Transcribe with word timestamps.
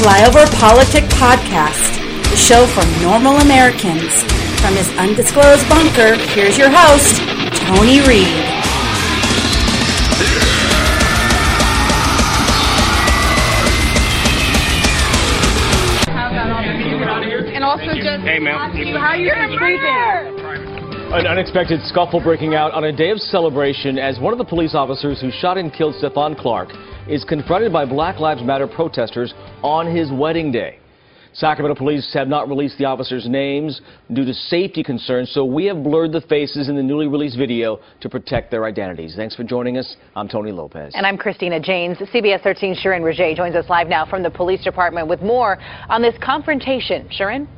Flyover 0.00 0.48
Politic 0.58 1.04
Podcast, 1.20 2.00
the 2.30 2.36
show 2.36 2.66
for 2.66 2.80
normal 3.02 3.36
Americans. 3.36 4.24
From 4.62 4.72
his 4.72 4.88
undisclosed 4.96 5.68
bunker, 5.68 6.16
here's 6.32 6.56
your 6.56 6.70
host, 6.72 7.20
Tony 7.68 8.00
Reed. 8.08 8.32
And 17.52 17.62
also 17.62 17.92
just 17.92 18.24
Hey, 18.24 18.40
ask 18.48 18.74
you 18.78 18.96
how 18.96 19.12
you're 19.12 19.36
sleeping. 19.48 20.40
An 21.12 21.26
unexpected 21.26 21.82
scuffle 21.84 22.22
breaking 22.22 22.54
out 22.54 22.72
on 22.72 22.84
a 22.84 22.92
day 22.92 23.10
of 23.10 23.18
celebration 23.20 23.98
as 23.98 24.18
one 24.18 24.32
of 24.32 24.38
the 24.38 24.46
police 24.46 24.74
officers 24.74 25.20
who 25.20 25.30
shot 25.30 25.58
and 25.58 25.70
killed 25.70 25.94
Stephon 25.96 26.38
Clark 26.38 26.70
is 27.10 27.24
confronted 27.24 27.72
by 27.72 27.84
Black 27.84 28.20
Lives 28.20 28.40
Matter 28.40 28.68
protesters 28.68 29.34
on 29.64 29.92
his 29.94 30.12
wedding 30.12 30.52
day. 30.52 30.78
Sacramento 31.32 31.76
police 31.76 32.08
have 32.14 32.28
not 32.28 32.48
released 32.48 32.78
the 32.78 32.84
officers' 32.84 33.28
names 33.28 33.80
due 34.12 34.24
to 34.24 34.32
safety 34.32 34.84
concerns, 34.84 35.30
so 35.32 35.44
we 35.44 35.64
have 35.64 35.82
blurred 35.82 36.12
the 36.12 36.20
faces 36.22 36.68
in 36.68 36.76
the 36.76 36.82
newly 36.82 37.08
released 37.08 37.36
video 37.36 37.80
to 38.00 38.08
protect 38.08 38.50
their 38.52 38.64
identities. 38.64 39.14
Thanks 39.16 39.34
for 39.34 39.42
joining 39.42 39.76
us. 39.76 39.96
I'm 40.14 40.28
Tony 40.28 40.52
Lopez. 40.52 40.92
And 40.94 41.04
I'm 41.04 41.16
Christina 41.16 41.58
Janes. 41.58 41.98
CBS 41.98 42.42
13 42.42 42.76
Sharon 42.76 43.02
Roget 43.02 43.36
joins 43.36 43.56
us 43.56 43.68
live 43.68 43.88
now 43.88 44.06
from 44.06 44.22
the 44.22 44.30
police 44.30 44.62
department 44.62 45.08
with 45.08 45.20
more 45.20 45.58
on 45.88 46.02
this 46.02 46.14
confrontation. 46.22 47.08
Sharon? 47.10 47.48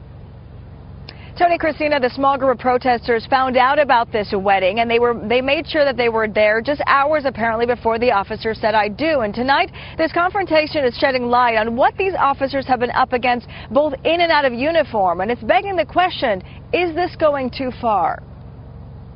Tony 1.39 1.57
Christina, 1.57 1.99
the 1.99 2.11
small 2.11 2.37
group 2.37 2.53
of 2.53 2.59
protesters 2.59 3.25
found 3.31 3.57
out 3.57 3.79
about 3.79 4.13
this 4.13 4.35
wedding 4.37 4.81
and 4.81 4.91
they 4.91 4.99
were 4.99 5.19
they 5.29 5.41
made 5.41 5.67
sure 5.67 5.83
that 5.83 5.97
they 5.97 6.11
were 6.11 6.29
there 6.29 6.61
just 6.61 6.83
hours 6.87 7.25
apparently 7.25 7.65
before 7.65 7.99
the 7.99 8.11
officer 8.11 8.53
said 8.53 8.75
I 8.75 8.89
do. 8.89 9.21
And 9.21 9.35
tonight 9.35 9.73
this 9.97 10.13
confrontation 10.13 10.85
is 10.85 10.95
shedding 10.99 11.29
light 11.31 11.57
on 11.57 11.75
what 11.75 11.97
these 11.97 12.13
officers 12.19 12.67
have 12.67 12.81
been 12.81 12.91
up 12.91 13.15
against 13.15 13.47
both 13.71 13.95
in 14.05 14.21
and 14.21 14.31
out 14.31 14.45
of 14.45 14.53
uniform 14.53 15.23
and 15.23 15.31
it's 15.31 15.43
begging 15.43 15.75
the 15.75 15.87
question, 15.87 16.43
is 16.75 16.95
this 16.95 17.17
going 17.17 17.51
too 17.51 17.71
far? 17.81 18.23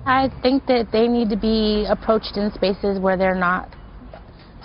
I 0.06 0.30
think 0.40 0.64
that 0.66 0.88
they 0.92 1.08
need 1.08 1.28
to 1.28 1.36
be 1.36 1.84
approached 1.86 2.38
in 2.38 2.50
spaces 2.52 2.98
where 2.98 3.18
they're 3.18 3.34
not 3.34 3.75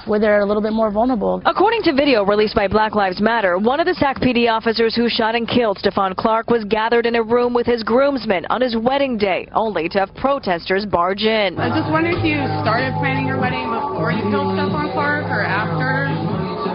where 0.05 0.19
they're 0.19 0.41
a 0.41 0.45
little 0.45 0.61
bit 0.61 0.73
more 0.73 0.91
vulnerable. 0.91 1.41
According 1.45 1.83
to 1.83 1.94
video 1.94 2.23
released 2.23 2.55
by 2.55 2.67
Black 2.67 2.95
Lives 2.95 3.21
Matter, 3.21 3.57
one 3.57 3.80
of 3.80 3.85
the 3.85 3.95
SAC 3.95 4.19
PD 4.19 4.49
officers 4.49 4.95
who 4.95 5.09
shot 5.09 5.35
and 5.35 5.47
killed 5.47 5.77
Stephon 5.77 6.16
Clark 6.16 6.49
was 6.49 6.63
gathered 6.66 7.05
in 7.05 7.16
a 7.16 7.23
room 7.23 7.53
with 7.53 7.66
his 7.66 7.83
groomsmen 7.83 8.45
on 8.49 8.61
his 8.61 8.75
wedding 8.75 9.17
day, 9.17 9.47
only 9.53 9.89
to 9.89 9.99
have 9.99 10.13
protesters 10.16 10.85
barge 10.85 11.23
in. 11.23 11.58
I 11.59 11.69
just 11.69 11.91
wonder 11.91 12.09
if 12.09 12.23
you 12.23 12.38
started 12.61 12.93
planning 12.99 13.27
your 13.27 13.39
wedding 13.39 13.69
before 13.69 14.11
you 14.11 14.21
killed 14.30 14.58
Stephon 14.58 14.93
Clark 14.93 15.25
or 15.25 15.41
after, 15.41 16.30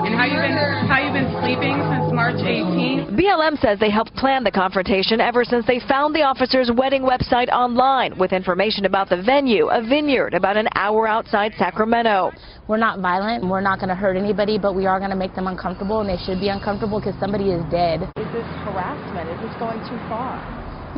and 0.07 0.15
how 0.15 0.23
you've 0.25 0.39
been 0.39 0.55
how 0.87 1.03
you've 1.03 1.19
been 1.19 1.35
sleeping 1.43 1.75
since 1.91 2.15
March 2.15 2.39
18th. 2.39 3.11
BLM 3.19 3.59
says 3.59 3.81
they 3.81 3.91
helped 3.91 4.15
plan 4.15 4.45
the 4.45 4.51
confrontation 4.55 5.21
ever 5.21 5.43
since 5.43 5.67
they 5.67 5.81
found 5.89 6.15
the 6.15 6.23
officer's 6.23 6.71
wedding 6.71 7.03
website 7.03 7.49
online 7.51 8.17
with 8.17 8.33
information 8.33 8.85
about 8.85 9.09
the 9.09 9.21
venue, 9.21 9.67
a 9.67 9.83
vineyard 9.83 10.35
about 10.35 10.57
an 10.57 10.69
hour 10.77 11.09
outside 11.09 11.53
Sacramento. 11.59 12.31
We're 12.69 12.79
not 12.79 13.01
violent 13.01 13.43
and 13.43 13.51
we're 13.51 13.67
not 13.67 13.81
going 13.81 13.89
to 13.89 13.97
hurt 13.97 14.17
anybody, 14.17 14.59
but 14.59 14.77
we 14.77 14.87
are 14.87 15.01
going 15.01 15.11
to 15.11 15.19
make 15.19 15.35
them 15.35 15.49
uncomfortable 15.49 15.99
and 16.01 16.09
they 16.09 16.23
should 16.23 16.39
be 16.39 16.51
uncomfortable 16.55 17.01
because 17.01 17.19
somebody 17.19 17.51
is 17.51 17.63
dead. 17.69 18.03
Is 18.15 18.31
this 18.31 18.47
harassment? 18.63 19.27
Is 19.27 19.41
this 19.43 19.59
going 19.59 19.83
too 19.91 19.99
far? 20.07 20.39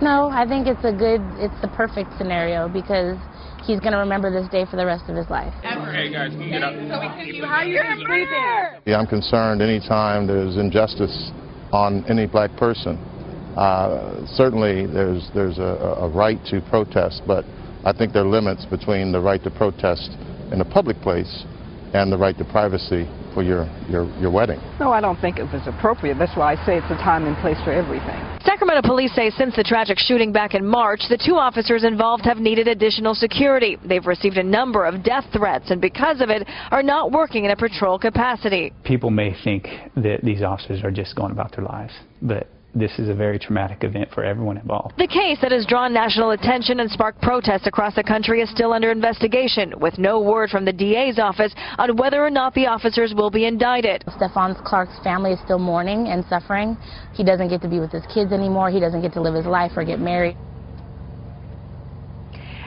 No, 0.03 0.29
I 0.29 0.45
think 0.47 0.69
it's 0.69 0.85
a 0.85 0.93
good, 0.93 1.25
it's 1.41 1.57
the 1.65 1.69
perfect 1.69 2.13
scenario 2.19 2.69
because 2.69 3.17
he's 3.69 3.81
going 3.81 3.93
to 3.93 3.99
remember 3.99 4.33
this 4.33 4.49
day 4.49 4.65
for 4.65 4.77
the 4.77 4.87
rest 4.87 5.09
of 5.09 5.15
his 5.15 5.29
life. 5.29 5.53
Hey 5.61 6.11
guys, 6.11 6.33
can 6.33 6.41
you 6.41 6.51
get 6.51 6.65
up? 6.65 6.73
So 6.73 6.99
we 6.99 7.07
can 7.07 7.29
see 7.31 7.41
how 7.45 7.63
you're 7.63 7.85
sleeping. 7.97 8.83
Yeah, 8.87 8.99
I'm 8.99 9.07
concerned 9.07 9.61
anytime 9.61 10.27
there's 10.27 10.57
injustice 10.57 11.31
on 11.71 12.03
any 12.09 12.27
black 12.27 12.57
person. 12.57 12.97
Uh, 13.57 14.27
certainly, 14.27 14.87
there's 14.87 15.29
there's 15.35 15.59
a, 15.59 16.01
a 16.01 16.09
right 16.09 16.39
to 16.47 16.61
protest, 16.71 17.23
but 17.27 17.45
I 17.85 17.93
think 17.93 18.13
there 18.13 18.25
are 18.25 18.29
limits 18.29 18.65
between 18.65 19.13
the 19.13 19.21
right 19.21 19.43
to 19.45 19.51
protest 19.51 20.11
in 20.51 20.61
a 20.61 20.65
public 20.65 20.97
place 21.03 21.45
and 21.93 22.11
the 22.11 22.17
right 22.17 22.37
to 22.39 22.45
privacy 22.45 23.05
for 23.39 23.45
your, 23.45 23.71
your, 23.89 24.11
your 24.19 24.33
wedding. 24.33 24.59
No, 24.81 24.91
I 24.91 25.01
don't 25.01 25.21
think 25.21 25.39
it 25.39 25.45
was 25.45 25.63
appropriate. 25.65 26.19
That's 26.19 26.37
why 26.37 26.55
I 26.55 26.67
say 26.67 26.77
it's 26.77 26.91
a 26.91 26.97
time 26.97 27.25
and 27.25 27.37
place 27.37 27.57
for 27.63 27.71
everything. 27.71 28.19
Sacramento 28.43 28.83
police 28.83 29.15
say 29.15 29.31
since 29.31 29.55
the 29.55 29.63
tragic 29.63 29.97
shooting 29.97 30.33
back 30.33 30.55
in 30.55 30.67
March, 30.67 31.03
the 31.09 31.17
two 31.25 31.37
officers 31.37 31.85
involved 31.85 32.25
have 32.25 32.39
needed 32.39 32.67
additional 32.67 33.15
security. 33.15 33.77
They've 33.85 34.05
received 34.05 34.39
a 34.39 34.43
number 34.43 34.85
of 34.85 35.05
death 35.05 35.25
threats 35.33 35.71
and 35.71 35.81
because 35.81 36.21
of 36.21 36.31
it 36.31 36.49
are 36.73 36.83
not 36.83 37.13
working 37.13 37.45
in 37.45 37.53
a 37.53 37.57
patrol 37.57 37.97
capacity. 37.97 38.73
People 38.83 39.11
may 39.11 39.33
think 39.45 39.69
that 39.95 40.25
these 40.25 40.43
officers 40.43 40.83
are 40.83 40.91
just 40.91 41.15
going 41.15 41.31
about 41.31 41.55
their 41.55 41.65
lives, 41.65 41.93
but 42.21 42.49
this 42.75 42.99
is 42.99 43.09
a 43.09 43.15
very 43.15 43.39
traumatic 43.39 43.83
event 43.83 44.11
for 44.13 44.25
everyone 44.25 44.57
involved. 44.59 44.95
The 44.99 45.07
case 45.07 45.39
that 45.43 45.53
has 45.53 45.67
drawn 45.67 45.93
national 45.93 46.31
attention 46.33 46.81
and 46.81 46.91
sparked 46.91 47.21
protests 47.23 47.67
across 47.67 47.95
the 47.95 48.03
country 48.03 48.41
is 48.41 48.51
still 48.51 48.73
under 48.73 48.91
investigation, 48.91 49.73
with 49.79 49.99
no 49.99 50.21
word 50.21 50.51
from 50.51 50.65
the 50.65 50.73
DA's 50.73 51.19
office 51.19 51.55
on 51.79 51.97
whether 51.97 52.25
or 52.25 52.31
not 52.31 52.55
the 52.55 52.67
officers 52.67 53.15
will 53.15 53.31
be 53.31 53.47
indicted. 53.47 54.05
Stephon 54.09 54.63
Clark's 54.65 54.99
family 55.03 55.33
is 55.33 55.41
still 55.45 55.59
mourning 55.59 56.09
and 56.09 56.25
suffering. 56.27 56.77
He 57.15 57.25
doesn't 57.25 57.49
get 57.49 57.63
to 57.63 57.69
be 57.69 57.81
with 57.81 57.93
his 57.93 58.05
kids 58.13 58.33
anymore. 58.33 58.71
He 58.71 58.81
doesn't 58.81 59.03
get 59.03 59.13
to 59.15 59.21
live 59.21 59.35
his 59.35 59.47
life 59.47 59.73
or 59.77 59.85
get 59.85 60.01
married. 60.01 60.37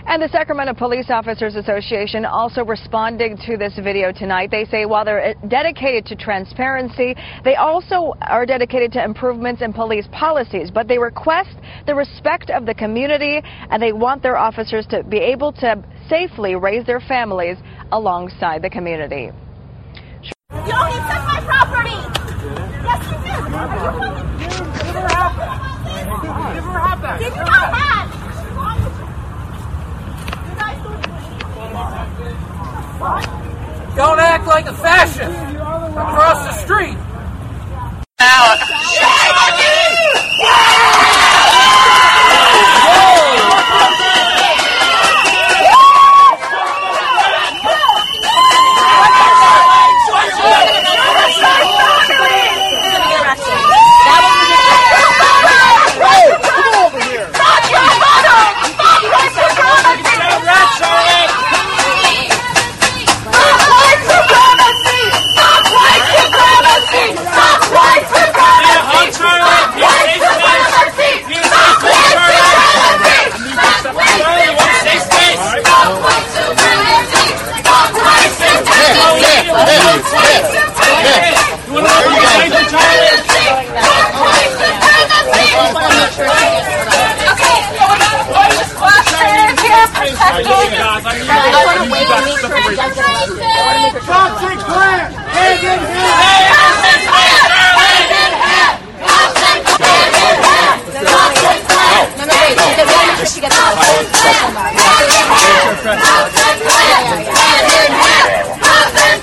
And 0.08 0.22
the 0.22 0.30
Sacramento 0.30 0.74
Police 0.74 1.10
Officers 1.10 1.56
Association 1.56 2.26
also 2.26 2.66
responding 2.66 3.38
to 3.46 3.58
this 3.58 3.74
video 3.82 4.12
tonight. 4.12 4.52
They 4.52 4.66
say 4.66 4.86
while 4.86 5.06
they're 5.06 5.24
eh, 5.24 5.34
dedicated 5.48 6.06
to 6.08 6.16
transparency, 6.16 7.16
they 7.44 7.56
also 7.56 8.16
are 8.22 8.46
dedicated 8.46 8.92
to 8.94 9.04
improvements 9.04 9.62
in 9.62 9.74
police 9.74 10.08
policies, 10.12 10.72
but 10.72 10.88
they 10.88 10.98
request 10.98 11.56
the 11.86 11.96
respect 11.96 12.50
of 12.50 12.66
the 12.66 12.74
community 12.74 13.42
and 13.70 13.82
they 13.82 13.94
want 13.94 14.24
their 14.24 14.38
officers 14.38 14.86
to 14.88 15.04
be 15.04 15.18
able 15.18 15.52
to 15.54 15.84
safely 16.10 16.56
raise 16.56 16.86
their 16.86 17.00
families 17.00 17.58
alongside 17.92 18.62
the 18.62 18.70
community. 18.70 19.30
You 20.52 20.74
only 20.76 21.00
took 21.08 21.24
my 21.26 21.42
property! 21.46 21.96
Yes, 22.84 23.06
you 23.08 23.18
did! 23.24 23.40
Are 23.54 23.68
you 23.70 23.82
fucking... 24.00 24.28
Give 24.86 24.96
her 24.96 25.08
half 25.08 25.36
that! 25.38 25.72
Give 26.54 26.64
her 26.66 26.80
half 26.80 27.02
that! 27.02 27.20
Give 27.20 27.34
you 27.34 27.42
not 27.42 27.74
half! 27.74 27.92
You 30.50 30.56
guys 30.58 30.78
don't... 33.96 34.20
Act 34.20 34.46
like 34.48 34.68
a 34.68 34.74
fascist 34.74 35.24
across 35.28 36.46
the 36.46 36.54
street. 36.64 36.98
Stop 38.20 38.60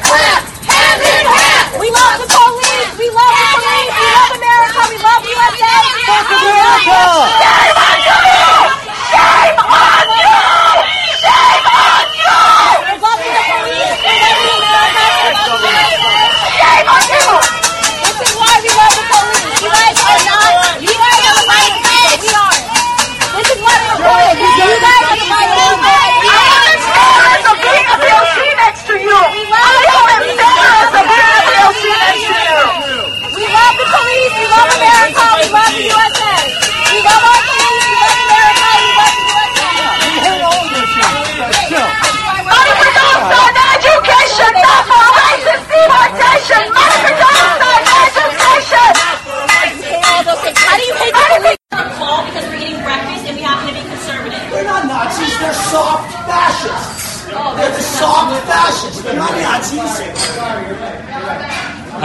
Clap! 0.09 0.47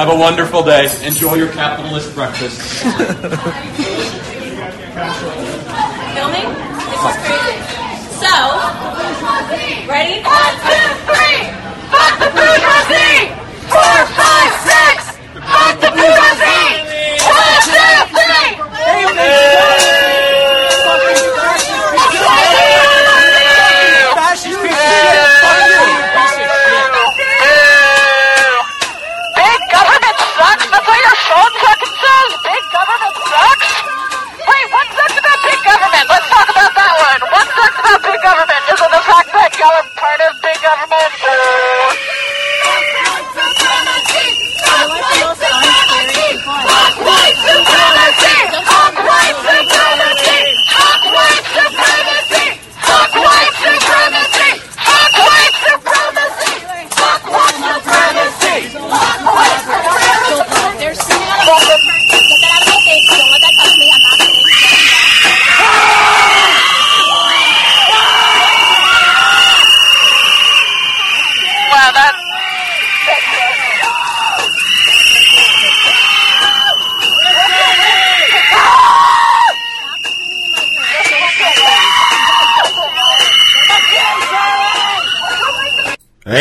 Have 0.03 0.11
a 0.11 0.19
wonderful 0.19 0.63
day. 0.63 0.89
Enjoy 1.05 1.35
your 1.35 1.47
capitalist 1.47 2.13
breakfast. 2.13 2.59
Filming? 2.83 3.00
This 6.91 7.00
is 7.07 7.15
crazy. 7.23 7.55
So, 8.19 8.33
ready? 9.88 10.19
One, 10.19 10.55
two, 11.07 11.12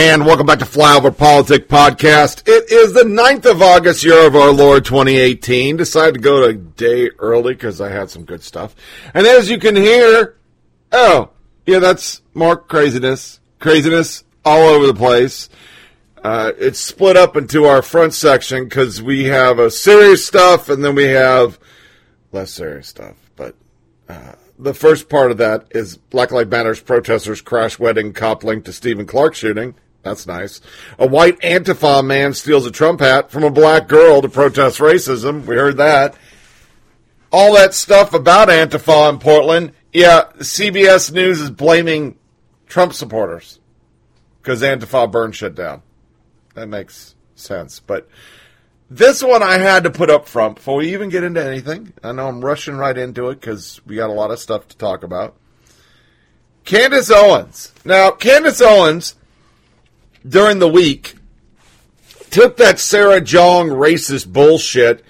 And 0.05 0.27
welcome 0.27 0.47
back 0.47 0.59
to 0.59 0.65
Flyover 0.65 1.17
Politic 1.17 1.69
Podcast. 1.69 2.49
It 2.49 2.73
is 2.73 2.93
the 2.93 3.05
9th 3.05 3.49
of 3.49 3.63
August, 3.63 4.03
year 4.03 4.27
of 4.27 4.35
our 4.35 4.51
Lord 4.51 4.85
2018. 4.85 5.77
Decided 5.77 6.15
to 6.15 6.21
go 6.21 6.43
a 6.43 6.55
day 6.55 7.11
early 7.21 7.55
because 7.55 7.81
I 7.81 7.91
had 7.91 8.11
some 8.11 8.25
good 8.25 8.43
stuff. 8.43 8.75
And 9.15 9.29
as 9.29 9.49
you 9.49 9.61
can 9.61 9.77
hear, 9.77 10.39
oh, 10.91 11.31
yeah, 11.67 11.79
that's 11.79 12.21
more 12.35 12.57
craziness. 12.57 13.39
Craziness 13.61 14.25
all 14.45 14.71
over 14.71 14.89
the 14.89 14.95
place. 14.95 15.49
Uh, 16.21 16.51
it's 16.59 16.81
split 16.81 17.17
up 17.17 17.37
into 17.37 17.67
our 17.67 17.81
front 17.81 18.13
section 18.13 18.65
because 18.65 19.01
we 19.01 19.27
have 19.27 19.61
a 19.61 19.71
serious 19.71 20.27
stuff 20.27 20.69
and 20.69 20.85
then 20.85 20.97
we 20.97 21.05
have 21.05 21.61
less 22.33 22.51
serious 22.51 22.89
stuff. 22.89 23.15
But 23.37 23.55
uh, 24.09 24.33
the 24.59 24.75
first 24.75 25.09
part 25.09 25.31
of 25.31 25.37
that 25.37 25.67
is 25.71 25.97
Black 25.97 26.33
Lives 26.33 26.51
Matter's 26.51 26.81
protesters 26.81 27.41
crash 27.41 27.79
wedding 27.79 28.13
cop 28.13 28.43
linked 28.43 28.67
to 28.67 28.73
Stephon 28.73 29.07
Clark 29.07 29.37
shooting. 29.37 29.77
That's 30.03 30.27
nice. 30.27 30.61
A 30.99 31.07
white 31.07 31.39
Antifa 31.41 32.05
man 32.05 32.35
steals 32.35 32.67
a 32.67 32.71
Trump 32.71 33.01
hat 33.01 33.31
from 33.31 33.45
a 33.45 33.51
black 33.51 33.89
girl 33.89 34.21
to 34.21 34.29
protest 34.29 34.79
racism. 34.79 35.47
We 35.47 35.57
heard 35.57 35.77
that. 35.77 36.17
All 37.31 37.55
that 37.55 37.73
stuff 37.73 38.13
about 38.13 38.49
Antifa 38.49 39.11
in 39.11 39.19
Portland. 39.19 39.73
Yeah, 39.93 40.25
CBS 40.39 41.13
News 41.13 41.41
is 41.41 41.51
blaming 41.51 42.19
Trump 42.67 42.95
supporters 42.95 43.61
because 44.41 44.63
Antifa 44.63 45.11
burned 45.11 45.37
shit 45.37 45.55
down. 45.55 45.83
That 46.55 46.67
makes 46.67 47.15
sense. 47.35 47.81
But 47.81 48.09
this 48.91 49.23
one 49.23 49.43
I 49.43 49.59
had 49.59 49.85
to 49.85 49.91
put 49.91 50.11
up 50.11 50.29
front 50.29 50.57
before 50.57 50.77
we 50.77 50.93
even 50.93 51.09
get 51.09 51.25
into 51.25 51.43
anything. 51.43 51.93
I 52.03 52.13
know 52.13 52.29
I'm 52.29 52.45
rushing 52.45 52.77
right 52.77 52.97
into 52.97 53.31
it 53.31 53.41
because 53.41 53.81
we 53.87 53.97
got 53.97 54.11
a 54.11 54.15
lot 54.15 54.31
of 54.31 54.39
stuff 54.39 54.69
to 54.69 54.77
talk 54.77 55.03
about. 55.03 55.37
Candace 56.65 57.11
Owens. 57.11 57.73
Now, 57.85 58.11
Candace 58.11 58.61
Owens, 58.61 59.17
during 60.27 60.59
the 60.59 60.69
week, 60.69 61.15
took 62.31 62.57
that 62.57 62.79
Sarah 62.79 63.21
Jeong 63.21 63.71
racist 63.71 64.33
bullshit 64.33 65.05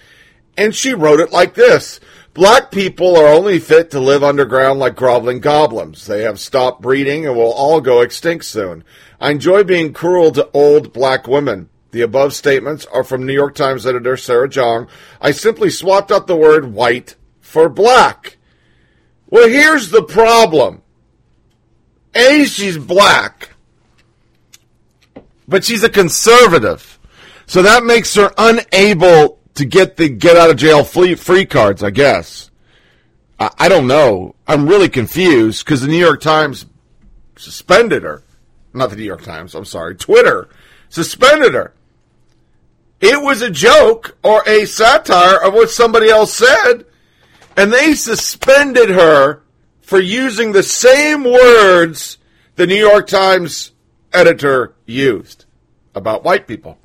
and 0.57 0.75
she 0.75 0.95
wrote 0.95 1.21
it 1.21 1.33
like 1.33 1.55
this. 1.55 2.01
Black 2.35 2.71
people 2.71 3.17
are 3.17 3.27
only 3.27 3.59
fit 3.59 3.91
to 3.91 4.01
live 4.01 4.25
underground 4.25 4.79
like 4.79 4.97
groveling 4.97 5.41
goblins. 5.41 6.07
They 6.07 6.23
have 6.23 6.41
stopped 6.41 6.81
breeding 6.81 7.27
and 7.27 7.37
will 7.37 7.53
all 7.53 7.81
go 7.81 8.01
extinct 8.01 8.47
soon. 8.47 8.85
I 9.21 9.31
enjoy 9.31 9.65
being 9.65 9.93
cruel 9.93 10.33
to 10.33 10.49
old 10.53 10.93
black 10.93 11.29
women. 11.29 11.69
The 11.91 12.01
above 12.01 12.33
statements 12.33 12.87
are 12.87 13.05
from 13.05 13.27
New 13.27 13.35
York 13.35 13.55
Times 13.55 13.87
editor 13.87 14.17
Sarah 14.17 14.49
Jeong. 14.49 14.89
I 15.21 15.33
simply 15.33 15.69
swapped 15.69 16.11
out 16.11 16.27
the 16.27 16.37
word 16.37 16.73
white 16.73 17.17
for 17.41 17.69
black. 17.69 18.39
Well, 19.29 19.49
here's 19.49 19.91
the 19.91 20.03
problem. 20.03 20.83
A, 22.15 22.45
she's 22.45 22.79
black, 22.79 23.51
but 25.47 25.65
she's 25.65 25.83
a 25.83 25.89
conservative. 25.89 26.99
So 27.47 27.63
that 27.63 27.85
makes 27.85 28.15
her 28.15 28.33
unable 28.39 29.39
to 29.55 29.65
get 29.65 29.97
the 29.97 30.09
get 30.09 30.37
out 30.37 30.51
of 30.51 30.57
jail 30.57 30.85
free, 30.85 31.47
cards, 31.47 31.83
I 31.83 31.91
guess. 31.91 32.51
I, 33.39 33.51
I 33.59 33.69
don't 33.69 33.87
know. 33.87 34.35
I'm 34.47 34.69
really 34.69 34.89
confused 34.89 35.65
because 35.65 35.83
the 35.83 35.89
New 35.89 35.99
York 35.99 36.21
Times 36.21 36.67
suspended 37.37 38.03
her. 38.03 38.23
Not 38.73 38.91
the 38.91 38.97
New 38.97 39.05
York 39.05 39.23
Times, 39.23 39.55
I'm 39.55 39.65
sorry. 39.65 39.97
Twitter 39.97 40.49
suspended 40.89 41.55
her. 41.55 41.75
It 43.01 43.21
was 43.21 43.43
a 43.43 43.51
joke 43.51 44.17
or 44.23 44.49
a 44.49 44.65
satire 44.65 45.43
of 45.43 45.55
what 45.55 45.71
somebody 45.71 46.09
else 46.09 46.33
said, 46.33 46.85
and 47.57 47.73
they 47.73 47.95
suspended 47.95 48.91
her 48.91 49.43
for 49.81 49.99
using 49.99 50.53
the 50.53 50.63
same 50.63 51.25
words 51.25 52.19
the 52.55 52.67
New 52.67 52.77
York 52.77 53.09
Times 53.09 53.72
editor 54.13 54.75
used 54.87 55.45
about 55.95 56.25
white 56.25 56.47
people. 56.47 56.79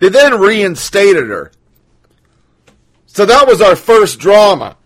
They 0.00 0.08
then 0.08 0.38
reinstated 0.38 1.28
her. 1.28 1.52
So 3.06 3.26
that 3.26 3.48
was 3.48 3.60
our 3.60 3.76
first 3.76 4.20
drama. 4.20 4.76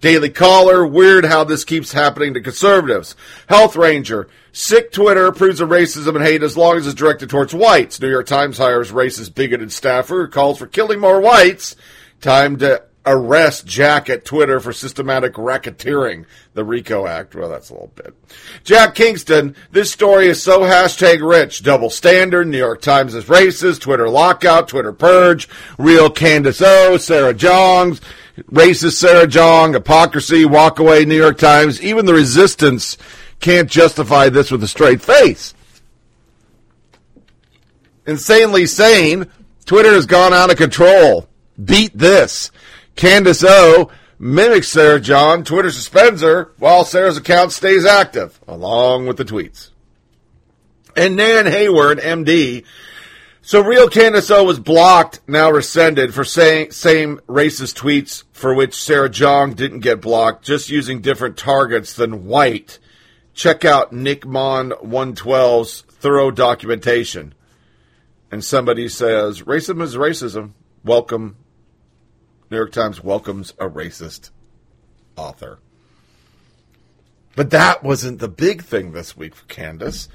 Daily 0.00 0.30
Caller, 0.30 0.84
weird 0.84 1.24
how 1.24 1.44
this 1.44 1.64
keeps 1.64 1.92
happening 1.92 2.34
to 2.34 2.40
conservatives. 2.40 3.14
Health 3.48 3.76
Ranger, 3.76 4.28
sick 4.50 4.90
Twitter 4.92 5.26
approves 5.26 5.60
of 5.60 5.68
racism 5.68 6.16
and 6.16 6.24
hate 6.24 6.42
as 6.42 6.56
long 6.56 6.76
as 6.76 6.86
it's 6.86 6.94
directed 6.94 7.30
towards 7.30 7.54
whites. 7.54 8.00
New 8.00 8.10
York 8.10 8.26
Times 8.26 8.58
hires 8.58 8.90
racist 8.90 9.34
bigoted 9.34 9.70
staffer 9.70 10.26
calls 10.26 10.58
for 10.58 10.66
killing 10.66 10.98
more 10.98 11.20
whites. 11.20 11.76
Time 12.20 12.56
to 12.58 12.82
arrest 13.04 13.66
Jack 13.66 14.08
at 14.08 14.24
Twitter 14.24 14.60
for 14.60 14.72
systematic 14.72 15.34
racketeering. 15.34 16.24
The 16.54 16.64
RICO 16.64 17.06
Act. 17.06 17.34
Well, 17.34 17.48
that's 17.48 17.70
a 17.70 17.74
little 17.74 17.92
bit. 17.94 18.14
Jack 18.64 18.94
Kingston, 18.94 19.56
this 19.70 19.90
story 19.90 20.28
is 20.28 20.42
so 20.42 20.60
hashtag 20.60 21.26
rich. 21.26 21.62
Double 21.62 21.90
standard. 21.90 22.46
New 22.46 22.58
York 22.58 22.80
Times 22.82 23.14
is 23.14 23.24
racist. 23.24 23.80
Twitter 23.80 24.08
lockout. 24.08 24.68
Twitter 24.68 24.92
purge. 24.92 25.48
Real 25.78 26.10
Candace 26.10 26.62
O. 26.62 26.96
Sarah 26.96 27.34
Jeongs. 27.34 28.00
Racist 28.50 28.94
Sarah 28.94 29.26
Jeong. 29.26 29.74
Hypocrisy. 29.74 30.44
Walk 30.44 30.78
away. 30.78 31.04
New 31.04 31.16
York 31.16 31.38
Times. 31.38 31.82
Even 31.82 32.06
the 32.06 32.14
resistance 32.14 32.96
can't 33.40 33.70
justify 33.70 34.28
this 34.28 34.50
with 34.50 34.62
a 34.62 34.68
straight 34.68 35.02
face. 35.02 35.54
Insanely 38.06 38.66
sane. 38.66 39.26
Twitter 39.64 39.92
has 39.92 40.06
gone 40.06 40.32
out 40.32 40.50
of 40.50 40.56
control. 40.56 41.28
Beat 41.62 41.96
this. 41.96 42.50
Candace 42.96 43.44
O 43.44 43.90
mimics 44.18 44.68
Sarah 44.68 45.00
John. 45.00 45.44
Twitter 45.44 45.70
suspends 45.70 46.22
her 46.22 46.52
while 46.58 46.84
Sarah's 46.84 47.16
account 47.16 47.52
stays 47.52 47.84
active, 47.84 48.38
along 48.46 49.06
with 49.06 49.16
the 49.16 49.24
tweets. 49.24 49.70
And 50.96 51.16
Nan 51.16 51.46
Hayward, 51.46 51.98
MD. 51.98 52.64
So 53.40 53.60
real 53.60 53.88
Candace 53.88 54.30
O 54.30 54.44
was 54.44 54.60
blocked, 54.60 55.20
now 55.26 55.50
rescinded 55.50 56.14
for 56.14 56.24
saying 56.24 56.70
same 56.70 57.18
racist 57.26 57.74
tweets 57.74 58.22
for 58.30 58.54
which 58.54 58.80
Sarah 58.80 59.10
Jeong 59.10 59.56
didn't 59.56 59.80
get 59.80 60.00
blocked, 60.00 60.44
just 60.44 60.70
using 60.70 61.00
different 61.00 61.36
targets 61.36 61.94
than 61.94 62.26
white. 62.26 62.78
Check 63.34 63.64
out 63.64 63.92
Nick 63.92 64.24
Mon 64.26 64.70
112's 64.70 65.80
thorough 65.88 66.30
documentation. 66.30 67.34
And 68.30 68.44
somebody 68.44 68.88
says, 68.88 69.42
racism 69.42 69.82
is 69.82 69.96
racism. 69.96 70.52
Welcome 70.84 71.36
New 72.52 72.58
York 72.58 72.72
Times 72.72 73.02
welcomes 73.02 73.54
a 73.58 73.66
racist 73.68 74.30
author. 75.16 75.58
But 77.34 77.50
that 77.50 77.82
wasn't 77.82 78.18
the 78.18 78.28
big 78.28 78.62
thing 78.62 78.92
this 78.92 79.16
week 79.16 79.34
for 79.34 79.46
Candace. 79.46 80.08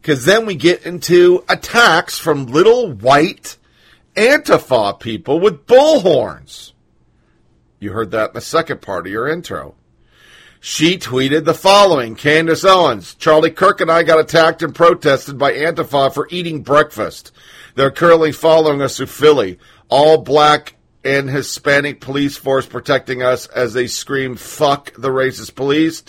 Because 0.00 0.26
then 0.26 0.44
we 0.44 0.54
get 0.54 0.84
into 0.84 1.42
attacks 1.48 2.18
from 2.18 2.46
little 2.46 2.92
white 2.92 3.56
Antifa 4.14 5.00
people 5.00 5.40
with 5.40 5.66
bullhorns. 5.66 6.72
You 7.78 7.92
heard 7.92 8.10
that 8.10 8.30
in 8.30 8.34
the 8.34 8.40
second 8.42 8.82
part 8.82 9.06
of 9.06 9.12
your 9.12 9.26
intro. 9.26 9.74
She 10.60 10.98
tweeted 10.98 11.46
the 11.46 11.54
following 11.54 12.14
Candace 12.14 12.64
Owens, 12.64 13.14
Charlie 13.14 13.50
Kirk 13.50 13.80
and 13.80 13.90
I 13.90 14.02
got 14.02 14.20
attacked 14.20 14.62
and 14.62 14.74
protested 14.74 15.38
by 15.38 15.54
Antifa 15.54 16.12
for 16.12 16.28
eating 16.30 16.62
breakfast. 16.62 17.32
They're 17.74 17.90
currently 17.90 18.32
following 18.32 18.82
us 18.82 18.98
to 18.98 19.06
Philly. 19.06 19.58
All 19.88 20.18
black 20.18 20.74
and 21.04 21.30
Hispanic 21.30 22.00
police 22.00 22.36
force 22.36 22.66
protecting 22.66 23.22
us 23.22 23.46
as 23.46 23.72
they 23.72 23.86
scream, 23.86 24.36
fuck 24.36 24.92
the 24.96 25.08
racist 25.08 25.54
police. 25.54 26.02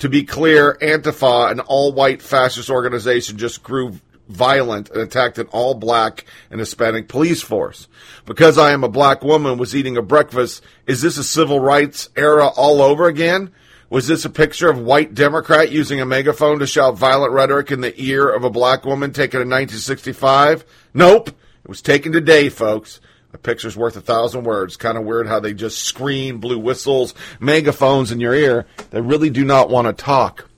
To 0.00 0.08
be 0.08 0.24
clear, 0.24 0.76
Antifa, 0.82 1.50
an 1.50 1.60
all 1.60 1.92
white 1.92 2.20
fascist 2.20 2.68
organization, 2.68 3.38
just 3.38 3.62
grew 3.62 3.98
violent 4.28 4.90
and 4.90 5.00
attacked 5.00 5.38
an 5.38 5.46
all 5.48 5.74
black 5.74 6.24
and 6.50 6.60
Hispanic 6.60 7.08
police 7.08 7.42
force. 7.42 7.88
Because 8.24 8.58
I 8.58 8.72
am 8.72 8.84
a 8.84 8.88
black 8.88 9.22
woman 9.22 9.58
was 9.58 9.74
eating 9.74 9.96
a 9.96 10.02
breakfast, 10.02 10.62
is 10.86 11.02
this 11.02 11.16
a 11.16 11.24
civil 11.24 11.60
rights 11.60 12.10
era 12.16 12.48
all 12.48 12.82
over 12.82 13.06
again? 13.06 13.52
Was 13.88 14.08
this 14.08 14.24
a 14.24 14.30
picture 14.30 14.68
of 14.68 14.80
white 14.80 15.14
Democrat 15.14 15.70
using 15.70 16.00
a 16.00 16.06
megaphone 16.06 16.58
to 16.58 16.66
shout 16.66 16.98
violent 16.98 17.32
rhetoric 17.32 17.70
in 17.70 17.80
the 17.80 17.94
ear 18.02 18.28
of 18.28 18.42
a 18.42 18.50
black 18.50 18.84
woman 18.84 19.12
taken 19.12 19.40
in 19.40 19.48
1965? 19.48 20.64
Nope. 20.92 21.28
It 21.28 21.68
was 21.68 21.82
taken 21.82 22.10
today, 22.10 22.48
folks. 22.48 23.00
A 23.36 23.38
picture's 23.38 23.76
worth 23.76 23.96
a 23.96 24.00
thousand 24.00 24.44
words. 24.44 24.78
Kind 24.78 24.96
of 24.96 25.04
weird 25.04 25.26
how 25.26 25.40
they 25.40 25.52
just 25.52 25.82
scream, 25.82 26.38
blue 26.38 26.58
whistles, 26.58 27.12
megaphones 27.38 28.10
in 28.10 28.18
your 28.18 28.34
ear. 28.34 28.64
They 28.88 29.02
really 29.02 29.28
do 29.28 29.44
not 29.44 29.68
want 29.68 29.86
to 29.86 29.92
talk. 29.92 30.48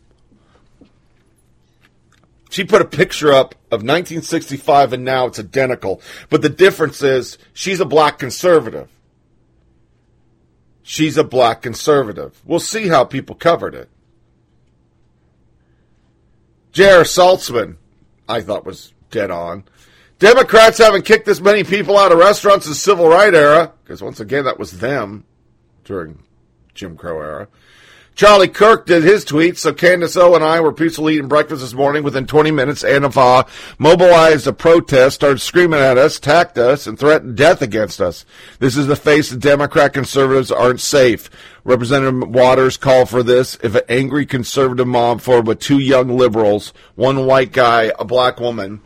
She 2.51 2.63
put 2.63 2.81
a 2.81 2.85
picture 2.85 3.33
up 3.33 3.57
of 3.73 3.83
1965 3.83 4.93
and 4.93 5.05
now 5.05 5.27
it's 5.27 5.41
identical. 5.41 6.01
But 6.31 6.43
the 6.43 6.49
difference 6.49 7.03
is 7.03 7.37
she's 7.53 7.81
a 7.81 7.85
black 7.85 8.21
conservative. 8.21 8.89
She's 10.85 11.17
a 11.17 11.25
black 11.25 11.61
conservative. 11.61 12.41
We'll 12.45 12.61
see 12.61 12.87
how 12.87 13.05
people 13.05 13.35
covered 13.35 13.75
it. 13.75 13.89
J.R. 16.71 17.03
Salzman, 17.03 17.75
I 18.29 18.41
thought 18.41 18.65
was 18.65 18.93
dead 19.11 19.33
on. 19.33 19.65
Democrats 20.19 20.79
haven't 20.79 21.05
kicked 21.05 21.27
this 21.27 21.41
many 21.41 21.63
people 21.63 21.97
out 21.97 22.11
of 22.11 22.19
restaurants 22.19 22.67
in 22.67 22.75
civil 22.75 23.09
rights 23.09 23.37
era, 23.37 23.73
because 23.85 24.03
once 24.03 24.19
again, 24.19 24.45
that 24.45 24.59
was 24.59 24.79
them 24.79 25.25
during 25.85 26.19
Jim 26.75 26.97
Crow 26.97 27.21
era. 27.21 27.49
Charlie 28.17 28.49
Kirk 28.49 28.85
did 28.85 29.05
his 29.05 29.25
tweet, 29.25 29.59
so 29.59 29.73
Candace 29.73 30.17
O 30.17 30.35
and 30.35 30.43
I 30.43 30.59
were 30.59 30.73
peacefully 30.73 31.15
eating 31.15 31.29
breakfast 31.29 31.63
this 31.63 31.73
morning. 31.73 32.03
Within 32.03 32.27
20 32.27 32.51
minutes, 32.51 32.83
Antifa 32.83 33.47
mobilized 33.79 34.49
a 34.49 34.53
protest, 34.53 35.15
started 35.15 35.39
screaming 35.39 35.79
at 35.79 35.97
us, 35.97 36.19
attacked 36.19 36.59
us, 36.59 36.89
and 36.89 36.99
threatened 36.99 37.37
death 37.37 37.63
against 37.63 38.01
us. 38.01 38.25
This 38.59 38.77
is 38.77 38.89
the 38.89 38.97
face 38.97 39.31
that 39.31 39.39
Democrat 39.39 39.93
conservatives 39.93 40.51
aren't 40.51 40.81
safe. 40.81 41.31
Representative 41.63 42.29
Waters 42.29 42.77
called 42.77 43.09
for 43.09 43.23
this. 43.23 43.57
If 43.63 43.77
an 43.77 43.83
angry 43.89 44.27
conservative 44.27 44.89
mob 44.89 45.21
formed 45.21 45.47
with 45.47 45.61
two 45.61 45.79
young 45.79 46.09
liberals, 46.09 46.73
one 46.97 47.25
white 47.25 47.53
guy, 47.53 47.93
a 48.01 48.05
black 48.05 48.41
woman, 48.41 48.81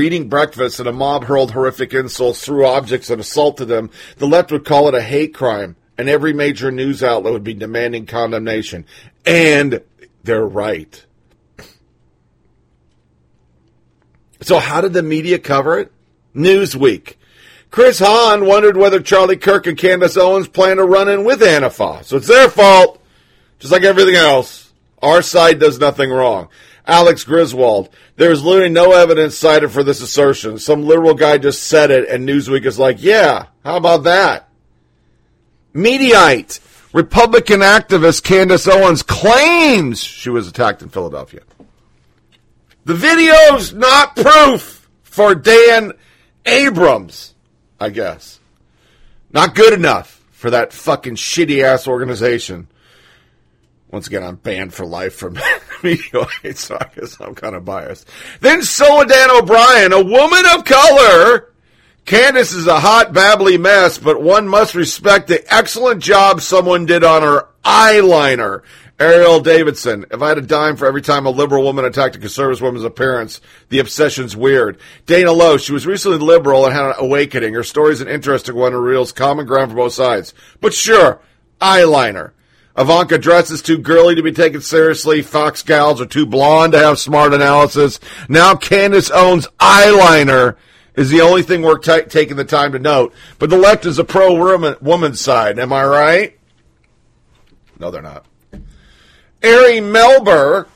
eating 0.00 0.28
breakfast 0.28 0.80
and 0.80 0.88
a 0.88 0.92
mob 0.92 1.24
hurled 1.24 1.52
horrific 1.52 1.92
insults, 1.94 2.44
threw 2.44 2.66
objects, 2.66 3.10
and 3.10 3.20
assaulted 3.20 3.68
them, 3.68 3.90
the 4.16 4.26
left 4.26 4.50
would 4.52 4.64
call 4.64 4.88
it 4.88 4.94
a 4.94 5.02
hate 5.02 5.34
crime 5.34 5.76
and 5.96 6.08
every 6.08 6.32
major 6.32 6.70
news 6.70 7.02
outlet 7.02 7.32
would 7.32 7.44
be 7.44 7.54
demanding 7.54 8.06
condemnation. 8.06 8.84
And 9.24 9.82
they're 10.22 10.46
right. 10.46 11.04
So, 14.40 14.58
how 14.58 14.80
did 14.80 14.92
the 14.92 15.02
media 15.02 15.38
cover 15.38 15.78
it? 15.78 15.92
Newsweek. 16.34 17.14
Chris 17.70 17.98
Hahn 17.98 18.46
wondered 18.46 18.76
whether 18.76 19.00
Charlie 19.00 19.36
Kirk 19.36 19.66
and 19.66 19.76
Candace 19.76 20.16
Owens 20.16 20.48
plan 20.48 20.76
to 20.76 20.84
run 20.84 21.08
in 21.08 21.24
with 21.24 21.40
Antifa. 21.40 22.04
So 22.04 22.18
it's 22.18 22.28
their 22.28 22.48
fault, 22.48 23.02
just 23.58 23.72
like 23.72 23.82
everything 23.82 24.14
else. 24.14 24.72
Our 25.02 25.22
side 25.22 25.58
does 25.58 25.80
nothing 25.80 26.10
wrong. 26.10 26.48
Alex 26.86 27.24
Griswold. 27.24 27.88
There 28.16 28.30
is 28.30 28.42
literally 28.42 28.70
no 28.70 28.92
evidence 28.92 29.36
cited 29.36 29.70
for 29.70 29.82
this 29.82 30.00
assertion. 30.00 30.58
Some 30.58 30.84
liberal 30.84 31.14
guy 31.14 31.38
just 31.38 31.64
said 31.64 31.90
it, 31.90 32.08
and 32.08 32.28
Newsweek 32.28 32.66
is 32.66 32.78
like, 32.78 33.02
yeah, 33.02 33.46
how 33.64 33.76
about 33.76 34.04
that? 34.04 34.48
Mediaite. 35.74 36.60
Republican 36.92 37.60
activist 37.60 38.22
Candace 38.22 38.68
Owens 38.68 39.02
claims 39.02 40.00
she 40.02 40.30
was 40.30 40.46
attacked 40.46 40.80
in 40.80 40.88
Philadelphia. 40.88 41.40
The 42.84 42.94
video's 42.94 43.72
not 43.72 44.14
proof 44.14 44.88
for 45.02 45.34
Dan 45.34 45.92
Abrams, 46.46 47.34
I 47.80 47.90
guess. 47.90 48.38
Not 49.32 49.56
good 49.56 49.72
enough 49.72 50.22
for 50.30 50.50
that 50.50 50.72
fucking 50.72 51.16
shitty 51.16 51.64
ass 51.64 51.88
organization. 51.88 52.68
Once 53.90 54.06
again, 54.06 54.22
I'm 54.22 54.36
banned 54.36 54.74
for 54.74 54.86
life 54.86 55.14
from 55.14 55.34
Mediaite, 55.84 56.56
so 56.56 56.76
I 56.80 56.88
guess 56.98 57.20
I'm 57.20 57.34
kind 57.34 57.54
of 57.54 57.64
biased. 57.64 58.08
Then 58.40 58.62
Soledad 58.62 59.30
O'Brien, 59.30 59.92
a 59.92 60.02
woman 60.02 60.44
of 60.54 60.64
color, 60.64 61.52
Candace 62.04 62.52
is 62.52 62.66
a 62.66 62.80
hot, 62.80 63.12
babbly 63.14 63.58
mess, 63.58 63.98
but 63.98 64.20
one 64.20 64.46
must 64.46 64.74
respect 64.74 65.28
the 65.28 65.42
excellent 65.52 66.02
job 66.02 66.40
someone 66.42 66.84
did 66.84 67.02
on 67.02 67.22
her 67.22 67.48
eyeliner. 67.64 68.62
Ariel 69.00 69.40
Davidson. 69.40 70.06
If 70.10 70.22
I 70.22 70.28
had 70.28 70.38
a 70.38 70.42
dime 70.42 70.76
for 70.76 70.86
every 70.86 71.02
time 71.02 71.26
a 71.26 71.30
liberal 71.30 71.64
woman 71.64 71.84
attacked 71.84 72.14
a 72.14 72.20
conservative 72.20 72.62
woman's 72.62 72.84
appearance, 72.84 73.40
the 73.68 73.80
obsession's 73.80 74.36
weird. 74.36 74.78
Dana 75.06 75.32
Lowe. 75.32 75.56
She 75.56 75.72
was 75.72 75.86
recently 75.86 76.18
liberal 76.18 76.64
and 76.64 76.72
had 76.72 76.84
an 76.84 76.94
awakening. 76.98 77.54
Her 77.54 77.64
story's 77.64 78.00
an 78.00 78.08
interesting 78.08 78.54
one 78.54 78.72
and 78.72 78.84
reveals 78.84 79.10
common 79.10 79.46
ground 79.46 79.72
for 79.72 79.76
both 79.76 79.94
sides. 79.94 80.32
But 80.60 80.74
sure, 80.74 81.20
eyeliner. 81.60 82.32
Ivanka 82.76 83.18
dresses 83.18 83.62
too 83.62 83.78
girly 83.78 84.16
to 84.16 84.22
be 84.22 84.32
taken 84.32 84.60
seriously. 84.60 85.22
Fox 85.22 85.62
gals 85.62 86.00
are 86.00 86.06
too 86.06 86.26
blonde 86.26 86.72
to 86.72 86.78
have 86.78 86.98
smart 86.98 87.32
analysis. 87.32 88.00
Now 88.28 88.56
Candace 88.56 89.10
Owens' 89.12 89.46
eyeliner 89.60 90.56
is 90.96 91.10
the 91.10 91.20
only 91.20 91.42
thing 91.42 91.62
worth 91.62 91.82
t- 91.82 92.02
taking 92.08 92.36
the 92.36 92.44
time 92.44 92.72
to 92.72 92.78
note. 92.78 93.14
But 93.38 93.50
the 93.50 93.56
left 93.56 93.86
is 93.86 93.98
a 93.98 94.04
pro 94.04 94.34
woman 94.80 95.14
side. 95.14 95.58
Am 95.58 95.72
I 95.72 95.84
right? 95.84 96.38
No, 97.78 97.90
they're 97.90 98.02
not. 98.02 98.26
Ari 98.52 99.80
Melber, 99.80 100.66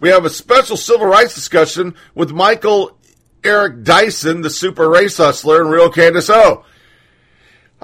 we 0.00 0.08
have 0.08 0.24
a 0.24 0.30
special 0.30 0.76
civil 0.76 1.06
rights 1.06 1.34
discussion 1.34 1.94
with 2.14 2.32
Michael 2.32 2.98
Eric 3.44 3.84
Dyson, 3.84 4.42
the 4.42 4.50
super 4.50 4.88
race 4.88 5.16
hustler, 5.16 5.62
and 5.62 5.70
real 5.70 5.90
Candace 5.90 6.30
O. 6.30 6.64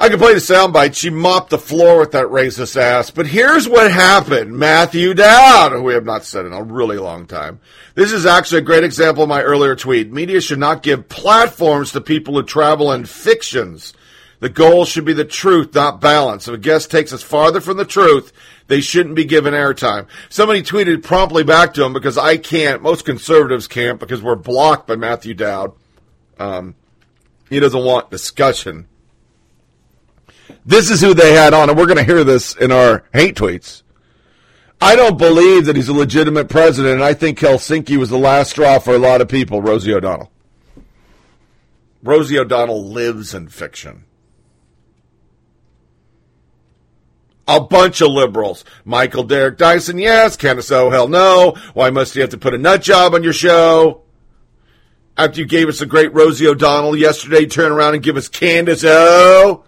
I 0.01 0.09
can 0.09 0.19
play 0.19 0.33
the 0.33 0.39
soundbite. 0.39 0.95
She 0.95 1.11
mopped 1.11 1.51
the 1.51 1.59
floor 1.59 1.99
with 1.99 2.13
that 2.13 2.27
racist 2.27 2.77
ass. 2.77 3.11
But 3.11 3.27
here's 3.27 3.69
what 3.69 3.91
happened. 3.91 4.57
Matthew 4.57 5.13
Dowd, 5.13 5.73
who 5.73 5.83
we 5.83 5.95
have 5.95 6.05
not 6.05 6.25
said 6.25 6.47
in 6.47 6.53
a 6.53 6.63
really 6.63 6.99
long 6.99 7.27
time. 7.27 7.59
This 7.97 8.13
is 8.13 8.25
actually 8.25 8.59
a 8.59 8.63
great 8.63 8.85
example 8.85 9.25
of 9.25 9.29
my 9.29 9.43
earlier 9.43 9.75
tweet. 9.75 10.13
Media 10.13 10.41
should 10.41 10.61
not 10.61 10.85
give 10.85 11.09
platforms 11.09 11.91
to 11.93 12.01
people 12.01 12.35
who 12.35 12.45
travel 12.45 12.93
in 12.93 13.07
fictions. 13.07 13.93
The 14.39 14.49
goal 14.49 14.85
should 14.85 15.05
be 15.05 15.15
the 15.15 15.25
truth, 15.25 15.75
not 15.75 16.01
balance. 16.01 16.47
If 16.47 16.55
a 16.55 16.59
guest 16.59 16.93
takes 16.93 17.13
us 17.13 17.25
farther 17.25 17.61
from 17.61 17.77
the 17.77 17.85
truth, 17.85 18.33
they 18.69 18.81
shouldn't 18.81 19.17
be 19.17 19.25
given 19.25 19.53
airtime. 19.53 20.07
Somebody 20.29 20.63
tweeted 20.63 21.03
promptly 21.03 21.43
back 21.43 21.75
to 21.75 21.85
him 21.85 21.93
because 21.93 22.17
I 22.17 22.37
can't, 22.37 22.83
most 22.83 23.05
conservatives 23.05 23.67
can't 23.67 23.99
because 23.99 24.23
we're 24.23 24.37
blocked 24.37 24.87
by 24.87 24.95
Matthew 24.95 25.35
Dowd. 25.35 25.73
Um, 26.39 26.77
he 27.51 27.59
doesn't 27.59 27.85
want 27.85 28.13
discussion. 28.13 28.87
This 30.65 30.91
is 30.91 31.01
who 31.01 31.15
they 31.15 31.33
had 31.33 31.55
on, 31.55 31.69
and 31.69 31.79
we're 31.79 31.87
going 31.87 31.99
to 31.99 32.05
hear 32.05 32.25
this 32.25 32.55
in 32.57 32.73
our 32.73 33.05
hate 33.13 33.37
tweets. 33.37 33.83
I 34.81 34.95
don't 34.95 35.19
believe 35.19 35.67
that 35.67 35.77
he's 35.77 35.89
a 35.89 35.93
legitimate 35.93 36.49
president, 36.49 36.95
and 36.95 37.05
I 37.05 37.15
think 37.15 37.39
Helsinki 37.39 37.97
was 37.97 38.11
the 38.11 38.19
last 38.19 38.51
straw 38.51 38.79
for 38.79 38.95
a 38.95 38.99
lot 38.99 39.21
of 39.21 39.29
people, 39.29 39.61
Rosie 39.61 39.93
O'Donnell. 39.93 40.31
Rosie 42.03 42.39
O'Donnell 42.39 42.85
lives 42.85 43.35
in 43.35 43.49
fiction. 43.49 44.05
A 47.49 47.61
bunch 47.61 48.01
of 48.01 48.11
liberals. 48.11 48.65
Michael 48.85 49.25
Derek 49.25 49.57
Dyson, 49.57 49.99
yes. 49.99 50.37
Candace 50.37 50.71
O, 50.71 50.91
hell 50.91 51.09
no. 51.09 51.57
Why 51.73 51.91
must 51.91 52.15
you 52.15 52.21
have 52.21 52.31
to 52.31 52.39
put 52.39 52.55
a 52.55 52.59
nut 52.59 52.83
job 52.83 53.15
on 53.15 53.25
your 53.25 53.33
show? 53.33 54.03
After 55.17 55.41
you 55.41 55.47
gave 55.47 55.67
us 55.69 55.81
a 55.81 55.87
great 55.87 56.15
Rosie 56.15 56.47
O'Donnell 56.47 56.95
yesterday, 56.95 57.47
turn 57.47 57.73
around 57.73 57.95
and 57.95 58.03
give 58.03 58.17
us 58.17 58.29
Candace 58.29 58.85
O. 58.85 59.65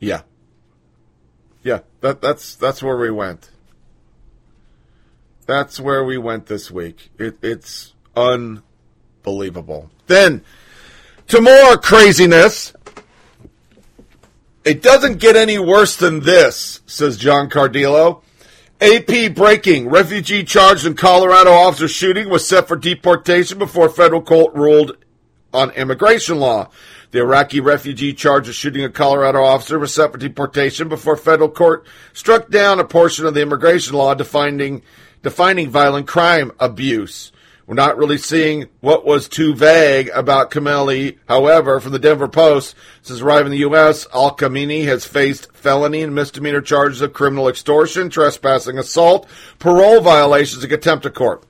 Yeah. 0.00 0.22
Yeah, 1.62 1.80
that, 2.00 2.20
that's 2.20 2.54
that's 2.54 2.82
where 2.82 2.96
we 2.96 3.10
went. 3.10 3.50
That's 5.46 5.80
where 5.80 6.04
we 6.04 6.18
went 6.18 6.46
this 6.46 6.70
week. 6.70 7.10
It, 7.18 7.38
it's 7.42 7.94
unbelievable. 8.16 9.90
Then, 10.06 10.44
to 11.28 11.40
more 11.40 11.76
craziness. 11.76 12.72
It 14.64 14.82
doesn't 14.82 15.18
get 15.18 15.34
any 15.34 15.58
worse 15.58 15.96
than 15.96 16.20
this, 16.20 16.80
says 16.84 17.16
John 17.16 17.48
Cardillo. 17.48 18.20
AP 18.80 19.34
breaking. 19.34 19.88
Refugee 19.88 20.44
charged 20.44 20.84
in 20.84 20.94
Colorado 20.94 21.50
officer 21.52 21.88
shooting 21.88 22.28
was 22.28 22.46
set 22.46 22.68
for 22.68 22.76
deportation 22.76 23.58
before 23.58 23.88
federal 23.88 24.20
court 24.20 24.54
ruled 24.54 24.96
on 25.54 25.70
immigration 25.70 26.38
law. 26.38 26.68
The 27.10 27.20
Iraqi 27.20 27.60
refugee 27.60 28.12
charged 28.12 28.50
of 28.50 28.54
shooting 28.54 28.84
a 28.84 28.90
Colorado 28.90 29.42
officer 29.42 29.78
was 29.78 29.94
for 29.94 30.18
deportation 30.18 30.88
before 30.88 31.16
federal 31.16 31.48
court 31.48 31.86
struck 32.12 32.50
down 32.50 32.80
a 32.80 32.84
portion 32.84 33.24
of 33.24 33.32
the 33.32 33.40
immigration 33.40 33.96
law 33.96 34.14
defining 34.14 34.82
defining 35.22 35.70
violent 35.70 36.06
crime 36.06 36.52
abuse. 36.60 37.32
We're 37.66 37.74
not 37.74 37.98
really 37.98 38.18
seeing 38.18 38.68
what 38.80 39.06
was 39.06 39.28
too 39.28 39.54
vague 39.54 40.10
about 40.14 40.50
Kameli. 40.50 41.18
However, 41.28 41.80
from 41.80 41.92
the 41.92 41.98
Denver 41.98 42.28
Post, 42.28 42.74
since 43.02 43.20
arriving 43.20 43.46
in 43.46 43.52
the 43.52 43.58
U.S., 43.58 44.06
Al 44.14 44.36
Kamini 44.36 44.84
has 44.84 45.06
faced 45.06 45.52
felony 45.54 46.02
and 46.02 46.14
misdemeanor 46.14 46.62
charges 46.62 47.00
of 47.00 47.12
criminal 47.12 47.48
extortion, 47.48 48.10
trespassing, 48.10 48.78
assault, 48.78 49.28
parole 49.58 50.00
violations, 50.00 50.62
and 50.62 50.70
contempt 50.70 51.04
of 51.04 51.14
court. 51.14 51.44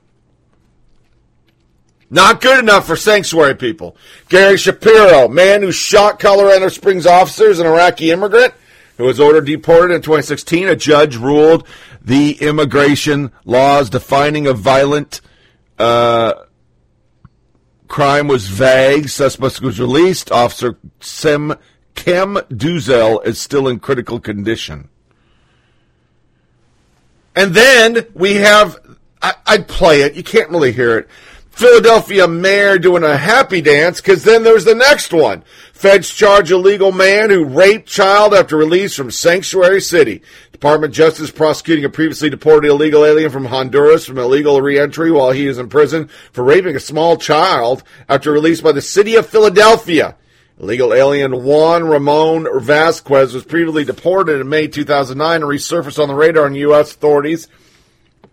Not 2.09 2.41
good 2.41 2.59
enough 2.59 2.87
for 2.87 2.95
sanctuary 2.95 3.55
people. 3.55 3.95
Gary 4.29 4.57
Shapiro, 4.57 5.27
man 5.27 5.61
who 5.61 5.71
shot 5.71 6.19
Colorado 6.19 6.69
Springs 6.69 7.05
officers, 7.05 7.59
an 7.59 7.67
Iraqi 7.67 8.11
immigrant 8.11 8.53
who 8.97 9.05
was 9.05 9.19
ordered 9.19 9.45
deported 9.45 9.93
in 9.93 10.01
2016. 10.01 10.67
A 10.67 10.75
judge 10.75 11.15
ruled 11.15 11.67
the 12.01 12.31
immigration 12.41 13.31
laws 13.45 13.89
defining 13.89 14.47
a 14.47 14.53
violent 14.53 15.21
uh, 15.77 16.33
crime 17.87 18.27
was 18.27 18.47
vague. 18.47 19.07
Suspect 19.07 19.61
was 19.61 19.79
released. 19.79 20.31
Officer 20.31 20.77
Sim 20.99 21.55
Kim 21.95 22.35
Duzel 22.49 23.25
is 23.25 23.39
still 23.39 23.67
in 23.67 23.79
critical 23.79 24.19
condition. 24.19 24.89
And 27.35 27.53
then 27.53 28.05
we 28.13 28.35
have, 28.35 28.77
I, 29.21 29.33
I'd 29.45 29.67
play 29.67 30.01
it. 30.01 30.15
You 30.15 30.23
can't 30.23 30.49
really 30.49 30.71
hear 30.71 30.97
it. 30.97 31.07
Philadelphia 31.59 32.25
mayor 32.25 32.79
doing 32.79 33.03
a 33.03 33.17
happy 33.17 33.59
dance 33.59 33.99
because 33.99 34.23
then 34.23 34.43
there's 34.43 34.63
the 34.63 34.73
next 34.73 35.11
one. 35.11 35.43
Feds 35.73 36.09
charge 36.09 36.51
illegal 36.51 36.93
man 36.93 37.29
who 37.29 37.43
raped 37.43 37.85
child 37.85 38.33
after 38.33 38.55
release 38.55 38.95
from 38.95 39.11
Sanctuary 39.11 39.81
City. 39.81 40.21
Department 40.53 40.91
of 40.91 40.95
Justice 40.95 41.31
prosecuting 41.31 41.83
a 41.83 41.89
previously 41.89 42.29
deported 42.29 42.69
illegal 42.69 43.03
alien 43.03 43.29
from 43.29 43.43
Honduras 43.43 44.05
from 44.05 44.17
illegal 44.17 44.61
reentry 44.61 45.11
while 45.11 45.31
he 45.31 45.47
is 45.47 45.57
in 45.57 45.67
prison 45.67 46.07
for 46.31 46.45
raping 46.45 46.77
a 46.77 46.79
small 46.79 47.17
child 47.17 47.83
after 48.07 48.31
release 48.31 48.61
by 48.61 48.71
the 48.71 48.81
city 48.81 49.15
of 49.15 49.27
Philadelphia. 49.27 50.15
Illegal 50.61 50.93
alien 50.93 51.43
Juan 51.43 51.83
Ramon 51.83 52.47
Vasquez 52.61 53.33
was 53.33 53.43
previously 53.43 53.83
deported 53.83 54.39
in 54.39 54.47
May 54.47 54.69
2009 54.69 55.35
and 55.35 55.43
resurfaced 55.43 56.01
on 56.01 56.07
the 56.07 56.15
radar 56.15 56.47
in 56.47 56.55
U.S. 56.55 56.93
authorities 56.93 57.49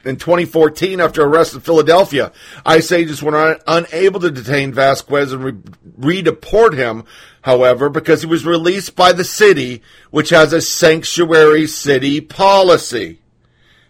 in 0.07 0.17
2014 0.17 1.01
after 1.01 1.23
arrest 1.23 1.55
in 1.55 1.61
Philadelphia. 1.61 2.33
ICE 2.65 2.93
agents 2.93 3.23
were 3.23 3.37
un- 3.37 3.59
unable 3.67 4.21
to 4.21 4.31
detain 4.31 4.73
Vasquez 4.73 5.33
and 5.33 5.45
re- 5.45 5.53
redeport 5.99 6.75
him, 6.75 7.05
however, 7.43 7.89
because 7.89 8.23
he 8.23 8.27
was 8.27 8.47
released 8.47 8.95
by 8.95 9.13
the 9.13 9.25
city, 9.25 9.83
which 10.11 10.31
has 10.31 10.53
a 10.53 10.61
sanctuary 10.61 11.67
city 11.67 12.21
policy. 12.21 13.19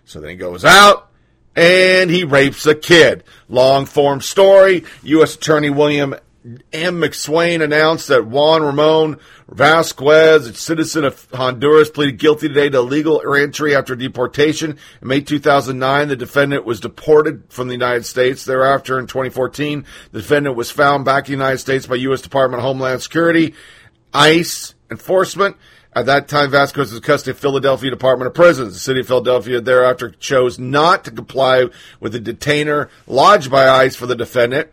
So 0.05 0.21
then 0.21 0.31
he 0.31 0.37
goes 0.37 0.65
out 0.65 1.11
and 1.55 2.11
he 2.11 2.25
rapes 2.25 2.67
a 2.67 2.75
kid. 2.75 3.25
Long 3.49 3.87
form 3.87 4.21
story. 4.21 4.85
U.S. 5.03 5.35
Attorney 5.35 5.71
William 5.71 6.15
M. 6.47 7.01
McSwain 7.01 7.61
announced 7.61 8.07
that 8.07 8.27
Juan 8.27 8.63
Ramon 8.63 9.19
Vasquez, 9.49 10.47
a 10.47 10.55
citizen 10.55 11.03
of 11.03 11.27
Honduras, 11.33 11.91
pleaded 11.91 12.19
guilty 12.19 12.47
today 12.47 12.69
to 12.69 12.79
illegal 12.79 13.21
entry 13.35 13.75
after 13.75 13.97
deportation. 13.97 14.79
In 15.03 15.09
May 15.09 15.23
2009, 15.23 16.07
the 16.07 16.15
defendant 16.15 16.65
was 16.65 16.79
deported 16.79 17.43
from 17.49 17.67
the 17.67 17.75
United 17.75 18.07
States. 18.07 18.45
Thereafter, 18.45 19.01
in 19.01 19.09
2014, 19.09 19.85
the 20.13 20.21
defendant 20.21 20.55
was 20.55 20.71
found 20.71 21.05
back 21.05 21.25
in 21.25 21.33
the 21.33 21.45
United 21.45 21.59
States 21.59 21.87
by 21.87 21.97
U.S. 21.97 22.21
Department 22.21 22.61
of 22.61 22.65
Homeland 22.65 23.03
Security, 23.03 23.55
ICE 24.15 24.75
enforcement. 24.89 25.57
At 25.95 26.07
that 26.07 26.29
time, 26.29 26.51
Vasquez 26.51 26.91
was 26.91 26.97
in 26.97 27.03
custody 27.03 27.33
of 27.33 27.39
Philadelphia 27.39 27.91
Department 27.91 28.29
of 28.29 28.35
Prisons. 28.35 28.75
The 28.75 28.81
city 28.81 29.01
of 29.01 29.09
Philadelphia 29.09 29.61
thereafter 29.61 30.11
chose 30.11 30.61
not 30.61 31.05
to 31.07 31.11
comply 31.11 31.65
with 31.99 32.13
the 32.13 32.21
detainer 32.21 32.89
lodged 33.09 33.51
by 33.51 33.69
ICE 33.69 33.97
for 33.97 34.07
the 34.07 34.15
defendant. 34.15 34.69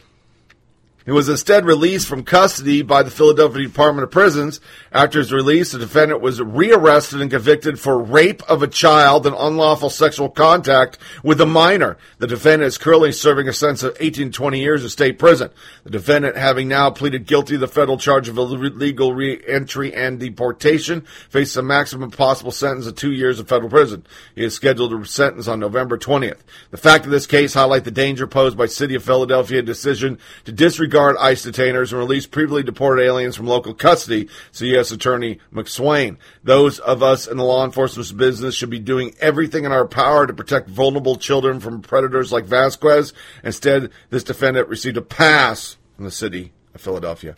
He 1.06 1.12
was 1.12 1.28
instead 1.28 1.66
released 1.66 2.08
from 2.08 2.24
custody 2.24 2.82
by 2.82 3.04
the 3.04 3.12
Philadelphia 3.12 3.64
Department 3.64 4.06
of 4.06 4.12
Prisons. 4.12 4.62
After 4.92 5.20
his 5.20 5.34
release, 5.34 5.74
the 5.74 5.80
defendant 5.80 6.22
was 6.22 6.42
rearrested 6.42 7.20
and 7.20 7.30
convicted 7.30 7.78
for 7.80 8.02
rape 8.02 8.42
of 8.44 8.64
a 8.64 8.68
child 8.68 9.28
and 9.28 9.36
unlawful 9.38 9.90
sexual 9.90 10.30
contact 10.30 10.98
with 11.22 11.42
a 11.42 11.46
minor. 11.46 11.98
The 12.20 12.28
defendant 12.28 12.68
is 12.68 12.78
currently 12.78 13.12
serving 13.12 13.50
a 13.50 13.54
sentence 13.54 13.84
of 13.84 13.98
18 14.00 14.32
to 14.32 14.32
20 14.32 14.60
years 14.60 14.84
in 14.84 14.90
state 14.90 15.20
prison. 15.20 15.50
The 15.84 15.90
defendant, 15.90 16.38
having 16.38 16.70
now 16.70 16.90
pleaded 16.90 17.26
guilty 17.26 17.56
to 17.56 17.60
the 17.60 17.68
federal 17.68 17.98
charge 17.98 18.30
of 18.30 18.38
illegal 18.38 19.14
re-entry 19.14 19.94
and 19.94 20.20
deportation, 20.20 21.02
faces 21.30 21.58
a 21.58 21.64
maximum 21.64 22.12
possible 22.12 22.52
sentence 22.52 22.88
of 22.88 22.96
two 22.96 23.12
years 23.12 23.42
in 23.42 23.46
federal 23.46 23.70
prison. 23.70 24.06
He 24.36 24.46
is 24.46 24.54
scheduled 24.54 24.92
to 24.92 25.04
sentence 25.04 25.50
on 25.50 25.60
November 25.60 25.98
20th. 25.98 26.40
The 26.72 26.78
fact 26.78 27.04
of 27.04 27.12
this 27.12 27.28
case 27.28 27.54
highlight 27.54 27.84
the 27.84 27.92
danger 27.92 28.26
posed 28.26 28.58
by 28.58 28.68
City 28.68 28.96
of 28.96 29.04
Philadelphia 29.04 29.62
decision 29.62 30.18
to 30.46 30.54
disregard 30.54 30.93
disregard 30.94 31.18
ICE 31.20 31.44
detainers 31.44 31.92
and 31.92 31.98
release 31.98 32.28
previously 32.28 32.62
deported 32.62 33.02
aliens 33.02 33.36
from 33.36 33.48
local 33.48 33.74
custody, 33.74 34.30
said 34.52 34.68
U.S. 34.68 34.92
Attorney 34.92 35.40
McSwain. 35.52 36.18
Those 36.44 36.78
of 36.78 37.02
us 37.02 37.26
in 37.26 37.38
the 37.38 37.44
law 37.44 37.66
enforcement 37.66 38.16
business 38.16 38.54
should 38.54 38.70
be 38.70 38.78
doing 38.78 39.16
everything 39.20 39.66
in 39.66 39.72
our 39.72 39.88
power 39.88 40.28
to 40.28 40.34
protect 40.34 40.70
vulnerable 40.70 41.16
children 41.16 41.60
from 41.60 41.82
predators 41.82 42.32
like 42.32 42.46
Vasquez. 42.46 43.12
Instead, 43.44 43.90
this 44.12 44.24
defendant 44.24 44.70
received 44.70 44.96
a 44.98 45.02
pass 45.02 45.78
from 45.96 46.06
the 46.06 46.12
city 46.12 46.52
of 46.76 46.82
Philadelphia. 46.82 47.36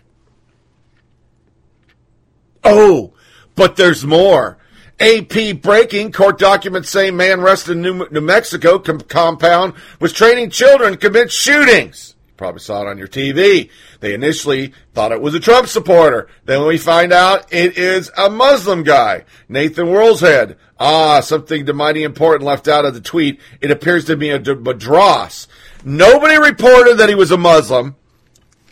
Oh, 2.61 3.13
but 3.55 3.77
there's 3.77 4.05
more. 4.05 4.57
AP 4.99 5.61
breaking 5.61 6.11
court 6.11 6.37
documents 6.39 6.89
say 6.89 7.09
man 7.09 7.39
arrested 7.39 7.77
in 7.77 7.81
New, 7.81 8.09
New 8.09 8.21
Mexico 8.21 8.79
com- 8.79 8.99
compound 8.99 9.75
was 10.01 10.11
training 10.11 10.49
children 10.49 10.91
to 10.91 10.97
commit 10.97 11.31
shootings. 11.31 12.14
Probably 12.37 12.59
saw 12.59 12.81
it 12.81 12.87
on 12.87 12.97
your 12.97 13.07
TV. 13.07 13.69
They 14.01 14.13
initially 14.13 14.73
thought 14.93 15.13
it 15.13 15.21
was 15.21 15.33
a 15.33 15.39
Trump 15.39 15.67
supporter. 15.67 16.27
Then 16.43 16.65
we 16.65 16.77
find 16.77 17.13
out 17.13 17.53
it 17.53 17.77
is 17.77 18.11
a 18.17 18.29
Muslim 18.29 18.83
guy, 18.83 19.23
Nathan 19.47 19.87
Woolshead. 19.87 20.57
Ah, 20.77 21.21
something 21.21 21.65
mighty 21.73 22.03
important 22.03 22.43
left 22.43 22.67
out 22.67 22.83
of 22.83 22.93
the 22.93 22.99
tweet. 22.99 23.39
It 23.61 23.71
appears 23.71 24.05
to 24.05 24.17
be 24.17 24.31
a 24.31 24.39
madras. 24.39 25.47
Nobody 25.85 26.37
reported 26.37 26.95
that 26.95 27.07
he 27.09 27.15
was 27.15 27.31
a 27.31 27.37
Muslim. 27.37 27.95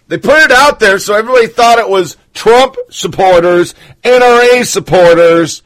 They 0.07 0.17
put 0.17 0.43
it 0.43 0.51
out 0.51 0.79
there 0.79 0.99
so 0.99 1.15
everybody 1.15 1.47
thought 1.47 1.79
it 1.79 1.89
was 1.89 2.17
Trump 2.33 2.75
supporters, 2.89 3.73
NRA 4.03 4.65
supporters, 4.65 5.63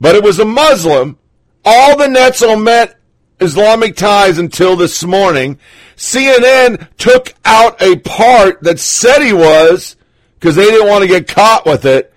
but 0.00 0.16
it 0.16 0.24
was 0.24 0.40
a 0.40 0.44
Muslim. 0.44 1.18
All 1.64 1.96
the 1.96 2.08
nets 2.08 2.42
met 2.58 2.98
Islamic 3.42 3.96
ties 3.96 4.38
until 4.38 4.76
this 4.76 5.04
morning. 5.04 5.58
CNN 5.96 6.88
took 6.96 7.34
out 7.44 7.80
a 7.82 7.96
part 7.98 8.62
that 8.62 8.78
said 8.80 9.22
he 9.22 9.32
was 9.32 9.96
because 10.38 10.56
they 10.56 10.64
didn't 10.64 10.88
want 10.88 11.02
to 11.02 11.08
get 11.08 11.28
caught 11.28 11.66
with 11.66 11.84
it. 11.84 12.12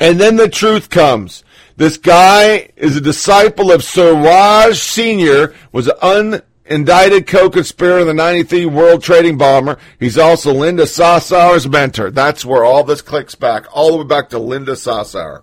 And 0.00 0.20
then 0.20 0.36
the 0.36 0.48
truth 0.48 0.90
comes. 0.90 1.44
This 1.76 1.96
guy 1.96 2.68
is 2.76 2.96
a 2.96 3.00
disciple 3.00 3.72
of 3.72 3.82
Siraj 3.82 4.78
Sr., 4.78 5.54
was 5.72 5.88
an 5.88 6.42
unindicted 6.68 7.26
co-conspirator 7.26 8.00
in 8.00 8.06
the 8.06 8.14
93 8.14 8.66
World 8.66 9.02
Trading 9.02 9.38
Bomber. 9.38 9.78
He's 9.98 10.18
also 10.18 10.52
Linda 10.52 10.84
Sarsour's 10.84 11.68
mentor. 11.68 12.10
That's 12.10 12.44
where 12.44 12.64
all 12.64 12.84
this 12.84 13.00
clicks 13.00 13.34
back, 13.34 13.66
all 13.72 13.92
the 13.92 13.98
way 13.98 14.04
back 14.04 14.30
to 14.30 14.38
Linda 14.38 14.72
Sassower. 14.72 15.42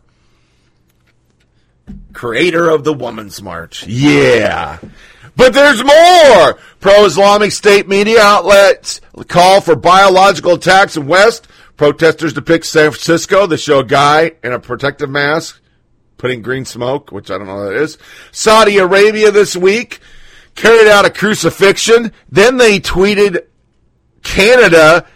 Creator 2.13 2.69
of 2.69 2.83
the 2.83 2.93
Woman's 2.93 3.41
March. 3.41 3.87
Yeah. 3.87 4.79
But 5.39 5.53
there's 5.53 5.81
more! 5.81 6.59
Pro-Islamic 6.81 7.53
state 7.53 7.87
media 7.87 8.19
outlets 8.21 8.99
call 9.29 9.61
for 9.61 9.73
biological 9.73 10.55
attacks 10.55 10.97
in 10.97 11.07
West. 11.07 11.47
Protesters 11.77 12.33
depict 12.33 12.65
San 12.65 12.91
Francisco. 12.91 13.47
They 13.47 13.55
show 13.55 13.79
a 13.79 13.85
guy 13.85 14.33
in 14.43 14.51
a 14.51 14.59
protective 14.59 15.09
mask 15.09 15.61
putting 16.17 16.41
green 16.41 16.65
smoke, 16.65 17.13
which 17.13 17.31
I 17.31 17.37
don't 17.37 17.47
know 17.47 17.55
what 17.55 17.69
that 17.69 17.81
is. 17.81 17.97
Saudi 18.33 18.79
Arabia 18.79 19.31
this 19.31 19.55
week 19.55 20.01
carried 20.55 20.89
out 20.89 21.05
a 21.05 21.09
crucifixion. 21.09 22.11
Then 22.29 22.57
they 22.57 22.81
tweeted 22.81 23.45
Canada 24.23 25.07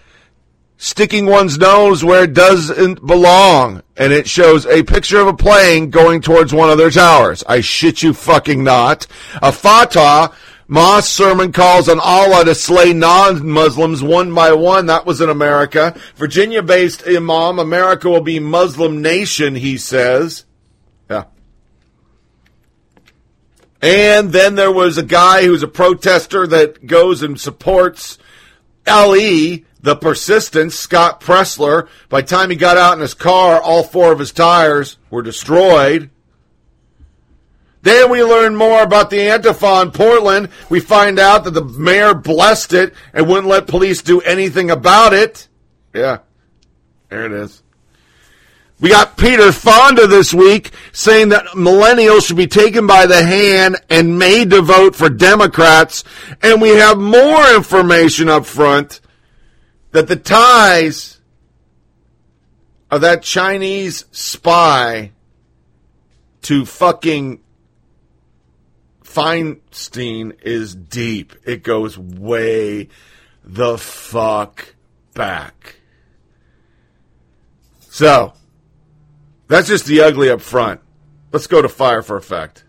sticking 0.84 1.26
one's 1.26 1.58
nose 1.58 2.04
where 2.04 2.26
it 2.26 2.34
doesn't 2.34 3.06
belong. 3.06 3.82
And 3.96 4.12
it 4.12 4.28
shows 4.28 4.66
a 4.66 4.84
picture 4.84 5.20
of 5.22 5.28
a 5.28 5.34
plane 5.34 5.90
going 5.90 6.22
towards 6.22 6.54
one 6.54 6.70
of 6.70 6.78
their 6.78 6.90
towers. 6.90 7.42
I 7.48 7.62
shit 7.62 8.04
you 8.04 8.14
fucking 8.14 8.62
not. 8.66 9.08
A 9.42 9.54
Fatah 9.54 10.34
Moss 10.68 11.08
sermon 11.08 11.54
calls 11.54 11.88
on 11.88 12.02
Allah 12.02 12.44
to 12.44 12.54
slay 12.54 12.92
non-Muslims 12.92 14.04
one 14.04 14.34
by 14.36 14.52
one. 14.52 14.88
That 14.88 15.06
was 15.06 15.22
in 15.22 15.30
America. 15.30 15.98
Virginia-based 16.18 17.08
Imam, 17.08 17.60
America 17.60 18.10
will 18.10 18.22
be 18.22 18.40
Muslim 18.40 19.02
nation, 19.02 19.56
he 19.56 19.78
says. 19.78 20.44
Yeah. 21.10 21.26
And 23.82 24.34
then 24.34 24.56
there 24.56 24.72
was 24.72 24.98
a 24.98 25.04
guy 25.04 25.44
who's 25.44 25.64
a 25.64 25.68
protester 25.68 26.46
that 26.48 26.88
goes 26.88 27.24
and 27.24 27.40
supports 27.40 28.18
LE, 28.86 29.60
the 29.84 29.96
persistence, 29.98 30.76
Scott 30.76 31.22
Presler. 31.22 31.88
By 32.10 32.22
the 32.22 32.28
time 32.28 32.50
he 32.50 32.56
got 32.56 32.78
out 32.78 32.94
in 32.94 33.02
his 33.02 33.14
car, 33.14 33.62
all 33.62 33.84
four 33.84 34.12
of 34.12 34.20
his 34.20 34.32
tires 34.32 34.98
were 35.12 35.22
destroyed. 35.22 36.10
Then 37.84 38.10
we 38.10 38.24
learn 38.24 38.56
more 38.56 38.82
about 38.82 39.10
the 39.10 39.18
Antifa 39.18 39.84
in 39.84 39.92
Portland. 39.92 40.48
We 40.70 40.80
find 40.80 41.20
out 41.20 41.44
that 41.44 41.52
the 41.52 41.66
mayor 41.66 42.14
blessed 42.14 42.72
it 42.72 42.94
and 43.14 43.28
wouldn't 43.28 43.50
let 43.50 43.68
police 43.68 44.02
do 44.02 44.22
anything 44.22 44.72
about 44.72 45.12
it. 45.12 45.50
Yeah, 45.94 46.20
there 47.10 47.26
it 47.26 47.34
is. 47.34 47.62
We 48.80 48.90
got 48.90 49.18
Peter 49.18 49.52
Fonda 49.52 50.08
this 50.08 50.34
week 50.34 50.72
saying 50.94 51.30
that 51.30 51.46
millennials 51.48 52.26
should 52.26 52.38
be 52.38 52.48
taken 52.48 52.88
by 52.88 53.06
the 53.06 53.22
hand 53.22 53.76
and 53.90 54.18
made 54.18 54.50
to 54.52 54.62
vote 54.62 54.96
for 54.96 55.10
Democrats. 55.10 56.06
And 56.42 56.62
we 56.62 56.70
have 56.70 56.98
more 56.98 57.54
information 57.54 58.30
up 58.30 58.46
front 58.46 59.02
that 59.94 60.08
the 60.08 60.16
ties 60.16 61.22
of 62.92 63.02
that 63.02 63.24
Chinese 63.24 64.06
spy 64.12 65.12
to 66.42 66.66
fucking 66.66 67.40
Feinstein 69.04 70.36
is 70.42 70.76
deep. 70.76 71.34
It 71.46 71.64
goes 71.64 71.98
way 71.98 72.90
the 73.44 73.78
fuck 73.78 74.76
back. 75.14 75.76
So, 77.80 78.34
that's 79.48 79.68
just 79.68 79.86
the 79.86 80.02
ugly 80.02 80.30
up 80.30 80.42
front. 80.42 80.82
Let's 81.32 81.46
go 81.46 81.62
to 81.62 81.70
fire 81.70 82.02
for 82.02 82.18
effect. 82.18 82.64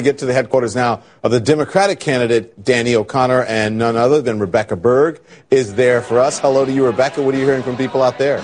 To 0.00 0.04
get 0.10 0.18
to 0.18 0.26
the 0.26 0.32
headquarters 0.32 0.74
now 0.74 1.02
of 1.22 1.30
the 1.30 1.40
Democratic 1.40 2.00
candidate, 2.00 2.62
Danny 2.62 2.94
O'Connor, 2.94 3.44
and 3.44 3.78
none 3.78 3.96
other 3.96 4.20
than 4.22 4.38
Rebecca 4.38 4.76
Berg 4.76 5.20
is 5.50 5.74
there 5.74 6.00
for 6.00 6.18
us. 6.18 6.38
Hello 6.38 6.64
to 6.64 6.72
you, 6.72 6.84
Rebecca. 6.86 7.22
What 7.22 7.34
are 7.34 7.38
you 7.38 7.44
hearing 7.44 7.62
from 7.62 7.76
people 7.76 8.02
out 8.02 8.18
there? 8.18 8.42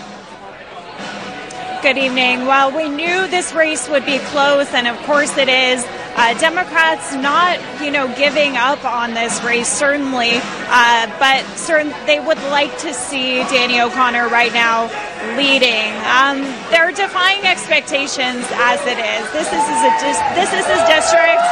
Good 1.82 1.98
evening. 1.98 2.46
Well, 2.46 2.74
we 2.74 2.88
knew 2.88 3.28
this 3.28 3.52
race 3.52 3.88
would 3.88 4.04
be 4.04 4.18
close, 4.30 4.72
and 4.72 4.88
of 4.88 4.96
course 5.04 5.36
it 5.36 5.48
is. 5.48 5.84
Uh, 6.16 6.32
Democrats 6.38 7.14
not, 7.14 7.60
you 7.82 7.90
know, 7.90 8.08
giving 8.16 8.56
up 8.56 8.84
on 8.84 9.14
this 9.14 9.42
race, 9.44 9.68
certainly, 9.68 10.40
uh, 10.72 11.06
but 11.18 11.44
certain, 11.56 11.92
they 12.06 12.18
would 12.18 12.38
like 12.50 12.76
to 12.78 12.94
see 12.94 13.44
Danny 13.52 13.80
O'Connor 13.80 14.28
right 14.28 14.52
now 14.52 14.88
leading. 15.36 15.92
Um, 16.08 16.42
they're 16.70 16.92
defying 16.92 17.44
expectations 17.44 18.46
as 18.56 18.80
it 18.88 18.98
is. 18.98 19.22
This 19.36 19.46
is, 19.46 19.64
is 19.68 19.82
a 19.84 19.92
this 20.34 20.50
is 20.56 20.64
his 20.66 20.82
district. 20.88 21.44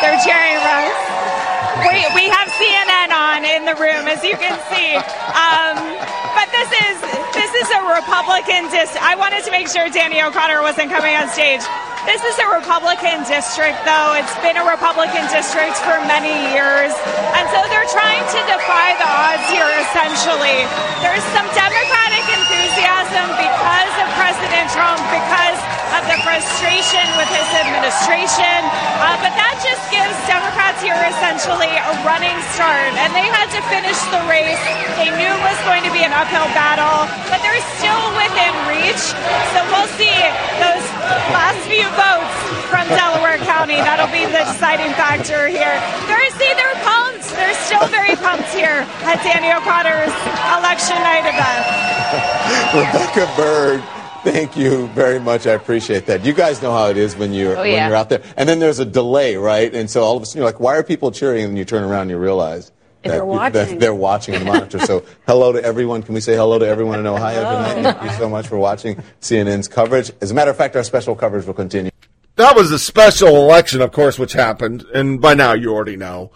They're 0.00 0.20
cheering 0.24 0.56
Russ. 0.62 1.05
We, 1.84 2.00
we 2.16 2.24
have 2.32 2.48
CNN 2.56 3.10
on 3.12 3.44
in 3.44 3.68
the 3.68 3.76
room, 3.76 4.08
as 4.08 4.24
you 4.24 4.36
can 4.40 4.56
see. 4.72 4.96
Um, 4.96 5.76
but 6.32 6.48
this 6.48 6.70
is 6.72 6.96
this 7.36 7.52
is 7.52 7.68
a 7.68 7.82
Republican 7.92 8.72
district. 8.72 9.04
I 9.04 9.12
wanted 9.16 9.44
to 9.44 9.52
make 9.52 9.68
sure 9.68 9.88
Danny 9.92 10.24
O'Connor 10.24 10.64
wasn't 10.64 10.88
coming 10.88 11.12
on 11.12 11.28
stage. 11.28 11.60
This 12.08 12.22
is 12.22 12.38
a 12.38 12.48
Republican 12.54 13.26
district, 13.26 13.82
though. 13.82 14.14
It's 14.14 14.36
been 14.38 14.54
a 14.54 14.62
Republican 14.62 15.26
district 15.26 15.74
for 15.82 15.98
many 16.06 16.32
years. 16.54 16.94
And 17.34 17.44
so 17.50 17.58
they're 17.66 17.90
trying 17.90 18.22
to 18.22 18.40
defy 18.46 18.94
the 18.96 19.08
odds 19.10 19.46
here, 19.50 19.66
essentially. 19.90 20.64
There's 21.02 21.26
some 21.34 21.44
Democratic 21.50 22.24
enthusiasm 22.30 23.26
because 23.36 23.94
of 24.00 24.06
President 24.16 24.70
Trump, 24.70 25.02
because 25.10 25.75
of 25.94 26.02
the 26.10 26.18
frustration 26.26 27.04
with 27.14 27.30
his 27.30 27.48
administration. 27.54 28.58
Uh, 28.98 29.14
but 29.22 29.32
that 29.38 29.54
just 29.62 29.84
gives 29.92 30.14
Democrats 30.26 30.82
here 30.82 30.98
essentially 31.06 31.70
a 31.70 31.92
running 32.02 32.36
start. 32.56 32.90
And 32.98 33.14
they 33.14 33.26
had 33.30 33.46
to 33.54 33.60
finish 33.70 33.98
the 34.10 34.22
race. 34.26 34.58
They 34.98 35.12
knew 35.14 35.30
it 35.30 35.42
was 35.46 35.58
going 35.68 35.86
to 35.86 35.92
be 35.94 36.02
an 36.02 36.10
uphill 36.10 36.48
battle, 36.56 37.06
but 37.30 37.38
they're 37.44 37.64
still 37.78 38.04
within 38.18 38.52
reach. 38.66 39.04
So 39.54 39.58
we'll 39.70 39.90
see 39.94 40.16
those 40.58 40.86
last 41.30 41.60
few 41.70 41.86
votes 41.94 42.34
from 42.66 42.88
Delaware 42.90 43.38
County. 43.46 43.78
That'll 43.78 44.10
be 44.10 44.26
the 44.26 44.42
deciding 44.48 44.90
factor 44.98 45.46
here. 45.46 45.78
See, 46.36 46.52
they're 46.52 46.74
pumped. 46.84 47.30
They're 47.30 47.54
still 47.64 47.88
very 47.88 48.14
pumped 48.16 48.52
here 48.52 48.84
at 49.08 49.16
Danny 49.24 49.48
O'Connor's 49.56 50.12
election 50.52 51.00
night 51.00 51.24
event. 51.24 51.64
Rebecca 52.76 53.24
Berg. 53.36 53.95
Thank 54.26 54.56
you 54.56 54.88
very 54.88 55.20
much. 55.20 55.46
I 55.46 55.52
appreciate 55.52 56.06
that. 56.06 56.24
You 56.24 56.32
guys 56.32 56.60
know 56.60 56.72
how 56.72 56.88
it 56.88 56.96
is 56.96 57.14
when 57.16 57.32
you're 57.32 57.56
Oh, 57.56 57.60
when 57.62 57.70
you're 57.88 57.94
out 57.96 58.08
there, 58.08 58.24
and 58.36 58.48
then 58.48 58.58
there's 58.58 58.80
a 58.80 58.84
delay, 58.84 59.36
right? 59.36 59.72
And 59.72 59.88
so 59.88 60.02
all 60.02 60.16
of 60.16 60.22
a 60.24 60.26
sudden 60.26 60.40
you're 60.40 60.46
like, 60.48 60.58
"Why 60.58 60.74
are 60.76 60.82
people 60.82 61.12
cheering?" 61.12 61.44
And 61.44 61.52
then 61.52 61.56
you 61.56 61.64
turn 61.64 61.84
around 61.84 62.02
and 62.02 62.10
you 62.10 62.18
realize 62.18 62.72
that, 63.04 63.10
They're 63.10 63.24
watching. 63.24 63.52
that 63.52 63.78
they're 63.78 63.94
watching 63.94 64.34
on 64.34 64.40
the 64.40 64.46
monitor. 64.46 64.80
so 64.80 65.04
hello 65.28 65.52
to 65.52 65.62
everyone. 65.62 66.02
Can 66.02 66.12
we 66.12 66.20
say 66.20 66.34
hello 66.34 66.58
to 66.58 66.66
everyone 66.66 66.98
in 66.98 67.06
Ohio 67.06 67.40
tonight? 67.40 67.82
Thank 67.94 68.02
you 68.10 68.18
so 68.18 68.28
much 68.28 68.48
for 68.48 68.58
watching 68.58 69.00
CNN's 69.20 69.68
coverage. 69.68 70.10
As 70.20 70.32
a 70.32 70.34
matter 70.34 70.50
of 70.50 70.56
fact, 70.56 70.74
our 70.74 70.82
special 70.82 71.14
coverage 71.14 71.46
will 71.46 71.54
continue. 71.54 71.92
That 72.34 72.56
was 72.56 72.72
a 72.72 72.80
special 72.80 73.28
election, 73.28 73.80
of 73.80 73.92
course, 73.92 74.18
which 74.18 74.32
happened, 74.32 74.84
and 74.92 75.20
by 75.20 75.34
now 75.34 75.52
you 75.52 75.72
already 75.72 75.96
know. 75.96 76.32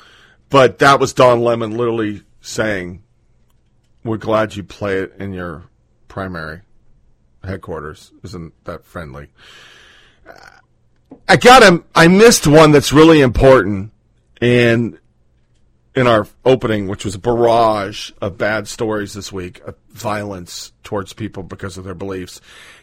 But 0.49 0.79
that 0.79 1.01
was 1.01 1.13
Don 1.13 1.41
Lemon 1.41 1.77
literally 1.77 2.23
saying, 2.41 3.03
"We're 4.05 4.17
glad 4.17 4.55
you 4.55 4.63
play 4.63 4.99
it 4.99 5.13
in 5.19 5.33
your 5.33 5.65
primary 6.07 6.61
headquarters." 7.45 8.13
Isn't 8.23 8.53
that 8.65 8.85
friendly? 8.85 9.29
I 11.29 11.37
got 11.37 11.63
him. 11.63 11.85
I 11.95 12.09
missed 12.09 12.47
one 12.47 12.73
that's 12.73 12.93
really 12.93 13.21
important, 13.21 13.93
and 14.41 14.99
in 15.95 16.07
our 16.07 16.27
opening, 16.45 16.87
which 16.87 17.05
was 17.05 17.17
a 17.17 17.19
barrage 17.19 18.13
of 18.21 18.39
bad 18.39 18.69
stories 18.69 19.13
this 19.15 19.33
week, 19.33 19.61
of 19.67 19.75
violence 19.91 20.73
towards 20.85 21.13
people 21.13 21.43
because 21.43 21.77
of 21.77 21.85
their 21.85 21.95
beliefs. 21.95 22.41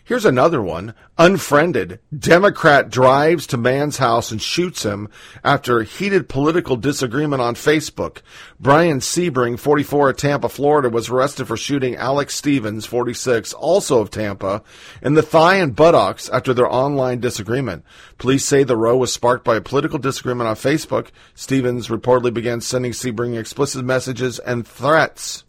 Here's 0.07 0.23
another 0.23 0.61
one. 0.61 0.93
Unfriended. 1.17 1.99
Democrat 2.17 2.89
drives 2.89 3.45
to 3.47 3.57
man's 3.57 3.97
house 3.97 4.31
and 4.31 4.41
shoots 4.41 4.83
him 4.83 5.09
after 5.43 5.83
heated 5.83 6.29
political 6.29 6.77
disagreement 6.77 7.41
on 7.41 7.55
Facebook. 7.55 8.21
Brian 8.57 9.01
Sebring, 9.01 9.59
44 9.59 10.11
of 10.11 10.15
Tampa, 10.15 10.47
Florida, 10.47 10.89
was 10.89 11.09
arrested 11.09 11.45
for 11.45 11.57
shooting 11.57 11.97
Alex 11.97 12.35
Stevens, 12.35 12.85
46, 12.85 13.51
also 13.51 13.99
of 13.99 14.09
Tampa, 14.09 14.63
in 15.01 15.15
the 15.15 15.21
thigh 15.21 15.55
and 15.55 15.75
buttocks 15.75 16.29
after 16.29 16.53
their 16.53 16.71
online 16.71 17.19
disagreement. 17.19 17.83
Police 18.17 18.45
say 18.45 18.63
the 18.63 18.77
row 18.77 18.95
was 18.95 19.11
sparked 19.11 19.43
by 19.43 19.57
a 19.57 19.61
political 19.61 19.99
disagreement 19.99 20.47
on 20.47 20.55
Facebook. 20.55 21.09
Stevens 21.35 21.89
reportedly 21.89 22.33
began 22.33 22.61
sending 22.61 22.93
Sebring 22.93 23.37
explicit 23.37 23.83
messages 23.83 24.39
and 24.39 24.65
threats. 24.65 25.43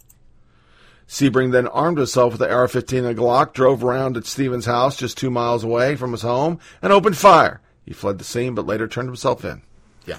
Sebring 1.08 1.52
then 1.52 1.66
armed 1.66 1.96
himself 1.96 2.32
with 2.32 2.40
the 2.40 2.52
AR-15 2.52 2.98
and 2.98 3.06
a 3.06 3.14
Glock, 3.14 3.54
drove 3.54 3.82
around 3.82 4.18
at 4.18 4.26
Stevens' 4.26 4.66
house 4.66 4.96
just 4.96 5.16
two 5.16 5.30
miles 5.30 5.64
away 5.64 5.96
from 5.96 6.12
his 6.12 6.20
home, 6.20 6.60
and 6.82 6.92
opened 6.92 7.16
fire. 7.16 7.62
He 7.86 7.94
fled 7.94 8.18
the 8.18 8.24
scene, 8.24 8.54
but 8.54 8.66
later 8.66 8.86
turned 8.86 9.08
himself 9.08 9.42
in. 9.42 9.62
Yeah. 10.04 10.18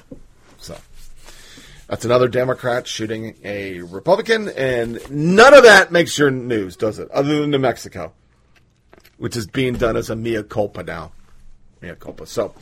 So 0.57 0.75
that's 1.87 2.05
another 2.05 2.27
Democrat 2.27 2.87
shooting 2.87 3.35
a 3.43 3.81
Republican, 3.81 4.49
and 4.49 4.99
none 5.11 5.53
of 5.53 5.61
that 5.63 5.91
makes 5.91 6.17
your 6.17 6.31
news, 6.31 6.75
does 6.75 6.97
it? 6.97 7.11
Other 7.11 7.41
than 7.41 7.51
New 7.51 7.59
Mexico, 7.59 8.13
which 9.17 9.37
is 9.37 9.45
being 9.45 9.75
done 9.75 9.95
as 9.95 10.09
a 10.09 10.15
mea 10.15 10.41
culpa 10.41 10.81
now. 10.81 11.11
Mea 11.81 11.93
culpa. 11.99 12.25
So, 12.25 12.55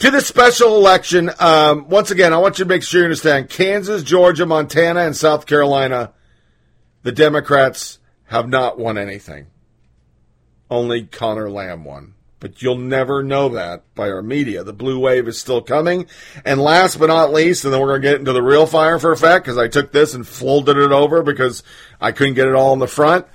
to 0.00 0.10
the 0.10 0.20
special 0.20 0.76
election, 0.76 1.30
um, 1.40 1.88
once 1.88 2.10
again, 2.10 2.34
I 2.34 2.38
want 2.38 2.58
you 2.58 2.66
to 2.66 2.68
make 2.68 2.82
sure 2.82 3.00
you 3.00 3.06
understand 3.06 3.48
Kansas, 3.48 4.02
Georgia, 4.02 4.44
Montana, 4.44 5.00
and 5.00 5.16
South 5.16 5.46
Carolina 5.46 6.12
the 7.02 7.12
Democrats 7.12 7.98
have 8.24 8.48
not 8.48 8.78
won 8.78 8.98
anything. 8.98 9.46
Only 10.70 11.04
Connor 11.04 11.50
Lamb 11.50 11.84
won. 11.84 12.14
But 12.38 12.62
you'll 12.62 12.78
never 12.78 13.22
know 13.22 13.50
that 13.50 13.94
by 13.94 14.08
our 14.10 14.22
media. 14.22 14.64
The 14.64 14.72
blue 14.72 14.98
wave 14.98 15.28
is 15.28 15.38
still 15.38 15.60
coming. 15.60 16.06
And 16.44 16.60
last 16.60 16.98
but 16.98 17.08
not 17.08 17.32
least, 17.32 17.64
and 17.64 17.74
then 17.74 17.80
we're 17.80 17.88
going 17.88 18.02
to 18.02 18.08
get 18.08 18.18
into 18.18 18.32
the 18.32 18.42
real 18.42 18.66
fire 18.66 18.98
for 18.98 19.12
effect 19.12 19.44
because 19.44 19.58
I 19.58 19.68
took 19.68 19.92
this 19.92 20.14
and 20.14 20.26
folded 20.26 20.78
it 20.78 20.90
over 20.90 21.22
because 21.22 21.62
I 22.00 22.12
couldn't 22.12 22.34
get 22.34 22.48
it 22.48 22.54
all 22.54 22.72
in 22.72 22.78
the 22.78 22.86
front. 22.86 23.26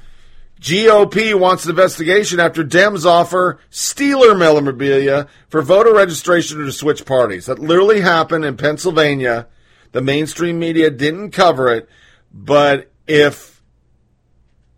GOP 0.60 1.38
wants 1.38 1.66
an 1.66 1.72
investigation 1.72 2.40
after 2.40 2.64
Dems 2.64 3.06
offer 3.06 3.60
Steeler 3.70 4.38
memorabilia 4.38 5.28
for 5.50 5.62
voter 5.62 5.94
registration 5.94 6.58
to 6.58 6.72
switch 6.72 7.06
parties. 7.06 7.46
That 7.46 7.60
literally 7.60 8.02
happened 8.02 8.46
in 8.46 8.58
Pennsylvania. 8.58 9.48
The 9.92 10.02
mainstream 10.02 10.58
media 10.58 10.90
didn't 10.90 11.32
cover 11.32 11.72
it, 11.72 11.88
but 12.34 12.90
if 13.06 13.55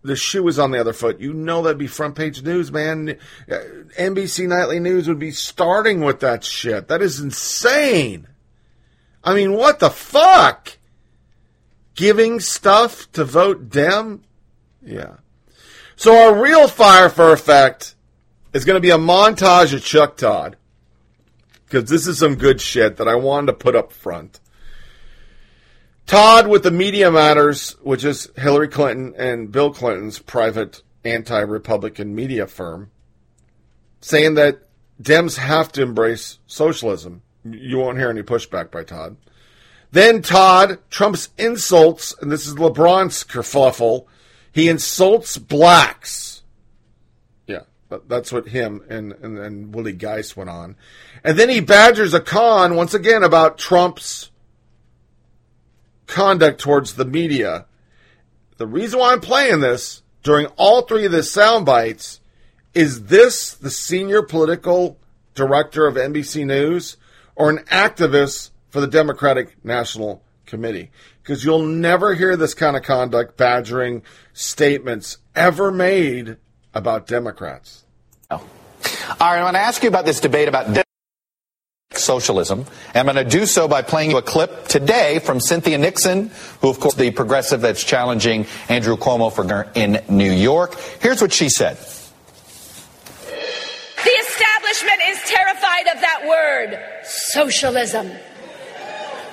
the 0.07 0.15
shoe 0.15 0.43
was 0.43 0.57
on 0.57 0.71
the 0.71 0.79
other 0.79 0.93
foot, 0.93 1.19
you 1.19 1.33
know 1.33 1.61
that'd 1.61 1.77
be 1.77 1.87
front 1.87 2.15
page 2.15 2.41
news, 2.41 2.71
man. 2.71 3.17
Uh, 3.49 3.55
NBC 3.97 4.47
Nightly 4.47 4.79
News 4.79 5.07
would 5.07 5.19
be 5.19 5.31
starting 5.31 6.01
with 6.01 6.21
that 6.21 6.43
shit. 6.43 6.87
That 6.87 7.01
is 7.01 7.19
insane. 7.19 8.27
I 9.23 9.35
mean, 9.35 9.53
what 9.53 9.79
the 9.79 9.89
fuck? 9.89 10.77
Giving 11.95 12.39
stuff 12.39 13.11
to 13.11 13.25
vote 13.25 13.69
Dem? 13.69 14.23
Yeah. 14.81 15.17
So 15.95 16.15
our 16.15 16.41
real 16.41 16.67
fire 16.67 17.09
for 17.09 17.33
effect 17.33 17.95
is 18.53 18.65
going 18.65 18.77
to 18.77 18.81
be 18.81 18.91
a 18.91 18.97
montage 18.97 19.73
of 19.73 19.83
Chuck 19.83 20.17
Todd. 20.17 20.55
Because 21.65 21.89
this 21.89 22.07
is 22.07 22.19
some 22.19 22.35
good 22.35 22.61
shit 22.61 22.95
that 22.97 23.09
I 23.09 23.15
wanted 23.15 23.47
to 23.47 23.53
put 23.53 23.75
up 23.75 23.91
front. 23.91 24.39
Todd 26.07 26.47
with 26.47 26.63
the 26.63 26.71
Media 26.71 27.11
Matters, 27.11 27.75
which 27.81 28.05
is 28.05 28.31
Hillary 28.37 28.69
Clinton 28.69 29.13
and 29.17 29.51
Bill 29.51 29.73
Clinton's 29.73 30.19
private 30.19 30.81
anti 31.03 31.39
Republican 31.41 32.15
media 32.15 32.47
firm, 32.47 32.91
saying 33.99 34.35
that 34.35 34.61
Dems 35.01 35.37
have 35.37 35.69
to 35.73 35.81
embrace 35.81 36.39
socialism. 36.47 37.23
You 37.43 37.77
won't 37.77 37.97
hear 37.97 38.09
any 38.09 38.23
pushback 38.23 38.71
by 38.71 38.85
Todd. 38.85 39.17
Then 39.91 40.21
Todd, 40.21 40.79
Trump's 40.89 41.27
insults, 41.37 42.15
and 42.21 42.31
this 42.31 42.47
is 42.47 42.55
LeBron's 42.55 43.25
kerfuffle, 43.25 44.05
he 44.53 44.69
insults 44.69 45.37
blacks. 45.37 46.41
Yeah, 47.47 47.63
that's 48.07 48.31
what 48.31 48.47
him 48.47 48.81
and, 48.89 49.11
and, 49.11 49.37
and 49.37 49.75
Willie 49.75 49.91
Geist 49.91 50.37
went 50.37 50.49
on. 50.49 50.77
And 51.21 51.37
then 51.37 51.49
he 51.49 51.59
badgers 51.59 52.13
a 52.13 52.21
con 52.21 52.75
once 52.75 52.93
again 52.93 53.23
about 53.23 53.57
Trump's 53.57 54.31
conduct 56.07 56.59
towards 56.59 56.93
the 56.93 57.05
media. 57.05 57.65
The 58.57 58.67
reason 58.67 58.99
why 58.99 59.13
I'm 59.13 59.21
playing 59.21 59.59
this 59.59 60.01
during 60.23 60.47
all 60.57 60.81
three 60.81 61.05
of 61.05 61.11
the 61.11 61.23
sound 61.23 61.65
bites 61.65 62.19
is 62.73 63.05
this 63.05 63.53
the 63.53 63.69
senior 63.69 64.21
political 64.21 64.97
director 65.35 65.85
of 65.85 65.95
NBC 65.95 66.45
News 66.45 66.97
or 67.35 67.49
an 67.49 67.59
activist 67.65 68.51
for 68.69 68.81
the 68.81 68.87
Democratic 68.87 69.63
National 69.63 70.23
Committee? 70.45 70.89
Because 71.21 71.43
you'll 71.43 71.65
never 71.65 72.15
hear 72.15 72.35
this 72.35 72.53
kind 72.53 72.75
of 72.75 72.83
conduct, 72.83 73.37
badgering 73.37 74.01
statements 74.33 75.17
ever 75.35 75.71
made 75.71 76.37
about 76.73 77.07
Democrats. 77.07 77.83
All 78.29 78.41
right, 79.19 79.39
I 79.39 79.43
want 79.43 79.55
to 79.55 79.61
ask 79.61 79.83
you 79.83 79.89
about 79.89 80.05
this 80.05 80.19
debate 80.19 80.47
about 80.47 80.67
socialism. 81.97 82.65
And 82.93 83.09
I'm 83.09 83.15
going 83.15 83.23
to 83.25 83.37
do 83.37 83.45
so 83.45 83.67
by 83.67 83.81
playing 83.81 84.11
you 84.11 84.17
a 84.17 84.21
clip 84.21 84.67
today 84.67 85.19
from 85.19 85.39
Cynthia 85.39 85.77
Nixon, 85.77 86.31
who, 86.61 86.69
of 86.69 86.79
course, 86.79 86.95
the 86.95 87.11
progressive 87.11 87.61
that's 87.61 87.83
challenging 87.83 88.45
Andrew 88.69 88.97
Cuomo 88.97 89.31
for 89.31 89.69
in 89.75 90.01
New 90.09 90.31
York. 90.31 90.79
Here's 90.99 91.21
what 91.21 91.33
she 91.33 91.49
said. 91.49 91.77
The 94.03 94.11
establishment 94.11 95.01
is 95.09 95.19
terrified 95.25 95.87
of 95.93 96.01
that 96.01 96.25
word, 96.27 96.79
socialism. 97.03 98.11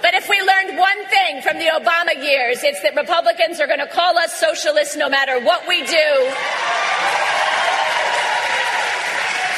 But 0.02 0.12
if 0.12 0.28
we 0.28 0.38
learned 0.40 0.78
one 0.78 1.06
thing 1.08 1.40
from 1.40 1.58
the 1.58 1.66
Obama 1.66 2.14
years, 2.22 2.62
it's 2.62 2.82
that 2.82 2.94
Republicans 2.94 3.58
are 3.58 3.66
going 3.66 3.78
to 3.78 3.86
call 3.86 4.18
us 4.18 4.34
socialists 4.38 4.96
no 4.96 5.08
matter 5.08 5.40
what 5.40 5.66
we 5.66 5.80
do. 5.80 6.08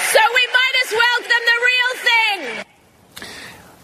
So 0.07 0.21
we 0.23 0.45
might 0.55 0.77
as 0.87 0.92
well 0.95 1.19
them 1.27 1.42
the 1.51 1.59
real 1.66 1.92
thing. 2.07 2.64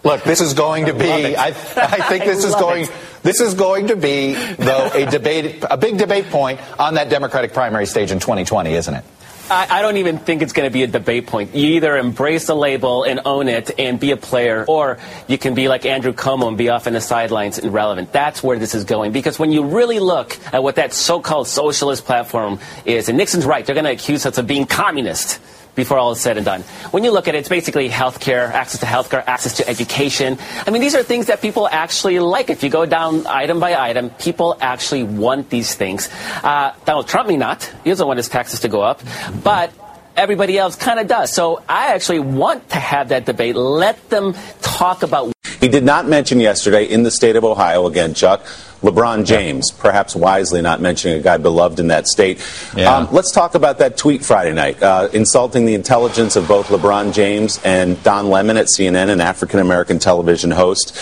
Look, 0.04 0.24
this 0.24 0.40
is 0.40 0.54
going 0.54 0.86
to 0.86 0.94
be. 0.94 1.36
I, 1.36 1.46
I, 1.46 1.52
think 1.52 2.24
this 2.24 2.44
is 2.44 2.54
going. 2.54 2.84
It. 2.84 2.92
This 3.22 3.40
is 3.40 3.54
going 3.54 3.86
to 3.86 3.96
be, 3.96 4.34
though, 4.34 4.90
a 4.92 5.06
debate, 5.06 5.62
a 5.70 5.76
big 5.76 5.96
debate 5.96 6.26
point 6.26 6.60
on 6.78 6.94
that 6.94 7.08
Democratic 7.08 7.52
primary 7.52 7.86
stage 7.86 8.10
in 8.10 8.18
2020, 8.18 8.72
isn't 8.72 8.94
it? 8.94 9.04
I, 9.48 9.78
I 9.78 9.82
don't 9.82 9.96
even 9.98 10.18
think 10.18 10.42
it's 10.42 10.52
going 10.52 10.68
to 10.68 10.72
be 10.72 10.82
a 10.82 10.86
debate 10.88 11.26
point. 11.26 11.54
You 11.54 11.74
either 11.74 11.96
embrace 11.96 12.46
the 12.46 12.56
label 12.56 13.04
and 13.04 13.20
own 13.24 13.48
it 13.48 13.70
and 13.78 14.00
be 14.00 14.10
a 14.10 14.16
player, 14.16 14.64
or 14.66 14.98
you 15.28 15.38
can 15.38 15.54
be 15.54 15.68
like 15.68 15.84
Andrew 15.84 16.12
Cuomo 16.12 16.48
and 16.48 16.58
be 16.58 16.68
off 16.68 16.86
in 16.86 16.94
the 16.94 17.00
sidelines 17.00 17.58
and 17.58 17.68
irrelevant. 17.68 18.12
That's 18.12 18.42
where 18.42 18.58
this 18.58 18.74
is 18.74 18.84
going. 18.84 19.12
Because 19.12 19.38
when 19.38 19.52
you 19.52 19.64
really 19.64 20.00
look 20.00 20.36
at 20.52 20.62
what 20.62 20.76
that 20.76 20.92
so-called 20.92 21.46
socialist 21.46 22.04
platform 22.04 22.58
is, 22.84 23.08
and 23.08 23.18
Nixon's 23.18 23.46
right, 23.46 23.64
they're 23.64 23.74
going 23.74 23.84
to 23.84 23.92
accuse 23.92 24.26
us 24.26 24.38
of 24.38 24.46
being 24.48 24.66
communist 24.66 25.40
before 25.74 25.98
all 25.98 26.12
is 26.12 26.20
said 26.20 26.36
and 26.36 26.44
done. 26.44 26.62
When 26.90 27.04
you 27.04 27.10
look 27.10 27.28
at 27.28 27.34
it, 27.34 27.38
it's 27.38 27.48
basically 27.48 27.88
healthcare, 27.88 28.50
access 28.50 28.80
to 28.80 28.86
healthcare, 28.86 29.24
access 29.26 29.56
to 29.58 29.68
education. 29.68 30.38
I 30.66 30.70
mean, 30.70 30.82
these 30.82 30.94
are 30.94 31.02
things 31.02 31.26
that 31.26 31.40
people 31.40 31.68
actually 31.68 32.18
like. 32.18 32.50
If 32.50 32.62
you 32.62 32.70
go 32.70 32.86
down 32.86 33.26
item 33.26 33.60
by 33.60 33.74
item, 33.74 34.10
people 34.10 34.56
actually 34.60 35.02
want 35.02 35.50
these 35.50 35.74
things. 35.74 36.08
Uh, 36.42 36.74
Donald 36.84 37.08
Trump 37.08 37.28
may 37.28 37.36
not. 37.36 37.64
He 37.84 37.90
doesn't 37.90 38.06
want 38.06 38.18
his 38.18 38.28
taxes 38.28 38.60
to 38.60 38.68
go 38.68 38.82
up. 38.82 39.00
But 39.42 39.72
everybody 40.16 40.58
else 40.58 40.76
kind 40.76 41.00
of 41.00 41.06
does. 41.06 41.32
So 41.32 41.62
I 41.68 41.94
actually 41.94 42.20
want 42.20 42.70
to 42.70 42.78
have 42.78 43.08
that 43.08 43.24
debate. 43.24 43.56
Let 43.56 44.10
them 44.10 44.34
talk 44.60 45.02
about. 45.02 45.32
He 45.60 45.68
did 45.68 45.84
not 45.84 46.06
mention 46.06 46.40
yesterday 46.40 46.84
in 46.84 47.02
the 47.02 47.10
state 47.10 47.36
of 47.36 47.44
Ohio, 47.44 47.86
again, 47.86 48.14
Chuck, 48.14 48.44
LeBron 48.82 49.24
James, 49.24 49.72
yeah. 49.72 49.80
perhaps 49.80 50.14
wisely 50.14 50.60
not 50.60 50.80
mentioning 50.80 51.18
a 51.18 51.22
guy 51.22 51.38
beloved 51.38 51.80
in 51.80 51.88
that 51.88 52.06
state. 52.06 52.44
Yeah. 52.76 52.96
Um, 52.96 53.08
let's 53.12 53.32
talk 53.32 53.54
about 53.54 53.78
that 53.78 53.96
tweet 53.96 54.24
Friday 54.24 54.52
night, 54.52 54.82
uh, 54.82 55.08
insulting 55.12 55.64
the 55.66 55.74
intelligence 55.74 56.36
of 56.36 56.48
both 56.48 56.68
LeBron 56.68 57.12
James 57.14 57.60
and 57.64 58.02
Don 58.02 58.28
Lemon 58.28 58.56
at 58.56 58.66
CNN, 58.66 59.08
an 59.08 59.20
African 59.20 59.60
American 59.60 59.98
television 59.98 60.50
host. 60.50 60.96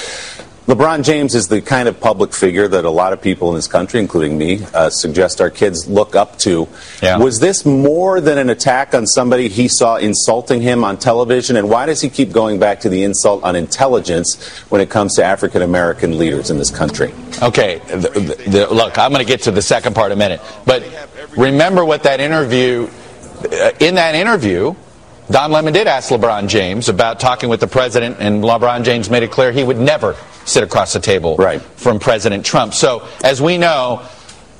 LeBron 0.70 1.02
James 1.02 1.35
is 1.35 1.48
the 1.48 1.61
kind 1.61 1.88
of 1.88 1.98
public 1.98 2.33
figure 2.33 2.68
that 2.68 2.85
a 2.85 2.90
lot 2.90 3.12
of 3.12 3.20
people 3.20 3.48
in 3.48 3.56
this 3.56 3.66
country, 3.66 3.98
including 3.98 4.38
me, 4.38 4.62
uh, 4.72 4.88
suggest 4.88 5.40
our 5.40 5.50
kids 5.50 5.88
look 5.88 6.14
up 6.14 6.38
to. 6.38 6.68
Yeah. 7.02 7.18
Was 7.18 7.40
this 7.40 7.66
more 7.66 8.20
than 8.20 8.38
an 8.38 8.50
attack 8.50 8.94
on 8.94 9.04
somebody 9.04 9.48
he 9.48 9.66
saw 9.66 9.96
insulting 9.96 10.62
him 10.62 10.85
on 10.85 10.96
television? 10.96 11.56
And 11.56 11.68
why 11.68 11.87
does 11.87 12.00
he 12.00 12.09
keep 12.09 12.30
going 12.30 12.61
back 12.61 12.78
to 12.83 12.88
the 12.88 13.02
insult 13.02 13.42
on 13.42 13.56
intelligence 13.56 14.37
when 14.68 14.80
it 14.80 14.90
comes 14.90 15.16
to 15.16 15.24
African 15.24 15.62
American 15.62 16.16
leaders 16.18 16.50
in 16.50 16.59
this 16.59 16.70
country? 16.70 17.12
Okay, 17.42 17.80
the, 17.88 17.96
the, 17.96 18.50
the, 18.50 18.72
look, 18.72 18.96
I'm 18.96 19.11
going 19.11 19.26
to 19.26 19.28
get 19.28 19.42
to 19.42 19.50
the 19.50 19.62
second 19.62 19.96
part 19.96 20.12
in 20.12 20.18
a 20.18 20.20
minute. 20.20 20.40
But 20.66 20.85
remember 21.37 21.85
what 21.85 22.04
that 22.04 22.20
interview, 22.20 22.88
uh, 23.42 23.72
in 23.80 23.96
that 23.96 24.14
interview, 24.14 24.76
Don 25.31 25.53
Lemon 25.53 25.73
did 25.73 25.87
ask 25.87 26.11
LeBron 26.11 26.49
James 26.49 26.88
about 26.88 27.21
talking 27.21 27.49
with 27.49 27.61
the 27.61 27.69
president, 27.69 28.16
and 28.19 28.43
LeBron 28.43 28.83
James 28.83 29.09
made 29.09 29.23
it 29.23 29.31
clear 29.31 29.53
he 29.53 29.62
would 29.62 29.79
never 29.79 30.16
sit 30.45 30.64
across 30.64 30.93
the 30.93 30.99
table 30.99 31.37
right. 31.37 31.62
from 31.62 32.01
President 32.01 32.45
Trump. 32.45 32.75
So, 32.75 33.07
as 33.23 33.40
we 33.40 33.57
know, 33.57 34.03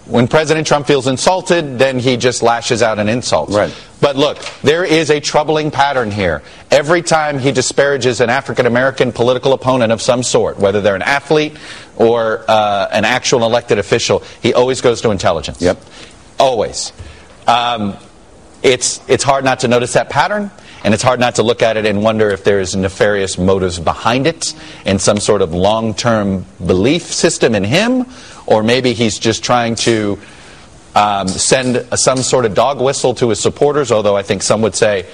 when 0.07 0.29
President 0.29 0.69
Trump 0.69 0.87
feels 0.87 1.09
insulted, 1.09 1.77
then 1.77 1.99
he 1.99 2.17
just 2.17 2.41
lashes 2.41 2.83
out 2.83 3.01
an 3.01 3.09
insult. 3.09 3.51
Right. 3.51 3.75
But 4.01 4.15
look, 4.15 4.39
there 4.63 4.85
is 4.85 5.11
a 5.11 5.19
troubling 5.19 5.73
pattern 5.73 6.13
here. 6.13 6.41
Every 6.71 7.03
time 7.03 7.41
he 7.41 7.51
disparages 7.51 8.21
an 8.21 8.31
African 8.31 8.67
American 8.67 9.11
political 9.11 9.53
opponent 9.53 9.91
of 9.91 10.01
some 10.01 10.23
sort, 10.23 10.59
whether 10.59 10.81
they're 10.81 10.95
an 10.95 11.03
athlete 11.03 11.57
or 11.97 12.45
uh, 12.47 12.89
an 12.93 13.05
actual 13.05 13.45
elected 13.45 13.79
official, 13.79 14.23
he 14.41 14.55
always 14.55 14.81
goes 14.81 15.01
to 15.01 15.11
intelligence. 15.11 15.61
Yep. 15.61 15.79
Always. 16.39 16.93
Um, 17.49 17.97
it's, 18.63 19.01
it's 19.09 19.25
hard 19.25 19.45
not 19.45 19.61
to 19.61 19.69
notice 19.69 19.95
that 19.95 20.11
pattern. 20.11 20.51
And 20.83 20.95
it's 20.95 21.03
hard 21.03 21.21
not 21.21 21.35
to 21.35 21.43
look 21.43 21.63
at 21.63 21.77
it 21.77 21.85
and 21.85 22.03
wonder 22.03 22.31
if 22.31 22.43
there's 22.43 22.75
nefarious 22.75 23.37
motives 23.37 23.79
behind 23.79 24.27
it 24.27 24.55
and 24.87 24.99
some 24.99 25.19
sort 25.19 25.43
of 25.43 25.53
long 25.53 25.93
term 25.93 26.47
belief 26.65 27.03
system 27.03 27.55
in 27.55 27.65
him, 27.65 28.07
or 28.47 28.63
maybe 28.63 28.95
he's 28.95 29.19
just 29.19 29.45
trying 29.45 29.75
to 29.75 30.19
um, 30.95 31.29
send 31.29 31.87
some 31.99 32.19
sort 32.19 32.47
of 32.47 32.55
dog 32.55 32.81
whistle 32.81 33.15
to 33.17 33.29
his 33.29 33.41
supporters, 33.41 33.93
although 33.93 34.17
I 34.17 34.23
think 34.23 34.43
some 34.43 34.63
would 34.63 34.75
say 34.75 35.07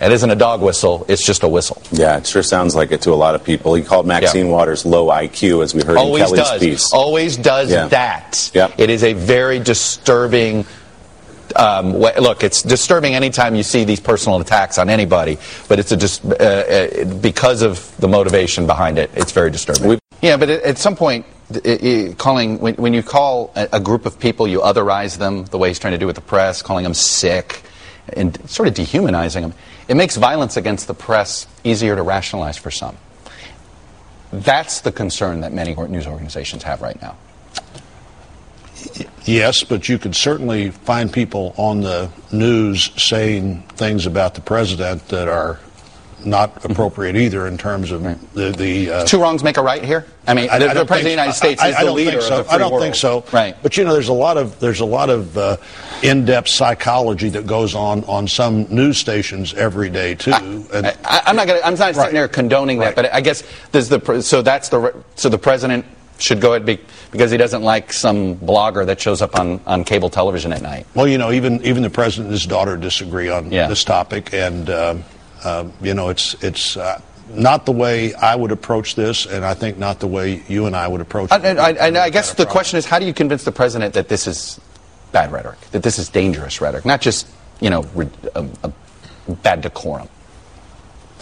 it 0.00 0.12
isn't 0.12 0.30
a 0.30 0.36
dog 0.36 0.60
whistle, 0.60 1.06
it's 1.08 1.24
just 1.24 1.42
a 1.42 1.48
whistle. 1.48 1.80
Yeah, 1.90 2.18
it 2.18 2.26
sure 2.26 2.42
sounds 2.42 2.74
like 2.74 2.92
it 2.92 3.02
to 3.02 3.12
a 3.12 3.14
lot 3.14 3.34
of 3.34 3.42
people. 3.44 3.74
He 3.74 3.82
called 3.82 4.06
Maxine 4.06 4.46
yeah. 4.46 4.52
Waters 4.52 4.84
low 4.84 5.06
IQ, 5.06 5.62
as 5.62 5.74
we 5.74 5.82
heard 5.82 5.96
Always 5.96 6.30
in 6.30 6.36
Kelly's 6.36 6.50
does. 6.50 6.60
piece. 6.60 6.92
Always 6.92 7.36
does 7.36 7.70
yeah. 7.70 7.88
that. 7.88 8.50
Yep. 8.52 8.72
It 8.78 8.90
is 8.90 9.04
a 9.04 9.14
very 9.14 9.58
disturbing 9.58 10.66
um, 11.58 11.92
look, 11.96 12.42
it's 12.44 12.62
disturbing 12.62 13.14
anytime 13.14 13.54
you 13.54 13.62
see 13.62 13.84
these 13.84 14.00
personal 14.00 14.40
attacks 14.40 14.78
on 14.78 14.88
anybody, 14.90 15.38
but 15.68 15.78
it's 15.78 15.92
a 15.92 15.96
just 15.96 16.24
uh, 16.24 16.28
uh, 16.34 17.04
because 17.20 17.62
of 17.62 17.94
the 17.98 18.08
motivation 18.08 18.66
behind 18.66 18.98
it. 18.98 19.10
It's 19.14 19.32
very 19.32 19.50
disturbing. 19.50 19.88
We, 19.88 19.98
yeah, 20.22 20.36
but 20.36 20.50
at 20.50 20.78
some 20.78 20.96
point, 20.96 21.26
i- 21.54 21.58
i- 22.10 22.14
calling 22.18 22.58
when, 22.60 22.74
when 22.76 22.94
you 22.94 23.02
call 23.02 23.52
a, 23.56 23.68
a 23.74 23.80
group 23.80 24.06
of 24.06 24.18
people, 24.18 24.46
you 24.48 24.60
otherize 24.60 25.18
them 25.18 25.44
the 25.46 25.58
way 25.58 25.68
he's 25.68 25.78
trying 25.78 25.92
to 25.92 25.98
do 25.98 26.06
with 26.06 26.16
the 26.16 26.22
press, 26.22 26.62
calling 26.62 26.84
them 26.84 26.94
sick, 26.94 27.62
and 28.12 28.38
sort 28.48 28.68
of 28.68 28.74
dehumanizing 28.74 29.42
them. 29.42 29.54
It 29.88 29.96
makes 29.96 30.16
violence 30.16 30.56
against 30.56 30.86
the 30.86 30.94
press 30.94 31.46
easier 31.64 31.96
to 31.96 32.02
rationalize 32.02 32.56
for 32.56 32.70
some. 32.70 32.96
That's 34.32 34.80
the 34.80 34.92
concern 34.92 35.40
that 35.40 35.52
many 35.52 35.74
news 35.74 36.06
organizations 36.06 36.62
have 36.64 36.82
right 36.82 37.00
now. 37.00 37.16
Yes, 39.26 39.64
but 39.64 39.88
you 39.88 39.98
could 39.98 40.14
certainly 40.14 40.70
find 40.70 41.12
people 41.12 41.52
on 41.56 41.80
the 41.80 42.10
news 42.32 42.90
saying 42.96 43.62
things 43.74 44.06
about 44.06 44.34
the 44.34 44.40
president 44.40 45.08
that 45.08 45.26
are 45.28 45.58
not 46.24 46.64
appropriate 46.64 47.14
either 47.14 47.46
in 47.46 47.56
terms 47.58 47.90
of 47.92 48.02
the 48.34 48.50
the. 48.52 48.90
Uh, 48.90 49.04
Two 49.04 49.20
wrongs 49.20 49.44
make 49.44 49.56
a 49.58 49.62
right 49.62 49.84
here. 49.84 50.06
I 50.26 50.34
mean, 50.34 50.46
the, 50.50 50.58
the 50.58 50.74
don't 50.74 50.86
president 50.86 50.96
of 50.98 51.04
the 51.04 51.10
United 51.10 51.32
States 51.34 51.62
I- 51.62 51.68
is 51.68 51.76
I 51.76 51.80
the 51.80 51.86
don't 51.86 51.96
leader 51.96 52.10
think 52.12 52.22
so. 52.22 52.38
of 52.40 52.44
the 52.46 52.50
free 52.50 52.54
I 52.54 52.58
don't 52.58 52.70
world. 52.72 52.82
think 52.82 52.94
so. 52.94 53.24
Right. 53.32 53.56
But 53.62 53.76
you 53.76 53.84
know, 53.84 53.92
there's 53.92 54.08
a 54.08 54.12
lot 54.12 54.36
of 54.36 54.58
there's 54.58 54.80
a 54.80 54.84
lot 54.86 55.10
of 55.10 55.36
uh, 55.38 55.56
in-depth 56.02 56.48
psychology 56.48 57.28
that 57.30 57.46
goes 57.46 57.74
on 57.74 58.02
on 58.04 58.26
some 58.28 58.64
news 58.74 58.98
stations 58.98 59.54
every 59.54 59.90
day 59.90 60.14
too. 60.14 60.32
and 60.32 60.86
I, 61.04 61.22
I'm 61.26 61.36
not 61.36 61.46
gonna, 61.46 61.60
I'm 61.64 61.74
not 61.74 61.94
sitting 61.94 62.14
there 62.14 62.28
condoning 62.28 62.78
that, 62.78 62.94
but 62.96 63.12
I 63.12 63.20
guess 63.20 63.42
there's 63.72 63.88
the 63.88 64.20
so 64.22 64.42
that's 64.42 64.68
the 64.68 64.94
so 65.16 65.28
the 65.28 65.38
president 65.38 65.84
should 66.18 66.40
go 66.40 66.52
ahead 66.52 66.64
be, 66.64 66.78
because 67.10 67.30
he 67.30 67.36
doesn't 67.36 67.62
like 67.62 67.92
some 67.92 68.36
blogger 68.36 68.86
that 68.86 69.00
shows 69.00 69.22
up 69.22 69.38
on, 69.38 69.60
on 69.66 69.84
cable 69.84 70.10
television 70.10 70.52
at 70.52 70.62
night. 70.62 70.86
Well, 70.94 71.06
you 71.06 71.18
know, 71.18 71.30
even 71.32 71.62
even 71.64 71.82
the 71.82 71.90
president 71.90 72.26
and 72.26 72.32
his 72.32 72.46
daughter 72.46 72.76
disagree 72.76 73.28
on 73.28 73.50
this 73.50 73.84
topic, 73.84 74.32
and 74.32 74.70
um 74.70 75.04
uh, 75.44 75.68
you 75.80 75.94
know, 75.94 76.08
it's 76.08 76.34
it's 76.42 76.76
uh, 76.76 77.00
not 77.30 77.66
the 77.66 77.72
way 77.72 78.14
I 78.14 78.34
would 78.34 78.50
approach 78.50 78.94
this, 78.94 79.26
and 79.26 79.44
I 79.44 79.54
think 79.54 79.78
not 79.78 80.00
the 80.00 80.06
way 80.06 80.42
you 80.48 80.66
and 80.66 80.74
I 80.74 80.88
would 80.88 81.00
approach 81.00 81.30
I, 81.30 81.36
it. 81.38 81.58
I, 81.58 81.70
I, 81.70 82.04
I 82.04 82.10
guess 82.10 82.34
the 82.34 82.46
question 82.46 82.78
is, 82.78 82.84
how 82.84 82.98
do 82.98 83.06
you 83.06 83.14
convince 83.14 83.44
the 83.44 83.52
president 83.52 83.94
that 83.94 84.08
this 84.08 84.26
is 84.26 84.60
bad 85.12 85.30
rhetoric, 85.30 85.60
that 85.70 85.82
this 85.82 85.98
is 85.98 86.08
dangerous 86.08 86.60
rhetoric, 86.60 86.84
not 86.84 87.00
just 87.00 87.28
you 87.60 87.70
know 87.70 87.84
a, 88.34 88.46
a 88.64 88.72
bad 89.28 89.60
decorum? 89.60 90.08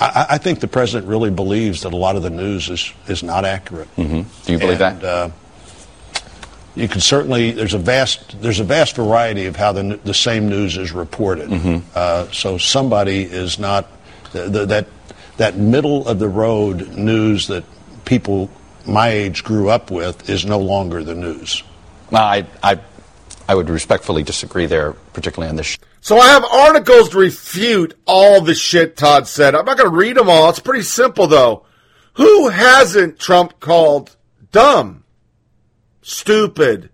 I, 0.01 0.27
I 0.31 0.39
think 0.39 0.61
the 0.61 0.69
president 0.69 1.09
really 1.09 1.31
believes 1.31 1.83
that 1.83 1.93
a 1.93 1.97
lot 1.97 2.17
of 2.17 2.23
the 2.23 2.31
news 2.31 2.69
is 2.69 2.93
is 3.07 3.23
not 3.23 3.45
accurate. 3.45 3.89
Mm-hmm. 3.97 4.23
Do 4.45 4.53
you 4.53 4.59
believe 4.59 4.81
and, 4.81 5.05
Uh, 5.05 5.31
you 6.75 6.89
can 6.89 7.01
certainly 7.01 7.53
there's 7.53 7.75
a 7.75 7.79
vast 7.79 8.41
there's 8.41 8.61
a 8.61 8.65
vast 8.65 8.97
variety 8.97 9.47
of 9.47 9.57
how 9.57 9.73
the 9.73 10.01
the 10.05 10.15
same 10.15 10.49
news 10.49 10.77
is 10.77 10.93
reported. 10.93 11.49
Mm-hmm. 11.49 11.89
Uh, 11.95 12.27
so 12.33 12.59
somebody 12.59 13.23
is 13.23 13.59
not 13.59 13.87
the, 14.33 14.49
the, 14.49 14.67
that 14.67 14.87
that 15.37 15.57
middle 15.57 16.07
of 16.09 16.19
the 16.19 16.29
road 16.29 16.97
news 16.97 17.47
that 17.47 17.65
people 18.05 18.51
my 18.87 19.09
age 19.09 19.45
grew 19.45 19.71
up 19.71 19.91
with 19.91 20.29
is 20.29 20.45
no 20.45 20.59
longer 20.59 21.03
the 21.03 21.15
news. 21.15 21.63
Well, 22.11 22.23
I, 22.23 22.47
I, 22.63 22.79
I 23.49 23.55
would 23.55 23.71
respectfully 23.71 24.23
disagree 24.23 24.67
there, 24.67 24.93
particularly 25.13 25.49
on 25.49 25.57
this. 25.57 25.79
So 26.05 26.19
I 26.19 26.27
have 26.27 26.45
articles 26.45 27.09
to 27.09 27.19
refute 27.19 27.95
all 28.05 28.43
the 28.43 28.55
shit 28.55 28.95
Todd 28.95 29.27
said. 29.27 29.55
I'm 29.55 29.65
not 29.65 29.79
going 29.79 29.91
to 29.91 29.97
read 29.97 30.19
them 30.19 30.29
all. 30.29 30.51
It's 30.51 30.61
pretty 30.61 30.83
simple 30.83 31.27
though. 31.27 31.65
Who 32.17 32.51
hasn't 32.51 33.19
Trump 33.19 33.59
called 33.59 34.15
dumb, 34.53 35.05
stupid? 36.03 36.91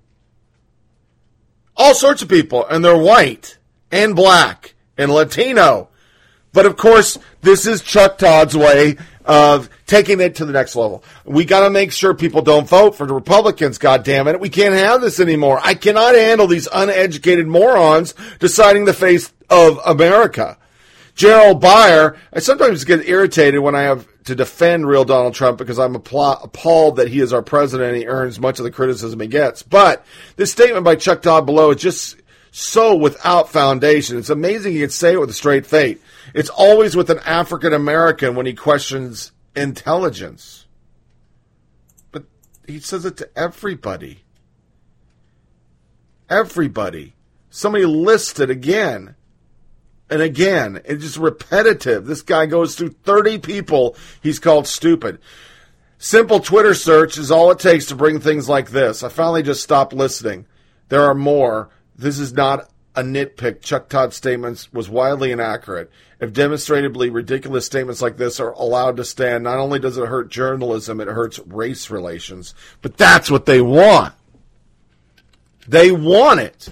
All 1.77 1.93
sorts 1.97 2.23
of 2.23 2.29
people, 2.29 2.65
and 2.65 2.85
they're 2.85 2.97
white 2.97 3.59
and 3.91 4.15
black 4.15 4.75
and 4.97 5.11
Latino. 5.11 5.89
But 6.53 6.67
of 6.67 6.77
course, 6.77 7.19
this 7.43 7.67
is 7.67 7.83
Chuck 7.83 8.17
Todd's 8.17 8.57
way 8.57 8.97
of 9.25 9.69
taking 9.87 10.21
it 10.21 10.37
to 10.37 10.45
the 10.45 10.53
next 10.53 10.77
level. 10.77 11.05
We 11.25 11.45
got 11.45 11.65
to 11.65 11.71
make 11.71 11.93
sure 11.93 12.15
people 12.15 12.43
don't 12.43 12.69
vote 12.69 12.97
for 12.97 13.07
the 13.07 13.15
Republicans. 13.15 13.79
God 13.79 14.05
damn 14.05 14.29
it, 14.29 14.41
we 14.41 14.49
can't 14.49 14.75
have 14.75 15.01
this 15.01 15.21
anymore. 15.21 15.61
I 15.63 15.75
cannot 15.75 16.15
handle 16.15 16.47
these 16.47 16.69
uneducated 16.73 17.47
morons 17.47 18.15
deciding 18.39 18.85
the 18.85 18.95
face 18.95 19.33
of 19.49 19.79
America. 19.85 20.57
Gerald 21.15 21.63
Byer, 21.63 22.17
I 22.33 22.39
sometimes 22.39 22.85
get 22.85 23.07
irritated 23.07 23.61
when 23.61 23.75
I 23.75 23.83
have 23.83 24.07
to 24.25 24.35
defend 24.35 24.87
real 24.87 25.05
Donald 25.05 25.35
Trump 25.35 25.59
because 25.59 25.79
I'm 25.79 25.95
appalled 25.95 26.97
that 26.97 27.09
he 27.09 27.21
is 27.21 27.33
our 27.33 27.43
president 27.43 27.91
and 27.91 27.99
he 27.99 28.07
earns 28.07 28.41
much 28.41 28.59
of 28.59 28.65
the 28.65 28.71
criticism 28.71 29.21
he 29.21 29.27
gets. 29.27 29.63
But 29.63 30.05
this 30.37 30.53
statement 30.53 30.85
by 30.85 30.97
Chuck 30.97 31.23
Todd 31.23 31.47
below 31.47 31.71
is 31.73 31.83
just 31.83 32.17
so 32.53 32.97
without 32.97 33.51
foundation. 33.51 34.19
It's 34.19 34.31
amazing 34.31 34.73
he 34.73 34.81
could 34.81 34.93
say 34.93 35.13
it 35.13 35.21
with 35.21 35.31
a 35.31 35.35
straight 35.35 35.67
face. 35.67 35.99
It's 36.35 36.51
always 36.51 36.97
with 36.97 37.11
an 37.11 37.21
African 37.21 37.73
American 37.73 38.35
when 38.35 38.47
he 38.47 38.55
questions 38.55 39.33
intelligence. 39.55 40.67
But 42.13 42.25
he 42.67 42.81
says 42.81 43.05
it 43.05 43.17
to 43.19 43.29
everybody. 43.37 44.25
Everybody. 46.29 47.15
Somebody 47.51 47.85
lists 47.85 48.39
it 48.39 48.51
again 48.51 49.17
and 50.09 50.23
again. 50.23 50.81
It's 50.85 51.03
just 51.03 51.17
repetitive. 51.17 52.07
This 52.07 52.23
guy 52.23 52.47
goes 52.47 52.75
through 52.75 52.95
30 53.05 53.39
people 53.39 53.97
he's 54.23 54.39
called 54.39 54.67
stupid. 54.67 55.19
Simple 55.99 56.41
Twitter 56.41 56.75
search 56.75 57.19
is 57.19 57.31
all 57.31 57.51
it 57.51 57.59
takes 57.59 57.87
to 57.87 57.95
bring 57.95 58.21
things 58.21 58.49
like 58.49 58.71
this. 58.71 59.03
I 59.03 59.09
finally 59.09 59.43
just 59.43 59.63
stopped 59.63 59.93
listening. 59.93 60.47
There 60.89 61.03
are 61.03 61.15
more. 61.15 61.69
This 61.95 62.19
is 62.19 62.33
not 62.33 62.71
a 62.97 63.03
nitpick. 63.03 63.61
Chuck 63.61 63.89
Todd's 63.89 64.17
statements 64.17 64.73
was 64.73 64.89
wildly 64.89 65.31
inaccurate. 65.31 65.91
If 66.21 66.35
demonstrably 66.35 67.09
ridiculous 67.09 67.65
statements 67.65 68.03
like 68.03 68.19
this 68.19 68.41
are 68.41 68.53
allowed 68.53 68.99
to 68.99 69.05
stand, 69.05 69.45
not 69.45 69.59
only 69.59 69.79
does 69.79 69.97
it 69.97 70.07
hurt 70.07 70.31
journalism, 70.31 71.01
it 71.01 71.09
hurts 71.09 71.39
race 71.41 71.91
relations. 71.91 72.55
But 72.83 72.99
that's 72.99 73.31
what 73.31 73.47
they 73.47 73.63
want. 73.63 74.13
They 75.67 75.91
want 75.91 76.41
it. 76.41 76.69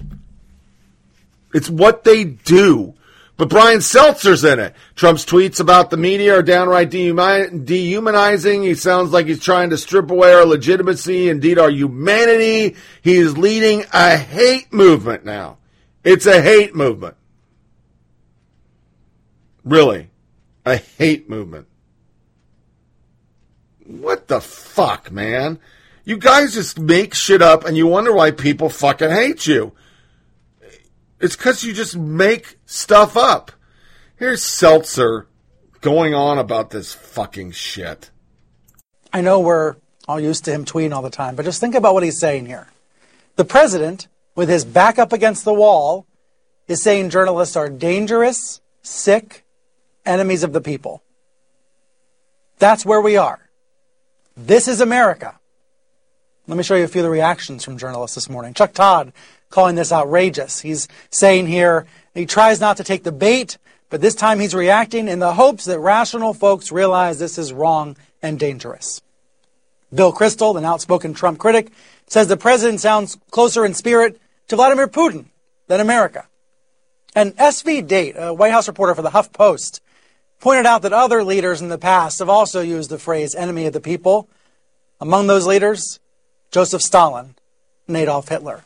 It's 1.53 1.69
what 1.69 2.03
they 2.03 2.25
do. 2.25 2.93
But 3.37 3.49
Brian 3.49 3.79
Stelter's 3.79 4.43
in 4.43 4.59
it. 4.59 4.75
Trump's 4.95 5.25
tweets 5.25 5.61
about 5.61 5.89
the 5.89 5.97
media 5.97 6.35
are 6.35 6.43
downright 6.43 6.89
dehumanizing. 6.89 8.63
He 8.63 8.75
sounds 8.75 9.11
like 9.11 9.27
he's 9.27 9.41
trying 9.41 9.69
to 9.69 9.77
strip 9.77 10.11
away 10.11 10.33
our 10.33 10.45
legitimacy, 10.45 11.29
indeed 11.29 11.57
our 11.57 11.71
humanity. 11.71 12.75
He 13.01 13.15
is 13.15 13.37
leading 13.37 13.85
a 13.93 14.17
hate 14.17 14.73
movement 14.73 15.23
now. 15.23 15.57
It's 16.03 16.25
a 16.25 16.41
hate 16.41 16.75
movement. 16.75 17.15
Really. 19.63 20.09
A 20.65 20.77
hate 20.77 21.29
movement. 21.29 21.67
What 23.85 24.27
the 24.27 24.41
fuck, 24.41 25.11
man? 25.11 25.59
You 26.05 26.17
guys 26.17 26.53
just 26.53 26.79
make 26.79 27.13
shit 27.13 27.41
up 27.41 27.65
and 27.65 27.75
you 27.75 27.87
wonder 27.87 28.13
why 28.13 28.31
people 28.31 28.69
fucking 28.69 29.09
hate 29.09 29.47
you. 29.47 29.73
It's 31.19 31.35
because 31.35 31.63
you 31.63 31.73
just 31.73 31.97
make 31.97 32.57
stuff 32.65 33.17
up. 33.17 33.51
Here's 34.15 34.41
Stelter 34.41 35.25
going 35.81 36.13
on 36.13 36.37
about 36.37 36.69
this 36.69 36.93
fucking 36.93 37.51
shit. 37.51 38.11
I 39.11 39.21
know 39.21 39.39
we're 39.39 39.75
all 40.07 40.19
used 40.19 40.45
to 40.45 40.51
him 40.51 40.65
tweeting 40.65 40.93
all 40.93 41.01
the 41.01 41.09
time, 41.09 41.35
but 41.35 41.45
just 41.45 41.59
think 41.59 41.75
about 41.75 41.93
what 41.93 42.03
he's 42.03 42.19
saying 42.19 42.45
here. 42.45 42.67
The 43.35 43.45
president, 43.45 44.07
with 44.35 44.49
his 44.49 44.65
back 44.65 44.99
up 44.99 45.13
against 45.13 45.45
the 45.45 45.53
wall, 45.53 46.05
is 46.67 46.83
saying 46.83 47.09
journalists 47.09 47.55
are 47.55 47.69
dangerous, 47.69 48.61
sick, 48.81 49.45
enemies 50.05 50.43
of 50.43 50.53
the 50.53 50.61
people. 50.61 51.03
That's 52.57 52.85
where 52.85 53.01
we 53.01 53.17
are. 53.17 53.49
This 54.35 54.67
is 54.67 54.81
America. 54.81 55.39
Let 56.47 56.57
me 56.57 56.63
show 56.63 56.75
you 56.75 56.83
a 56.83 56.87
few 56.87 57.01
of 57.01 57.05
the 57.05 57.11
reactions 57.11 57.63
from 57.63 57.77
journalists 57.77 58.15
this 58.15 58.29
morning. 58.29 58.53
Chuck 58.53 58.73
Todd 58.73 59.13
calling 59.49 59.75
this 59.75 59.91
outrageous. 59.91 60.61
He's 60.61 60.87
saying 61.11 61.47
here 61.47 61.85
he 62.13 62.25
tries 62.25 62.59
not 62.59 62.77
to 62.77 62.83
take 62.83 63.03
the 63.03 63.11
bait, 63.11 63.57
but 63.89 64.01
this 64.01 64.15
time 64.15 64.39
he's 64.39 64.55
reacting 64.55 65.07
in 65.07 65.19
the 65.19 65.33
hopes 65.33 65.65
that 65.65 65.79
rational 65.79 66.33
folks 66.33 66.71
realize 66.71 67.19
this 67.19 67.37
is 67.37 67.53
wrong 67.53 67.97
and 68.21 68.39
dangerous. 68.39 69.01
Bill 69.93 70.13
Kristol, 70.13 70.57
an 70.57 70.65
outspoken 70.65 71.13
Trump 71.13 71.39
critic, 71.39 71.71
says 72.07 72.27
the 72.27 72.37
president 72.37 72.79
sounds 72.79 73.17
closer 73.31 73.65
in 73.65 73.73
spirit 73.73 74.19
to 74.47 74.55
Vladimir 74.55 74.87
Putin 74.87 75.25
than 75.67 75.79
America. 75.79 76.27
And 77.15 77.35
SV 77.37 77.87
Date, 77.87 78.15
a 78.17 78.33
White 78.33 78.51
House 78.51 78.67
reporter 78.67 78.95
for 78.95 79.01
the 79.01 79.09
Huff 79.11 79.31
Post, 79.33 79.81
pointed 80.39 80.65
out 80.65 80.81
that 80.81 80.93
other 80.93 81.23
leaders 81.23 81.61
in 81.61 81.69
the 81.69 81.77
past 81.77 82.19
have 82.19 82.29
also 82.29 82.61
used 82.61 82.89
the 82.89 82.99
phrase 82.99 83.35
enemy 83.35 83.65
of 83.65 83.73
the 83.73 83.81
people. 83.81 84.29
Among 84.99 85.27
those 85.27 85.45
leaders, 85.45 85.99
Joseph 86.51 86.81
Stalin 86.81 87.35
and 87.87 87.97
Adolf 87.97 88.29
Hitler. 88.29 88.63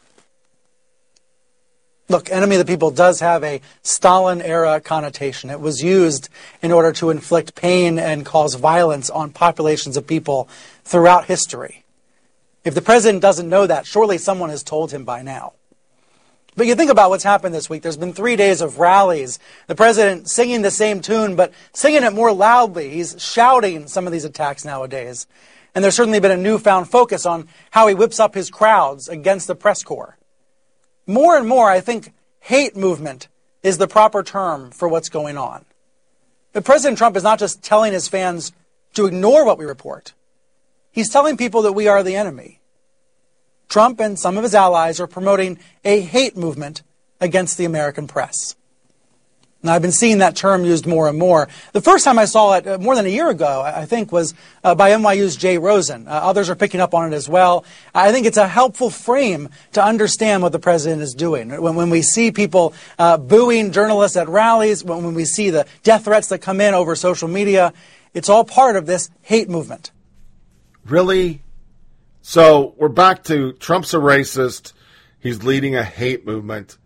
Look, 2.09 2.29
enemy 2.29 2.57
of 2.57 2.65
the 2.65 2.71
people 2.71 2.91
does 2.91 3.21
have 3.21 3.43
a 3.43 3.61
Stalin 3.81 4.41
era 4.41 4.81
connotation. 4.81 5.49
It 5.49 5.61
was 5.61 5.81
used 5.81 6.29
in 6.61 6.71
order 6.71 6.91
to 6.93 7.09
inflict 7.09 7.55
pain 7.55 7.97
and 7.97 8.25
cause 8.25 8.55
violence 8.55 9.09
on 9.09 9.31
populations 9.31 9.97
of 9.97 10.05
people 10.05 10.49
throughout 10.83 11.25
history. 11.25 11.83
If 12.63 12.75
the 12.75 12.81
president 12.81 13.21
doesn't 13.21 13.49
know 13.49 13.67
that, 13.67 13.85
surely 13.85 14.17
someone 14.17 14.49
has 14.49 14.63
told 14.63 14.91
him 14.91 15.05
by 15.05 15.21
now. 15.21 15.53
But 16.55 16.67
you 16.67 16.75
think 16.75 16.91
about 16.91 17.09
what's 17.09 17.23
happened 17.23 17.55
this 17.55 17.69
week. 17.69 17.81
There's 17.81 17.97
been 17.97 18.13
three 18.13 18.35
days 18.35 18.61
of 18.61 18.77
rallies. 18.77 19.39
The 19.67 19.75
president 19.75 20.29
singing 20.29 20.61
the 20.61 20.71
same 20.71 21.01
tune, 21.01 21.35
but 21.35 21.51
singing 21.73 22.03
it 22.03 22.13
more 22.13 22.31
loudly. 22.31 22.91
He's 22.91 23.15
shouting 23.19 23.87
some 23.87 24.05
of 24.05 24.13
these 24.13 24.25
attacks 24.25 24.63
nowadays. 24.63 25.25
And 25.73 25.83
there's 25.83 25.95
certainly 25.95 26.19
been 26.19 26.31
a 26.31 26.37
newfound 26.37 26.89
focus 26.89 27.25
on 27.25 27.47
how 27.71 27.87
he 27.87 27.95
whips 27.95 28.19
up 28.19 28.35
his 28.35 28.51
crowds 28.51 29.09
against 29.09 29.47
the 29.47 29.55
press 29.55 29.81
corps. 29.81 30.17
More 31.07 31.35
and 31.35 31.47
more, 31.47 31.69
I 31.69 31.81
think 31.81 32.13
hate 32.39 32.77
movement 32.77 33.27
is 33.63 33.77
the 33.77 33.87
proper 33.87 34.21
term 34.21 34.69
for 34.69 34.87
what's 34.87 35.09
going 35.09 35.37
on. 35.37 35.65
But 36.51 36.65
President 36.65 36.99
Trump 36.99 37.17
is 37.17 37.23
not 37.23 37.39
just 37.39 37.63
telling 37.63 37.93
his 37.93 38.07
fans 38.07 38.51
to 38.93 39.07
ignore 39.07 39.45
what 39.45 39.57
we 39.57 39.65
report. 39.65 40.13
He's 40.91 41.09
telling 41.09 41.35
people 41.35 41.63
that 41.63 41.73
we 41.73 41.87
are 41.87 42.03
the 42.03 42.15
enemy. 42.15 42.59
Trump 43.69 43.99
and 43.99 44.19
some 44.19 44.37
of 44.37 44.43
his 44.43 44.55
allies 44.55 44.99
are 44.99 45.07
promoting 45.07 45.59
a 45.83 46.01
hate 46.01 46.37
movement 46.37 46.83
against 47.19 47.57
the 47.57 47.65
American 47.65 48.07
press. 48.07 48.55
Now, 49.65 49.73
I've 49.73 49.81
been 49.81 49.93
seeing 49.93 50.17
that 50.17 50.35
term 50.35 50.65
used 50.65 50.85
more 50.85 51.07
and 51.07 51.17
more. 51.17 51.47
The 51.71 51.79
first 51.79 52.03
time 52.03 52.19
I 52.19 52.25
saw 52.25 52.55
it, 52.55 52.67
uh, 52.67 52.77
more 52.79 52.95
than 52.95 53.05
a 53.05 53.09
year 53.09 53.29
ago, 53.29 53.61
I 53.61 53.85
think, 53.85 54.11
was 54.11 54.33
uh, 54.61 54.75
by 54.75 54.91
NYU's 54.91 55.37
Jay 55.37 55.57
Rosen. 55.57 56.05
Uh, 56.05 56.11
others 56.11 56.49
are 56.49 56.55
picking 56.55 56.81
up 56.81 56.93
on 56.93 57.13
it 57.13 57.15
as 57.15 57.29
well. 57.29 57.63
I 57.95 58.11
think 58.11 58.25
it's 58.25 58.35
a 58.35 58.47
helpful 58.47 58.89
frame 58.89 59.47
to 59.71 59.81
understand 59.81 60.43
what 60.43 60.51
the 60.51 60.59
president 60.59 61.01
is 61.01 61.13
doing. 61.13 61.49
When, 61.49 61.75
when 61.75 61.89
we 61.89 62.01
see 62.01 62.29
people 62.29 62.73
uh, 62.99 63.15
booing 63.15 63.71
journalists 63.71 64.17
at 64.17 64.27
rallies, 64.27 64.83
when, 64.83 65.01
when 65.01 65.13
we 65.13 65.23
see 65.23 65.49
the 65.49 65.65
death 65.83 66.03
threats 66.03 66.27
that 66.27 66.39
come 66.39 66.59
in 66.59 66.73
over 66.73 66.93
social 66.93 67.29
media, 67.29 67.71
it's 68.13 68.27
all 68.27 68.43
part 68.43 68.75
of 68.75 68.85
this 68.85 69.09
hate 69.21 69.47
movement. 69.47 69.91
Really? 70.85 71.42
So 72.25 72.73
we're 72.77 72.87
back 72.87 73.25
to 73.25 73.51
Trump's 73.51 73.93
a 73.93 73.97
racist. 73.97 74.71
He's 75.19 75.43
leading 75.43 75.75
a 75.75 75.83
hate 75.83 76.25
movement. 76.25 76.77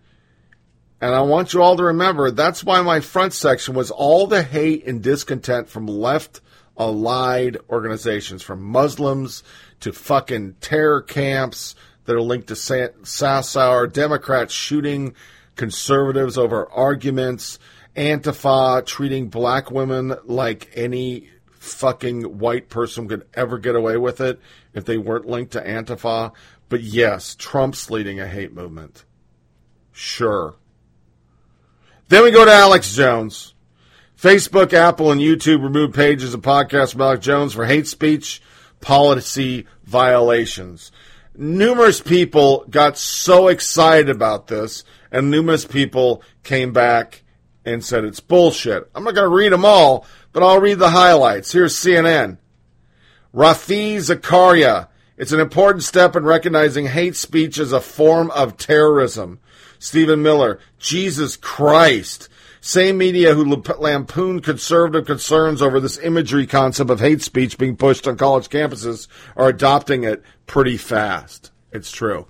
And 0.99 1.13
I 1.13 1.21
want 1.21 1.53
you 1.53 1.61
all 1.61 1.77
to 1.77 1.83
remember 1.83 2.31
that's 2.31 2.63
why 2.63 2.81
my 2.81 3.01
front 3.01 3.33
section 3.33 3.75
was 3.75 3.91
all 3.91 4.25
the 4.25 4.41
hate 4.41 4.87
and 4.87 5.03
discontent 5.03 5.69
from 5.69 5.85
left 5.85 6.41
allied 6.75 7.57
organizations, 7.69 8.41
from 8.41 8.63
Muslims 8.63 9.43
to 9.81 9.93
fucking 9.93 10.55
terror 10.59 11.03
camps 11.03 11.75
that 12.05 12.15
are 12.15 12.21
linked 12.21 12.47
to 12.47 12.55
Sarsour, 12.55 13.93
Democrats 13.93 14.55
shooting 14.55 15.13
conservatives 15.55 16.39
over 16.39 16.67
arguments, 16.71 17.59
Antifa 17.95 18.83
treating 18.87 19.29
black 19.29 19.69
women 19.69 20.15
like 20.25 20.71
any 20.73 21.29
fucking 21.59 22.39
white 22.39 22.69
person 22.69 23.07
could 23.07 23.27
ever 23.35 23.59
get 23.59 23.75
away 23.75 23.97
with 23.97 24.19
it 24.19 24.39
if 24.77 24.85
they 24.85 24.97
weren't 24.97 25.27
linked 25.27 25.53
to 25.53 25.61
Antifa. 25.61 26.31
But 26.69 26.81
yes, 26.81 27.35
Trump's 27.35 27.89
leading 27.89 28.19
a 28.19 28.27
hate 28.27 28.53
movement. 28.53 29.03
Sure. 29.91 30.55
Then 32.09 32.23
we 32.23 32.31
go 32.31 32.45
to 32.45 32.51
Alex 32.51 32.95
Jones. 32.95 33.53
Facebook, 34.17 34.73
Apple, 34.73 35.11
and 35.11 35.21
YouTube 35.21 35.63
removed 35.63 35.93
pages 35.93 36.33
of 36.33 36.41
podcasts 36.41 36.93
from 36.93 37.01
Alex 37.01 37.25
Jones 37.25 37.53
for 37.53 37.65
hate 37.65 37.87
speech 37.87 38.41
policy 38.79 39.65
violations. 39.83 40.91
Numerous 41.35 42.01
people 42.01 42.65
got 42.69 42.97
so 42.97 43.47
excited 43.47 44.09
about 44.09 44.47
this, 44.47 44.83
and 45.11 45.29
numerous 45.29 45.65
people 45.65 46.23
came 46.43 46.73
back 46.73 47.23
and 47.63 47.83
said 47.83 48.03
it's 48.03 48.19
bullshit. 48.19 48.89
I'm 48.95 49.03
not 49.03 49.13
going 49.13 49.29
to 49.29 49.35
read 49.35 49.51
them 49.51 49.65
all, 49.65 50.05
but 50.33 50.41
I'll 50.41 50.61
read 50.61 50.79
the 50.79 50.89
highlights. 50.89 51.51
Here's 51.51 51.75
CNN. 51.75 52.37
Rafia 53.33 53.97
Zakaria. 53.97 54.87
It's 55.17 55.31
an 55.31 55.39
important 55.39 55.83
step 55.83 56.15
in 56.15 56.23
recognizing 56.23 56.85
hate 56.85 57.15
speech 57.15 57.57
as 57.57 57.71
a 57.71 57.81
form 57.81 58.31
of 58.31 58.57
terrorism. 58.57 59.39
Stephen 59.79 60.21
Miller, 60.21 60.59
Jesus 60.79 61.35
Christ. 61.35 62.29
Same 62.61 62.97
media 62.97 63.33
who 63.33 63.45
lampooned 63.45 64.43
conservative 64.43 65.05
concerns 65.05 65.61
over 65.61 65.79
this 65.79 65.99
imagery 65.99 66.45
concept 66.45 66.89
of 66.89 66.99
hate 66.99 67.21
speech 67.21 67.57
being 67.57 67.77
pushed 67.77 68.07
on 68.07 68.17
college 68.17 68.49
campuses 68.49 69.07
are 69.35 69.49
adopting 69.49 70.03
it 70.03 70.23
pretty 70.47 70.77
fast. 70.77 71.51
It's 71.71 71.91
true. 71.91 72.27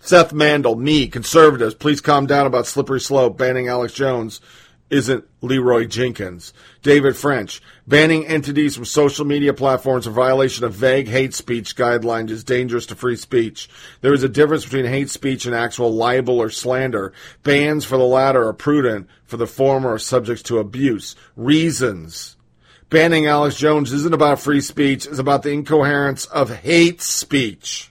Seth 0.00 0.34
Mandel, 0.34 0.76
me, 0.76 1.08
conservatives, 1.08 1.74
please 1.74 2.02
calm 2.02 2.26
down 2.26 2.46
about 2.46 2.66
slippery 2.66 3.00
slope 3.00 3.38
banning 3.38 3.68
Alex 3.68 3.94
Jones 3.94 4.40
isn't 4.94 5.24
Leeroy 5.40 5.86
Jenkins. 5.86 6.54
David 6.82 7.16
French, 7.16 7.60
banning 7.84 8.26
entities 8.28 8.76
from 8.76 8.84
social 8.84 9.24
media 9.24 9.52
platforms 9.52 10.06
in 10.06 10.12
violation 10.12 10.64
of 10.64 10.72
vague 10.72 11.08
hate 11.08 11.34
speech 11.34 11.74
guidelines 11.74 12.30
is 12.30 12.44
dangerous 12.44 12.86
to 12.86 12.94
free 12.94 13.16
speech. 13.16 13.68
There 14.02 14.14
is 14.14 14.22
a 14.22 14.28
difference 14.28 14.62
between 14.62 14.84
hate 14.84 15.10
speech 15.10 15.46
and 15.46 15.54
actual 15.54 15.92
libel 15.92 16.40
or 16.40 16.48
slander. 16.48 17.12
Bans 17.42 17.84
for 17.84 17.98
the 17.98 18.04
latter 18.04 18.46
are 18.46 18.52
prudent, 18.52 19.08
for 19.24 19.36
the 19.36 19.48
former 19.48 19.94
are 19.94 19.98
subject 19.98 20.46
to 20.46 20.60
abuse. 20.60 21.16
Reasons. 21.34 22.36
Banning 22.88 23.26
Alex 23.26 23.56
Jones 23.56 23.92
isn't 23.92 24.14
about 24.14 24.38
free 24.38 24.60
speech, 24.60 25.06
it's 25.06 25.18
about 25.18 25.42
the 25.42 25.50
incoherence 25.50 26.26
of 26.26 26.54
hate 26.54 27.02
speech. 27.02 27.90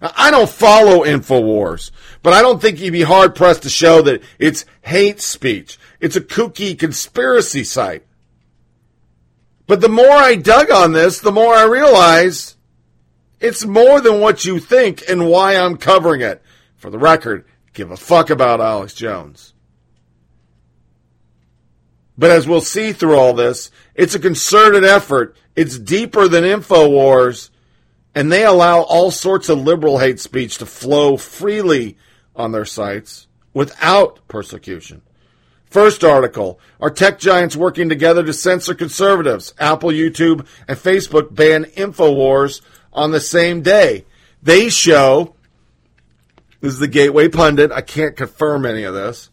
I 0.00 0.30
don't 0.30 0.48
follow 0.48 1.04
InfoWars, 1.04 1.90
but 2.22 2.32
I 2.32 2.42
don't 2.42 2.60
think 2.60 2.80
you'd 2.80 2.92
be 2.92 3.02
hard 3.02 3.34
pressed 3.34 3.62
to 3.62 3.70
show 3.70 4.02
that 4.02 4.22
it's 4.38 4.64
hate 4.82 5.20
speech. 5.20 5.78
It's 6.04 6.16
a 6.16 6.20
kooky 6.20 6.78
conspiracy 6.78 7.64
site. 7.64 8.04
But 9.66 9.80
the 9.80 9.88
more 9.88 10.12
I 10.12 10.34
dug 10.34 10.70
on 10.70 10.92
this, 10.92 11.18
the 11.18 11.32
more 11.32 11.54
I 11.54 11.64
realized 11.64 12.56
it's 13.40 13.64
more 13.64 14.02
than 14.02 14.20
what 14.20 14.44
you 14.44 14.58
think 14.58 15.02
and 15.08 15.30
why 15.30 15.56
I'm 15.56 15.78
covering 15.78 16.20
it. 16.20 16.42
For 16.76 16.90
the 16.90 16.98
record, 16.98 17.46
give 17.72 17.90
a 17.90 17.96
fuck 17.96 18.28
about 18.28 18.60
Alex 18.60 18.92
Jones. 18.92 19.54
But 22.18 22.30
as 22.30 22.46
we'll 22.46 22.60
see 22.60 22.92
through 22.92 23.16
all 23.16 23.32
this, 23.32 23.70
it's 23.94 24.14
a 24.14 24.18
concerted 24.18 24.84
effort. 24.84 25.34
It's 25.56 25.78
deeper 25.78 26.28
than 26.28 26.44
InfoWars, 26.44 27.48
and 28.14 28.30
they 28.30 28.44
allow 28.44 28.82
all 28.82 29.10
sorts 29.10 29.48
of 29.48 29.58
liberal 29.58 30.00
hate 30.00 30.20
speech 30.20 30.58
to 30.58 30.66
flow 30.66 31.16
freely 31.16 31.96
on 32.36 32.52
their 32.52 32.66
sites 32.66 33.26
without 33.54 34.20
persecution. 34.28 35.00
First 35.74 36.04
article 36.04 36.60
Are 36.80 36.88
tech 36.88 37.18
giants 37.18 37.56
working 37.56 37.88
together 37.88 38.22
to 38.22 38.32
censor 38.32 38.74
conservatives? 38.74 39.52
Apple, 39.58 39.90
YouTube, 39.90 40.46
and 40.68 40.78
Facebook 40.78 41.34
ban 41.34 41.64
InfoWars 41.64 42.60
on 42.92 43.10
the 43.10 43.18
same 43.18 43.60
day. 43.60 44.04
They 44.40 44.68
show, 44.68 45.34
this 46.60 46.74
is 46.74 46.78
the 46.78 46.86
Gateway 46.86 47.26
Pundit, 47.26 47.72
I 47.72 47.80
can't 47.80 48.16
confirm 48.16 48.64
any 48.64 48.84
of 48.84 48.94
this. 48.94 49.30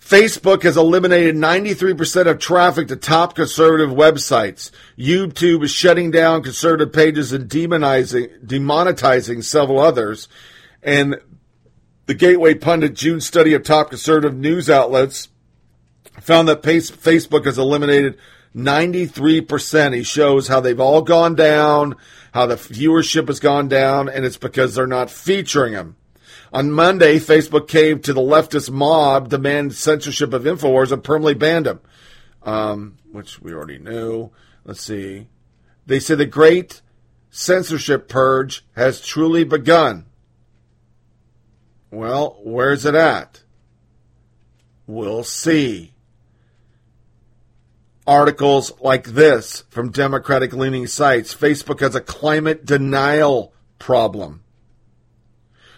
Facebook 0.00 0.62
has 0.62 0.76
eliminated 0.76 1.34
93% 1.34 2.30
of 2.30 2.38
traffic 2.38 2.86
to 2.86 2.94
top 2.94 3.34
conservative 3.34 3.90
websites. 3.90 4.70
YouTube 4.96 5.64
is 5.64 5.72
shutting 5.72 6.12
down 6.12 6.44
conservative 6.44 6.92
pages 6.92 7.32
and 7.32 7.50
demonizing, 7.50 8.46
demonetizing 8.46 9.42
several 9.42 9.80
others. 9.80 10.28
And 10.80 11.16
the 12.06 12.14
Gateway 12.14 12.54
Pundit 12.54 12.94
June 12.94 13.20
study 13.20 13.52
of 13.52 13.64
top 13.64 13.90
conservative 13.90 14.36
news 14.36 14.70
outlets 14.70 15.28
found 16.20 16.48
that 16.48 16.62
Facebook 16.62 17.44
has 17.44 17.58
eliminated 17.58 18.16
93%. 18.54 19.94
He 19.94 20.02
shows 20.02 20.48
how 20.48 20.60
they've 20.60 20.80
all 20.80 21.02
gone 21.02 21.34
down, 21.34 21.96
how 22.32 22.46
the 22.46 22.54
viewership 22.54 23.26
has 23.26 23.40
gone 23.40 23.68
down, 23.68 24.08
and 24.08 24.24
it's 24.24 24.38
because 24.38 24.74
they're 24.74 24.86
not 24.86 25.10
featuring 25.10 25.74
them. 25.74 25.96
On 26.52 26.70
Monday, 26.70 27.18
Facebook 27.18 27.68
caved 27.68 28.04
to 28.04 28.12
the 28.12 28.20
leftist 28.20 28.70
mob, 28.70 29.28
demand 29.28 29.74
censorship 29.74 30.32
of 30.32 30.44
InfoWars, 30.44 30.92
and 30.92 31.02
permanently 31.02 31.34
banned 31.34 31.66
them, 31.66 31.80
um, 32.44 32.98
which 33.10 33.42
we 33.42 33.52
already 33.52 33.78
knew. 33.78 34.30
Let's 34.64 34.80
see. 34.80 35.26
They 35.86 35.98
say 35.98 36.14
the 36.14 36.24
great 36.24 36.82
censorship 37.30 38.08
purge 38.08 38.64
has 38.76 39.00
truly 39.00 39.44
begun. 39.44 40.05
Well, 41.90 42.38
where's 42.42 42.84
it 42.84 42.94
at? 42.94 43.42
We'll 44.86 45.24
see. 45.24 45.92
Articles 48.06 48.72
like 48.80 49.04
this 49.04 49.64
from 49.68 49.90
Democratic 49.90 50.52
leaning 50.52 50.86
sites 50.86 51.34
Facebook 51.34 51.80
has 51.80 51.94
a 51.94 52.00
climate 52.00 52.64
denial 52.64 53.52
problem. 53.78 54.42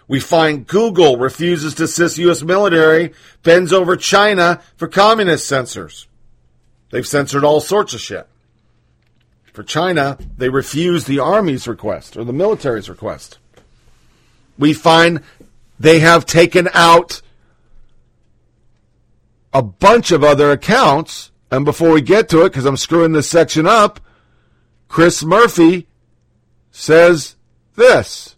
We 0.07 0.21
find 0.21 0.67
Google 0.67 1.19
refuses 1.19 1.75
to 1.75 1.85
assist 1.85 2.19
U.S. 2.19 2.43
military, 2.43 3.13
bends 3.43 3.73
over 3.73 3.97
China 3.97 4.63
for 4.77 4.89
communist 4.89 5.47
censors. 5.47 6.07
They've 6.91 7.07
censored 7.07 7.45
all 7.45 7.61
sorts 7.61 7.93
of 7.93 8.01
shit. 8.01 8.27
For 9.53 9.63
China, 9.63 10.17
they 10.37 10.49
refuse 10.49 11.05
the 11.05 11.19
Army's 11.19 11.69
request 11.69 12.17
or 12.17 12.25
the 12.25 12.33
military's 12.33 12.89
request. 12.89 13.39
We 14.59 14.73
find 14.73 15.23
they 15.79 16.01
have 16.01 16.27
taken 16.27 16.69
out 16.75 17.23
a 19.53 19.63
bunch 19.63 20.11
of 20.11 20.25
other 20.25 20.51
accounts. 20.51 21.31
And 21.51 21.65
before 21.65 21.93
we 21.93 22.03
get 22.03 22.29
to 22.31 22.43
it, 22.43 22.51
because 22.51 22.67
I'm 22.67 22.77
screwing 22.77 23.13
this 23.13 23.29
section 23.29 23.67
up, 23.67 24.01
Chris 24.89 25.23
Murphy 25.25 25.89
says 26.71 27.37
this 27.77 28.37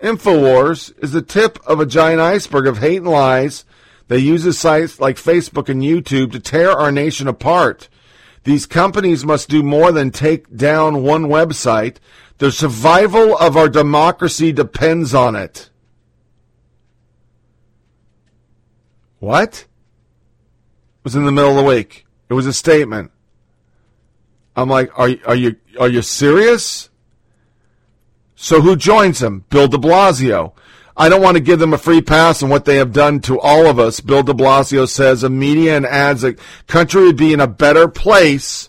InfoWars 0.00 0.92
is 1.02 1.12
the 1.12 1.22
tip 1.22 1.58
of 1.66 1.80
a 1.80 1.86
giant 1.86 2.20
iceberg 2.20 2.66
of 2.66 2.78
hate 2.78 2.98
and 2.98 3.08
lies 3.08 3.64
that 4.08 4.20
uses 4.20 4.58
sites 4.58 5.00
like 5.00 5.16
Facebook 5.16 5.68
and 5.68 5.82
YouTube 5.82 6.32
to 6.32 6.40
tear 6.40 6.70
our 6.70 6.92
nation 6.92 7.26
apart. 7.26 7.88
These 8.44 8.66
companies 8.66 9.24
must 9.24 9.48
do 9.48 9.62
more 9.62 9.90
than 9.90 10.10
take 10.10 10.54
down 10.56 11.02
one 11.02 11.24
website. 11.24 11.96
The 12.38 12.52
survival 12.52 13.36
of 13.36 13.56
our 13.56 13.68
democracy 13.68 14.52
depends 14.52 15.14
on 15.14 15.34
it. 15.34 15.70
What? 19.26 19.64
It 19.64 21.02
was 21.02 21.16
in 21.16 21.24
the 21.24 21.32
middle 21.32 21.50
of 21.50 21.56
the 21.56 21.64
week. 21.64 22.06
It 22.28 22.34
was 22.34 22.46
a 22.46 22.52
statement. 22.52 23.10
I'm 24.54 24.68
like, 24.68 24.96
are 24.96 25.10
are 25.26 25.34
you 25.34 25.56
are 25.80 25.88
you 25.88 26.00
serious? 26.00 26.90
So 28.36 28.60
who 28.60 28.76
joins 28.76 29.20
him? 29.20 29.44
Bill 29.50 29.66
De 29.66 29.78
Blasio. 29.78 30.52
I 30.96 31.08
don't 31.08 31.22
want 31.22 31.36
to 31.36 31.42
give 31.42 31.58
them 31.58 31.74
a 31.74 31.78
free 31.78 32.02
pass 32.02 32.40
on 32.40 32.50
what 32.50 32.66
they 32.66 32.76
have 32.76 32.92
done 32.92 33.18
to 33.22 33.40
all 33.40 33.66
of 33.66 33.80
us. 33.80 33.98
Bill 33.98 34.22
de 34.22 34.32
Blasio 34.32 34.88
says 34.88 35.24
a 35.24 35.28
media 35.28 35.76
and 35.76 35.86
adds 35.86 36.22
a 36.22 36.36
country 36.68 37.02
would 37.02 37.16
be 37.16 37.32
in 37.32 37.40
a 37.40 37.48
better 37.48 37.88
place 37.88 38.68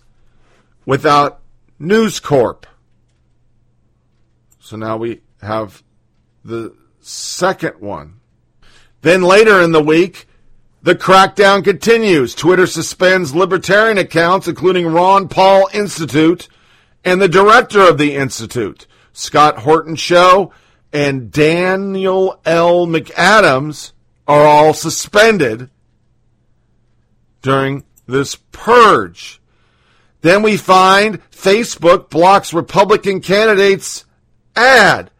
without 0.88 1.39
News 1.78 2.20
Corp. 2.20 2.66
So 4.60 4.76
now 4.76 4.97
we 4.97 5.22
have 5.39 5.84
the 6.43 6.76
second 6.99 7.80
one. 7.80 8.22
Then 9.01 9.22
later 9.22 9.62
in 9.62 9.72
the 9.72 9.84
week, 9.84 10.26
the 10.88 10.95
crackdown 10.95 11.65
continues. 11.65 12.33
Twitter 12.33 12.65
suspends 12.65 13.35
libertarian 13.35 13.97
accounts, 13.97 14.47
including 14.47 14.88
Ron 14.88 15.27
Paul 15.27 15.67
Institute 15.73 16.47
and 17.03 17.21
the 17.21 17.27
director 17.27 17.81
of 17.81 17.97
the 17.97 18.15
Institute, 18.15 18.88
Scott 19.11 19.57
Horton 19.57 19.97
Show 19.97 20.53
and 20.93 21.29
Daniel 21.29 22.39
L. 22.45 22.88
McAdams 22.88 23.91
are 24.29 24.47
all 24.47 24.73
suspended 24.73 25.69
during 27.41 27.83
this 28.05 28.38
purge. 28.53 29.41
Then 30.21 30.41
we 30.41 30.55
find 30.55 31.21
Facebook 31.31 32.09
blocks 32.09 32.53
Republican 32.53 33.19
candidates' 33.19 34.05
ad. 34.55 35.11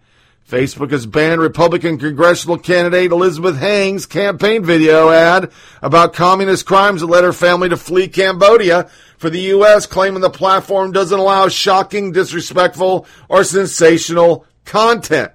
Facebook 0.48 0.92
has 0.92 1.06
banned 1.06 1.42
Republican 1.42 1.98
congressional 1.98 2.58
candidate 2.58 3.12
Elizabeth 3.12 3.58
Heng's 3.58 4.06
campaign 4.06 4.64
video 4.64 5.10
ad 5.10 5.52
about 5.82 6.14
communist 6.14 6.66
crimes 6.66 7.02
that 7.02 7.08
led 7.08 7.26
her 7.26 7.34
family 7.34 7.68
to 7.68 7.76
flee 7.76 8.08
Cambodia 8.08 8.90
for 9.18 9.30
the 9.30 9.42
U.S., 9.42 9.86
claiming 9.86 10.22
the 10.22 10.30
platform 10.30 10.94
doesn't 10.94 11.20
allow 11.20 11.50
shocking, 11.50 12.14
disrespectful, 12.14 13.06
or 13.28 13.44
sensational 13.44 14.46
content. 14.64 15.34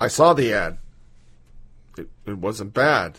I 0.00 0.06
saw 0.06 0.34
the 0.34 0.52
ad. 0.52 0.78
It, 1.96 2.08
it 2.26 2.38
wasn't 2.38 2.74
bad. 2.74 3.18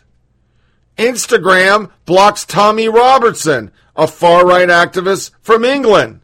Instagram 0.97 1.91
blocks 2.05 2.45
Tommy 2.45 2.87
Robinson, 2.87 3.73
a 3.97 4.07
far 4.07 4.45
right 4.45 4.69
activist 4.69 5.31
from 5.41 5.65
England. 5.65 6.21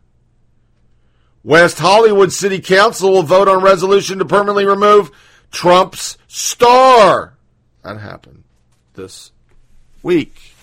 West 1.46 1.78
Hollywood 1.78 2.34
City 2.34 2.60
Council 2.60 3.12
will 3.12 3.22
vote 3.22 3.48
on 3.48 3.62
resolution 3.62 4.18
to 4.18 4.26
permanently 4.26 4.66
remove 4.66 5.12
Trump's 5.52 6.18
star. 6.28 7.38
That 7.84 8.00
happened 8.00 8.46
this 8.96 9.32
week. 10.02 10.54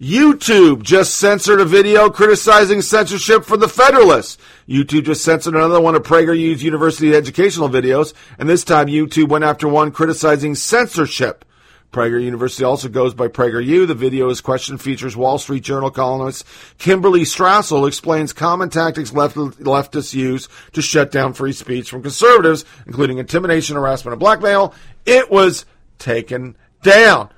YouTube 0.00 0.82
just 0.82 1.18
censored 1.18 1.60
a 1.60 1.66
video 1.66 2.08
criticizing 2.08 2.80
censorship 2.80 3.44
for 3.44 3.58
the 3.58 3.68
Federalists. 3.68 4.38
YouTube 4.66 5.04
just 5.04 5.22
censored 5.22 5.54
another 5.54 5.82
one 5.82 5.94
of 5.94 6.02
PragerU's 6.02 6.62
university 6.62 7.14
educational 7.14 7.68
videos, 7.68 8.14
and 8.38 8.48
this 8.48 8.64
time 8.64 8.86
YouTube 8.86 9.28
went 9.28 9.44
after 9.44 9.68
one 9.68 9.90
criticizing 9.90 10.54
censorship. 10.54 11.44
Prager 11.92 12.22
University 12.22 12.64
also 12.64 12.88
goes 12.88 13.14
by 13.14 13.28
PragerU. 13.28 13.86
The 13.86 13.94
video 13.94 14.28
is 14.28 14.40
question 14.40 14.76
features 14.76 15.16
Wall 15.16 15.38
Street 15.38 15.62
Journal 15.62 15.90
columnist 15.90 16.44
Kimberly 16.76 17.22
Strassel 17.22 17.88
explains 17.88 18.32
common 18.32 18.68
tactics 18.68 19.12
left, 19.12 19.36
leftists 19.36 20.12
use 20.12 20.48
to 20.72 20.82
shut 20.82 21.10
down 21.10 21.32
free 21.32 21.52
speech 21.52 21.88
from 21.88 22.02
conservatives, 22.02 22.64
including 22.86 23.18
intimidation, 23.18 23.76
harassment, 23.76 24.12
and 24.12 24.20
blackmail. 24.20 24.74
It 25.06 25.30
was 25.30 25.64
taken 25.98 26.56
down. 26.82 27.30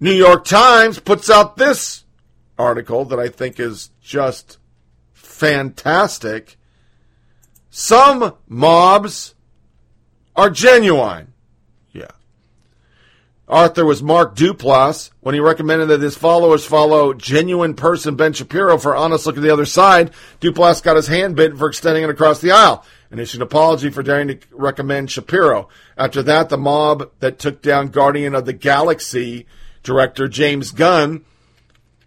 New 0.00 0.12
York 0.12 0.44
Times 0.44 0.98
puts 0.98 1.30
out 1.30 1.56
this 1.56 2.04
article 2.58 3.04
that 3.06 3.18
I 3.18 3.28
think 3.28 3.60
is 3.60 3.90
just 4.02 4.58
fantastic. 5.12 6.56
Some 7.70 8.34
mobs 8.48 9.34
are 10.34 10.50
genuine. 10.50 11.32
Author 13.48 13.84
was 13.84 14.02
Mark 14.02 14.34
Duplass 14.34 15.10
when 15.20 15.34
he 15.34 15.40
recommended 15.40 15.86
that 15.86 16.00
his 16.00 16.16
followers 16.16 16.64
follow 16.64 17.14
genuine 17.14 17.74
person 17.74 18.16
Ben 18.16 18.32
Shapiro 18.32 18.76
for 18.76 18.96
honest 18.96 19.24
look 19.24 19.36
at 19.36 19.42
the 19.42 19.52
other 19.52 19.66
side. 19.66 20.10
Duplass 20.40 20.82
got 20.82 20.96
his 20.96 21.06
hand 21.06 21.36
bitten 21.36 21.56
for 21.56 21.68
extending 21.68 22.02
it 22.02 22.10
across 22.10 22.40
the 22.40 22.50
aisle 22.50 22.84
and 23.08 23.20
issued 23.20 23.40
an 23.40 23.46
apology 23.46 23.90
for 23.90 24.02
daring 24.02 24.28
to 24.28 24.38
recommend 24.50 25.12
Shapiro. 25.12 25.68
After 25.96 26.24
that, 26.24 26.48
the 26.48 26.58
mob 26.58 27.08
that 27.20 27.38
took 27.38 27.62
down 27.62 27.88
Guardian 27.88 28.34
of 28.34 28.46
the 28.46 28.52
Galaxy 28.52 29.46
director 29.84 30.26
James 30.26 30.72
Gunn 30.72 31.24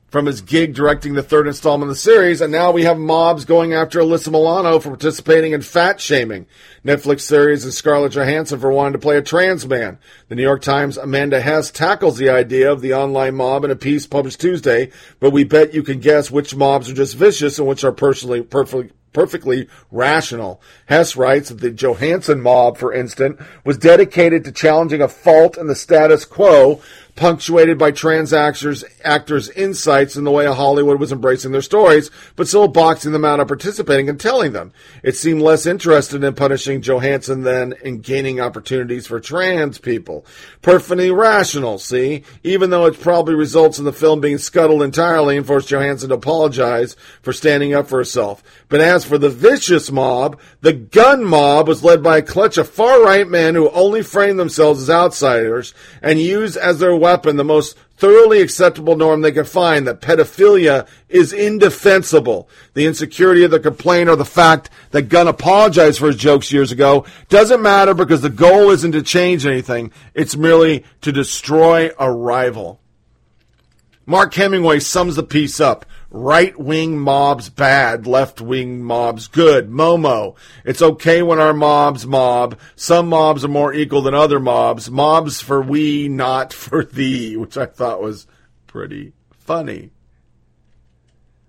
from 0.09 0.25
his 0.25 0.41
gig 0.41 0.73
directing 0.73 1.13
the 1.13 1.23
third 1.23 1.47
installment 1.47 1.89
of 1.89 1.95
the 1.95 2.01
series, 2.01 2.41
and 2.41 2.51
now 2.51 2.71
we 2.71 2.83
have 2.83 2.97
mobs 2.97 3.45
going 3.45 3.73
after 3.73 3.99
Alyssa 3.99 4.31
Milano 4.31 4.79
for 4.79 4.89
participating 4.89 5.53
in 5.53 5.61
fat 5.61 6.01
shaming. 6.01 6.47
Netflix 6.83 7.21
series 7.21 7.63
and 7.63 7.73
Scarlett 7.73 8.13
Johansson 8.13 8.59
for 8.59 8.71
wanting 8.71 8.93
to 8.93 8.99
play 8.99 9.17
a 9.17 9.21
trans 9.21 9.67
man. 9.67 9.99
The 10.27 10.35
New 10.35 10.43
York 10.43 10.61
Times' 10.61 10.97
Amanda 10.97 11.41
Hess 11.41 11.71
tackles 11.71 12.17
the 12.17 12.29
idea 12.29 12.71
of 12.71 12.81
the 12.81 12.93
online 12.93 13.35
mob 13.35 13.63
in 13.63 13.71
a 13.71 13.75
piece 13.75 14.07
published 14.07 14.41
Tuesday, 14.41 14.91
but 15.19 15.31
we 15.31 15.43
bet 15.43 15.73
you 15.73 15.83
can 15.83 15.99
guess 15.99 16.31
which 16.31 16.55
mobs 16.55 16.89
are 16.89 16.95
just 16.95 17.15
vicious 17.15 17.59
and 17.59 17.67
which 17.67 17.83
are 17.83 17.91
personally 17.91 18.41
perfectly 18.41 18.91
perfectly 19.13 19.67
rational. 19.91 20.61
Hess 20.85 21.15
writes 21.15 21.49
that 21.49 21.59
the 21.59 21.71
Johansson 21.71 22.41
mob, 22.41 22.77
for 22.77 22.93
instance, 22.93 23.41
was 23.65 23.77
dedicated 23.77 24.43
to 24.45 24.51
challenging 24.51 25.01
a 25.01 25.07
fault 25.07 25.57
in 25.57 25.67
the 25.67 25.75
status 25.75 26.25
quo 26.25 26.81
punctuated 27.19 27.77
by 27.77 27.91
trans 27.91 28.31
actors, 28.31 28.85
actors' 29.03 29.49
insights 29.49 30.15
in 30.15 30.23
the 30.23 30.31
way 30.31 30.45
Hollywood 30.45 31.01
was 31.01 31.11
embracing 31.11 31.51
their 31.51 31.61
stories, 31.61 32.09
but 32.37 32.47
still 32.47 32.69
boxing 32.69 33.11
them 33.11 33.25
out 33.25 33.41
of 33.41 33.49
participating 33.49 34.07
and 34.07 34.17
telling 34.17 34.53
them. 34.53 34.71
It 35.03 35.17
seemed 35.17 35.41
less 35.41 35.65
interested 35.65 36.23
in 36.23 36.33
punishing 36.33 36.81
Johansson 36.81 37.41
than 37.41 37.73
in 37.83 37.99
gaining 37.99 38.39
opportunities 38.39 39.05
for 39.05 39.19
trans 39.19 39.79
people. 39.79 40.25
Perfectly 40.61 41.11
rational, 41.11 41.77
see? 41.77 42.23
Even 42.41 42.69
though 42.69 42.85
it 42.85 43.01
probably 43.01 43.35
results 43.35 43.79
in 43.79 43.83
the 43.83 43.91
film 43.91 44.21
being 44.21 44.37
scuttled 44.37 44.81
entirely 44.81 45.35
and 45.35 45.45
forced 45.45 45.67
Johansson 45.67 46.09
to 46.09 46.15
apologize 46.15 46.95
for 47.21 47.33
standing 47.33 47.73
up 47.73 47.87
for 47.87 47.97
herself. 47.97 48.41
But 48.69 48.79
as 48.79 49.03
for 49.03 49.17
the 49.17 49.29
vicious 49.29 49.91
mob, 49.91 50.39
the 50.61 50.71
Gunn 50.71 51.25
mob 51.25 51.67
was 51.67 51.83
led 51.83 52.01
by 52.01 52.19
a 52.19 52.21
clutch 52.21 52.57
of 52.57 52.69
far 52.69 53.03
right 53.03 53.27
men 53.27 53.55
who 53.55 53.69
only 53.71 54.03
framed 54.03 54.39
themselves 54.39 54.83
as 54.83 54.89
outsiders 54.89 55.73
and 56.01 56.17
use 56.17 56.55
as 56.55 56.79
their 56.79 56.95
weapon 56.95 57.08
the 57.17 57.43
most 57.43 57.77
thoroughly 57.97 58.41
acceptable 58.41 58.95
norm 58.95 59.21
they 59.21 59.31
can 59.31 59.45
find 59.45 59.85
that 59.85 60.01
pedophilia 60.01 60.87
is 61.09 61.33
indefensible. 61.33 62.49
The 62.73 62.85
insecurity 62.85 63.43
of 63.43 63.51
the 63.51 63.59
complaint 63.59 64.09
or 64.09 64.15
the 64.15 64.25
fact 64.25 64.69
that 64.91 65.09
Gunn 65.09 65.27
apologized 65.27 65.99
for 65.99 66.07
his 66.07 66.15
jokes 66.15 66.51
years 66.51 66.71
ago 66.71 67.05
doesn't 67.27 67.61
matter 67.61 67.93
because 67.93 68.21
the 68.21 68.29
goal 68.29 68.69
isn't 68.69 68.93
to 68.93 69.01
change 69.01 69.45
anything. 69.45 69.91
It's 70.13 70.37
merely 70.37 70.85
to 71.01 71.11
destroy 71.11 71.91
a 71.99 72.11
rival. 72.11 72.79
Mark 74.05 74.33
Hemingway 74.33 74.79
sums 74.79 75.15
the 75.15 75.23
piece 75.23 75.59
up 75.59 75.85
right 76.11 76.57
wing 76.57 76.97
mobs 76.97 77.49
bad, 77.49 78.07
left 78.07 78.41
wing 78.41 78.83
mobs 78.83 79.27
good. 79.27 79.69
Momo. 79.69 80.35
It's 80.65 80.81
okay 80.81 81.21
when 81.21 81.39
our 81.39 81.53
mobs 81.53 82.05
mob. 82.05 82.59
Some 82.75 83.09
mobs 83.09 83.45
are 83.45 83.49
more 83.49 83.73
equal 83.73 84.01
than 84.01 84.13
other 84.13 84.39
mobs. 84.39 84.89
Mobs 84.89 85.41
for 85.41 85.61
we, 85.61 86.07
not 86.07 86.53
for 86.53 86.83
thee, 86.83 87.37
which 87.37 87.57
I 87.57 87.65
thought 87.65 88.01
was 88.01 88.27
pretty 88.67 89.13
funny. 89.31 89.91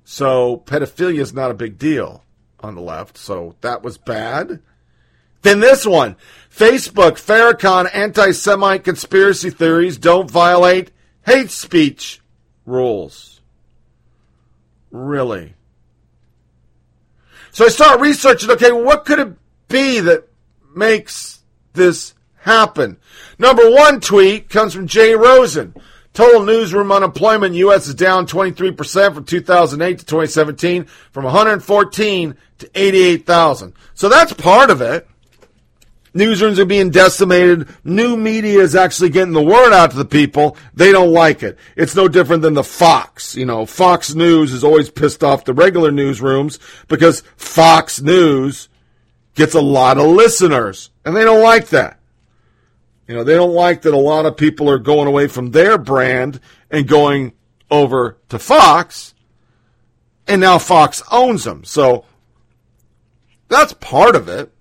So 0.04 0.62
pedophilia 0.66 1.20
is 1.20 1.32
not 1.32 1.50
a 1.50 1.54
big 1.54 1.78
deal 1.78 2.24
on 2.60 2.74
the 2.74 2.80
left. 2.80 3.16
So 3.16 3.56
that 3.60 3.82
was 3.82 3.96
bad. 3.96 4.60
Then 5.42 5.60
this 5.60 5.86
one 5.86 6.16
Facebook, 6.50 7.12
Farrakhan, 7.12 7.88
anti 7.94 8.32
Semite 8.32 8.84
conspiracy 8.84 9.50
theories 9.50 9.96
don't 9.96 10.30
violate 10.30 10.90
hate 11.24 11.50
speech 11.50 12.20
rules. 12.66 13.29
Really? 14.90 15.54
So 17.52 17.64
I 17.64 17.68
start 17.68 18.00
researching, 18.00 18.50
okay, 18.50 18.72
what 18.72 19.04
could 19.04 19.18
it 19.18 19.36
be 19.68 20.00
that 20.00 20.28
makes 20.74 21.40
this 21.72 22.14
happen? 22.36 22.98
Number 23.38 23.70
one 23.70 24.00
tweet 24.00 24.48
comes 24.48 24.74
from 24.74 24.86
Jay 24.86 25.14
Rosen. 25.14 25.74
Total 26.12 26.44
newsroom 26.44 26.90
unemployment 26.90 27.52
in 27.52 27.58
U.S. 27.60 27.86
is 27.86 27.94
down 27.94 28.26
23% 28.26 29.14
from 29.14 29.24
2008 29.24 29.98
to 30.00 30.04
2017, 30.04 30.84
from 31.12 31.24
114 31.24 32.36
to 32.58 32.70
88,000. 32.74 33.74
So 33.94 34.08
that's 34.08 34.32
part 34.32 34.70
of 34.70 34.80
it. 34.80 35.06
Newsrooms 36.14 36.58
are 36.58 36.64
being 36.64 36.90
decimated. 36.90 37.68
New 37.84 38.16
media 38.16 38.60
is 38.60 38.74
actually 38.74 39.10
getting 39.10 39.32
the 39.32 39.42
word 39.42 39.72
out 39.72 39.92
to 39.92 39.96
the 39.96 40.04
people. 40.04 40.56
They 40.74 40.90
don't 40.90 41.12
like 41.12 41.42
it. 41.42 41.56
It's 41.76 41.94
no 41.94 42.08
different 42.08 42.42
than 42.42 42.54
the 42.54 42.64
Fox. 42.64 43.36
You 43.36 43.46
know, 43.46 43.64
Fox 43.64 44.14
News 44.14 44.52
is 44.52 44.64
always 44.64 44.90
pissed 44.90 45.22
off 45.22 45.44
the 45.44 45.54
regular 45.54 45.92
newsrooms 45.92 46.58
because 46.88 47.22
Fox 47.36 48.00
News 48.00 48.68
gets 49.34 49.54
a 49.54 49.60
lot 49.60 49.98
of 49.98 50.06
listeners 50.06 50.90
and 51.04 51.16
they 51.16 51.24
don't 51.24 51.42
like 51.42 51.68
that. 51.68 52.00
You 53.06 53.14
know, 53.14 53.24
they 53.24 53.34
don't 53.34 53.54
like 53.54 53.82
that 53.82 53.94
a 53.94 53.96
lot 53.96 54.26
of 54.26 54.36
people 54.36 54.68
are 54.68 54.78
going 54.78 55.06
away 55.06 55.28
from 55.28 55.52
their 55.52 55.78
brand 55.78 56.40
and 56.70 56.88
going 56.88 57.32
over 57.70 58.18
to 58.28 58.38
Fox 58.38 59.14
and 60.30 60.40
now 60.40 60.58
Fox 60.58 61.02
owns 61.10 61.44
them. 61.44 61.64
So 61.64 62.04
that's 63.48 63.72
part 63.74 64.14
of 64.14 64.28
it. 64.28 64.52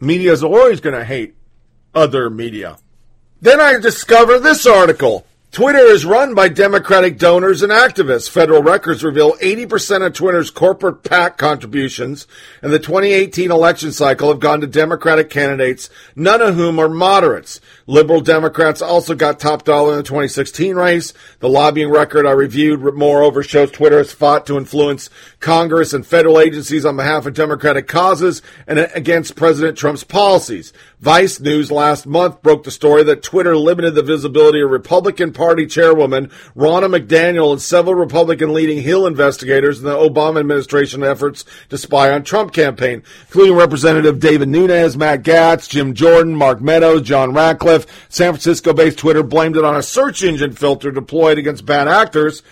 Media 0.00 0.32
is 0.32 0.42
always 0.42 0.80
going 0.80 0.96
to 0.96 1.04
hate 1.04 1.34
other 1.94 2.30
media. 2.30 2.78
Then 3.42 3.60
I 3.60 3.78
discover 3.78 4.38
this 4.38 4.66
article. 4.66 5.26
Twitter 5.52 5.80
is 5.80 6.06
run 6.06 6.32
by 6.32 6.48
Democratic 6.48 7.18
donors 7.18 7.60
and 7.60 7.72
activists. 7.72 8.30
Federal 8.30 8.62
records 8.62 9.02
reveal 9.02 9.32
80% 9.38 10.06
of 10.06 10.12
Twitter's 10.12 10.48
corporate 10.48 11.02
PAC 11.02 11.38
contributions 11.38 12.28
in 12.62 12.70
the 12.70 12.78
2018 12.78 13.50
election 13.50 13.90
cycle 13.90 14.28
have 14.28 14.38
gone 14.38 14.60
to 14.60 14.68
Democratic 14.68 15.28
candidates, 15.28 15.90
none 16.14 16.40
of 16.40 16.54
whom 16.54 16.78
are 16.78 16.88
moderates. 16.88 17.60
Liberal 17.88 18.20
Democrats 18.20 18.80
also 18.80 19.16
got 19.16 19.40
top 19.40 19.64
dollar 19.64 19.90
in 19.90 19.96
the 19.96 20.04
2016 20.04 20.76
race. 20.76 21.12
The 21.40 21.48
lobbying 21.48 21.90
record 21.90 22.26
I 22.26 22.30
reviewed, 22.30 22.94
moreover, 22.94 23.42
shows 23.42 23.72
Twitter 23.72 23.98
has 23.98 24.12
fought 24.12 24.46
to 24.46 24.56
influence 24.56 25.10
Congress 25.40 25.92
and 25.92 26.06
federal 26.06 26.38
agencies 26.38 26.84
on 26.84 26.94
behalf 26.94 27.26
of 27.26 27.34
Democratic 27.34 27.88
causes 27.88 28.40
and 28.68 28.78
against 28.78 29.34
President 29.34 29.76
Trump's 29.76 30.04
policies. 30.04 30.72
Vice 31.00 31.40
News 31.40 31.72
last 31.72 32.06
month 32.06 32.42
broke 32.42 32.64
the 32.64 32.70
story 32.70 33.02
that 33.04 33.22
Twitter 33.22 33.56
limited 33.56 33.94
the 33.94 34.02
visibility 34.02 34.60
of 34.60 34.70
Republican 34.70 35.32
Party 35.32 35.64
chairwoman 35.64 36.26
Ronna 36.54 36.94
McDaniel 36.94 37.52
and 37.52 37.62
several 37.62 37.94
Republican 37.94 38.52
leading 38.52 38.82
Hill 38.82 39.06
investigators 39.06 39.78
in 39.78 39.86
the 39.86 39.96
Obama 39.96 40.40
administration 40.40 41.02
efforts 41.02 41.46
to 41.70 41.78
spy 41.78 42.12
on 42.12 42.22
Trump 42.22 42.52
campaign, 42.52 43.02
including 43.22 43.56
Representative 43.56 44.20
Devin 44.20 44.50
Nunes, 44.50 44.94
Matt 44.94 45.22
Gaetz, 45.22 45.70
Jim 45.70 45.94
Jordan, 45.94 46.36
Mark 46.36 46.60
Meadows, 46.60 47.00
John 47.00 47.32
Ratcliffe. 47.32 47.86
San 48.10 48.34
Francisco-based 48.34 48.98
Twitter 48.98 49.22
blamed 49.22 49.56
it 49.56 49.64
on 49.64 49.76
a 49.76 49.82
search 49.82 50.22
engine 50.22 50.52
filter 50.52 50.90
deployed 50.90 51.38
against 51.38 51.64
bad 51.64 51.88
actors 51.88 52.42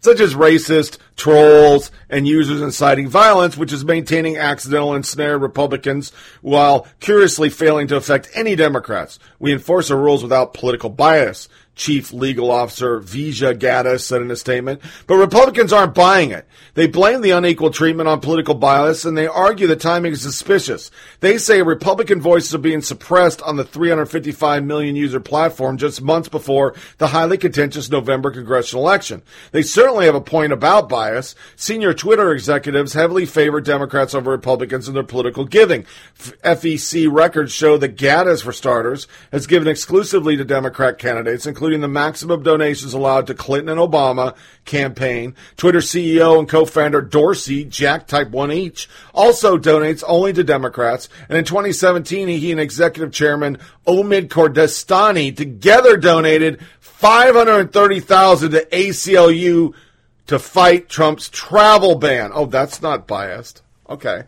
such 0.00 0.20
as 0.20 0.34
racist, 0.34 0.98
trolls, 1.16 1.90
and 2.08 2.26
users 2.26 2.62
inciting 2.62 3.08
violence, 3.08 3.56
which 3.56 3.72
is 3.72 3.84
maintaining 3.84 4.36
accidental 4.36 4.90
and 4.90 4.98
ensnared 4.98 5.42
Republicans 5.42 6.12
while 6.40 6.86
curiously 7.00 7.50
failing 7.50 7.88
to 7.88 7.96
affect 7.96 8.30
any 8.34 8.56
Democrats. 8.56 9.18
We 9.38 9.52
enforce 9.52 9.90
our 9.90 9.98
rules 9.98 10.22
without 10.22 10.54
political 10.54 10.90
bias. 10.90 11.48
Chief 11.78 12.12
Legal 12.12 12.50
Officer 12.50 13.00
Vijay 13.00 13.58
Gadde 13.58 13.98
said 14.00 14.20
in 14.20 14.30
a 14.30 14.36
statement. 14.36 14.82
But 15.06 15.16
Republicans 15.16 15.72
aren't 15.72 15.94
buying 15.94 16.32
it. 16.32 16.46
They 16.74 16.86
blame 16.86 17.22
the 17.22 17.30
unequal 17.30 17.70
treatment 17.70 18.08
on 18.08 18.20
political 18.20 18.54
bias 18.54 19.04
and 19.04 19.16
they 19.16 19.26
argue 19.26 19.66
the 19.66 19.76
timing 19.76 20.12
is 20.12 20.20
suspicious. 20.20 20.90
They 21.20 21.38
say 21.38 21.62
Republican 21.62 22.20
voices 22.20 22.54
are 22.54 22.58
being 22.58 22.82
suppressed 22.82 23.40
on 23.42 23.56
the 23.56 23.64
355 23.64 24.64
million 24.64 24.96
user 24.96 25.20
platform 25.20 25.78
just 25.78 26.02
months 26.02 26.28
before 26.28 26.74
the 26.98 27.08
highly 27.08 27.38
contentious 27.38 27.88
November 27.90 28.32
congressional 28.32 28.84
election. 28.84 29.22
They 29.52 29.62
certainly 29.62 30.06
have 30.06 30.16
a 30.16 30.20
point 30.20 30.52
about 30.52 30.88
bias. 30.88 31.36
Senior 31.56 31.94
Twitter 31.94 32.32
executives 32.32 32.92
heavily 32.92 33.24
favor 33.24 33.60
Democrats 33.60 34.14
over 34.14 34.32
Republicans 34.32 34.88
in 34.88 34.94
their 34.94 35.04
political 35.04 35.44
giving. 35.44 35.86
FEC 36.18 37.10
records 37.10 37.52
show 37.52 37.78
that 37.78 37.96
Gadde, 37.96 38.40
for 38.40 38.52
starters, 38.52 39.06
has 39.30 39.46
given 39.46 39.68
exclusively 39.68 40.36
to 40.36 40.44
Democrat 40.44 40.98
candidates, 40.98 41.46
including 41.46 41.67
including 41.68 41.82
the 41.82 41.88
maximum 41.88 42.42
donations 42.42 42.94
allowed 42.94 43.26
to 43.26 43.34
Clinton 43.34 43.68
and 43.68 43.78
Obama 43.78 44.34
campaign. 44.64 45.34
Twitter 45.58 45.80
CEO 45.80 46.38
and 46.38 46.48
co-founder 46.48 47.02
Dorsey, 47.02 47.66
Jack 47.66 48.06
Type 48.06 48.30
1 48.30 48.50
each, 48.52 48.88
also 49.12 49.58
donates 49.58 50.02
only 50.06 50.32
to 50.32 50.42
Democrats. 50.42 51.10
And 51.28 51.36
in 51.36 51.44
2017, 51.44 52.26
he 52.28 52.52
and 52.52 52.58
executive 52.58 53.12
chairman 53.12 53.58
Omid 53.86 54.28
Kordestani 54.28 55.36
together 55.36 55.98
donated 55.98 56.58
530,000 56.80 58.50
to 58.52 58.64
ACLU 58.64 59.74
to 60.28 60.38
fight 60.38 60.88
Trump's 60.88 61.28
travel 61.28 61.96
ban. 61.96 62.30
Oh, 62.32 62.46
that's 62.46 62.80
not 62.80 63.06
biased. 63.06 63.60
Okay. 63.90 64.22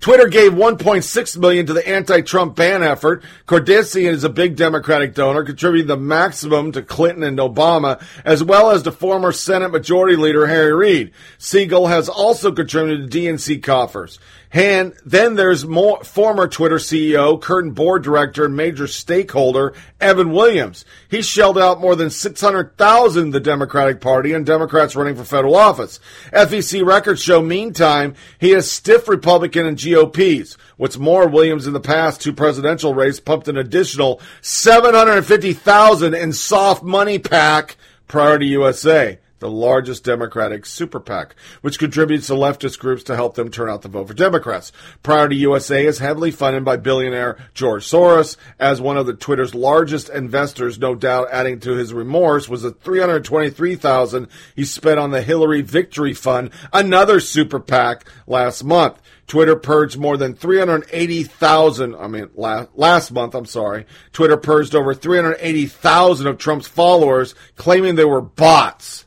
Twitter 0.00 0.28
gave 0.28 0.52
1.6 0.52 1.38
million 1.38 1.66
to 1.66 1.74
the 1.74 1.86
anti-Trump 1.86 2.56
ban 2.56 2.82
effort. 2.82 3.22
Kordestani 3.46 4.06
is 4.06 4.24
a 4.24 4.30
big 4.30 4.56
Democratic 4.56 5.14
donor, 5.14 5.44
contributing 5.44 5.88
the 5.88 5.96
maximum 5.96 6.72
to 6.72 6.80
Clinton 6.80 7.22
and 7.22 7.38
Obama, 7.38 8.02
as 8.24 8.42
well 8.42 8.70
as 8.70 8.82
to 8.82 8.92
former 8.92 9.30
Senate 9.30 9.70
Majority 9.70 10.16
Leader 10.16 10.46
Harry 10.46 10.72
Reid. 10.72 11.12
Siegel 11.36 11.88
has 11.88 12.08
also 12.08 12.50
contributed 12.50 13.10
to 13.10 13.18
DNC 13.18 13.62
coffers. 13.62 14.18
And 14.52 14.94
then 15.06 15.36
there's 15.36 15.64
more, 15.64 16.02
former 16.02 16.48
Twitter 16.48 16.76
CEO, 16.76 17.40
current 17.40 17.74
board 17.74 18.02
director, 18.02 18.44
and 18.44 18.56
major 18.56 18.88
stakeholder 18.88 19.74
Evan 20.00 20.32
Williams. 20.32 20.84
He 21.08 21.22
shelled 21.22 21.56
out 21.56 21.80
more 21.80 21.94
than 21.94 22.10
600,000 22.10 23.30
the 23.30 23.38
Democratic 23.38 24.00
Party 24.00 24.32
and 24.32 24.44
Democrats 24.44 24.96
running 24.96 25.14
for 25.14 25.24
federal 25.24 25.54
office. 25.54 26.00
FEC 26.32 26.84
records 26.84 27.22
show 27.22 27.40
meantime 27.40 28.14
he 28.40 28.50
has 28.50 28.70
stiff 28.70 29.06
Republican 29.06 29.66
and 29.66 29.80
GOPs. 29.80 30.56
What's 30.76 30.98
more, 30.98 31.28
Williams 31.28 31.68
in 31.68 31.72
the 31.72 31.78
past 31.78 32.20
two 32.20 32.32
presidential 32.32 32.92
race 32.92 33.20
pumped 33.20 33.46
an 33.46 33.56
additional 33.56 34.20
750,000 34.40 36.14
in 36.14 36.32
soft 36.32 36.82
money 36.82 37.20
pack 37.20 37.76
Priority 38.08 38.46
USA 38.46 39.20
the 39.40 39.50
largest 39.50 40.04
Democratic 40.04 40.64
super 40.64 41.00
PAC, 41.00 41.34
which 41.62 41.78
contributes 41.78 42.28
to 42.28 42.34
leftist 42.34 42.78
groups 42.78 43.02
to 43.04 43.16
help 43.16 43.34
them 43.34 43.50
turn 43.50 43.68
out 43.68 43.82
the 43.82 43.88
vote 43.88 44.08
for 44.08 44.14
Democrats. 44.14 44.72
Priority 45.02 45.36
USA 45.36 45.84
is 45.84 45.98
heavily 45.98 46.30
funded 46.30 46.64
by 46.64 46.76
billionaire 46.76 47.36
George 47.52 47.84
Soros. 47.84 48.36
As 48.58 48.80
one 48.80 48.96
of 48.96 49.06
the 49.06 49.14
Twitter's 49.14 49.54
largest 49.54 50.08
investors, 50.08 50.78
no 50.78 50.94
doubt 50.94 51.28
adding 51.32 51.58
to 51.60 51.72
his 51.72 51.92
remorse 51.92 52.48
was 52.48 52.62
the 52.62 52.70
323000 52.70 54.28
he 54.54 54.64
spent 54.64 55.00
on 55.00 55.10
the 55.10 55.22
Hillary 55.22 55.62
Victory 55.62 56.14
Fund, 56.14 56.50
another 56.72 57.18
super 57.20 57.58
PAC, 57.58 58.04
last 58.26 58.62
month. 58.62 59.00
Twitter 59.26 59.54
purged 59.54 59.96
more 59.96 60.16
than 60.16 60.34
380,000, 60.34 61.94
I 61.94 62.08
mean, 62.08 62.30
last, 62.34 62.70
last 62.74 63.12
month, 63.12 63.36
I'm 63.36 63.46
sorry. 63.46 63.86
Twitter 64.12 64.36
purged 64.36 64.74
over 64.74 64.92
380,000 64.92 66.26
of 66.26 66.36
Trump's 66.36 66.66
followers, 66.66 67.36
claiming 67.54 67.94
they 67.94 68.04
were 68.04 68.20
bots. 68.20 69.06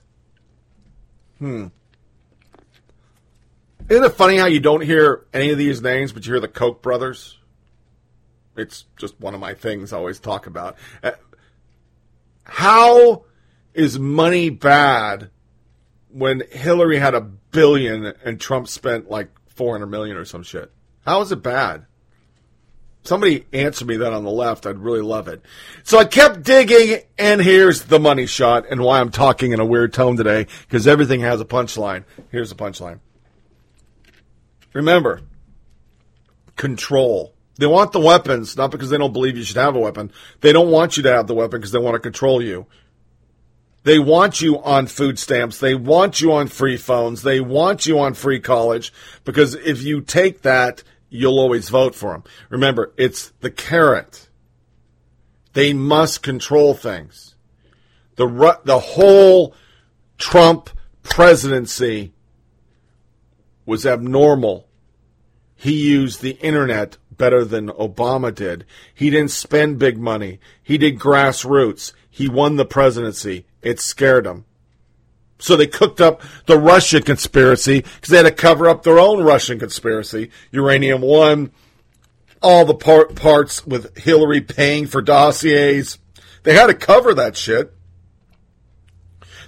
Hmm. 1.43 1.65
Isn't 3.89 4.05
it 4.05 4.13
funny 4.13 4.37
how 4.37 4.45
you 4.45 4.61
don't 4.61 4.79
hear 4.79 5.25
any 5.33 5.49
of 5.49 5.57
these 5.57 5.81
names, 5.81 6.13
but 6.13 6.25
you 6.25 6.31
hear 6.31 6.39
the 6.39 6.47
Koch 6.47 6.81
brothers? 6.81 7.37
It's 8.55 8.85
just 8.95 9.19
one 9.19 9.33
of 9.33 9.41
my 9.41 9.53
things 9.53 9.91
I 9.91 9.97
always 9.97 10.21
talk 10.21 10.47
about. 10.47 10.77
Uh, 11.03 11.11
how 12.45 13.25
is 13.73 13.99
money 13.99 14.51
bad 14.51 15.31
when 16.13 16.43
Hillary 16.49 16.99
had 16.99 17.13
a 17.13 17.19
billion 17.19 18.13
and 18.23 18.39
Trump 18.39 18.69
spent 18.69 19.09
like 19.09 19.27
400 19.49 19.87
million 19.87 20.15
or 20.15 20.23
some 20.23 20.43
shit? 20.43 20.71
How 21.05 21.19
is 21.19 21.33
it 21.33 21.43
bad? 21.43 21.87
Somebody 23.03 23.45
answer 23.51 23.83
me 23.85 23.97
that 23.97 24.13
on 24.13 24.23
the 24.23 24.31
left. 24.31 24.65
I'd 24.65 24.79
really 24.79 25.01
love 25.01 25.27
it. 25.27 25.41
So 25.83 25.99
I 25.99 26.05
kept 26.05 26.43
digging, 26.43 27.01
and 27.17 27.41
here's 27.41 27.83
the 27.83 27.99
money 27.99 28.25
shot 28.25 28.65
and 28.69 28.81
why 28.81 29.01
I'm 29.01 29.11
talking 29.11 29.51
in 29.51 29.59
a 29.59 29.65
weird 29.65 29.93
tone 29.93 30.15
today, 30.15 30.47
because 30.61 30.87
everything 30.87 31.19
has 31.21 31.41
a 31.41 31.45
punchline. 31.45 32.05
Here's 32.31 32.49
the 32.49 32.55
punchline. 32.55 32.99
Remember, 34.71 35.21
control. 36.55 37.33
They 37.57 37.67
want 37.67 37.91
the 37.91 37.99
weapons, 37.99 38.55
not 38.55 38.71
because 38.71 38.89
they 38.89 38.97
don't 38.97 39.13
believe 39.13 39.37
you 39.37 39.43
should 39.43 39.57
have 39.57 39.75
a 39.75 39.79
weapon. 39.79 40.11
They 40.39 40.53
don't 40.53 40.71
want 40.71 40.95
you 40.97 41.03
to 41.03 41.11
have 41.11 41.27
the 41.27 41.35
weapon 41.35 41.59
because 41.59 41.71
they 41.71 41.79
want 41.79 41.95
to 41.95 41.99
control 41.99 42.41
you. 42.41 42.65
They 43.83 43.99
want 43.99 44.39
you 44.39 44.61
on 44.63 44.87
food 44.87 45.19
stamps. 45.19 45.59
They 45.59 45.75
want 45.75 46.21
you 46.21 46.31
on 46.31 46.47
free 46.47 46.77
phones. 46.77 47.21
They 47.21 47.41
want 47.41 47.85
you 47.85 47.99
on 47.99 48.13
free 48.13 48.39
college 48.39 48.93
because 49.25 49.55
if 49.55 49.83
you 49.83 49.99
take 49.99 50.43
that, 50.43 50.83
you'll 51.13 51.39
always 51.39 51.69
vote 51.69 51.93
for 51.93 52.11
them. 52.11 52.23
Remember, 52.49 52.91
it's 52.97 53.29
the 53.41 53.51
carrot. 53.51 54.29
They 55.53 55.71
must 55.71 56.23
control 56.23 56.73
things. 56.73 57.35
The, 58.15 58.59
the 58.65 58.79
whole 58.79 59.55
Trump 60.17 60.71
presidency 61.03 62.13
was 63.65 63.85
abnormal. 63.85 64.67
He 65.55 65.73
used 65.73 66.21
the 66.21 66.37
internet 66.41 66.97
better 67.11 67.45
than 67.45 67.69
Obama 67.69 68.33
did. 68.33 68.65
He 68.93 69.11
didn't 69.11 69.31
spend 69.31 69.77
big 69.77 69.99
money. 69.99 70.39
He 70.63 70.79
did 70.79 70.99
grassroots. 70.99 71.93
He 72.09 72.27
won 72.27 72.55
the 72.55 72.65
presidency. 72.65 73.45
It 73.61 73.79
scared 73.79 74.25
him. 74.25 74.45
So 75.39 75.55
they 75.55 75.67
cooked 75.67 75.99
up 75.99 76.21
the 76.45 76.57
Russia 76.57 77.01
conspiracy 77.01 77.81
because 77.81 78.09
they 78.09 78.17
had 78.17 78.23
to 78.23 78.31
cover 78.31 78.69
up 78.69 78.83
their 78.83 78.99
own 78.99 79.23
Russian 79.23 79.59
conspiracy. 79.59 80.29
Uranium 80.51 81.01
One, 81.01 81.51
all 82.41 82.65
the 82.65 82.75
part, 82.75 83.15
parts 83.15 83.65
with 83.65 83.97
Hillary 83.97 84.41
paying 84.41 84.87
for 84.87 85.01
dossiers. 85.01 85.97
They 86.43 86.53
had 86.53 86.67
to 86.67 86.73
cover 86.73 87.13
that 87.15 87.35
shit. 87.35 87.73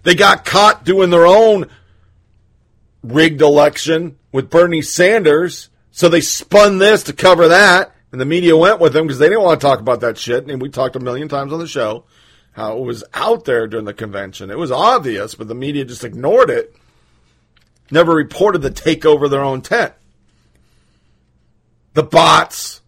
They 0.04 0.16
got 0.16 0.46
caught 0.46 0.86
doing 0.86 1.10
their 1.10 1.26
own 1.26 1.68
rigged 3.04 3.42
election 3.42 4.18
with 4.32 4.50
Bernie 4.50 4.82
Sanders. 4.82 5.70
So 5.92 6.10
they 6.10 6.22
spun 6.22 6.78
this 6.78 7.04
to 7.04 7.14
cover 7.14 7.48
that. 7.50 7.96
And 8.12 8.20
the 8.20 8.26
media 8.26 8.56
went 8.56 8.80
with 8.80 8.94
them 8.94 9.08
because 9.08 9.20
they 9.20 9.28
didn't 9.28 9.44
want 9.44 9.60
to 9.60 9.66
talk 9.66 9.80
about 9.80 10.02
that 10.02 10.18
shit. 10.18 10.50
And 10.50 10.62
we 10.62 10.70
talked 10.70 10.96
a 10.96 11.00
million 11.00 11.28
times 11.28 11.52
on 11.52 11.60
the 11.60 11.68
show 11.68 12.06
how 12.56 12.78
it 12.78 12.84
was 12.84 13.04
out 13.14 13.44
there 13.44 13.68
during 13.68 13.86
the 13.86 13.94
convention. 13.94 14.50
It 14.50 14.58
was 14.58 14.72
obvious, 14.72 15.36
but 15.36 15.50
the 15.50 15.56
media 15.56 15.84
just 15.84 16.06
ignored 16.06 16.50
it. 16.50 16.74
Never 17.92 18.14
reported 18.14 18.62
the 18.62 18.72
takeover 18.72 19.26
of 19.26 19.32
their 19.32 19.44
own 19.44 19.62
tent. 19.62 19.94
The 21.94 22.04
bots 22.04 22.82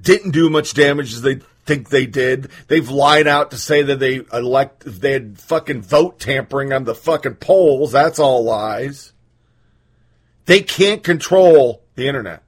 didn't 0.00 0.30
do 0.30 0.48
much 0.48 0.74
damage 0.74 1.12
as 1.12 1.22
they 1.22 1.40
think 1.64 1.88
they 1.88 2.06
did. 2.06 2.48
They've 2.68 2.88
lied 2.88 3.26
out 3.26 3.50
to 3.50 3.58
say 3.58 3.82
that 3.82 3.98
they 3.98 4.20
elect 4.32 4.84
they 4.86 5.12
had 5.12 5.40
fucking 5.40 5.82
vote 5.82 6.20
tampering 6.20 6.72
on 6.72 6.84
the 6.84 6.94
fucking 6.94 7.36
polls. 7.36 7.90
That's 7.90 8.20
all 8.20 8.44
lies. 8.44 9.12
They 10.44 10.60
can't 10.62 11.02
control 11.02 11.82
the 11.96 12.06
internet. 12.06 12.44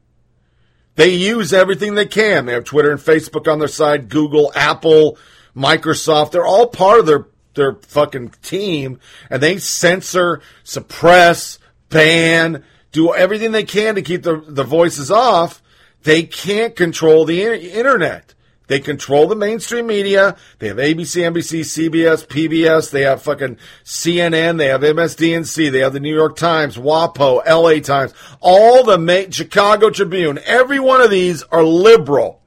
They 0.95 1.11
use 1.11 1.53
everything 1.53 1.95
they 1.95 2.07
can. 2.07 2.47
They 2.47 2.53
have 2.53 2.65
Twitter 2.65 2.93
and 2.93 3.01
Facebook 3.01 3.51
on 3.51 3.59
their 3.59 3.67
side, 3.67 4.09
Google, 4.09 4.53
Apple, 4.55 5.19
Microsoft, 5.59 6.31
they're 6.31 6.47
all 6.47 6.69
part 6.69 7.01
of 7.01 7.07
their 7.07 7.27
their 7.55 7.75
fucking 7.75 8.33
team, 8.41 9.01
and 9.29 9.43
they 9.43 9.59
censor, 9.59 10.41
suppress, 10.63 11.59
ban, 11.89 12.63
do 12.93 13.13
everything 13.13 13.51
they 13.51 13.65
can 13.65 13.97
to 13.97 14.03
keep 14.03 14.23
the 14.23 14.43
the 14.47 14.65
voices 14.65 15.11
off. 15.11 15.61
They 16.05 16.23
can't 16.23 16.77
control 16.77 17.25
the 17.25 17.43
internet. 17.43 18.35
They 18.69 18.81
control 18.81 19.27
the 19.27 19.35
mainstream 19.35 19.87
media. 19.87 20.37
They 20.59 20.69
have 20.69 20.77
ABC, 20.77 21.23
NBC, 21.23 21.61
CBS, 21.61 22.27
PBS. 22.27 22.91
They 22.91 23.01
have 23.03 23.23
fucking 23.23 23.57
CNN. 23.83 24.59
They 24.59 24.67
have 24.67 24.83
MSDNC. 24.83 25.73
They 25.73 25.79
have 25.79 25.95
the 25.95 26.01
New 26.01 26.15
York 26.15 26.37
Times, 26.37 26.77
WAPO, 26.77 27.47
LA 27.47 27.81
Times, 27.81 28.13
all 28.41 28.85
the 28.85 29.29
Chicago 29.31 29.89
Tribune. 29.89 30.39
Every 30.45 30.79
one 30.79 31.01
of 31.01 31.11
these 31.11 31.43
are 31.45 31.65
liberal. 31.65 32.38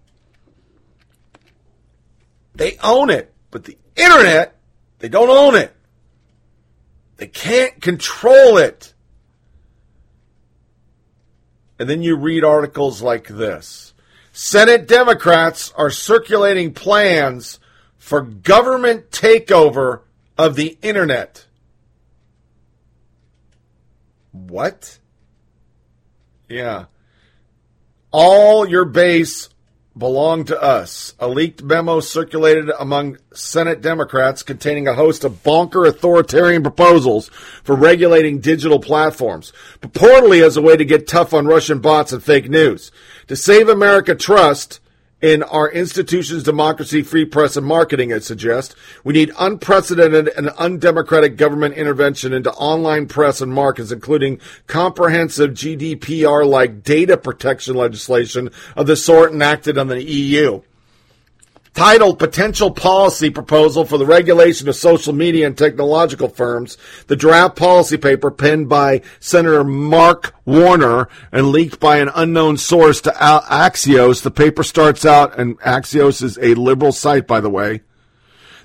They 2.62 2.78
own 2.84 3.09
it. 3.09 3.34
But 3.49 3.64
the 3.64 3.76
internet, 3.95 4.55
they 4.99 5.09
don't 5.09 5.32
own 5.32 5.55
it. 5.55 5.76
They 7.18 7.26
can't 7.26 7.82
control 7.82 8.59
it. 8.59 8.93
And 11.80 11.89
then 11.89 12.03
you 12.03 12.16
read 12.16 12.43
articles 12.43 13.01
like 13.01 13.28
this 13.28 13.95
Senate 14.32 14.88
Democrats 14.88 15.74
are 15.76 15.89
circulating 15.89 16.72
plans 16.72 17.59
for 17.97 18.22
government 18.22 19.09
takeover 19.09 20.01
of 20.38 20.55
the 20.55 20.78
internet. 20.84 21.47
What? 24.34 24.99
Yeah. 26.47 26.86
All 28.12 28.70
your 28.70 28.86
base 28.86 29.49
belong 29.97 30.45
to 30.45 30.61
us. 30.61 31.13
A 31.19 31.27
leaked 31.27 31.63
memo 31.63 31.99
circulated 31.99 32.69
among 32.79 33.17
Senate 33.33 33.81
Democrats 33.81 34.43
containing 34.43 34.87
a 34.87 34.93
host 34.93 35.23
of 35.23 35.43
bonker 35.43 35.85
authoritarian 35.85 36.63
proposals 36.63 37.29
for 37.63 37.75
regulating 37.75 38.39
digital 38.39 38.79
platforms, 38.79 39.53
purportedly 39.79 40.43
as 40.45 40.57
a 40.57 40.61
way 40.61 40.75
to 40.75 40.85
get 40.85 41.07
tough 41.07 41.33
on 41.33 41.45
Russian 41.45 41.79
bots 41.79 42.11
and 42.11 42.23
fake 42.23 42.49
news. 42.49 42.91
To 43.27 43.35
save 43.35 43.69
America 43.69 44.15
trust, 44.15 44.80
in 45.22 45.43
our 45.43 45.69
institutions, 45.69 46.43
democracy, 46.43 47.01
free 47.03 47.26
press, 47.26 47.55
and 47.55 47.65
marketing, 47.65 48.11
I 48.11 48.19
suggest. 48.19 48.76
We 49.03 49.13
need 49.13 49.32
unprecedented 49.39 50.30
and 50.30 50.49
undemocratic 50.49 51.38
government 51.38 51.76
intervention 51.76 52.34
into 52.34 52.51
online 52.53 53.07
press 53.07 53.41
and 53.41 53.53
markets, 53.53 53.91
including 53.91 54.39
comprehensive 54.67 55.51
GDPR 55.51 56.47
like 56.47 56.84
data 56.84 57.17
protection 57.17 57.76
legislation 57.76 58.49
of 58.76 58.88
the 58.88 58.95
sort 58.95 59.32
enacted 59.32 59.78
on 59.78 59.88
the 59.88 60.03
EU 60.03 60.61
titled 61.74 62.19
Potential 62.19 62.72
Policy 62.72 63.30
Proposal 63.30 63.86
for 63.86 63.97
the 63.97 64.05
Regulation 64.05 64.67
of 64.67 64.76
Social 64.76 65.13
Media 65.13 65.47
and 65.47 65.57
Technological 65.57 66.28
Firms, 66.28 66.78
the 67.07 67.15
draft 67.15 67.55
policy 67.55 67.97
paper 67.97 68.30
penned 68.32 68.69
by 68.69 69.01
Senator 69.19 69.63
Mark 69.63 70.36
Warner 70.45 71.07
and 71.32 71.49
leaked 71.49 71.80
by 71.80 71.97
an 71.97 72.09
unknown 72.13 72.57
source 72.57 73.01
to 73.01 73.11
Axios. 73.11 74.22
The 74.22 74.32
paper 74.32 74.63
starts 74.63 75.05
out, 75.05 75.38
and 75.39 75.59
Axios 75.61 76.22
is 76.22 76.38
a 76.39 76.55
liberal 76.55 76.91
site, 76.91 77.28
by 77.28 77.39
the 77.39 77.49
way. 77.49 77.82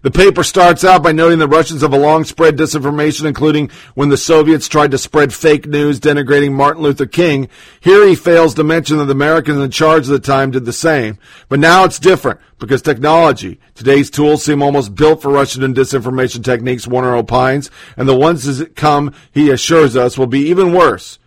The 0.07 0.13
paper 0.13 0.45
starts 0.45 0.85
out 0.85 1.03
by 1.03 1.11
noting 1.11 1.41
the 1.41 1.49
Russians 1.49 1.83
have 1.83 1.93
a 1.93 1.99
long 1.99 2.23
spread 2.23 2.57
disinformation, 2.57 3.25
including 3.25 3.73
when 3.97 4.09
the 4.09 4.17
Soviets 4.17 4.69
tried 4.69 4.93
to 4.93 4.99
spread 4.99 5.35
fake 5.35 5.67
news 5.67 5.99
denigrating 5.99 6.53
Martin 6.53 6.85
Luther 6.85 7.07
King. 7.07 7.49
Here 7.81 8.07
he 8.07 8.15
fails 8.15 8.55
to 8.55 8.63
mention 8.63 8.99
that 8.99 9.07
the 9.07 9.11
Americans 9.11 9.61
in 9.61 9.73
charge 9.73 10.03
of 10.05 10.11
the 10.11 10.21
time 10.21 10.53
did 10.53 10.65
the 10.65 10.73
same. 10.73 11.19
But 11.49 11.59
now 11.59 11.83
it's 11.83 11.99
different 11.99 12.39
because 12.61 12.83
technology, 12.83 13.59
today's 13.75 14.09
tools 14.09 14.45
seem 14.45 14.63
almost 14.63 14.95
built 14.95 15.23
for 15.23 15.33
Russian 15.33 15.65
and 15.65 15.75
disinformation 15.75 16.45
techniques, 16.45 16.87
Warner 16.87 17.17
opines, 17.17 17.69
and 17.97 18.09
the 18.09 18.17
ones 18.17 18.45
that 18.45 18.77
come, 18.77 19.13
he 19.33 19.51
assures 19.51 19.97
us, 19.97 20.17
will 20.17 20.29
be 20.29 20.49
even 20.49 20.73
worse. 20.73 21.19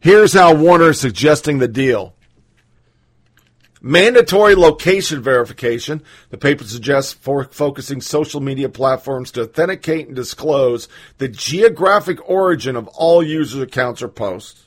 Here's 0.00 0.32
how 0.32 0.54
Warner 0.54 0.88
is 0.88 1.00
suggesting 1.00 1.58
the 1.58 1.68
deal. 1.68 2.13
Mandatory 3.86 4.54
location 4.54 5.20
verification. 5.20 6.02
The 6.30 6.38
paper 6.38 6.64
suggests 6.64 7.12
for 7.12 7.44
focusing 7.44 8.00
social 8.00 8.40
media 8.40 8.70
platforms 8.70 9.30
to 9.32 9.42
authenticate 9.42 10.06
and 10.06 10.16
disclose 10.16 10.88
the 11.18 11.28
geographic 11.28 12.18
origin 12.26 12.76
of 12.76 12.88
all 12.88 13.22
user 13.22 13.62
accounts 13.62 14.00
or 14.00 14.08
posts. 14.08 14.64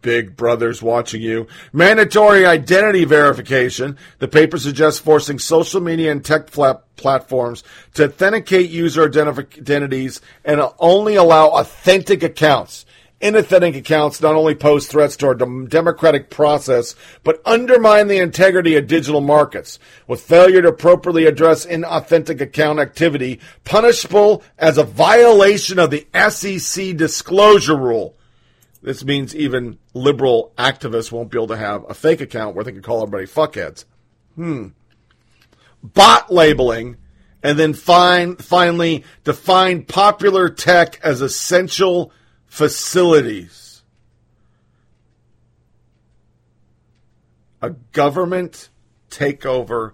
Big 0.00 0.36
brother's 0.36 0.80
watching 0.80 1.22
you. 1.22 1.48
Mandatory 1.72 2.46
identity 2.46 3.04
verification. 3.04 3.98
The 4.20 4.28
paper 4.28 4.58
suggests 4.58 5.00
forcing 5.00 5.40
social 5.40 5.80
media 5.80 6.12
and 6.12 6.24
tech 6.24 6.46
platforms 6.46 7.64
to 7.94 8.04
authenticate 8.04 8.70
user 8.70 9.02
identities 9.02 10.20
and 10.44 10.62
only 10.78 11.16
allow 11.16 11.48
authentic 11.48 12.22
accounts 12.22 12.85
inauthentic 13.26 13.76
accounts 13.76 14.20
not 14.20 14.34
only 14.34 14.54
pose 14.54 14.86
threats 14.86 15.16
to 15.16 15.26
our 15.26 15.34
democratic 15.34 16.30
process, 16.30 16.94
but 17.24 17.42
undermine 17.44 18.06
the 18.08 18.18
integrity 18.18 18.76
of 18.76 18.86
digital 18.86 19.20
markets, 19.20 19.78
with 20.06 20.20
failure 20.20 20.62
to 20.62 20.68
appropriately 20.68 21.26
address 21.26 21.66
inauthentic 21.66 22.40
account 22.40 22.78
activity 22.78 23.40
punishable 23.64 24.42
as 24.58 24.78
a 24.78 24.84
violation 24.84 25.78
of 25.78 25.90
the 25.90 26.06
SEC 26.30 26.96
disclosure 26.96 27.76
rule. 27.76 28.16
This 28.82 29.04
means 29.04 29.34
even 29.34 29.78
liberal 29.94 30.52
activists 30.56 31.10
won't 31.10 31.30
be 31.30 31.38
able 31.38 31.48
to 31.48 31.56
have 31.56 31.84
a 31.88 31.94
fake 31.94 32.20
account 32.20 32.54
where 32.54 32.64
they 32.64 32.72
can 32.72 32.82
call 32.82 33.02
everybody 33.02 33.26
fuckheads. 33.26 33.84
Hmm. 34.36 34.68
Bot 35.82 36.32
labeling 36.32 36.96
and 37.42 37.58
then 37.58 37.74
finally 37.74 39.04
define 39.24 39.84
popular 39.84 40.48
tech 40.48 41.00
as 41.02 41.20
essential 41.20 42.12
facilities. 42.56 43.82
A 47.60 47.68
government 47.92 48.70
takeover 49.10 49.92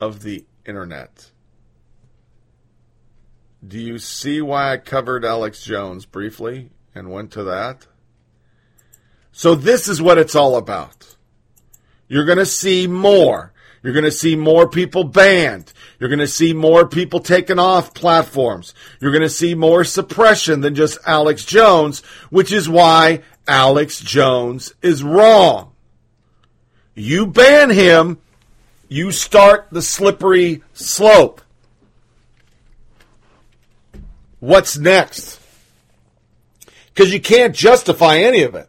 of 0.00 0.24
the 0.24 0.44
internet. 0.66 1.30
Do 3.66 3.78
you 3.78 4.00
see 4.00 4.40
why 4.40 4.72
I 4.72 4.78
covered 4.78 5.24
Alex 5.24 5.62
Jones 5.62 6.04
briefly 6.04 6.70
and 6.96 7.12
went 7.12 7.30
to 7.32 7.44
that? 7.44 7.86
So, 9.30 9.54
this 9.54 9.86
is 9.86 10.02
what 10.02 10.18
it's 10.18 10.34
all 10.34 10.56
about. 10.56 11.14
You're 12.08 12.24
going 12.24 12.38
to 12.38 12.46
see 12.46 12.88
more. 12.88 13.52
You're 13.82 13.92
going 13.92 14.04
to 14.04 14.10
see 14.10 14.34
more 14.36 14.68
people 14.68 15.04
banned. 15.04 15.72
You're 15.98 16.08
going 16.08 16.18
to 16.18 16.26
see 16.26 16.52
more 16.52 16.86
people 16.86 17.20
taken 17.20 17.58
off 17.58 17.94
platforms. 17.94 18.74
You're 19.00 19.12
going 19.12 19.22
to 19.22 19.28
see 19.28 19.54
more 19.54 19.84
suppression 19.84 20.60
than 20.60 20.74
just 20.74 20.98
Alex 21.06 21.44
Jones, 21.44 22.00
which 22.30 22.52
is 22.52 22.68
why 22.68 23.22
Alex 23.46 24.00
Jones 24.00 24.74
is 24.82 25.02
wrong. 25.02 25.72
You 26.94 27.26
ban 27.26 27.70
him, 27.70 28.18
you 28.88 29.12
start 29.12 29.68
the 29.70 29.82
slippery 29.82 30.62
slope. 30.72 31.40
What's 34.40 34.76
next? 34.76 35.40
Because 36.86 37.12
you 37.12 37.20
can't 37.20 37.54
justify 37.54 38.18
any 38.18 38.42
of 38.42 38.54
it. 38.54 38.68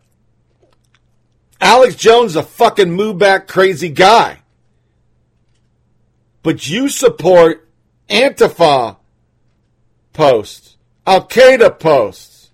Alex 1.59 1.95
Jones 1.95 2.31
is 2.31 2.35
a 2.37 2.43
fucking 2.43 2.91
move 2.91 3.17
back 3.17 3.47
crazy 3.47 3.89
guy 3.89 4.39
but 6.43 6.69
you 6.69 6.89
support 6.89 7.69
Antifa 8.09 8.97
posts. 10.13 10.77
Al 11.05 11.27
Qaeda 11.27 11.79
posts. 11.79 12.51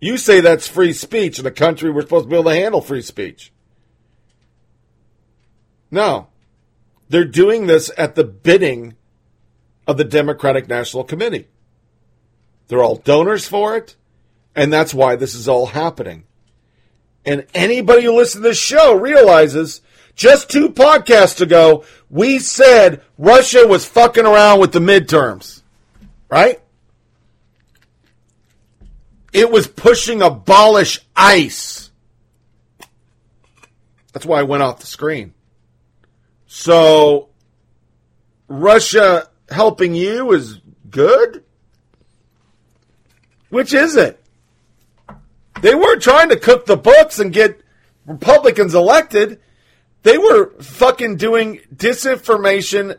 You 0.00 0.16
say 0.16 0.40
that's 0.40 0.66
free 0.66 0.92
speech 0.92 1.38
in 1.38 1.46
a 1.46 1.50
country 1.50 1.90
we're 1.90 2.02
supposed 2.02 2.24
to 2.24 2.30
be 2.30 2.36
able 2.36 2.50
to 2.50 2.56
handle 2.56 2.80
free 2.80 3.02
speech. 3.02 3.52
No. 5.90 6.28
They're 7.08 7.24
doing 7.24 7.66
this 7.66 7.90
at 7.96 8.14
the 8.14 8.24
bidding 8.24 8.96
of 9.86 9.98
the 9.98 10.04
Democratic 10.04 10.68
National 10.68 11.04
Committee. 11.04 11.46
They're 12.68 12.82
all 12.82 12.96
donors 12.96 13.46
for 13.46 13.76
it, 13.76 13.96
and 14.56 14.72
that's 14.72 14.94
why 14.94 15.16
this 15.16 15.34
is 15.34 15.46
all 15.46 15.66
happening. 15.66 16.24
And 17.24 17.46
anybody 17.54 18.04
who 18.04 18.16
listens 18.16 18.42
to 18.42 18.48
this 18.48 18.58
show 18.58 18.94
realizes 18.94 19.82
just 20.14 20.50
two 20.50 20.70
podcasts 20.70 21.40
ago, 21.40 21.84
we 22.10 22.38
said 22.38 23.02
Russia 23.18 23.66
was 23.66 23.84
fucking 23.84 24.26
around 24.26 24.60
with 24.60 24.72
the 24.72 24.78
midterms. 24.78 25.62
Right? 26.28 26.60
It 29.32 29.50
was 29.50 29.66
pushing 29.66 30.22
abolish 30.22 31.00
ICE. 31.16 31.90
That's 34.12 34.26
why 34.26 34.40
I 34.40 34.42
went 34.42 34.62
off 34.62 34.80
the 34.80 34.86
screen. 34.86 35.32
So, 36.46 37.30
Russia 38.46 39.28
helping 39.48 39.94
you 39.94 40.32
is 40.32 40.60
good? 40.90 41.44
Which 43.48 43.72
is 43.72 43.96
it? 43.96 44.22
They 45.62 45.74
weren't 45.74 46.02
trying 46.02 46.28
to 46.30 46.36
cook 46.36 46.66
the 46.66 46.76
books 46.76 47.18
and 47.18 47.32
get 47.32 47.60
Republicans 48.06 48.74
elected. 48.74 49.40
They 50.02 50.18
were 50.18 50.50
fucking 50.60 51.16
doing 51.16 51.60
disinformation 51.74 52.98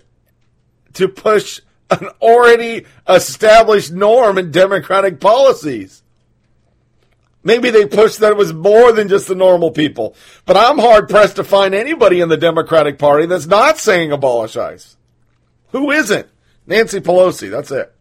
to 0.94 1.08
push 1.08 1.60
an 1.90 2.08
already 2.22 2.86
established 3.08 3.92
norm 3.92 4.38
in 4.38 4.52
Democratic 4.52 5.20
policies. 5.20 6.02
Maybe 7.44 7.70
they 7.72 7.86
pushed 7.86 8.20
that 8.20 8.32
it 8.32 8.38
was 8.38 8.54
more 8.54 8.94
than 8.94 9.10
just 9.10 9.28
the 9.28 9.36
normal 9.36 9.72
people. 9.72 10.16
But 10.46 10.56
I'm 10.56 10.80
hard 10.80 11.10
pressed 11.10 11.36
to 11.36 11.44
find 11.44 11.76
anybody 11.76 12.22
in 12.22 12.30
the 12.30 12.38
Democratic 12.38 12.98
Party 12.98 13.26
that's 13.26 13.48
not 13.48 13.78
saying 13.78 14.14
abolish 14.14 14.56
ICE. 14.56 14.96
Who 15.72 15.92
isn't? 15.92 16.28
Nancy 16.66 17.02
Pelosi, 17.02 17.52
that's 17.52 17.72
it. 17.72 17.94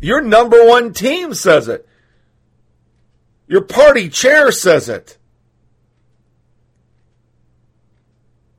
Your 0.00 0.22
number 0.22 0.66
one 0.66 0.94
team 0.94 1.34
says 1.34 1.68
it. 1.68 1.86
Your 3.46 3.62
party 3.62 4.08
chair 4.08 4.50
says 4.50 4.88
it. 4.88 5.18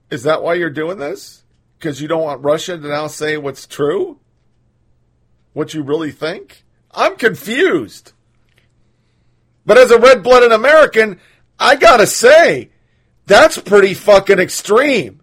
Is 0.09 0.23
that 0.23 0.41
why 0.41 0.55
you're 0.55 0.69
doing 0.69 0.97
this? 0.97 1.43
Because 1.77 2.01
you 2.01 2.07
don't 2.07 2.23
want 2.23 2.43
Russia 2.43 2.77
to 2.77 2.87
now 2.87 3.07
say 3.07 3.37
what's 3.37 3.67
true? 3.67 4.19
What 5.53 5.73
you 5.73 5.83
really 5.83 6.11
think? 6.11 6.63
I'm 6.91 7.15
confused. 7.15 8.13
But 9.65 9.77
as 9.77 9.91
a 9.91 9.99
red 9.99 10.23
blooded 10.23 10.51
American, 10.51 11.19
I 11.59 11.75
gotta 11.75 12.07
say, 12.07 12.69
that's 13.25 13.57
pretty 13.57 13.93
fucking 13.93 14.39
extreme. 14.39 15.21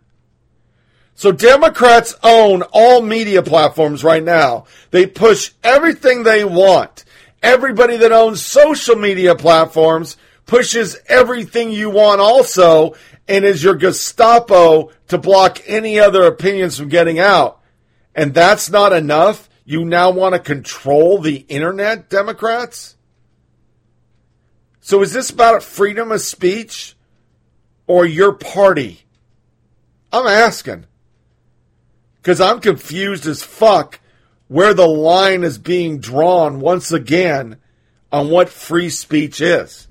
So 1.15 1.33
Democrats 1.33 2.15
own 2.23 2.63
all 2.73 3.01
media 3.01 3.43
platforms 3.43 4.05
right 4.05 4.23
now. 4.23 4.65
They 4.91 5.07
push 5.07 5.53
everything 5.63 6.23
they 6.23 6.45
want. 6.45 7.05
Everybody 7.43 7.97
that 7.99 8.13
owns 8.13 8.45
social 8.45 8.97
media 8.97 9.35
platforms 9.35 10.17
pushes 10.47 10.99
everything 11.07 11.71
you 11.71 11.91
want 11.91 12.21
also 12.21 12.95
and 13.27 13.45
is 13.45 13.63
your 13.63 13.75
Gestapo 13.75 14.91
to 15.09 15.19
block 15.19 15.63
any 15.67 15.99
other 15.99 16.25
opinions 16.25 16.79
from 16.79 16.89
getting 16.89 17.19
out. 17.19 17.61
And 18.15 18.35
that's 18.35 18.71
not 18.71 18.93
enough. 18.93 19.49
You 19.65 19.85
now 19.85 20.11
want 20.11 20.35
to 20.35 20.39
control 20.39 21.19
the 21.19 21.37
internet, 21.49 22.11
Democrats? 22.11 22.97
So 24.81 25.03
is 25.03 25.13
this 25.13 25.31
about 25.31 25.63
freedom 25.63 26.13
of 26.13 26.21
speech 26.21 26.95
or 27.87 28.05
your 28.05 28.33
party? 28.33 29.07
I'm 30.13 30.27
asking. 30.27 30.85
Because 32.17 32.41
I'm 32.41 32.61
confused 32.61 33.27
as 33.27 33.43
fuck 33.43 34.01
where 34.49 34.75
the 34.75 34.87
line 34.87 35.43
is 35.43 35.59
being 35.59 35.99
drawn 35.99 36.61
once 36.61 36.93
again 36.93 37.57
on 38.13 38.29
what 38.29 38.49
free 38.49 38.91
speech 38.91 39.41
is. 39.41 39.84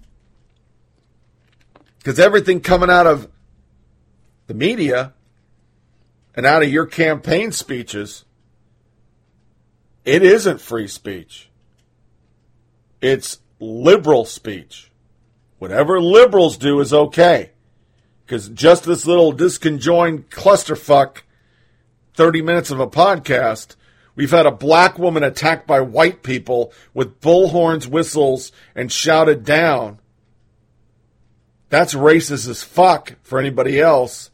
Because 2.03 2.19
everything 2.19 2.59
coming 2.59 2.89
out 2.89 3.07
of 3.07 3.29
the 4.47 4.53
media 4.53 5.13
and 6.35 6.45
out 6.45 6.61
of 6.61 6.69
your 6.69 6.85
campaign 6.85 7.53
speeches, 7.53 8.25
it 10.03 10.21
isn't 10.21 10.59
free 10.59 10.89
speech. 10.89 11.49
It's 12.99 13.39
liberal 13.61 14.25
speech. 14.25 14.91
Whatever 15.59 16.01
liberals 16.01 16.57
do 16.57 16.81
is 16.81 16.93
okay. 16.93 17.51
Because 18.25 18.49
just 18.49 18.83
this 18.83 19.05
little 19.05 19.31
disconjoined 19.31 20.25
clusterfuck, 20.25 21.19
30 22.15 22.41
minutes 22.41 22.69
of 22.69 22.81
a 22.81 22.87
podcast, 22.87 23.77
we've 24.13 24.31
had 24.31 24.45
a 24.45 24.51
black 24.51 24.99
woman 24.99 25.23
attacked 25.23 25.67
by 25.67 25.79
white 25.79 26.21
people 26.21 26.73
with 26.93 27.21
bullhorns, 27.21 27.87
whistles, 27.87 28.51
and 28.75 28.91
shouted 28.91 29.45
down. 29.45 29.99
That's 31.73 31.95
racist 31.95 32.47
as 32.47 32.61
fuck 32.61 33.15
for 33.23 33.39
anybody 33.39 33.79
else. 33.79 34.29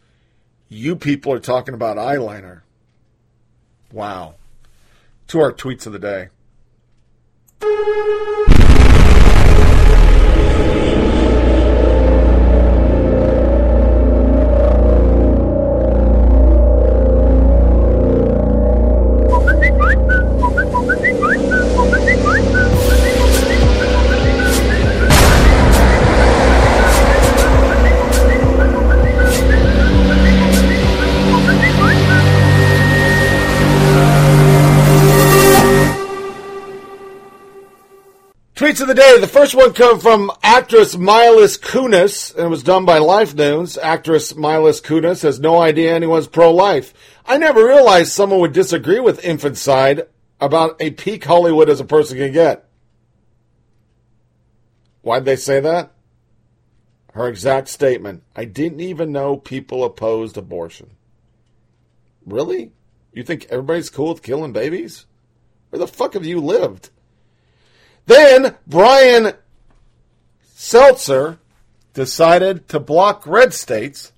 You 0.68 0.98
people 0.98 1.32
are 1.32 1.40
talking 1.40 1.74
about 1.74 1.96
eyeliner. 1.96 2.64
Wow. 3.94 4.36
To 5.28 5.40
our 5.40 5.54
tweets 5.54 5.86
of 5.86 5.94
the 5.94 6.00
day. 6.00 6.28
Tweets 38.70 38.82
of 38.82 38.88
the 38.88 38.94
day. 38.94 39.20
The 39.20 39.26
first 39.26 39.56
one 39.56 39.74
come 39.74 40.00
from 40.00 40.32
actress 40.44 40.96
Milas 40.96 41.60
Kunis, 41.60 42.36
and 42.36 42.46
it 42.46 42.50
was 42.50 42.62
done 42.62 42.86
by 42.86 43.00
Life 43.00 43.34
News. 43.34 43.80
Actress 43.80 44.34
Milas 44.34 44.80
Kunis 44.80 45.24
has 45.24 45.40
no 45.40 45.60
idea 45.60 45.96
anyone's 45.96 46.28
pro-life. 46.28 46.94
I 47.26 47.40
never 47.40 47.66
realized 47.66 48.12
someone 48.12 48.42
would 48.42 48.54
disagree 48.54 49.00
with 49.00 49.26
infanticide 49.26 50.04
about 50.40 50.80
a 50.80 50.92
peak 50.92 51.26
Hollywood 51.26 51.68
as 51.68 51.80
a 51.80 51.84
person 51.84 52.20
can 52.20 52.32
get. 52.32 52.70
Why'd 55.02 55.26
they 55.26 55.36
say 55.36 55.60
that? 55.62 55.92
Her 57.14 57.28
exact 57.28 57.70
statement. 57.70 58.22
I 58.36 58.46
didn't 58.46 58.82
even 58.82 59.12
know 59.12 59.36
people 59.36 59.84
opposed 59.84 60.38
abortion. 60.38 60.92
Really? 62.24 62.72
You 63.14 63.24
think 63.24 63.48
everybody's 63.50 63.90
cool 63.90 64.10
with 64.10 64.22
killing 64.22 64.54
babies? 64.54 65.08
Where 65.72 65.80
the 65.80 65.88
fuck 65.88 66.14
have 66.14 66.24
you 66.26 66.40
lived? 66.40 66.92
Then 68.10 68.56
Brian 68.66 69.34
Stelter 70.58 71.38
decided 71.94 72.68
to 72.70 72.80
block 72.80 73.28
red 73.28 73.54
states 73.54 74.12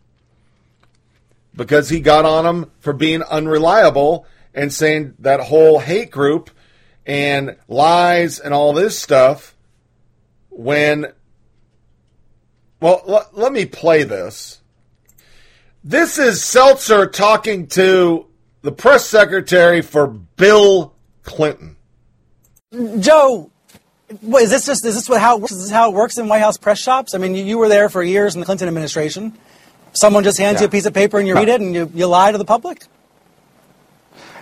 because 1.53 1.89
he 1.89 1.99
got 1.99 2.23
on 2.23 2.45
them 2.45 2.71
for 2.79 2.93
being 2.93 3.21
unreliable 3.23 4.25
and 4.53 4.71
saying 4.71 5.15
that 5.19 5.41
whole 5.41 5.79
hate 5.79 6.09
group 6.09 6.49
and 7.05 7.57
lies 7.67 8.39
and 8.39 8.53
all 8.53 8.71
this 8.71 8.97
stuff 8.97 9.57
when 10.47 11.07
well 12.79 13.03
l- 13.05 13.29
let 13.33 13.51
me 13.51 13.65
play 13.65 14.03
this. 14.03 14.61
This 15.83 16.17
is 16.17 16.39
Stelter 16.39 17.11
talking 17.11 17.67
to 17.67 18.27
the 18.61 18.71
press 18.71 19.05
secretary 19.05 19.81
for 19.81 20.07
Bill 20.07 20.95
Clinton. 21.23 21.75
Joe, 22.99 23.50
what, 24.21 24.43
is 24.43 24.49
this 24.49 24.65
just 24.65 24.85
is 24.85 24.95
this 24.95 25.09
what 25.09 25.21
how 25.21 25.37
it 25.37 25.41
works? 25.41 25.53
Is 25.53 25.63
this 25.63 25.71
how 25.71 25.89
it 25.89 25.93
works 25.93 26.17
in 26.17 26.27
White 26.27 26.39
House 26.41 26.57
press 26.57 26.79
shops? 26.79 27.13
I 27.15 27.17
mean, 27.17 27.35
you, 27.35 27.43
you 27.43 27.57
were 27.57 27.69
there 27.69 27.89
for 27.89 28.03
years 28.03 28.33
in 28.35 28.39
the 28.39 28.45
Clinton 28.45 28.67
administration. 28.67 29.33
Someone 29.93 30.23
just 30.23 30.37
hands 30.37 30.55
Yeah. 30.55 30.61
you 30.61 30.67
a 30.67 30.71
piece 30.71 30.85
of 30.85 30.93
paper 30.93 31.19
and 31.19 31.27
you 31.27 31.35
read 31.35 31.49
it 31.49 31.59
and 31.61 31.73
you, 31.73 31.91
you 31.93 32.07
lie 32.07 32.31
to 32.31 32.37
the 32.37 32.45
public. 32.45 32.85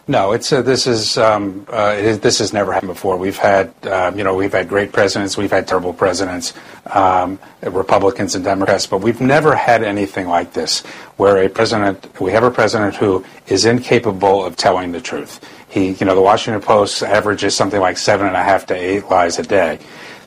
No, 0.10 0.32
it's 0.32 0.50
this 0.50 0.88
is 0.88 1.20
um, 1.20 1.68
uh, 1.70 1.94
this 2.18 2.40
has 2.40 2.52
never 2.52 2.74
happened 2.74 2.94
before. 2.94 3.16
We've 3.16 3.38
had 3.38 3.72
um, 3.86 4.18
you 4.18 4.24
know 4.24 4.34
we've 4.34 4.52
had 4.52 4.68
great 4.68 4.92
presidents, 4.92 5.38
we've 5.38 5.52
had 5.52 5.68
terrible 5.68 5.94
presidents, 5.94 6.56
um, 6.88 7.38
Republicans 7.62 8.34
and 8.34 8.44
Democrats, 8.44 8.88
but 8.88 9.02
we've 9.02 9.22
never 9.22 9.56
had 9.56 9.84
anything 9.84 10.28
like 10.28 10.54
this, 10.54 10.80
where 11.18 11.38
a 11.38 11.48
president 11.48 12.20
we 12.20 12.32
have 12.32 12.42
a 12.42 12.50
president 12.50 12.96
who 12.96 13.24
is 13.46 13.66
incapable 13.66 14.44
of 14.44 14.56
telling 14.56 14.94
the 14.94 15.00
truth. 15.00 15.48
He 15.70 15.92
you 15.92 16.08
know 16.08 16.16
the 16.16 16.24
Washington 16.24 16.64
Post 16.64 17.04
averages 17.04 17.56
something 17.56 17.80
like 17.80 18.00
seven 18.00 18.26
and 18.26 18.36
a 18.36 18.44
half 18.44 18.66
to 18.66 18.74
eight 18.74 19.12
lies 19.12 19.38
a 19.38 19.44
day. 19.44 19.78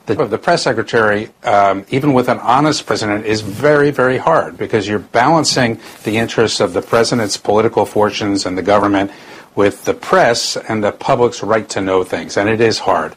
The, 0.06 0.14
the 0.14 0.38
press 0.38 0.62
secretary, 0.62 1.30
um, 1.42 1.84
even 1.90 2.12
with 2.12 2.28
an 2.28 2.38
honest 2.38 2.86
president, 2.86 3.24
is 3.24 3.40
very, 3.40 3.90
very 3.90 4.18
hard 4.18 4.58
because 4.58 4.86
you're 4.86 4.98
balancing 4.98 5.80
the 6.02 6.18
interests 6.18 6.58
of 6.58 6.72
the 6.72 6.82
president's 6.82 7.36
political 7.36 7.86
fortunes 7.86 8.44
and 8.44 8.58
the 8.58 8.62
government 8.62 9.12
with 9.54 9.84
the 9.84 9.94
press 9.94 10.56
and 10.56 10.82
the 10.82 10.92
public's 10.92 11.42
right 11.42 11.68
to 11.70 11.80
know 11.80 12.04
things, 12.04 12.36
and 12.36 12.48
it 12.48 12.60
is 12.60 12.78
hard. 12.78 13.14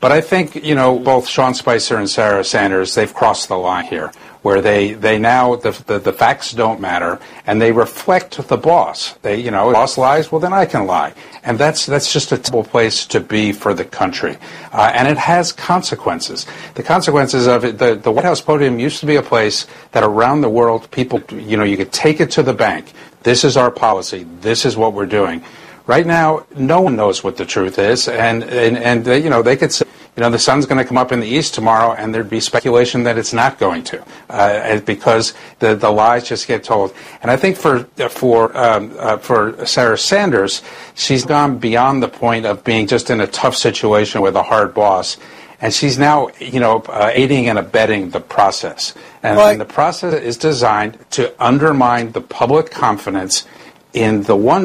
But 0.00 0.12
I 0.12 0.22
think, 0.22 0.64
you 0.64 0.74
know, 0.74 0.98
both 0.98 1.28
Sean 1.28 1.52
Spicer 1.52 1.98
and 1.98 2.08
Sarah 2.08 2.42
Sanders, 2.42 2.94
they've 2.94 3.12
crossed 3.12 3.48
the 3.48 3.58
line 3.58 3.84
here, 3.84 4.10
where 4.40 4.62
they, 4.62 4.94
they 4.94 5.18
now, 5.18 5.56
the, 5.56 5.72
the, 5.86 5.98
the 5.98 6.12
facts 6.14 6.52
don't 6.52 6.80
matter, 6.80 7.18
and 7.46 7.60
they 7.60 7.70
reflect 7.70 8.48
the 8.48 8.56
boss. 8.56 9.12
They, 9.20 9.38
you 9.40 9.50
know, 9.50 9.70
boss 9.72 9.98
lies, 9.98 10.32
well, 10.32 10.40
then 10.40 10.54
I 10.54 10.64
can 10.64 10.86
lie. 10.86 11.12
And 11.42 11.58
that's, 11.58 11.84
that's 11.84 12.10
just 12.10 12.32
a 12.32 12.38
terrible 12.38 12.64
place 12.64 13.04
to 13.08 13.20
be 13.20 13.52
for 13.52 13.74
the 13.74 13.84
country. 13.84 14.38
Uh, 14.72 14.90
and 14.94 15.06
it 15.06 15.18
has 15.18 15.52
consequences. 15.52 16.46
The 16.76 16.82
consequences 16.82 17.46
of 17.46 17.66
it, 17.66 17.76
the, 17.76 17.94
the 17.94 18.10
White 18.10 18.24
House 18.24 18.40
podium 18.40 18.78
used 18.78 19.00
to 19.00 19.06
be 19.06 19.16
a 19.16 19.22
place 19.22 19.66
that 19.92 20.02
around 20.02 20.40
the 20.40 20.48
world, 20.48 20.90
people, 20.90 21.20
you 21.30 21.58
know, 21.58 21.64
you 21.64 21.76
could 21.76 21.92
take 21.92 22.20
it 22.20 22.30
to 22.32 22.42
the 22.42 22.54
bank. 22.54 22.90
This 23.22 23.44
is 23.44 23.58
our 23.58 23.70
policy. 23.70 24.26
This 24.40 24.64
is 24.64 24.78
what 24.78 24.94
we're 24.94 25.04
doing. 25.04 25.44
Right 25.90 26.06
now, 26.06 26.46
no 26.54 26.80
one 26.82 26.94
knows 26.94 27.24
what 27.24 27.36
the 27.36 27.44
truth 27.44 27.76
is, 27.76 28.06
and 28.06 28.44
and, 28.44 28.78
and 28.78 29.04
they, 29.04 29.18
you 29.24 29.28
know 29.28 29.42
they 29.42 29.56
could 29.56 29.72
say, 29.72 29.84
you 30.16 30.20
know, 30.22 30.30
the 30.30 30.38
sun's 30.38 30.64
going 30.64 30.78
to 30.78 30.84
come 30.84 30.96
up 30.96 31.10
in 31.10 31.18
the 31.18 31.26
east 31.26 31.52
tomorrow, 31.52 31.94
and 31.94 32.14
there'd 32.14 32.30
be 32.30 32.38
speculation 32.38 33.02
that 33.02 33.18
it's 33.18 33.32
not 33.32 33.58
going 33.58 33.82
to, 33.90 33.98
uh, 34.28 34.78
because 34.92 35.34
the 35.58 35.74
the 35.74 35.90
lies 35.90 36.28
just 36.28 36.46
get 36.46 36.62
told. 36.62 36.94
And 37.22 37.28
I 37.28 37.36
think 37.36 37.56
for 37.56 37.80
for 38.08 38.56
um, 38.56 38.94
uh, 39.00 39.16
for 39.16 39.66
Sarah 39.66 39.98
Sanders, 39.98 40.62
she's 40.94 41.24
gone 41.24 41.58
beyond 41.58 42.04
the 42.04 42.08
point 42.08 42.46
of 42.46 42.62
being 42.62 42.86
just 42.86 43.10
in 43.10 43.20
a 43.20 43.26
tough 43.26 43.56
situation 43.56 44.20
with 44.22 44.36
a 44.36 44.44
hard 44.44 44.72
boss 44.72 45.16
and 45.62 45.74
she's 45.74 45.98
now, 45.98 46.28
you 46.38 46.60
know, 46.60 46.78
uh, 46.88 47.10
aiding 47.12 47.48
and 47.50 47.58
abetting 47.58 48.10
the 48.10 48.20
process. 48.20 48.94
And, 49.24 49.38
I- 49.38 49.52
and 49.52 49.60
the 49.60 49.66
process 49.66 50.14
is 50.14 50.38
designed 50.38 50.98
to 51.10 51.34
undermine 51.42 52.12
the 52.12 52.22
public 52.22 52.70
confidence 52.70 53.44
in 53.92 54.22
the 54.22 54.36
one. 54.36 54.64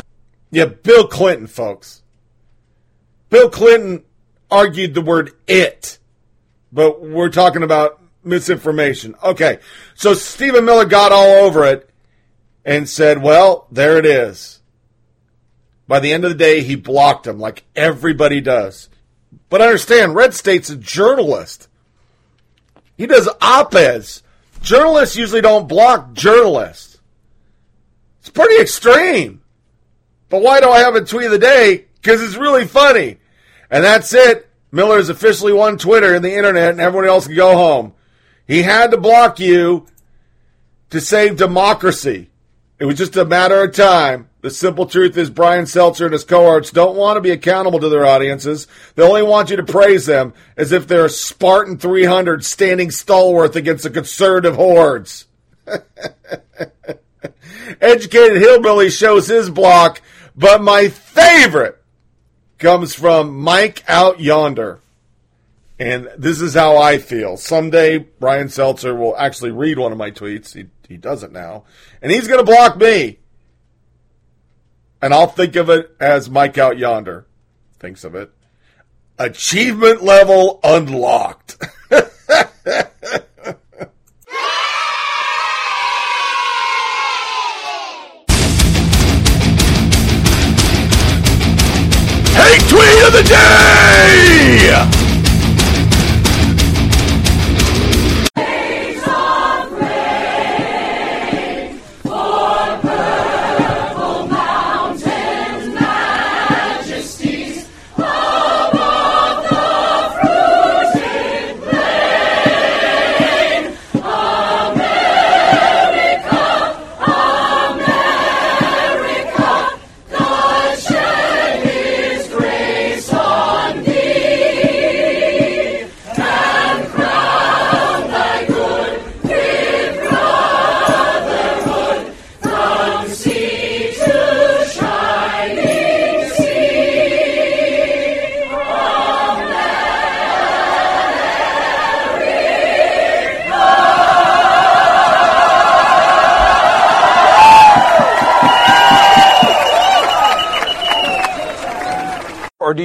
Yeah, 0.52 0.66
Bill 0.66 1.08
Clinton, 1.08 1.48
folks. 1.48 2.04
Bill 3.30 3.50
Clinton 3.50 4.04
argued 4.50 4.93
the 4.93 5.02
word 5.02 5.32
it, 5.48 5.98
but 6.72 7.02
we're 7.02 7.30
talking 7.30 7.64
about 7.64 8.02
misinformation. 8.24 9.16
Okay, 9.24 9.60
so 9.96 10.14
Stephen 10.14 10.66
Miller 10.66 10.86
got 10.86 11.12
all 11.12 11.46
over 11.46 11.66
it 11.66 11.89
and 12.64 12.89
said, 12.89 13.22
well, 13.22 13.68
there 13.72 13.98
it 13.98 14.06
is. 14.06 14.62
By 15.88 16.00
the 16.00 16.14
end 16.14 16.26
of 16.26 16.32
the 16.32 16.38
day, 16.38 16.64
he 16.64 16.76
blocked 16.76 17.28
him 17.28 17.39
like 17.39 17.64
everybody 17.76 18.41
does. 18.41 18.89
But 19.50 19.62
understand, 19.62 20.16
Red 20.16 20.34
State's 20.34 20.70
a 20.70 20.76
journalist. 20.76 21.68
He 22.98 23.06
does 23.06 23.30
op 23.41 23.76
eds. 23.76 24.24
Journalists 24.62 25.16
usually 25.16 25.41
don't 25.41 25.68
block 25.68 26.14
journalists. 26.14 27.00
It's 28.22 28.32
pretty 28.32 28.60
extreme. 28.60 29.41
But 30.30 30.41
why 30.41 30.59
do 30.59 30.69
I 30.69 30.80
have 30.80 30.95
a 30.95 31.03
tweet 31.03 31.26
of 31.26 31.32
the 31.32 31.39
day? 31.39 31.86
Because 31.95 32.21
it's 32.21 32.36
really 32.36 32.65
funny. 32.65 33.17
And 33.69 33.84
that's 33.84 34.13
it. 34.13 34.49
Miller 34.71 34.97
has 34.97 35.09
officially 35.09 35.53
won 35.53 35.78
Twitter 35.78 36.13
and 36.13 36.23
the 36.23 36.36
internet, 36.36 36.71
and 36.71 36.82
everyone 36.82 37.07
else 37.07 37.28
can 37.28 37.36
go 37.36 37.55
home. 37.55 37.93
He 38.47 38.61
had 38.61 38.91
to 38.91 38.97
block 38.97 39.39
you 39.39 39.88
to 40.89 41.01
save 41.01 41.38
democracy. 41.38 42.30
It 42.78 42.86
was 42.86 42.97
just 42.97 43.15
a 43.15 43.26
matter 43.26 43.63
of 43.63 43.73
time. 43.73 44.30
The 44.41 44.51
simple 44.51 44.86
truth 44.86 45.17
is 45.17 45.30
Brian 45.30 45.65
Stelter 45.65 46.05
and 46.05 46.13
his 46.13 46.23
cohorts 46.23 46.69
don't 46.69 46.95
want 46.95 47.17
to 47.17 47.21
be 47.21 47.32
accountable 47.32 47.80
to 47.80 47.89
their 47.89 48.05
audiences. 48.05 48.67
They 48.93 49.01
only 49.01 49.23
want 49.23 49.49
you 49.49 49.55
to 49.55 49.63
praise 49.63 50.05
them 50.05 50.34
as 50.55 50.71
if 50.71 50.88
they're 50.88 51.09
Spartan 51.09 51.78
300 51.78 52.45
standing 52.45 52.91
stalwart 52.91 53.55
against 53.55 53.86
the 53.86 53.89
conservative 53.89 54.55
hordes. 54.55 55.26
Educated 57.82 58.38
Hillbilly 58.38 58.91
shows 58.91 59.28
his 59.28 59.49
block, 59.49 60.01
but 60.36 60.61
my 60.61 60.89
favorite 60.89 61.81
comes 62.57 62.93
from 62.93 63.38
Mike 63.39 63.83
Out 63.88 64.19
Yonder. 64.19 64.81
And 65.77 66.09
this 66.17 66.39
is 66.41 66.53
how 66.53 66.77
I 66.77 66.99
feel. 66.99 67.36
Someday, 67.38 67.99
Brian 67.99 68.47
Stelter 68.47 68.97
will 68.97 69.15
actually 69.17 69.51
read 69.51 69.77
one 69.77 69.91
of 69.91 69.97
my 69.97 70.09
tweets. 70.11 70.53
He, 70.53 70.67
he 70.88 70.97
doesn't 70.97 71.33
now. 71.33 71.65
And 72.01 72.11
he's 72.11 72.27
going 72.27 72.39
to 72.39 72.49
block 72.49 72.77
me. 72.77 73.19
And 75.01 75.13
I'll 75.13 75.27
think 75.27 75.55
of 75.57 75.69
it 75.69 75.95
as 75.99 76.29
Mike 76.29 76.57
Out 76.57 76.77
Yonder 76.77 77.27
thinks 77.79 78.03
of 78.03 78.15
it. 78.15 78.31
Achievement 79.17 80.01
level 80.01 80.59
unlocked. 80.63 81.57
day! 94.66 95.05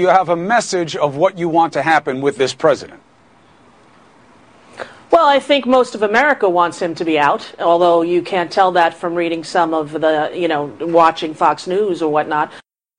You 0.00 0.08
have 0.08 0.28
a 0.28 0.36
message 0.36 0.96
of 0.96 1.16
what 1.16 1.38
you 1.38 1.48
want 1.48 1.72
to 1.74 1.82
happen 1.82 2.20
with 2.20 2.36
this 2.36 2.54
president? 2.54 3.00
Well, 5.10 5.26
I 5.26 5.40
think 5.40 5.66
most 5.66 5.94
of 5.94 6.02
America 6.02 6.48
wants 6.48 6.80
him 6.80 6.94
to 6.94 7.04
be 7.04 7.18
out, 7.18 7.52
although 7.58 8.02
you 8.02 8.22
can't 8.22 8.50
tell 8.50 8.72
that 8.72 8.94
from 8.94 9.14
reading 9.14 9.42
some 9.44 9.74
of 9.74 9.92
the, 9.92 10.30
you 10.32 10.48
know, 10.48 10.66
watching 10.80 11.34
Fox 11.34 11.66
News 11.66 12.00
or 12.00 12.10
whatnot. 12.10 12.52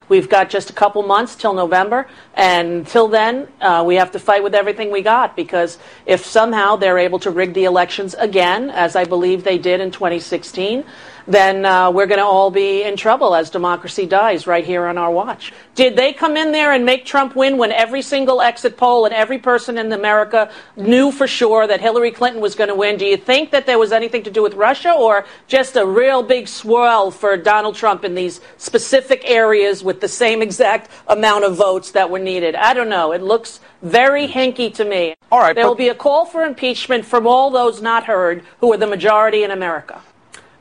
We've 0.09 0.27
got 0.27 0.49
just 0.49 0.69
a 0.69 0.73
couple 0.73 1.03
months 1.03 1.37
till 1.37 1.53
November, 1.53 2.05
and 2.33 2.85
till 2.85 3.07
then, 3.07 3.47
uh, 3.61 3.83
we 3.87 3.95
have 3.95 4.11
to 4.11 4.19
fight 4.19 4.43
with 4.43 4.53
everything 4.53 4.91
we 4.91 5.01
got 5.01 5.37
because 5.37 5.77
if 6.05 6.25
somehow 6.25 6.75
they're 6.75 6.97
able 6.97 7.19
to 7.19 7.31
rig 7.31 7.53
the 7.53 7.63
elections 7.63 8.13
again, 8.15 8.69
as 8.71 8.97
I 8.97 9.05
believe 9.05 9.45
they 9.45 9.57
did 9.57 9.79
in 9.79 9.89
2016, 9.89 10.83
then 11.28 11.65
uh, 11.65 11.91
we're 11.91 12.07
going 12.07 12.19
to 12.19 12.26
all 12.26 12.51
be 12.51 12.84
in 12.84 12.97
trouble 12.97 13.36
as 13.36 13.49
democracy 13.49 14.05
dies 14.05 14.47
right 14.47 14.65
here 14.65 14.86
on 14.86 14.97
our 14.97 15.11
watch. 15.11 15.53
Did 15.76 15.95
they 15.95 16.13
come 16.13 16.36
in 16.38 16.51
there 16.51 16.72
and 16.72 16.86
make 16.86 17.05
Trump 17.05 17.36
win 17.36 17.57
when 17.57 17.72
every 17.72 18.01
single 18.01 18.41
exit 18.41 18.78
poll 18.78 19.05
and 19.05 19.13
every 19.13 19.38
person 19.38 19.78
in 19.78 19.91
America 19.91 20.51
knew 20.76 21.11
for 21.11 21.28
sure 21.28 21.67
that 21.67 21.82
Hillary 21.82 22.11
Clinton 22.11 22.41
was 22.41 22.55
going 22.55 22.69
to 22.69 22.76
win? 22.76 22.97
Do 22.97 23.05
you 23.05 23.17
think 23.17 23.51
that 23.51 23.65
there 23.65 23.80
was 23.80 23.91
anything 23.91 24.24
to 24.24 24.32
do 24.32 24.43
with 24.43 24.53
Russia 24.53 24.91
or 24.91 25.26
just 25.47 25.76
a 25.76 25.86
real 25.86 26.24
big 26.24 26.47
swirl 26.47 27.11
for 27.11 27.38
Donald 27.38 27.76
Trump 27.76 28.03
in 28.03 28.15
these 28.15 28.41
specific 28.57 29.22
areas 29.26 29.84
with 29.84 30.01
the 30.01 30.07
same 30.07 30.41
exact 30.41 30.89
amount 31.07 31.45
of 31.45 31.55
votes 31.55 31.91
that 31.91 32.09
were 32.09 32.19
needed? 32.19 32.55
I 32.55 32.74
don't 32.74 32.89
know. 32.89 33.11
It 33.11 33.22
looks 33.22 33.59
very 33.82 34.28
hanky 34.28 34.69
to 34.72 34.86
me. 34.86 35.15
All 35.32 35.39
right, 35.39 35.55
there 35.55 35.67
will 35.67 35.76
be 35.76 35.89
a 35.89 35.95
call 35.95 36.26
for 36.26 36.43
impeachment 36.43 37.05
from 37.05 37.26
all 37.26 37.49
those 37.49 37.82
not 37.82 38.05
heard 38.05 38.43
who 38.59 38.72
are 38.74 38.78
the 38.78 38.88
majority 38.88 39.43
in 39.43 39.51
America. 39.51 40.01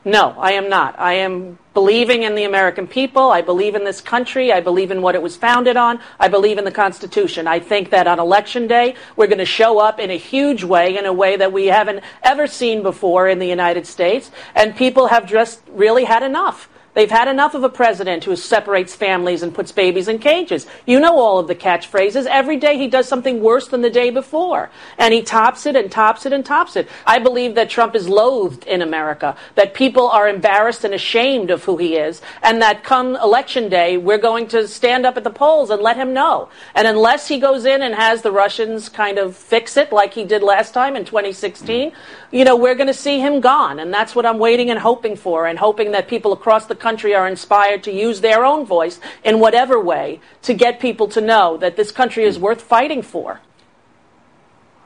No, 0.03 0.35
I 0.39 0.53
am 0.53 0.67
not. 0.67 0.97
I 0.97 1.13
am 1.13 1.59
believing 1.75 2.23
in 2.23 2.33
the 2.33 2.43
American 2.43 2.87
people. 2.87 3.29
I 3.29 3.41
believe 3.41 3.75
in 3.75 3.83
this 3.83 4.01
country. 4.01 4.51
I 4.51 4.59
believe 4.59 4.89
in 4.89 5.03
what 5.03 5.13
it 5.13 5.21
was 5.21 5.37
founded 5.37 5.77
on. 5.77 5.99
I 6.19 6.27
believe 6.27 6.57
in 6.57 6.65
the 6.65 6.71
Constitution. 6.71 7.47
I 7.47 7.59
think 7.59 7.91
that 7.91 8.07
on 8.07 8.19
election 8.19 8.65
day, 8.65 8.95
we're 9.15 9.27
going 9.27 9.37
to 9.37 9.45
show 9.45 9.77
up 9.77 9.99
in 9.99 10.09
a 10.09 10.17
huge 10.17 10.63
way, 10.63 10.97
in 10.97 11.05
a 11.05 11.13
way 11.13 11.37
that 11.37 11.53
we 11.53 11.67
haven't 11.67 12.03
ever 12.23 12.47
seen 12.47 12.81
before 12.81 13.29
in 13.29 13.37
the 13.37 13.45
United 13.45 13.85
States. 13.85 14.31
And 14.55 14.75
people 14.75 15.07
have 15.07 15.27
just 15.27 15.61
really 15.69 16.05
had 16.05 16.23
enough. 16.23 16.67
They've 16.93 17.09
had 17.09 17.29
enough 17.29 17.53
of 17.53 17.63
a 17.63 17.69
president 17.69 18.25
who 18.25 18.35
separates 18.35 18.93
families 18.95 19.43
and 19.43 19.53
puts 19.53 19.71
babies 19.71 20.09
in 20.09 20.19
cages. 20.19 20.67
You 20.85 20.99
know 20.99 21.19
all 21.19 21.39
of 21.39 21.47
the 21.47 21.55
catchphrases. 21.55 22.25
Every 22.25 22.57
day 22.57 22.77
he 22.77 22.87
does 22.87 23.07
something 23.07 23.41
worse 23.41 23.69
than 23.69 23.81
the 23.81 23.89
day 23.89 24.09
before. 24.09 24.69
And 24.97 25.13
he 25.13 25.21
tops 25.21 25.65
it 25.65 25.77
and 25.77 25.89
tops 25.89 26.25
it 26.25 26.33
and 26.33 26.45
tops 26.45 26.75
it. 26.75 26.89
I 27.07 27.19
believe 27.19 27.55
that 27.55 27.69
Trump 27.69 27.95
is 27.95 28.09
loathed 28.09 28.65
in 28.65 28.81
America, 28.81 29.37
that 29.55 29.73
people 29.73 30.07
are 30.09 30.27
embarrassed 30.27 30.83
and 30.83 30.93
ashamed 30.93 31.49
of 31.49 31.63
who 31.63 31.77
he 31.77 31.95
is, 31.95 32.21
and 32.43 32.61
that 32.61 32.83
come 32.83 33.15
election 33.15 33.69
day, 33.69 33.95
we're 33.95 34.17
going 34.17 34.47
to 34.49 34.67
stand 34.67 35.05
up 35.05 35.15
at 35.15 35.23
the 35.23 35.29
polls 35.29 35.69
and 35.69 35.81
let 35.81 35.95
him 35.95 36.13
know. 36.13 36.49
And 36.75 36.87
unless 36.87 37.27
he 37.27 37.39
goes 37.39 37.65
in 37.65 37.81
and 37.81 37.95
has 37.95 38.21
the 38.21 38.31
Russians 38.31 38.89
kind 38.89 39.17
of 39.17 39.35
fix 39.35 39.77
it 39.77 39.93
like 39.93 40.13
he 40.13 40.25
did 40.25 40.43
last 40.43 40.73
time 40.73 40.97
in 40.97 41.05
2016, 41.05 41.93
you 42.31 42.45
know, 42.45 42.55
we're 42.55 42.75
going 42.75 42.87
to 42.87 42.93
see 42.93 43.19
him 43.19 43.41
gone. 43.41 43.79
And 43.79 43.93
that's 43.93 44.15
what 44.15 44.25
I'm 44.25 44.39
waiting 44.39 44.69
and 44.69 44.79
hoping 44.79 45.15
for, 45.15 45.45
and 45.45 45.59
hoping 45.59 45.91
that 45.91 46.07
people 46.07 46.33
across 46.33 46.65
the 46.65 46.75
country 46.75 47.13
are 47.13 47.27
inspired 47.27 47.83
to 47.83 47.91
use 47.91 48.21
their 48.21 48.45
own 48.45 48.65
voice 48.65 48.99
in 49.23 49.39
whatever 49.39 49.79
way 49.79 50.19
to 50.43 50.53
get 50.53 50.79
people 50.79 51.07
to 51.09 51.21
know 51.21 51.57
that 51.57 51.75
this 51.75 51.91
country 51.91 52.23
is 52.23 52.39
worth 52.39 52.61
fighting 52.61 53.01
for. 53.01 53.41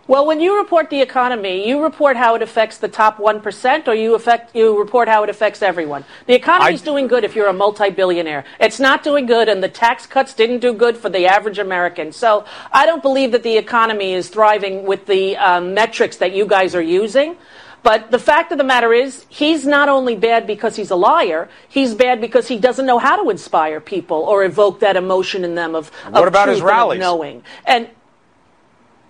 Well, 0.07 0.27
when 0.27 0.39
you 0.39 0.59
report 0.59 0.91
the 0.91 1.01
economy, 1.01 1.67
you 1.67 1.81
report 1.81 2.15
how 2.15 2.35
it 2.35 2.43
affects 2.43 2.77
the 2.77 2.87
top 2.87 3.17
1% 3.17 3.87
or 3.87 3.95
you, 3.95 4.13
affect, 4.13 4.55
you 4.55 4.77
report 4.77 5.07
how 5.07 5.23
it 5.23 5.29
affects 5.31 5.63
everyone. 5.63 6.05
The 6.27 6.35
economy's 6.35 6.83
I- 6.83 6.85
doing 6.85 7.07
good 7.07 7.23
if 7.23 7.35
you're 7.35 7.47
a 7.47 7.53
multi-billionaire. 7.53 8.45
It's 8.59 8.79
not 8.79 9.03
doing 9.03 9.25
good 9.25 9.49
and 9.49 9.63
the 9.63 9.69
tax 9.69 10.05
cuts 10.05 10.35
didn't 10.35 10.59
do 10.59 10.73
good 10.73 10.95
for 10.95 11.09
the 11.09 11.25
average 11.25 11.57
American. 11.57 12.11
So 12.11 12.45
I 12.71 12.85
don't 12.85 13.01
believe 13.01 13.31
that 13.31 13.41
the 13.41 13.57
economy 13.57 14.13
is 14.13 14.29
thriving 14.29 14.85
with 14.85 15.07
the 15.07 15.37
um, 15.37 15.73
metrics 15.73 16.17
that 16.17 16.33
you 16.33 16.45
guys 16.45 16.75
are 16.75 16.81
using. 16.83 17.35
But 17.81 18.09
the 18.09 18.17
fact 18.19 18.51
of 18.51 18.57
the 18.57 18.63
matter 18.63 18.93
is, 18.93 19.25
he's 19.29 19.65
not 19.65 19.89
only 19.89 20.15
bad 20.15 20.47
because 20.47 20.75
he's 20.75 20.89
a 20.89 20.95
liar, 20.95 21.49
he's 21.69 21.93
bad 21.93 22.19
because 22.19 22.47
he 22.47 22.57
doesn't 22.57 22.85
know 22.87 22.97
how 22.97 23.21
to 23.23 23.29
inspire 23.29 23.79
people 23.79 24.17
or 24.17 24.43
evoke 24.43 24.79
that 24.79 24.95
emotion 24.95 25.43
in 25.43 25.53
them 25.53 25.75
of, 25.75 25.89
What 26.09 26.23
of 26.23 26.27
about 26.27 26.47
his 26.49 26.59
truth 26.59 26.69
and 26.71 26.71
of 26.71 26.77
rallies? 26.77 26.99
knowing. 26.99 27.43
And 27.65 27.87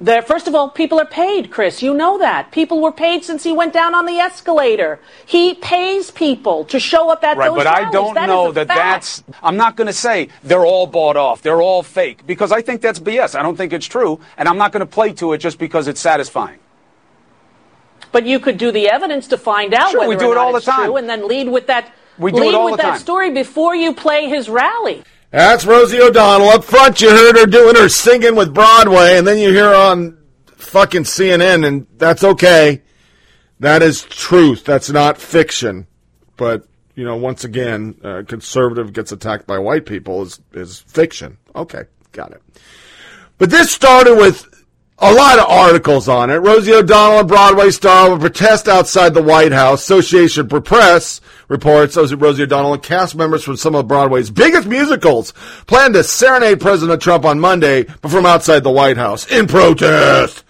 there, 0.01 0.21
first 0.21 0.47
of 0.47 0.55
all, 0.55 0.69
people 0.69 0.99
are 0.99 1.05
paid, 1.05 1.49
Chris. 1.51 1.81
You 1.81 1.93
know 1.93 2.17
that. 2.17 2.51
People 2.51 2.81
were 2.81 2.91
paid 2.91 3.23
since 3.23 3.43
he 3.43 3.53
went 3.53 3.71
down 3.73 3.95
on 3.95 4.05
the 4.05 4.17
escalator. 4.17 4.99
He 5.25 5.53
pays 5.53 6.11
people 6.11 6.65
to 6.65 6.79
show 6.79 7.09
up 7.09 7.23
at 7.23 7.37
Right, 7.37 7.47
those 7.47 7.57
Right, 7.57 7.63
but 7.63 7.67
I 7.87 7.91
don't 7.91 8.13
That 8.13 8.27
know 8.27 8.51
that 8.51 8.67
fact. 8.67 8.77
that's. 8.79 9.23
I'm 9.41 9.55
not 9.55 9.77
going 9.77 9.87
to 9.87 9.93
say 9.93 10.29
they're 10.43 10.65
all 10.65 10.85
bought 10.85 11.15
off, 11.15 11.41
they're 11.41 11.61
all 11.61 11.81
fake, 11.81 12.25
because 12.27 12.51
I 12.51 12.61
think 12.61 12.81
that's 12.81 12.99
BS. 12.99 13.35
I 13.39 13.41
don't 13.41 13.55
think 13.55 13.71
it's 13.71 13.85
true, 13.87 14.19
and 14.37 14.49
I'm 14.49 14.57
not 14.57 14.71
going 14.73 14.81
to 14.81 14.85
play 14.85 15.13
to 15.13 15.31
it 15.33 15.37
just 15.37 15.59
because 15.59 15.87
it's 15.87 16.01
satisfying. 16.01 16.59
But 18.11 18.25
you 18.25 18.39
could 18.39 18.57
do 18.57 18.71
the 18.71 18.89
evidence 18.89 19.27
to 19.29 19.37
find 19.37 19.73
out 19.73 19.91
Sure, 19.91 20.01
whether 20.01 20.09
we 20.09 20.15
do 20.17 20.31
it 20.31 20.37
all 20.37 20.53
the 20.53 20.61
time. 20.61 20.85
true, 20.85 20.97
and 20.97 21.07
then 21.09 21.27
lead 21.27 21.49
with 21.49 21.67
that. 21.67 21.91
We 22.17 22.31
do 22.31 22.37
it 22.37 22.41
lead 22.47 22.55
all 22.55 22.65
with 22.65 22.77
the 22.77 22.83
that 22.83 22.99
story 22.99 23.31
before 23.31 23.75
you 23.75 23.93
play 23.93 24.27
his 24.29 24.47
rally. 24.49 25.03
That's 25.31 25.65
Rosie 25.65 25.99
O'Donnell 25.99 26.49
up 26.49 26.63
front. 26.63 27.01
You 27.01 27.09
heard 27.09 27.37
her 27.37 27.45
doing 27.45 27.75
her 27.75 27.89
singing 27.89 28.35
with 28.35 28.53
Broadway, 28.53 29.17
and 29.17 29.27
then 29.27 29.37
you 29.37 29.51
hear 29.51 29.73
on 29.73 30.17
fucking 30.45 31.03
CNN, 31.03 31.65
and 31.65 31.87
that's 31.97 32.23
okay. 32.23 32.81
That 33.59 33.81
is 33.81 34.03
truth. 34.03 34.63
That's 34.63 34.89
not 34.89 35.17
fiction. 35.17 35.87
But 36.37 36.67
you 36.95 37.03
know, 37.03 37.15
once 37.17 37.43
again, 37.43 37.95
uh, 38.03 38.23
conservative 38.27 38.93
gets 38.93 39.11
attacked 39.11 39.45
by 39.47 39.59
white 39.59 39.85
people 39.85 40.21
is 40.21 40.39
is 40.53 40.79
fiction. 40.79 41.37
Okay, 41.55 41.83
got 42.11 42.31
it. 42.31 42.41
But 43.37 43.49
this 43.49 43.71
started 43.71 44.15
with 44.15 44.54
a 44.97 45.13
lot 45.13 45.39
of 45.39 45.49
articles 45.49 46.07
on 46.07 46.29
it. 46.29 46.35
Rosie 46.35 46.73
O'Donnell, 46.73 47.19
a 47.19 47.23
Broadway 47.25 47.69
star, 47.71 48.09
will 48.09 48.17
protest 48.17 48.67
outside 48.67 49.13
the 49.13 49.21
White 49.21 49.51
House. 49.51 49.83
Association 49.83 50.47
for 50.47 50.61
Press 50.61 51.19
reports 51.49 51.97
Rosie 51.97 52.43
O'Donnell 52.43 52.73
and 52.73 52.83
cast 52.83 53.15
members 53.15 53.43
from 53.43 53.57
some 53.57 53.75
of 53.75 53.87
Broadway's 53.87 54.29
biggest 54.29 54.67
musicals 54.67 55.33
plan 55.67 55.93
to 55.93 56.03
serenade 56.03 56.61
President 56.61 57.01
Trump 57.01 57.25
on 57.25 57.39
Monday, 57.39 57.83
but 58.01 58.09
from 58.09 58.25
outside 58.25 58.63
the 58.63 58.71
White 58.71 58.97
House 58.97 59.29
in 59.29 59.47
protest. 59.47 60.43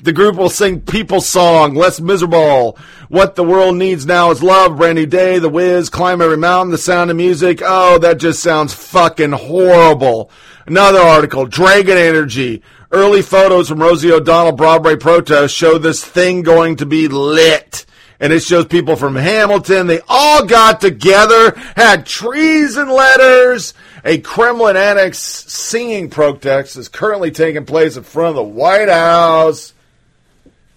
The 0.00 0.12
group 0.12 0.36
will 0.36 0.50
sing 0.50 0.82
People's 0.82 1.26
Song, 1.26 1.74
Less 1.74 2.00
Miserable, 2.00 2.78
What 3.08 3.34
the 3.34 3.42
World 3.42 3.74
Needs 3.74 4.06
Now 4.06 4.30
is 4.30 4.44
Love, 4.44 4.76
Brand 4.76 4.94
New 4.94 5.06
Day, 5.06 5.40
The 5.40 5.48
Wiz, 5.48 5.90
Climb 5.90 6.20
Every 6.22 6.36
Mountain, 6.36 6.70
The 6.70 6.78
Sound 6.78 7.10
of 7.10 7.16
Music. 7.16 7.60
Oh, 7.64 7.98
that 7.98 8.18
just 8.18 8.40
sounds 8.40 8.72
fucking 8.72 9.32
horrible. 9.32 10.30
Another 10.66 11.00
article, 11.00 11.46
Dragon 11.46 11.96
Energy. 11.96 12.62
Early 12.90 13.20
photos 13.20 13.68
from 13.68 13.80
Rosie 13.80 14.10
O'Donnell 14.10 14.52
Broadway 14.52 14.96
protest 14.96 15.54
show 15.54 15.76
this 15.76 16.02
thing 16.02 16.40
going 16.42 16.76
to 16.76 16.86
be 16.86 17.06
lit. 17.06 17.84
And 18.18 18.32
it 18.32 18.42
shows 18.42 18.64
people 18.64 18.96
from 18.96 19.14
Hamilton. 19.14 19.86
They 19.86 20.00
all 20.08 20.46
got 20.46 20.80
together, 20.80 21.54
had 21.76 22.06
trees 22.06 22.78
and 22.78 22.90
letters. 22.90 23.74
A 24.06 24.18
Kremlin 24.18 24.76
Annex 24.76 25.18
singing 25.18 26.08
protest 26.08 26.76
is 26.76 26.88
currently 26.88 27.30
taking 27.30 27.66
place 27.66 27.98
in 27.98 28.04
front 28.04 28.30
of 28.30 28.36
the 28.36 28.42
White 28.42 28.88
House. 28.88 29.74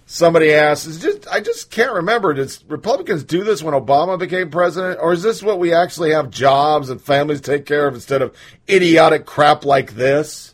Somebody 0.06 0.52
asked, 0.54 0.88
is 0.88 1.02
just 1.02 1.26
I 1.30 1.40
just 1.40 1.72
can't 1.72 1.94
remember. 1.94 2.34
Did 2.34 2.56
Republicans 2.68 3.24
do 3.24 3.46
this 3.46 3.64
when 3.64 3.74
Obama 3.74 4.20
became 4.20 4.50
president, 4.52 5.00
or 5.02 5.14
is 5.14 5.24
this 5.24 5.42
what 5.42 5.60
we 5.60 5.74
actually 5.74 6.12
have 6.12 6.30
jobs 6.30 6.90
and 6.90 7.02
families 7.02 7.40
take 7.40 7.66
care 7.66 7.88
of 7.88 7.96
instead 7.96 8.22
of 8.22 8.36
idiotic 8.70 9.26
crap 9.26 9.64
like 9.64 9.94
this? 9.94 10.51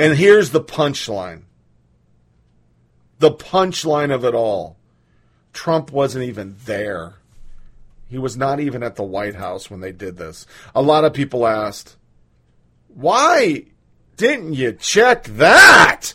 And 0.00 0.16
here's 0.16 0.48
the 0.48 0.62
punchline. 0.62 1.42
The 3.18 3.32
punchline 3.32 4.14
of 4.14 4.24
it 4.24 4.34
all. 4.34 4.78
Trump 5.52 5.92
wasn't 5.92 6.24
even 6.24 6.56
there. 6.64 7.16
He 8.08 8.16
was 8.16 8.34
not 8.34 8.60
even 8.60 8.82
at 8.82 8.96
the 8.96 9.02
White 9.02 9.34
House 9.34 9.70
when 9.70 9.80
they 9.80 9.92
did 9.92 10.16
this. 10.16 10.46
A 10.74 10.80
lot 10.80 11.04
of 11.04 11.12
people 11.12 11.46
asked, 11.46 11.98
why 12.88 13.66
didn't 14.16 14.54
you 14.54 14.72
check 14.72 15.24
that? 15.24 16.14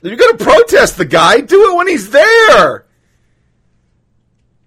You're 0.00 0.16
going 0.16 0.38
to 0.38 0.42
protest 0.42 0.96
the 0.96 1.04
guy, 1.04 1.42
do 1.42 1.70
it 1.70 1.76
when 1.76 1.88
he's 1.88 2.08
there. 2.08 2.86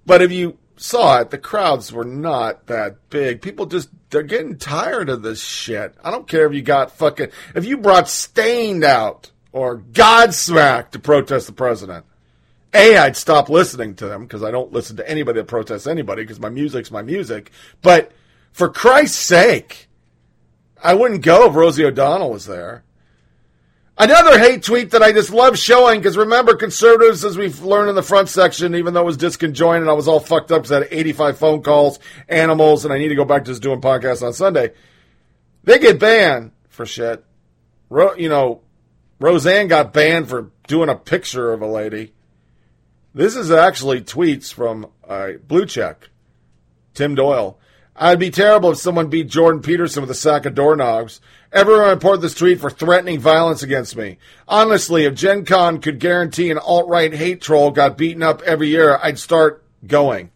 But 0.05 0.21
if 0.21 0.31
you 0.31 0.59
saw 0.77 1.21
it, 1.21 1.31
the 1.31 1.39
crowds 1.39 1.91
were 1.91 2.05
not 2.05 2.67
that 2.67 3.09
big. 3.09 3.41
People 3.41 3.65
just, 3.65 3.89
they're 4.13 4.23
getting 4.23 4.57
tired 4.57 5.09
of 5.09 5.21
this 5.23 5.43
shit. 5.43 5.95
I 6.03 6.11
don't 6.11 6.27
care 6.27 6.45
if 6.45 6.53
you 6.53 6.61
got 6.61 6.91
fucking, 6.91 7.29
if 7.55 7.65
you 7.65 7.77
brought 7.77 8.07
Staind 8.07 8.83
out 8.83 9.31
or 9.51 9.79
Godsmack 9.79 10.91
to 10.91 10.99
protest 10.99 11.47
the 11.47 11.53
president. 11.53 12.05
A, 12.73 12.97
I'd 12.97 13.17
stop 13.17 13.49
listening 13.49 13.95
to 13.95 14.07
them 14.07 14.23
because 14.23 14.41
I 14.41 14.51
don't 14.51 14.71
listen 14.71 14.97
to 14.97 15.09
anybody 15.09 15.39
that 15.39 15.47
protests 15.47 15.85
anybody 15.85 16.23
because 16.23 16.39
my 16.39 16.49
music's 16.49 16.89
my 16.89 17.01
music. 17.01 17.51
But 17.81 18.11
for 18.51 18.69
Christ's 18.69 19.17
sake, 19.17 19.87
I 20.83 20.93
wouldn't 20.93 21.21
go 21.21 21.49
if 21.49 21.55
Rosie 21.55 21.85
O'Donnell 21.85 22.31
was 22.31 22.45
there. 22.45 22.82
Another 23.95 24.39
hate 24.39 24.63
tweet 24.63 24.91
that 24.91 25.03
I 25.03 25.11
just 25.11 25.29
love 25.29 25.57
showing 25.57 25.99
because 25.99 26.17
remember, 26.17 26.55
conservatives, 26.55 27.23
as 27.23 27.37
we've 27.37 27.61
learned 27.61 27.89
in 27.89 27.95
the 27.95 28.01
front 28.01 28.27
section, 28.27 28.73
even 28.73 28.93
though 28.93 29.01
it 29.01 29.05
was 29.05 29.17
disconjoined 29.17 29.81
and 29.81 29.89
I 29.89 29.93
was 29.93 30.07
all 30.07 30.19
fucked 30.19 30.51
up 30.51 30.63
because 30.63 30.71
I 30.71 30.79
had 30.79 30.87
85 30.89 31.37
phone 31.37 31.61
calls, 31.61 31.99
animals, 32.27 32.85
and 32.85 32.93
I 32.93 32.97
need 32.97 33.09
to 33.09 33.15
go 33.15 33.25
back 33.25 33.45
to 33.45 33.51
just 33.51 33.61
doing 33.61 33.81
podcasts 33.81 34.25
on 34.25 34.33
Sunday, 34.33 34.71
they 35.63 35.77
get 35.77 35.99
banned 35.99 36.51
for 36.69 36.87
shit. 36.87 37.23
Ro- 37.89 38.15
you 38.15 38.29
know, 38.29 38.61
Roseanne 39.19 39.67
got 39.67 39.93
banned 39.93 40.27
for 40.27 40.49
doing 40.67 40.89
a 40.89 40.95
picture 40.95 41.53
of 41.53 41.61
a 41.61 41.67
lady. 41.67 42.13
This 43.13 43.35
is 43.35 43.51
actually 43.51 44.01
tweets 44.01 44.51
from 44.51 44.87
uh, 45.07 45.33
Blue 45.47 45.67
Check, 45.67 46.09
Tim 46.95 47.13
Doyle. 47.13 47.59
I'd 47.95 48.17
be 48.17 48.31
terrible 48.31 48.71
if 48.71 48.79
someone 48.79 49.09
beat 49.09 49.29
Jordan 49.29 49.61
Peterson 49.61 50.01
with 50.01 50.09
a 50.09 50.15
sack 50.15 50.47
of 50.47 50.55
doorknobs. 50.55 51.21
Everyone 51.53 51.89
reported 51.89 52.21
this 52.21 52.33
tweet 52.33 52.59
for 52.59 52.71
threatening 52.71 53.19
violence 53.19 53.61
against 53.61 53.95
me. 53.95 54.17
Honestly, 54.47 55.05
if 55.05 55.13
Gen 55.13 55.45
Con 55.45 55.79
could 55.79 55.99
guarantee 55.99 56.49
an 56.49 56.57
alt 56.57 56.87
right 56.87 57.13
hate 57.13 57.41
troll 57.41 57.69
got 57.69 57.95
beaten 57.95 58.23
up 58.23 58.41
every 58.41 58.69
year, 58.69 58.97
I'd 59.01 59.19
start 59.19 59.63
going. 59.85 60.31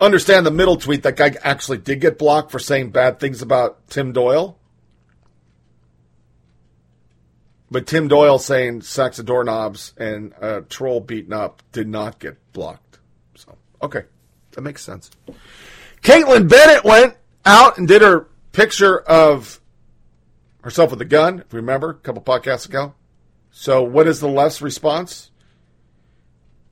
Understand 0.00 0.46
the 0.46 0.50
middle 0.50 0.76
tweet 0.76 1.02
that 1.02 1.16
guy 1.16 1.34
actually 1.42 1.78
did 1.78 2.00
get 2.00 2.18
blocked 2.18 2.50
for 2.50 2.58
saying 2.58 2.90
bad 2.90 3.20
things 3.20 3.42
about 3.42 3.86
Tim 3.88 4.12
Doyle. 4.12 4.58
But 7.70 7.86
Tim 7.86 8.08
Doyle 8.08 8.38
saying 8.38 8.82
sacks 8.82 9.18
of 9.18 9.26
doorknobs 9.26 9.92
and 9.98 10.32
a 10.40 10.62
troll 10.62 11.00
beaten 11.00 11.34
up 11.34 11.62
did 11.72 11.88
not 11.88 12.18
get 12.18 12.36
blocked. 12.52 12.98
So, 13.34 13.56
okay. 13.82 14.04
That 14.52 14.62
makes 14.62 14.82
sense. 14.82 15.10
Kaitlin 16.02 16.48
Bennett 16.48 16.82
went 16.82 17.14
out 17.44 17.76
and 17.76 17.86
did 17.86 18.00
her 18.00 18.26
picture 18.56 18.98
of 19.00 19.60
herself 20.62 20.90
with 20.90 21.00
a 21.02 21.04
gun, 21.04 21.40
if 21.40 21.52
you 21.52 21.58
remember, 21.58 21.90
a 21.90 21.94
couple 21.94 22.22
podcasts 22.22 22.66
ago. 22.66 22.94
So, 23.50 23.82
what 23.82 24.08
is 24.08 24.20
the 24.20 24.28
left's 24.28 24.62
response? 24.62 25.30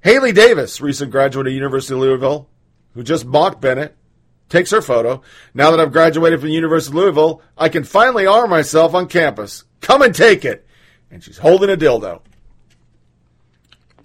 Haley 0.01 0.32
Davis, 0.32 0.81
recent 0.81 1.11
graduate 1.11 1.47
of 1.47 1.52
University 1.52 1.93
of 1.93 2.01
Louisville, 2.01 2.48
who 2.94 3.02
just 3.02 3.27
mocked 3.27 3.61
Bennett, 3.61 3.94
takes 4.48 4.70
her 4.70 4.81
photo. 4.81 5.20
Now 5.52 5.70
that 5.70 5.81
I've 5.81 5.93
graduated 5.93 6.40
from 6.40 6.48
the 6.48 6.55
University 6.55 6.97
of 6.97 7.02
Louisville, 7.02 7.43
I 7.56 7.69
can 7.69 7.85
finally 7.85 8.27
arm 8.27 8.48
myself 8.48 8.94
on 8.94 9.06
campus. 9.06 9.65
Come 9.82 10.01
and 10.01 10.15
take 10.15 10.44
it. 10.44 10.66
And 11.11 11.23
she's 11.23 11.39
holding 11.39 11.70
a 11.70 11.77
dildo. 11.77 12.23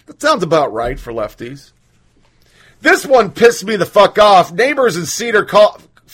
That 0.06 0.22
sounds 0.22 0.44
about 0.44 0.74
right 0.74 1.00
for 1.00 1.14
lefties. 1.14 1.72
This 2.82 3.06
one 3.06 3.32
pissed 3.32 3.64
me 3.64 3.78
the 3.78 3.86
fuck 3.86 4.18
off. 4.18 4.52
Neighbors 4.52 4.98
in 4.98 5.06
Cedar 5.06 5.46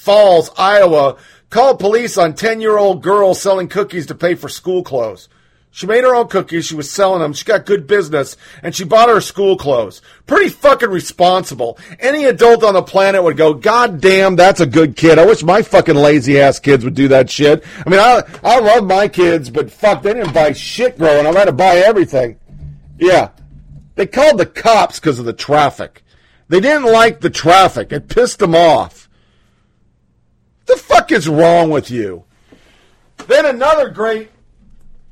Falls, 0.06 0.52
Iowa, 0.58 1.18
called 1.50 1.80
police 1.80 2.18
on 2.18 2.34
10 2.34 2.62
year 2.62 2.78
old 2.78 3.02
girl 3.02 3.34
selling 3.34 3.68
cookies 3.68 4.06
to 4.08 4.16
pay 4.16 4.36
for 4.36 4.50
school 4.50 4.84
clothes. 4.84 5.30
She 5.76 5.88
made 5.88 6.06
her 6.06 6.16
own 6.16 6.30
cookies. 6.30 6.66
She 6.66 6.76
was 6.76 6.90
selling 6.90 7.20
them. 7.20 7.34
She 7.34 7.44
got 7.44 7.66
good 7.66 7.86
business 7.86 8.38
and 8.64 8.74
she 8.74 8.86
bought 8.86 9.10
her 9.10 9.20
school 9.20 9.58
clothes. 9.58 10.02
Pretty 10.26 10.48
fucking 10.48 10.90
responsible. 10.90 11.78
Any 12.00 12.24
adult 12.24 12.64
on 12.64 12.76
the 12.76 12.82
planet 12.82 13.22
would 13.22 13.36
go, 13.36 13.54
God 13.54 14.00
damn, 14.00 14.38
that's 14.38 14.62
a 14.62 14.66
good 14.66 14.96
kid. 14.96 15.20
I 15.20 15.26
wish 15.26 15.44
my 15.44 15.64
fucking 15.64 15.96
lazy 15.96 16.40
ass 16.40 16.60
kids 16.60 16.86
would 16.86 16.94
do 16.94 17.10
that 17.10 17.30
shit. 17.30 17.66
I 17.86 17.90
mean, 17.90 18.00
I, 18.00 18.24
I 18.42 18.60
love 18.62 18.86
my 18.86 19.10
kids, 19.10 19.50
but 19.50 19.70
fuck, 19.70 20.02
they 20.02 20.14
didn't 20.14 20.34
buy 20.34 20.54
shit 20.54 20.98
growing 20.98 21.26
up. 21.26 21.36
I 21.36 21.40
had 21.40 21.46
to 21.46 21.52
buy 21.52 21.76
everything. 21.76 22.40
Yeah. 22.98 23.32
They 23.96 24.06
called 24.08 24.38
the 24.38 24.46
cops 24.46 25.02
because 25.02 25.20
of 25.20 25.26
the 25.26 25.34
traffic. 25.34 26.04
They 26.48 26.62
didn't 26.62 26.90
like 26.90 27.20
the 27.20 27.30
traffic. 27.30 27.92
It 27.92 28.08
pissed 28.08 28.40
them 28.40 28.56
off. 28.56 29.05
The 30.66 30.76
fuck 30.76 31.12
is 31.12 31.28
wrong 31.28 31.70
with 31.70 31.92
you? 31.92 32.24
Then 33.28 33.46
another 33.46 33.90
great 33.90 34.30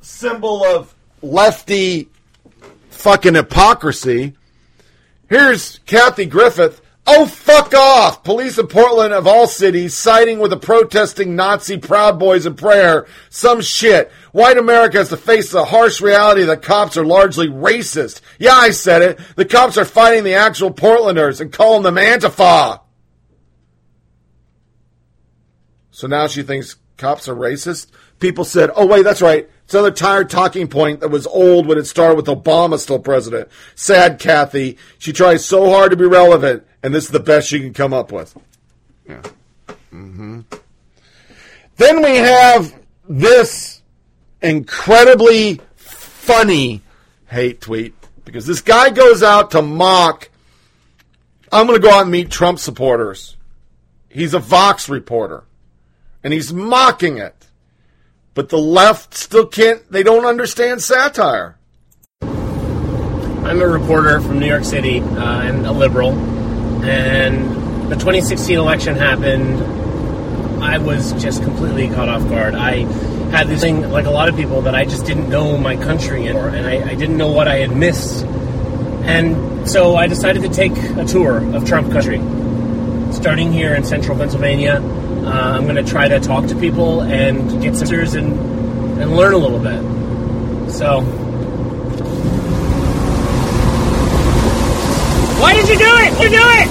symbol 0.01 0.63
of 0.63 0.93
lefty 1.21 2.09
fucking 2.89 3.35
hypocrisy. 3.35 4.35
Here's 5.29 5.79
Kathy 5.85 6.25
Griffin. 6.25 6.71
Oh, 7.05 7.25
fuck 7.25 7.73
off! 7.73 8.23
Police 8.23 8.57
in 8.57 8.67
Portland, 8.67 9.13
of 9.13 9.27
all 9.27 9.45
cities, 9.45 9.93
siding 9.93 10.39
with 10.39 10.51
the 10.51 10.57
protesting 10.57 11.35
Nazi 11.35 11.77
Proud 11.77 12.17
Boys 12.17 12.45
in 12.45 12.55
prayer. 12.55 13.07
Some 13.29 13.59
shit. 13.59 14.09
White 14.31 14.57
America 14.57 14.99
has 14.99 15.09
to 15.09 15.17
face 15.17 15.51
the 15.51 15.65
harsh 15.65 15.99
reality 15.99 16.43
that 16.43 16.61
cops 16.61 16.95
are 16.95 17.05
largely 17.05 17.49
racist. 17.49 18.21
Yeah, 18.39 18.55
I 18.55 18.69
said 18.69 19.01
it. 19.01 19.19
The 19.35 19.43
cops 19.43 19.77
are 19.77 19.83
fighting 19.83 20.23
the 20.23 20.35
actual 20.35 20.73
Portlanders 20.73 21.41
and 21.41 21.51
calling 21.51 21.83
them 21.83 21.95
Antifa. 21.95 22.79
So 25.93 26.07
now 26.07 26.25
she 26.25 26.41
thinks 26.41 26.75
cops 26.97 27.29
are 27.29 27.35
racist? 27.35 27.91
People 28.19 28.45
said, 28.45 28.71
oh, 28.75 28.87
wait, 28.87 29.03
that's 29.03 29.21
right. 29.21 29.47
It's 29.63 29.73
another 29.75 29.91
tired 29.91 30.29
talking 30.29 30.67
point 30.67 31.01
that 31.01 31.09
was 31.09 31.27
old 31.27 31.67
when 31.67 31.77
it 31.77 31.85
started 31.85 32.15
with 32.15 32.25
Obama 32.25 32.79
still 32.79 32.99
president. 32.99 33.49
Sad 33.75 34.19
Kathy. 34.19 34.77
She 34.97 35.13
tries 35.13 35.45
so 35.45 35.69
hard 35.69 35.91
to 35.91 35.97
be 35.97 36.05
relevant, 36.05 36.65
and 36.81 36.93
this 36.93 37.05
is 37.05 37.11
the 37.11 37.19
best 37.19 37.47
she 37.47 37.59
can 37.59 37.73
come 37.73 37.93
up 37.93 38.11
with. 38.11 38.35
Yeah. 39.07 39.21
Mm-hmm. 39.93 40.41
Then 41.77 42.01
we 42.01 42.17
have 42.17 42.73
this 43.07 43.81
incredibly 44.41 45.61
funny 45.75 46.81
hate 47.27 47.61
tweet 47.61 47.93
because 48.25 48.47
this 48.47 48.61
guy 48.61 48.89
goes 48.89 49.21
out 49.21 49.51
to 49.51 49.61
mock. 49.61 50.29
I'm 51.51 51.67
going 51.67 51.79
to 51.79 51.87
go 51.87 51.93
out 51.93 52.03
and 52.03 52.11
meet 52.11 52.31
Trump 52.31 52.57
supporters. 52.57 53.37
He's 54.09 54.33
a 54.33 54.39
Vox 54.39 54.89
reporter, 54.89 55.43
and 56.23 56.33
he's 56.33 56.53
mocking 56.53 57.17
it. 57.17 57.35
But 58.33 58.49
the 58.49 58.57
left 58.57 59.13
still 59.13 59.45
can't, 59.45 59.89
they 59.91 60.01
don't 60.01 60.25
understand 60.25 60.81
satire. 60.81 61.57
I'm 62.21 63.61
a 63.61 63.67
reporter 63.67 64.19
from 64.21 64.39
New 64.39 64.47
York 64.47 64.63
City 64.63 65.01
uh, 65.01 65.41
and 65.41 65.67
a 65.67 65.71
liberal. 65.71 66.11
And 66.83 67.91
the 67.91 67.95
2016 67.95 68.57
election 68.57 68.95
happened. 68.95 70.63
I 70.63 70.77
was 70.77 71.11
just 71.21 71.43
completely 71.43 71.89
caught 71.89 72.09
off 72.09 72.27
guard. 72.29 72.55
I 72.55 72.85
had 73.31 73.47
this 73.47 73.61
thing, 73.61 73.91
like 73.91 74.05
a 74.05 74.11
lot 74.11 74.29
of 74.29 74.35
people, 74.35 74.61
that 74.61 74.73
I 74.73 74.85
just 74.85 75.05
didn't 75.05 75.29
know 75.29 75.57
my 75.57 75.75
country 75.75 76.23
anymore, 76.23 76.47
and 76.47 76.65
I, 76.65 76.91
I 76.91 76.95
didn't 76.95 77.17
know 77.17 77.31
what 77.31 77.47
I 77.47 77.57
had 77.57 77.75
missed. 77.75 78.25
And 78.25 79.69
so 79.69 79.95
I 79.95 80.07
decided 80.07 80.43
to 80.43 80.49
take 80.49 80.71
a 80.71 81.05
tour 81.05 81.37
of 81.53 81.65
Trump 81.67 81.91
country, 81.91 82.19
starting 83.13 83.51
here 83.51 83.75
in 83.75 83.83
central 83.83 84.17
Pennsylvania 84.17 84.81
uh, 85.25 85.55
I'm 85.55 85.63
going 85.63 85.77
to 85.77 85.83
try 85.83 86.07
to 86.07 86.19
talk 86.19 86.47
to 86.47 86.55
people 86.55 87.01
and 87.01 87.61
get 87.61 87.75
some 87.75 87.87
answers 87.87 88.15
and, 88.15 88.33
and 88.99 89.15
learn 89.15 89.33
a 89.33 89.37
little 89.37 89.59
bit. 89.59 89.79
So. 90.71 91.01
Why 95.39 95.53
did 95.53 95.67
you 95.69 95.77
do 95.77 95.91
it? 96.03 96.11
You 96.19 96.29
do 96.29 96.45
it! 96.59 96.67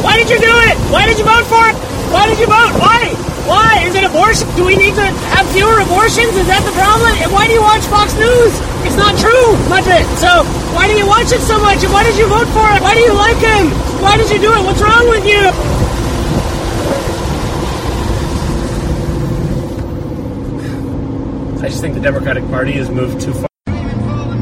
Why 0.00 0.16
did 0.16 0.30
you 0.30 0.40
do 0.40 0.54
it? 0.68 0.76
Why 0.88 1.04
did 1.04 1.18
you 1.18 1.24
vote 1.24 1.44
for 1.44 1.60
it? 1.68 1.76
Why 2.08 2.24
did 2.24 2.38
you 2.40 2.46
vote? 2.46 2.72
Why? 2.80 3.12
Why? 3.44 3.84
Is 3.84 3.94
it 3.94 4.04
abortion? 4.04 4.48
Do 4.56 4.64
we 4.64 4.76
need 4.76 4.94
to 4.96 5.06
have 5.36 5.44
fewer 5.52 5.80
abortions? 5.80 6.32
Is 6.40 6.48
that 6.48 6.64
the 6.64 6.72
problem? 6.72 7.12
And 7.20 7.28
why 7.32 7.46
do 7.48 7.52
you 7.52 7.60
watch 7.60 7.84
Fox 7.84 8.16
News? 8.16 8.52
It's 8.88 8.96
not 8.96 9.12
true, 9.20 9.56
much 9.68 9.84
of 9.84 9.92
it. 9.92 10.06
So 10.16 10.44
why 10.72 10.88
do 10.88 10.96
you 10.96 11.06
watch 11.06 11.32
it 11.32 11.40
so 11.44 11.60
much? 11.60 11.84
And 11.84 11.92
why 11.92 12.04
did 12.04 12.16
you 12.16 12.28
vote 12.28 12.48
for 12.56 12.64
it? 12.72 12.80
Why 12.80 12.96
do 12.96 13.04
you 13.04 13.12
like 13.12 13.36
him? 13.36 13.68
Why 14.00 14.16
did 14.16 14.30
you 14.32 14.40
do 14.40 14.52
it? 14.56 14.62
What's 14.64 14.80
wrong 14.80 15.08
with 15.08 15.26
you? 15.28 15.79
I 21.62 21.68
just 21.68 21.82
think 21.82 21.94
the 21.94 22.00
Democratic 22.00 22.42
Party 22.46 22.72
has 22.72 22.88
moved 22.88 23.20
too 23.20 23.34
far. 23.34 23.46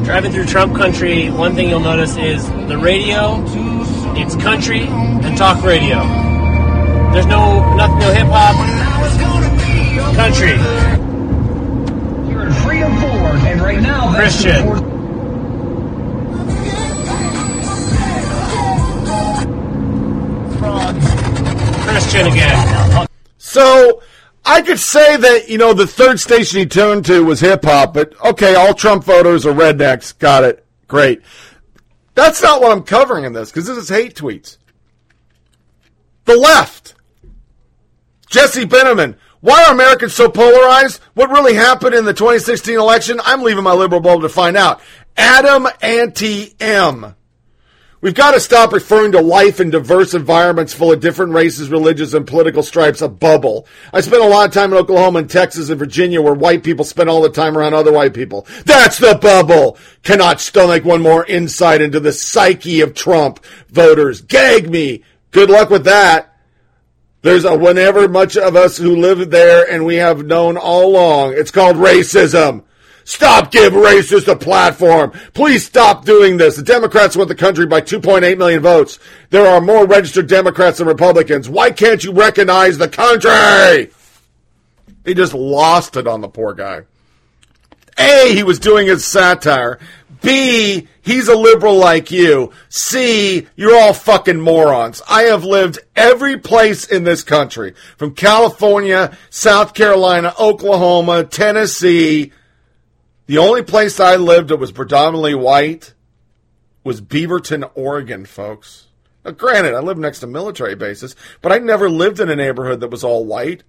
Driving 0.05 0.31
through 0.31 0.45
Trump 0.45 0.73
country, 0.77 1.29
one 1.29 1.53
thing 1.53 1.67
you'll 1.67 1.81
notice 1.81 2.15
is 2.15 2.47
the 2.47 2.77
radio, 2.77 3.43
it's 4.15 4.37
country 4.37 4.83
and 4.87 5.37
talk 5.37 5.61
radio. 5.61 5.97
There's 7.11 7.25
no 7.25 7.75
nothing, 7.75 7.99
no 7.99 8.13
hip 8.13 8.27
hop. 8.29 8.55
Country. 10.15 10.55
You're 12.31 12.45
in 12.45 12.53
free 12.53 12.83
of 12.83 12.91
Ford, 13.01 13.39
and 13.45 13.61
right 13.61 13.81
now, 13.81 14.15
Christian. 14.15 14.65
Christian 21.83 22.27
again. 22.27 23.07
So 23.37 24.01
I 24.49 24.63
could 24.63 24.79
say 24.79 25.15
that, 25.15 25.47
you 25.47 25.59
know, 25.59 25.73
the 25.73 25.85
third 25.85 26.19
station 26.19 26.57
he 26.57 26.65
tuned 26.65 27.05
to 27.05 27.23
was 27.23 27.39
hip 27.39 27.63
hop, 27.63 27.93
but 27.93 28.19
okay, 28.25 28.55
all 28.55 28.73
Trump 28.73 29.03
voters 29.03 29.45
are 29.45 29.53
rednecks. 29.53 30.17
Got 30.17 30.43
it. 30.43 30.65
Great. 30.87 31.21
That's 32.15 32.41
not 32.41 32.59
what 32.59 32.71
I'm 32.71 32.81
covering 32.81 33.25
in 33.25 33.33
this, 33.33 33.51
because 33.51 33.67
this 33.67 33.77
is 33.77 33.89
hate 33.89 34.15
tweets. 34.15 34.57
The 36.25 36.35
left. 36.35 36.95
Jesse 38.27 38.65
Benjamin. 38.65 39.17
Why 39.41 39.65
are 39.65 39.73
Americans 39.73 40.15
so 40.15 40.31
polarized? 40.31 40.99
What 41.13 41.29
really 41.29 41.53
happened 41.53 41.93
in 41.93 42.05
the 42.05 42.13
2016 42.13 42.75
election? 42.75 43.21
I'm 43.23 43.43
leaving 43.43 43.63
my 43.63 43.73
liberal 43.73 44.01
bulb 44.01 44.23
to 44.23 44.29
find 44.29 44.57
out. 44.57 44.81
Adam 45.15 45.67
Anti 45.79 46.55
M. 46.59 47.13
We've 48.01 48.15
got 48.15 48.31
to 48.31 48.39
stop 48.39 48.71
referring 48.71 49.11
to 49.11 49.19
life 49.19 49.59
in 49.59 49.71
diverse 49.71 50.13
environments 50.13 50.73
full 50.73 50.93
of 50.93 51.01
different 51.01 51.33
races, 51.33 51.69
religions, 51.69 52.13
and 52.13 52.25
political 52.25 52.63
stripes 52.63 53.01
a 53.01 53.09
bubble. 53.09 53.67
I 53.91 53.99
spent 53.99 54.23
a 54.23 54.27
lot 54.27 54.47
of 54.47 54.53
time 54.53 54.71
in 54.71 54.79
Oklahoma 54.79 55.19
and 55.19 55.29
Texas 55.29 55.69
and 55.69 55.77
Virginia 55.77 56.21
where 56.21 56.33
white 56.33 56.63
people 56.63 56.85
spend 56.85 57.09
all 57.09 57.21
the 57.21 57.29
time 57.29 57.57
around 57.57 57.73
other 57.73 57.91
white 57.91 58.13
people. 58.13 58.47
That's 58.63 58.99
the 58.99 59.19
bubble! 59.21 59.77
Cannot 60.03 60.39
stomach 60.39 60.85
one 60.85 61.01
more 61.01 61.25
insight 61.25 61.81
into 61.81 61.99
the 61.99 62.13
psyche 62.13 62.79
of 62.79 62.93
Trump 62.93 63.43
voters. 63.67 64.21
Gag 64.21 64.69
me! 64.69 65.03
Good 65.31 65.49
luck 65.49 65.69
with 65.69 65.83
that. 65.83 66.37
There's 67.21 67.43
a 67.43 67.57
whenever 67.57 68.07
much 68.07 68.37
of 68.37 68.55
us 68.55 68.77
who 68.77 68.95
live 68.95 69.29
there 69.29 69.69
and 69.69 69.85
we 69.85 69.95
have 69.95 70.25
known 70.25 70.55
all 70.55 70.85
along. 70.85 71.33
It's 71.33 71.51
called 71.51 71.75
racism. 71.75 72.63
Stop 73.09 73.51
give 73.51 73.73
racists 73.73 74.27
a 74.27 74.35
platform. 74.35 75.09
Please 75.33 75.65
stop 75.65 76.05
doing 76.05 76.37
this. 76.37 76.57
The 76.57 76.61
Democrats 76.61 77.17
won 77.17 77.27
the 77.27 77.33
country 77.33 77.65
by 77.65 77.81
2.8 77.81 78.37
million 78.37 78.61
votes. 78.61 78.99
There 79.31 79.47
are 79.47 79.59
more 79.59 79.87
registered 79.87 80.27
Democrats 80.27 80.77
than 80.77 80.87
Republicans. 80.87 81.49
Why 81.49 81.71
can't 81.71 82.03
you 82.03 82.11
recognize 82.11 82.77
the 82.77 82.87
country? 82.87 83.91
He 85.03 85.15
just 85.15 85.33
lost 85.33 85.97
it 85.97 86.05
on 86.05 86.21
the 86.21 86.27
poor 86.27 86.53
guy. 86.53 86.81
A, 87.97 88.31
he 88.31 88.43
was 88.43 88.59
doing 88.59 88.85
his 88.85 89.03
satire. 89.03 89.79
B, 90.21 90.87
he's 91.01 91.27
a 91.29 91.35
liberal 91.35 91.77
like 91.77 92.11
you. 92.11 92.51
C, 92.69 93.47
you're 93.55 93.75
all 93.75 93.93
fucking 93.93 94.39
morons. 94.39 95.01
I 95.09 95.23
have 95.23 95.43
lived 95.43 95.79
every 95.95 96.37
place 96.37 96.85
in 96.85 97.05
this 97.05 97.23
country, 97.23 97.73
from 97.97 98.13
California, 98.13 99.17
South 99.31 99.73
Carolina, 99.73 100.31
Oklahoma, 100.39 101.23
Tennessee, 101.23 102.33
the 103.29 103.37
only 103.37 103.61
place 103.61 103.99
I 103.99 104.15
lived 104.15 104.49
that 104.49 104.57
was 104.57 104.71
predominantly 104.71 105.35
white 105.35 105.93
was 106.83 106.99
Beaverton, 106.99 107.69
Oregon, 107.75 108.25
folks. 108.25 108.87
Now, 109.23 109.29
granted, 109.29 109.75
I 109.75 109.81
lived 109.81 109.99
next 109.99 110.21
to 110.21 110.27
military 110.27 110.73
bases, 110.73 111.15
but 111.43 111.51
I 111.51 111.59
never 111.59 111.91
lived 111.91 112.19
in 112.19 112.31
a 112.31 112.35
neighborhood 112.35 112.79
that 112.79 112.89
was 112.89 113.03
all 113.03 113.27
white 113.27 113.61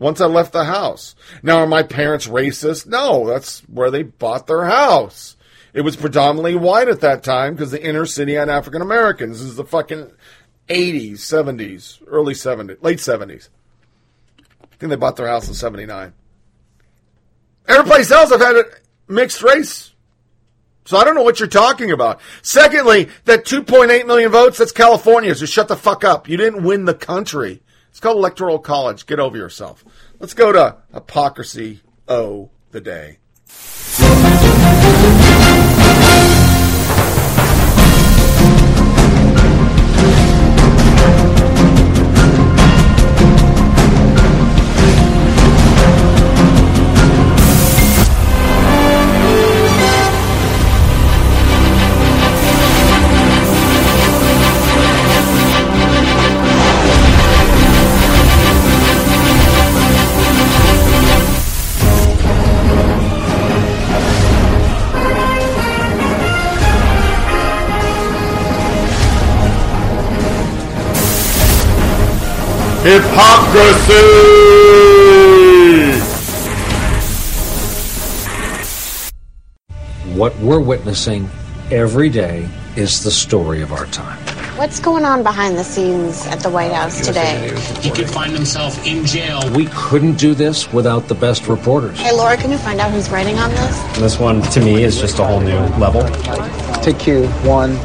once 0.00 0.20
I 0.20 0.26
left 0.26 0.52
the 0.52 0.64
house. 0.64 1.14
Now, 1.40 1.58
are 1.58 1.68
my 1.68 1.84
parents 1.84 2.26
racist? 2.26 2.88
No, 2.88 3.28
that's 3.28 3.60
where 3.68 3.92
they 3.92 4.02
bought 4.02 4.48
their 4.48 4.64
house. 4.64 5.36
It 5.72 5.82
was 5.82 5.94
predominantly 5.94 6.56
white 6.56 6.88
at 6.88 7.02
that 7.02 7.22
time 7.22 7.54
because 7.54 7.70
the 7.70 7.86
inner 7.86 8.06
city 8.06 8.32
had 8.32 8.48
African 8.48 8.82
Americans. 8.82 9.38
This 9.38 9.50
is 9.50 9.56
the 9.56 9.64
fucking 9.64 10.10
80s, 10.68 11.18
70s, 11.18 12.02
early 12.08 12.34
70s, 12.34 12.82
late 12.82 12.98
70s. 12.98 13.50
I 14.64 14.76
think 14.80 14.90
they 14.90 14.96
bought 14.96 15.14
their 15.14 15.28
house 15.28 15.46
in 15.46 15.54
79. 15.54 16.12
Every 17.68 17.84
place 17.84 18.10
else 18.10 18.32
I've 18.32 18.40
had 18.40 18.56
a 18.56 18.64
mixed 19.08 19.42
race. 19.42 19.92
So 20.84 20.96
I 20.96 21.04
don't 21.04 21.16
know 21.16 21.22
what 21.22 21.40
you're 21.40 21.48
talking 21.48 21.90
about. 21.90 22.20
Secondly, 22.42 23.08
that 23.24 23.44
2.8 23.44 24.06
million 24.06 24.30
votes, 24.30 24.58
that's 24.58 24.72
California's. 24.72 25.40
so 25.40 25.46
shut 25.46 25.68
the 25.68 25.76
fuck 25.76 26.04
up. 26.04 26.28
You 26.28 26.36
didn't 26.36 26.62
win 26.62 26.84
the 26.84 26.94
country. 26.94 27.60
It's 27.90 27.98
called 27.98 28.18
Electoral 28.18 28.58
College. 28.60 29.06
Get 29.06 29.18
over 29.18 29.36
yourself. 29.36 29.84
Let's 30.20 30.34
go 30.34 30.52
to 30.52 30.76
Hypocrisy 30.92 31.80
O 32.08 32.50
the 32.70 32.80
Day. 32.80 33.18
Hypocrisy! 72.86 73.94
What 80.14 80.38
we're 80.38 80.60
witnessing 80.60 81.28
every 81.72 82.08
day 82.10 82.48
is 82.76 83.02
the 83.02 83.10
story 83.10 83.60
of 83.60 83.72
our 83.72 83.86
time. 83.86 84.16
What's 84.56 84.78
going 84.78 85.04
on 85.04 85.24
behind 85.24 85.58
the 85.58 85.64
scenes 85.64 86.28
at 86.28 86.38
the 86.38 86.48
White 86.48 86.70
House 86.70 87.04
today? 87.04 87.52
He 87.80 87.90
could 87.90 88.08
find 88.08 88.32
himself 88.32 88.86
in 88.86 89.04
jail. 89.04 89.42
We 89.52 89.66
couldn't 89.72 90.16
do 90.16 90.32
this 90.34 90.72
without 90.72 91.08
the 91.08 91.16
best 91.16 91.48
reporters. 91.48 91.98
Hey, 91.98 92.12
Laura, 92.12 92.36
can 92.36 92.52
you 92.52 92.58
find 92.58 92.78
out 92.78 92.92
who's 92.92 93.10
writing 93.10 93.36
on 93.40 93.50
this? 93.50 93.98
This 93.98 94.20
one, 94.20 94.42
to 94.42 94.60
me, 94.60 94.84
is 94.84 95.00
just 95.00 95.18
a 95.18 95.24
whole 95.24 95.40
new 95.40 95.58
level. 95.80 96.04
Take 96.84 97.00
cue 97.00 97.26
one. 97.42 97.76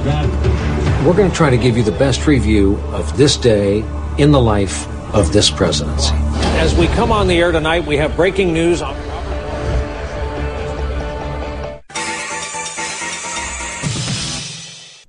We're 1.03 1.15
going 1.15 1.31
to 1.31 1.35
try 1.35 1.49
to 1.49 1.57
give 1.57 1.75
you 1.75 1.81
the 1.81 1.91
best 1.91 2.27
review 2.27 2.75
of 2.93 3.17
this 3.17 3.35
day 3.35 3.83
in 4.17 4.31
the 4.31 4.41
life 4.41 4.87
of 5.13 5.33
this 5.33 5.49
presidency. 5.49 6.13
As 6.59 6.75
we 6.75 6.87
come 6.87 7.11
on 7.11 7.27
the 7.27 7.39
air 7.39 7.51
tonight, 7.51 7.85
we 7.85 7.97
have 7.97 8.15
breaking 8.15 8.53
news 8.53 8.81
on. 8.81 8.95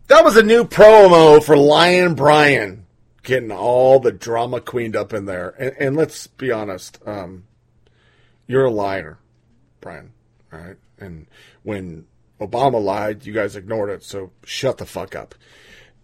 That 0.09 0.25
was 0.25 0.37
a 0.37 0.43
new 0.43 0.65
promo 0.65 1.43
for 1.43 1.57
Lion 1.57 2.15
Brian, 2.15 2.87
getting 3.23 3.51
all 3.51 3.99
the 3.99 4.13
drama 4.13 4.61
queened 4.61 4.95
up 4.95 5.13
in 5.13 5.25
there. 5.25 5.49
And, 5.59 5.75
and 5.79 5.97
let's 5.97 6.27
be 6.27 6.53
honest, 6.53 6.99
um, 7.07 7.45
you're 8.47 8.67
a 8.67 8.71
liar, 8.71 9.19
Brian. 9.81 10.13
All 10.53 10.59
right, 10.59 10.77
and 10.99 11.27
when 11.63 12.07
Obama 12.41 12.83
lied, 12.83 13.25
you 13.25 13.33
guys 13.33 13.57
ignored 13.57 13.91
it. 13.91 14.05
So 14.05 14.33
shut 14.45 14.79
the 14.79 14.87
fuck 14.87 15.17
up. 15.17 15.35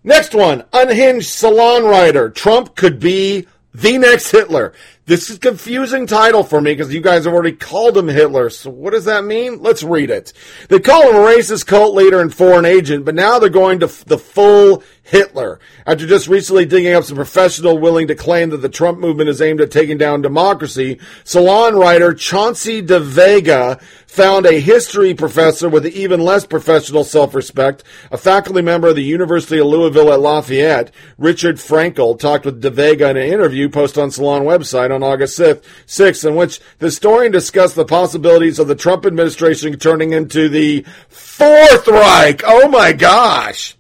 Next 0.05 0.35
one, 0.35 0.65
unhinged 0.73 1.29
salon 1.29 1.85
writer. 1.85 2.31
Trump 2.31 2.77
could 2.77 3.01
be 3.01 3.47
the 3.75 3.99
next 3.99 4.31
Hitler. 4.31 4.73
This 5.09 5.31
is 5.31 5.37
a 5.37 5.41
confusing 5.41 6.07
title 6.07 6.45
for 6.45 6.61
me 6.61 6.73
because 6.73 6.93
you 6.93 7.01
guys 7.01 7.25
have 7.25 7.33
already 7.33 7.57
called 7.57 7.97
him 7.97 8.09
Hitler. 8.09 8.51
So 8.51 8.69
what 8.69 8.93
does 8.93 9.07
that 9.07 9.25
mean? 9.25 9.63
Let's 9.63 9.83
read 9.83 10.11
it. 10.11 10.35
They 10.69 10.81
call 10.81 11.09
him 11.09 11.17
a 11.17 11.21
racist 11.21 11.65
cult 11.65 11.95
leader 11.95 12.21
and 12.21 12.33
foreign 12.33 12.67
agent, 12.67 13.07
but 13.07 13.15
now 13.15 13.39
they're 13.39 13.49
going 13.49 13.81
to 13.81 13.87
f- 13.87 14.05
the 14.05 14.19
full 14.19 14.83
Hitler. 15.09 15.59
After 15.87 16.07
just 16.07 16.29
recently 16.29 16.67
digging 16.67 16.93
up 16.93 17.05
some 17.05 17.17
professional 17.17 17.79
willing 17.79 18.09
to 18.09 18.15
claim 18.15 18.51
that 18.51 18.59
the 18.59 18.69
Trump 18.69 18.99
movement 18.99 19.31
is 19.31 19.41
aimed 19.41 19.63
at 19.63 19.71
taking 19.71 19.97
down 19.97 20.21
democracy, 20.21 21.01
salon 21.25 21.77
writer 21.77 22.13
Chauncey 22.13 22.83
De 22.83 23.01
Vega 23.01 23.81
found 24.07 24.45
a 24.45 24.61
history 24.61 25.15
professor 25.15 25.69
with 25.69 25.87
even 25.87 26.21
less 26.21 26.45
professional 26.45 27.05
self-respect, 27.05 27.85
a 28.11 28.19
faculty 28.19 28.61
member 28.61 28.89
of 28.89 28.97
the 28.97 29.03
University 29.03 29.59
of 29.59 29.67
Louisiana 29.67 30.13
at 30.13 30.21
Lafayette, 30.21 30.91
Richard 31.17 31.57
Frankel, 31.57 32.19
talked 32.19 32.45
with 32.45 32.61
De 32.61 32.71
Vega 32.71 33.09
in 33.09 33.17
an 33.17 33.33
interview 33.33 33.71
posted 33.71 34.03
on 34.03 34.11
Salon 34.11 34.43
website 34.43 34.95
on 35.03 35.13
August 35.13 35.39
6th, 35.39 35.63
6th, 35.87 36.29
in 36.29 36.35
which 36.35 36.61
the 36.79 36.87
historian 36.87 37.31
discussed 37.31 37.77
the 37.77 37.85
possibilities 37.85 38.59
of 38.59 38.67
the 38.67 38.75
Trump 38.75 39.07
administration 39.07 39.79
turning 39.79 40.13
into 40.13 40.49
the 40.49 40.85
Fourth 41.09 41.87
Reich. 41.87 42.43
Oh 42.45 42.69
my 42.69 42.93
gosh. 42.93 43.78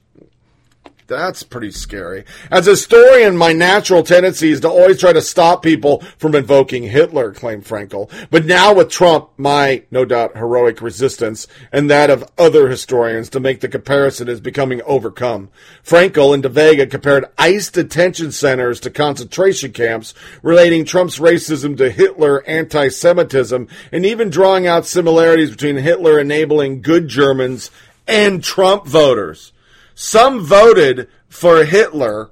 That's 1.08 1.42
pretty 1.42 1.70
scary. 1.70 2.24
As 2.50 2.66
a 2.66 2.72
historian, 2.72 3.34
my 3.34 3.54
natural 3.54 4.02
tendency 4.02 4.50
is 4.50 4.60
to 4.60 4.68
always 4.68 5.00
try 5.00 5.14
to 5.14 5.22
stop 5.22 5.62
people 5.62 6.00
from 6.18 6.34
invoking 6.34 6.82
Hitler, 6.82 7.32
claimed 7.32 7.64
Frankel. 7.64 8.10
But 8.30 8.44
now 8.44 8.74
with 8.74 8.90
Trump, 8.90 9.30
my, 9.38 9.84
no 9.90 10.04
doubt, 10.04 10.36
heroic 10.36 10.82
resistance 10.82 11.48
and 11.72 11.88
that 11.88 12.10
of 12.10 12.30
other 12.36 12.68
historians 12.68 13.30
to 13.30 13.40
make 13.40 13.60
the 13.60 13.68
comparison 13.68 14.28
is 14.28 14.42
becoming 14.42 14.82
overcome. 14.84 15.48
Frankel 15.82 16.34
and 16.34 16.42
De 16.42 16.50
Vega 16.50 16.86
compared 16.86 17.24
ICE 17.38 17.70
detention 17.70 18.30
centers 18.30 18.78
to 18.80 18.90
concentration 18.90 19.72
camps, 19.72 20.12
relating 20.42 20.84
Trump's 20.84 21.18
racism 21.18 21.74
to 21.78 21.90
Hitler 21.90 22.46
anti-Semitism, 22.46 23.66
and 23.92 24.04
even 24.04 24.28
drawing 24.28 24.66
out 24.66 24.84
similarities 24.84 25.52
between 25.52 25.76
Hitler 25.76 26.18
enabling 26.18 26.82
good 26.82 27.08
Germans 27.08 27.70
and 28.06 28.44
Trump 28.44 28.86
voters. 28.86 29.54
Some 30.00 30.44
voted 30.44 31.08
for 31.28 31.64
Hitler 31.64 32.30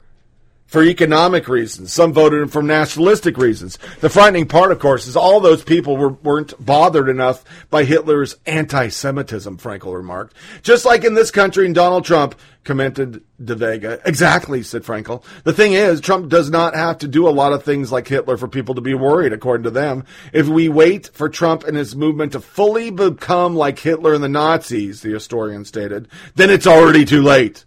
for 0.67 0.85
economic 0.85 1.49
reasons. 1.49 1.93
Some 1.93 2.13
voted 2.13 2.53
for 2.53 2.63
nationalistic 2.63 3.37
reasons. 3.37 3.77
The 4.01 4.09
frightening 4.09 4.47
part, 4.47 4.71
of 4.71 4.79
course, 4.79 5.09
is 5.09 5.17
all 5.17 5.41
those 5.41 5.65
people 5.65 5.97
were, 5.97 6.11
weren't 6.11 6.55
bothered 6.65 7.09
enough 7.09 7.43
by 7.69 7.83
Hitler's 7.83 8.37
anti-Semitism, 8.47 9.59
Frankel 9.59 9.97
remarked. 9.97 10.37
Just 10.63 10.85
like 10.85 11.03
in 11.03 11.15
this 11.15 11.33
country, 11.33 11.67
and 11.67 11.75
Donald 11.75 12.05
Trump 12.05 12.37
commented 12.67 13.23
De 13.43 13.55
Vega. 13.55 14.01
Exactly, 14.05 14.63
said 14.63 14.83
Frankel. 14.83 15.25
The 15.45 15.55
thing 15.55 15.73
is, 15.73 16.01
Trump 16.01 16.29
does 16.29 16.51
not 16.51 16.75
have 16.75 16.99
to 16.99 17.09
do 17.09 17.27
a 17.27 17.31
lot 17.31 17.53
of 17.53 17.63
things 17.63 17.91
like 17.91 18.09
Hitler 18.09 18.37
for 18.37 18.49
people 18.49 18.75
to 18.75 18.81
be 18.83 18.93
worried, 18.93 19.33
according 19.33 19.65
to 19.65 19.71
them. 19.71 20.05
If 20.33 20.49
we 20.49 20.69
wait 20.69 21.09
for 21.15 21.29
Trump 21.29 21.65
and 21.65 21.77
his 21.77 21.97
movement 21.97 22.33
to 22.33 22.41
fully 22.41 22.91
become 22.91 23.57
like 23.57 23.79
Hitler 23.79 24.13
and 24.13 24.23
the 24.23 24.29
Nazis, 24.29 25.01
the 25.01 25.13
historian 25.13 25.65
stated, 25.65 26.09
then 26.35 26.51
it's 26.51 26.67
already 26.67 27.07
too 27.07 27.23
late. 27.23 27.65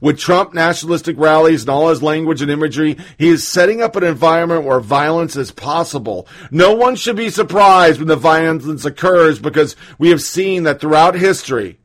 With 0.00 0.18
Trump 0.18 0.52
nationalistic 0.52 1.16
rallies 1.18 1.62
and 1.62 1.70
all 1.70 1.88
his 1.88 2.02
language 2.02 2.42
and 2.42 2.50
imagery, 2.50 2.98
he 3.18 3.28
is 3.28 3.46
setting 3.48 3.82
up 3.82 3.96
an 3.96 4.04
environment 4.04 4.64
where 4.64 4.80
violence 4.80 5.36
is 5.36 5.50
possible. 5.50 6.28
No 6.50 6.74
one 6.74 6.96
should 6.96 7.16
be 7.16 7.30
surprised 7.30 7.98
when 7.98 8.08
the 8.08 8.16
violence 8.16 8.84
occurs 8.84 9.38
because 9.38 9.74
we 9.98 10.10
have 10.10 10.22
seen 10.22 10.64
that 10.64 10.80
throughout 10.80 11.14
history, 11.14 11.78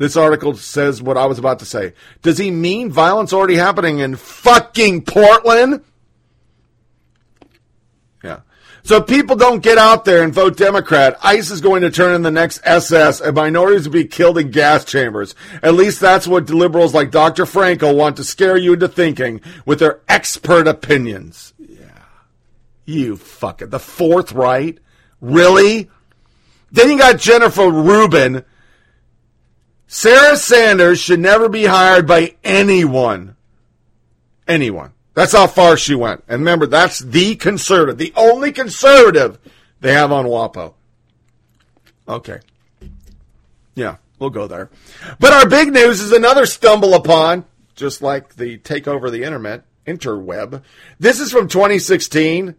this 0.00 0.16
article 0.16 0.54
says 0.54 1.02
what 1.02 1.18
I 1.18 1.26
was 1.26 1.38
about 1.38 1.58
to 1.58 1.66
say. 1.66 1.92
Does 2.22 2.38
he 2.38 2.50
mean 2.50 2.90
violence 2.90 3.34
already 3.34 3.56
happening 3.56 3.98
in 3.98 4.16
fucking 4.16 5.02
Portland? 5.02 5.84
Yeah. 8.24 8.40
So 8.82 8.96
if 8.96 9.06
people 9.06 9.36
don't 9.36 9.62
get 9.62 9.76
out 9.76 10.06
there 10.06 10.22
and 10.22 10.32
vote 10.32 10.56
Democrat, 10.56 11.18
ICE 11.22 11.50
is 11.50 11.60
going 11.60 11.82
to 11.82 11.90
turn 11.90 12.14
in 12.14 12.22
the 12.22 12.30
next 12.30 12.62
SS 12.64 13.20
and 13.20 13.36
minorities 13.36 13.86
will 13.86 13.92
be 13.92 14.06
killed 14.06 14.38
in 14.38 14.50
gas 14.50 14.86
chambers. 14.86 15.34
At 15.62 15.74
least 15.74 16.00
that's 16.00 16.26
what 16.26 16.48
liberals 16.48 16.94
like 16.94 17.10
Dr. 17.10 17.44
Frankel 17.44 17.94
want 17.94 18.16
to 18.16 18.24
scare 18.24 18.56
you 18.56 18.72
into 18.72 18.88
thinking 18.88 19.42
with 19.66 19.80
their 19.80 20.00
expert 20.08 20.66
opinions. 20.66 21.52
Yeah. 21.58 22.04
You 22.86 23.18
fucking, 23.18 23.68
the 23.68 23.78
fourth 23.78 24.32
right? 24.32 24.78
Really? 25.20 25.90
Then 26.72 26.88
you 26.88 26.96
got 26.96 27.18
Jennifer 27.18 27.68
Rubin. 27.68 28.46
Sarah 29.92 30.36
Sanders 30.36 31.00
should 31.00 31.18
never 31.18 31.48
be 31.48 31.64
hired 31.64 32.06
by 32.06 32.36
anyone. 32.44 33.34
Anyone. 34.46 34.92
That's 35.14 35.32
how 35.32 35.48
far 35.48 35.76
she 35.76 35.96
went. 35.96 36.22
And 36.28 36.42
remember, 36.42 36.68
that's 36.68 37.00
the 37.00 37.34
conservative, 37.34 37.98
the 37.98 38.12
only 38.14 38.52
conservative 38.52 39.40
they 39.80 39.92
have 39.92 40.12
on 40.12 40.26
WAPO. 40.26 40.74
Okay. 42.06 42.38
Yeah, 43.74 43.96
we'll 44.20 44.30
go 44.30 44.46
there. 44.46 44.70
But 45.18 45.32
our 45.32 45.48
big 45.48 45.72
news 45.72 46.00
is 46.00 46.12
another 46.12 46.46
stumble 46.46 46.94
upon, 46.94 47.44
just 47.74 48.00
like 48.00 48.36
the 48.36 48.58
takeover 48.58 49.06
of 49.06 49.12
the 49.12 49.24
internet, 49.24 49.64
interweb. 49.88 50.62
This 51.00 51.18
is 51.18 51.32
from 51.32 51.48
2016. 51.48 52.54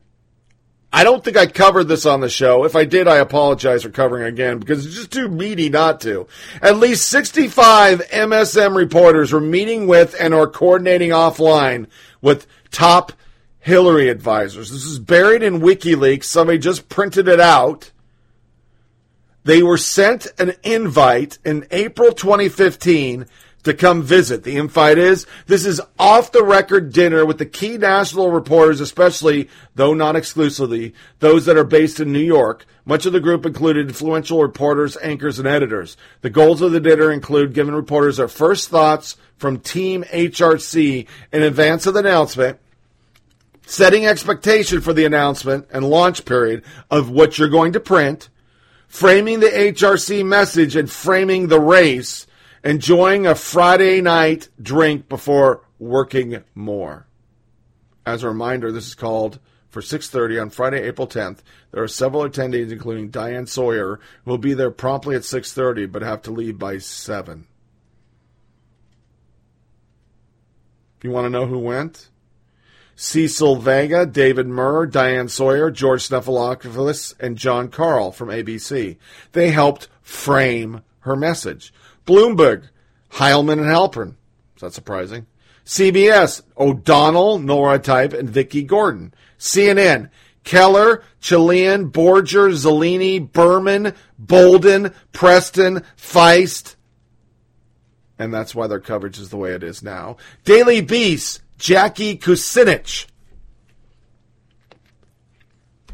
I 0.93 1.05
don't 1.05 1.23
think 1.23 1.37
I 1.37 1.45
covered 1.45 1.85
this 1.85 2.05
on 2.05 2.19
the 2.19 2.29
show. 2.29 2.65
If 2.65 2.75
I 2.75 2.83
did, 2.83 3.07
I 3.07 3.17
apologize 3.17 3.83
for 3.83 3.89
covering 3.89 4.23
again 4.23 4.59
because 4.59 4.85
it's 4.85 4.95
just 4.95 5.11
too 5.11 5.29
meaty 5.29 5.69
not 5.69 6.01
to. 6.01 6.27
At 6.61 6.77
least 6.77 7.07
65 7.07 8.01
MSM 8.09 8.75
reporters 8.75 9.31
were 9.31 9.39
meeting 9.39 9.87
with 9.87 10.15
and 10.19 10.33
are 10.33 10.47
coordinating 10.47 11.11
offline 11.11 11.87
with 12.21 12.45
top 12.71 13.13
Hillary 13.59 14.09
advisors. 14.09 14.71
This 14.71 14.85
is 14.85 14.99
buried 14.99 15.43
in 15.43 15.61
WikiLeaks. 15.61 16.25
Somebody 16.25 16.57
just 16.57 16.89
printed 16.89 17.27
it 17.27 17.39
out. 17.39 17.91
They 19.43 19.63
were 19.63 19.77
sent 19.77 20.27
an 20.39 20.53
invite 20.63 21.39
in 21.45 21.67
April 21.71 22.11
2015 22.11 23.27
to 23.63 23.73
come 23.73 24.01
visit. 24.01 24.43
The 24.43 24.57
invite 24.57 24.97
is 24.97 25.25
this 25.47 25.65
is 25.65 25.81
off 25.99 26.31
the 26.31 26.43
record 26.43 26.91
dinner 26.91 27.25
with 27.25 27.37
the 27.37 27.45
key 27.45 27.77
national 27.77 28.31
reporters, 28.31 28.81
especially, 28.81 29.49
though 29.75 29.93
not 29.93 30.15
exclusively, 30.15 30.93
those 31.19 31.45
that 31.45 31.57
are 31.57 31.63
based 31.63 31.99
in 31.99 32.11
New 32.11 32.19
York. 32.19 32.65
Much 32.85 33.05
of 33.05 33.13
the 33.13 33.19
group 33.19 33.45
included 33.45 33.87
influential 33.87 34.41
reporters, 34.41 34.97
anchors, 35.01 35.37
and 35.37 35.47
editors. 35.47 35.95
The 36.21 36.29
goals 36.29 36.61
of 36.61 36.71
the 36.71 36.79
dinner 36.79 37.11
include 37.11 37.53
giving 37.53 37.75
reporters 37.75 38.17
their 38.17 38.27
first 38.27 38.69
thoughts 38.69 39.17
from 39.37 39.59
Team 39.59 40.03
HRC 40.05 41.07
in 41.31 41.41
advance 41.43 41.85
of 41.85 41.93
the 41.93 41.99
announcement, 41.99 42.59
setting 43.65 44.05
expectation 44.05 44.81
for 44.81 44.93
the 44.93 45.05
announcement 45.05 45.67
and 45.71 45.85
launch 45.85 46.25
period 46.25 46.63
of 46.89 47.09
what 47.09 47.37
you're 47.37 47.49
going 47.49 47.73
to 47.73 47.79
print, 47.79 48.29
framing 48.87 49.39
the 49.39 49.47
HRC 49.47 50.25
message 50.25 50.75
and 50.75 50.89
framing 50.89 51.47
the 51.47 51.59
race, 51.59 52.25
enjoying 52.63 53.25
a 53.25 53.35
Friday 53.35 54.01
night 54.01 54.49
drink 54.61 55.09
before 55.09 55.61
working 55.79 56.43
more. 56.53 57.07
As 58.05 58.23
a 58.23 58.29
reminder, 58.29 58.71
this 58.71 58.87
is 58.87 58.95
called 58.95 59.39
for 59.69 59.81
6:30 59.81 60.39
on 60.39 60.49
Friday, 60.49 60.81
April 60.81 61.07
10th. 61.07 61.39
There 61.71 61.83
are 61.83 61.87
several 61.87 62.27
attendees 62.27 62.71
including 62.71 63.09
Diane 63.09 63.47
Sawyer 63.47 63.99
who 64.25 64.31
will 64.31 64.37
be 64.37 64.53
there 64.53 64.71
promptly 64.71 65.15
at 65.15 65.23
6:30 65.23 65.85
but 65.85 66.01
have 66.01 66.21
to 66.23 66.31
leave 66.31 66.59
by 66.59 66.77
7. 66.77 67.47
You 71.03 71.09
want 71.09 71.25
to 71.25 71.29
know 71.29 71.47
who 71.47 71.57
went? 71.57 72.09
Cecil 72.95 73.55
Vega, 73.55 74.05
David 74.05 74.47
Muir, 74.47 74.85
Diane 74.85 75.27
Sawyer, 75.27 75.71
George 75.71 76.07
Stephanopoulos, 76.07 77.15
and 77.19 77.35
Jon 77.35 77.69
Karl 77.69 78.11
from 78.11 78.29
ABC. 78.29 78.97
They 79.31 79.49
helped 79.49 79.87
frame 80.03 80.81
her 80.99 81.15
message. 81.15 81.73
Bloomberg, 82.05 82.69
Heilemann 83.11 83.59
and 83.59 83.67
Halperin. 83.67 84.15
Is 84.55 84.61
that 84.61 84.73
surprising? 84.73 85.25
CBS, 85.65 86.41
O'Donnell, 86.57 87.39
Nora 87.39 87.79
Type, 87.79 88.13
and 88.13 88.29
Vicki 88.29 88.63
Gordon. 88.63 89.13
CNN, 89.37 90.09
Keller, 90.43 91.03
Chilean, 91.19 91.91
Borger, 91.91 92.51
Zeleny, 92.51 93.31
Berman, 93.31 93.93
Bolduan, 94.23 94.93
Preston, 95.13 95.83
Feist. 95.97 96.75
And 98.17 98.33
that's 98.33 98.53
why 98.53 98.67
their 98.67 98.79
coverage 98.79 99.19
is 99.19 99.29
the 99.29 99.37
way 99.37 99.53
it 99.53 99.63
is 99.63 99.81
now. 99.81 100.17
Daily 100.43 100.81
Beast, 100.81 101.41
Jackie 101.57 102.17
Kucinich. 102.17 103.07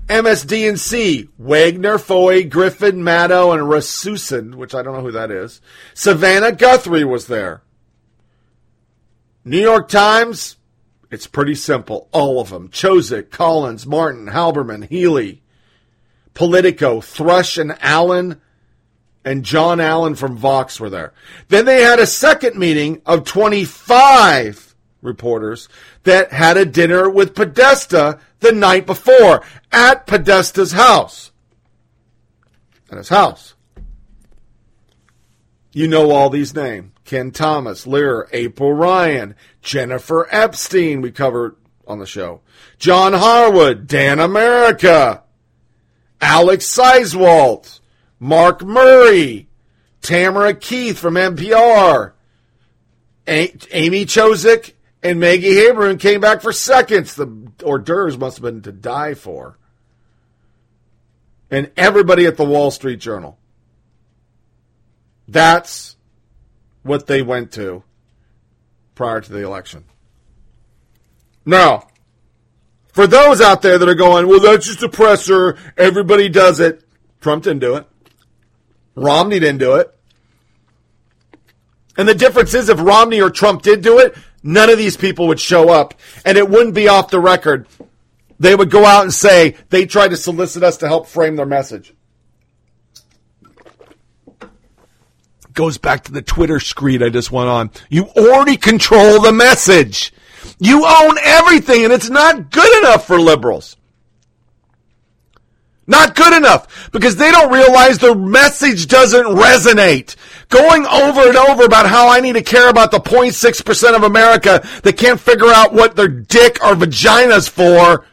MSDNC, 0.07 1.29
Wagner, 1.37 1.97
Foy, 1.97 2.43
Griffin, 2.47 3.03
Maddow, 3.03 3.53
and 3.53 3.69
Rasmussen, 3.69 4.57
which 4.57 4.73
I 4.73 4.81
don't 4.81 4.95
know 4.95 5.03
who 5.03 5.11
that 5.11 5.31
is. 5.31 5.61
Savannah 5.93 6.53
Guthrie 6.53 7.03
was 7.03 7.27
there. 7.27 7.61
New 9.43 9.59
York 9.59 9.87
Times, 9.89 10.57
it's 11.11 11.27
pretty 11.27 11.55
simple. 11.55 12.09
All 12.11 12.39
of 12.39 12.49
them. 12.49 12.69
Chozick, 12.69 13.31
Collins, 13.31 13.85
Martin, 13.85 14.27
Haberman, 14.27 14.87
Healy. 14.87 15.41
Politico, 16.33 17.01
Thrush 17.01 17.57
and 17.57 17.75
Allen 17.81 18.39
and 19.27 19.43
John 19.43 19.81
Allen 19.81 20.15
from 20.15 20.37
Vox 20.37 20.79
were 20.79 20.89
there. 20.89 21.13
Then 21.49 21.65
they 21.65 21.81
had 21.81 21.99
a 21.99 22.05
second 22.05 22.57
meeting 22.57 23.01
of 23.05 23.25
25 23.25 24.66
reporters 25.07 25.67
that 26.03 26.31
had 26.31 26.57
a 26.57 26.65
dinner 26.65 27.09
with 27.09 27.33
Podesta 27.33 28.19
the 28.41 28.51
night 28.51 28.85
before 28.85 29.43
at 29.71 30.05
Podesta's 30.05 30.73
house. 30.73 31.31
At 32.91 32.97
his 32.99 33.09
house. 33.09 33.55
You 35.71 35.87
know 35.87 36.11
all 36.11 36.29
these 36.29 36.53
names. 36.53 36.91
Ken 37.05 37.31
Thomas, 37.31 37.87
Lear, 37.87 38.27
April 38.33 38.73
Ryan, 38.73 39.33
Jennifer 39.61 40.27
Epstein, 40.29 41.01
we 41.01 41.11
covered 41.11 41.55
on 41.87 41.99
the 41.99 42.05
show. 42.05 42.41
John 42.77 43.13
Harwood, 43.13 43.87
Dan 43.87 44.17
Merica, 44.17 45.23
Alex 46.19 46.65
Seitz-Wald, 46.65 47.79
Mark 48.19 48.61
Murray, 48.61 49.47
Tamara 50.01 50.53
Keith 50.53 50.97
from 50.97 51.13
NPR, 51.13 52.13
A- 53.27 53.55
Amy 53.71 54.05
Chozick, 54.05 54.73
and 55.03 55.19
Maggie 55.19 55.55
Haberman 55.55 55.99
came 55.99 56.21
back 56.21 56.41
for 56.41 56.51
seconds. 56.51 57.15
The 57.15 57.51
hors 57.63 57.79
d'oeuvres 57.79 58.17
must 58.17 58.37
have 58.37 58.43
been 58.43 58.61
to 58.63 58.71
die 58.71 59.13
for. 59.13 59.57
And 61.49 61.71
everybody 61.77 62.25
at 62.25 62.37
the 62.37 62.43
Wall 62.43 62.71
Street 62.71 62.99
Journal. 62.99 63.37
That's 65.27 65.95
what 66.83 67.07
they 67.07 67.21
went 67.21 67.51
to 67.53 67.83
prior 68.95 69.21
to 69.21 69.31
the 69.31 69.43
election. 69.43 69.85
Now, 71.45 71.87
for 72.91 73.07
those 73.07 73.39
out 73.41 73.61
there 73.61 73.77
that 73.77 73.87
are 73.87 73.95
going, 73.95 74.27
well, 74.27 74.39
that's 74.39 74.65
just 74.65 74.83
a 74.83 74.89
presser, 74.89 75.57
everybody 75.77 76.29
does 76.29 76.59
it. 76.59 76.83
Trump 77.21 77.43
didn't 77.43 77.59
do 77.59 77.75
it. 77.75 77.87
Romney 78.95 79.39
didn't 79.39 79.59
do 79.59 79.75
it. 79.75 79.93
And 81.97 82.07
the 82.07 82.15
difference 82.15 82.53
is 82.53 82.69
if 82.69 82.79
Romney 82.79 83.21
or 83.21 83.29
Trump 83.29 83.61
did 83.61 83.81
do 83.81 83.99
it, 83.99 84.15
none 84.47 84.69
of 84.69 84.77
these 84.77 84.97
people 84.97 85.27
would 85.27 85.39
show 85.39 85.69
up 85.69 85.93
and 86.25 86.37
it 86.37 86.49
wouldn't 86.49 86.73
be 86.73 86.87
off 86.87 87.09
the 87.09 87.19
record. 87.19 87.67
They 88.39 88.55
would 88.55 88.69
go 88.69 88.85
out 88.85 89.03
and 89.03 89.13
say 89.13 89.55
they 89.69 89.85
tried 89.85 90.09
to 90.09 90.17
solicit 90.17 90.63
us 90.63 90.77
to 90.77 90.87
help 90.87 91.07
frame 91.07 91.35
their 91.35 91.45
message. 91.45 91.93
Goes 95.53 95.77
back 95.77 96.03
to 96.03 96.11
the 96.11 96.21
Twitter 96.21 96.59
screed 96.59 97.01
I 97.01 97.09
just 97.09 97.31
went 97.31 97.49
on. 97.49 97.71
You 97.89 98.05
already 98.09 98.57
control 98.57 99.21
the 99.21 99.33
message. 99.33 100.13
You 100.59 100.85
own 100.85 101.17
everything 101.23 101.83
and 101.83 101.93
it's 101.93 102.09
not 102.09 102.51
good 102.51 102.77
enough 102.79 103.07
for 103.07 103.19
liberals. 103.19 103.76
Not 105.89 106.15
good 106.15 106.33
enough 106.33 106.91
because 106.91 107.15
they 107.15 107.31
don't 107.31 107.51
realize 107.51 107.97
the 107.97 108.13
message 108.13 108.87
doesn't 108.87 109.25
resonate. 109.25 110.17
Going 110.49 110.85
over 110.85 111.21
and 111.21 111.37
over 111.37 111.63
about 111.63 111.87
how 111.87 112.09
I 112.09 112.19
need 112.19 112.33
to 112.33 112.43
care 112.43 112.69
about 112.69 112.91
the 112.91 112.99
0.6% 112.99 113.95
of 113.95 114.03
America 114.03 114.67
that 114.83 114.97
can't 114.97 115.19
figure 115.19 115.47
out 115.47 115.73
what 115.73 115.95
their 115.95 116.09
dick 116.09 116.61
or 116.61 116.75
vagina's 116.75 117.47
for 117.47 118.05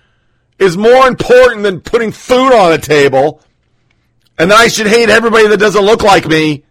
is 0.61 0.77
more 0.77 1.09
important 1.09 1.65
than 1.65 1.81
putting 1.81 2.13
food 2.13 2.53
on 2.53 2.73
a 2.73 2.79
table. 2.79 3.41
And 4.39 4.53
that 4.53 4.57
I 4.57 4.69
should 4.69 4.87
hate 4.87 5.11
everybody 5.11 5.49
that 5.49 5.59
doesn't 5.59 5.85
look 5.85 6.03
like 6.03 6.29
me. 6.29 6.65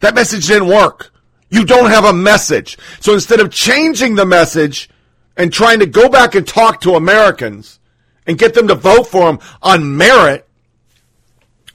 That 0.00 0.14
message 0.14 0.46
didn't 0.46 0.68
work. 0.68 1.10
You 1.48 1.64
don't 1.64 1.90
have 1.90 2.04
a 2.04 2.12
message. 2.12 2.76
So 3.00 3.14
instead 3.14 3.40
of 3.40 3.50
changing 3.50 4.16
the 4.16 4.26
message 4.26 4.90
and 5.38 5.50
trying 5.50 5.80
to 5.80 5.86
go 5.86 6.10
back 6.10 6.34
and 6.34 6.46
talk 6.46 6.82
to 6.82 6.96
Americans, 6.96 7.78
and 8.26 8.38
get 8.38 8.54
them 8.54 8.68
to 8.68 8.74
vote 8.74 9.04
for 9.04 9.30
him 9.30 9.38
on 9.62 9.96
merit, 9.96 10.46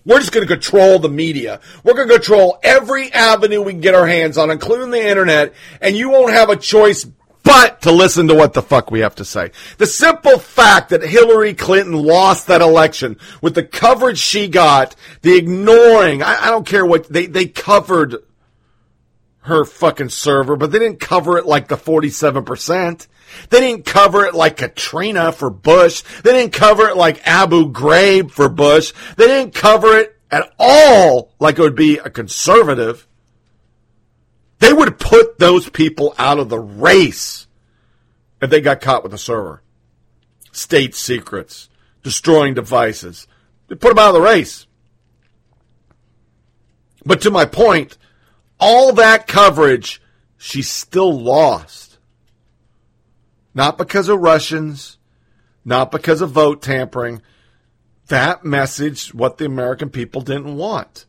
we're 0.06 0.20
just 0.20 0.32
going 0.32 0.48
to 0.48 0.54
control 0.54 1.00
the 1.00 1.10
media. 1.10 1.60
We're 1.84 1.94
going 1.94 2.08
to 2.08 2.16
control 2.16 2.60
every 2.64 3.12
avenue 3.14 3.62
we 3.62 3.74
can 3.74 3.82
get 3.82 3.94
our 3.94 4.08
hands 4.08 4.38
on, 4.38 4.50
including 4.50 4.90
the 4.90 5.08
internet, 5.08 5.54
and 5.80 5.96
you 5.96 6.10
won't 6.10 6.34
have 6.34 6.50
a 6.50 6.56
choice 6.56 7.06
but 7.44 7.82
to 7.82 7.92
listen 7.92 8.28
to 8.28 8.36
what 8.36 8.54
the 8.54 8.62
fuck 8.62 8.92
we 8.92 9.00
have 9.00 9.16
to 9.16 9.26
say. 9.26 9.52
The 9.78 9.88
simple 9.88 10.38
fact 10.40 10.90
that 10.90 11.02
Hillary 11.02 11.54
Clinton 11.54 11.94
lost 11.94 12.48
that 12.48 12.62
election 12.62 13.18
with 13.42 13.56
the 13.56 13.64
coverage 13.64 14.20
she 14.20 14.48
got, 14.48 14.96
the 15.22 15.38
ignoring, 15.38 16.22
I, 16.22 16.46
I 16.46 16.50
don't 16.50 16.68
care 16.68 16.86
what, 16.86 17.10
they, 17.10 17.26
they 17.26 17.46
covered 17.46 18.18
her 19.42 19.66
fucking 19.66 20.10
server, 20.10 20.56
but 20.56 20.72
they 20.72 20.80
didn't 20.80 21.00
cover 21.00 21.38
it 21.38 21.46
like 21.46 21.68
the 21.68 21.78
47%. 21.78 23.08
They 23.50 23.60
didn't 23.60 23.86
cover 23.86 24.26
it 24.26 24.34
like 24.34 24.58
Katrina 24.58 25.32
for 25.32 25.50
Bush. 25.50 26.04
They 26.24 26.34
didn't 26.34 26.54
cover 26.54 26.88
it 26.88 26.98
like 26.98 27.28
Abu 27.28 27.72
Ghraib 27.72 28.32
for 28.32 28.50
Bush. 28.50 28.94
They 29.18 29.28
didn't 29.28 29.54
cover 29.54 29.98
it 29.98 30.18
at 30.30 30.54
all 30.58 31.34
like 31.40 31.60
it 31.60 31.62
would 31.62 31.76
be 31.76 31.98
a 31.98 32.10
conservative. 32.10 33.08
They 34.60 34.72
would 34.72 35.00
put 35.00 35.40
those 35.40 35.70
people 35.70 36.14
out 36.18 36.40
of 36.40 36.50
the 36.50 36.60
race 36.60 37.48
if 38.42 38.50
they 38.50 38.62
got 38.62 38.82
caught 38.82 39.04
with 39.04 39.14
a 39.14 39.18
server. 39.18 39.62
State 40.52 40.96
secrets, 40.96 41.70
destroying 42.04 42.54
devices. 42.54 43.28
They 43.68 43.76
put 43.76 43.90
them 43.90 44.00
out 44.00 44.10
of 44.10 44.16
the 44.16 44.22
race. 44.22 44.68
But 47.06 47.22
to 47.22 47.32
my 47.32 47.46
point, 47.46 47.98
all 48.60 48.94
that 48.94 49.28
coverage, 49.28 50.02
she 50.38 50.62
still 50.62 51.20
lost. 51.20 51.91
Not 53.54 53.78
because 53.78 54.10
of 54.10 54.20
Russians, 54.20 54.98
not 55.66 55.92
because 55.92 56.22
of 56.22 56.32
vote 56.32 56.62
tampering. 56.62 57.22
That 58.08 58.44
message, 58.44 59.14
what 59.14 59.38
the 59.38 59.46
American 59.46 59.90
people 59.90 60.22
didn't 60.22 60.56
want. 60.56 61.06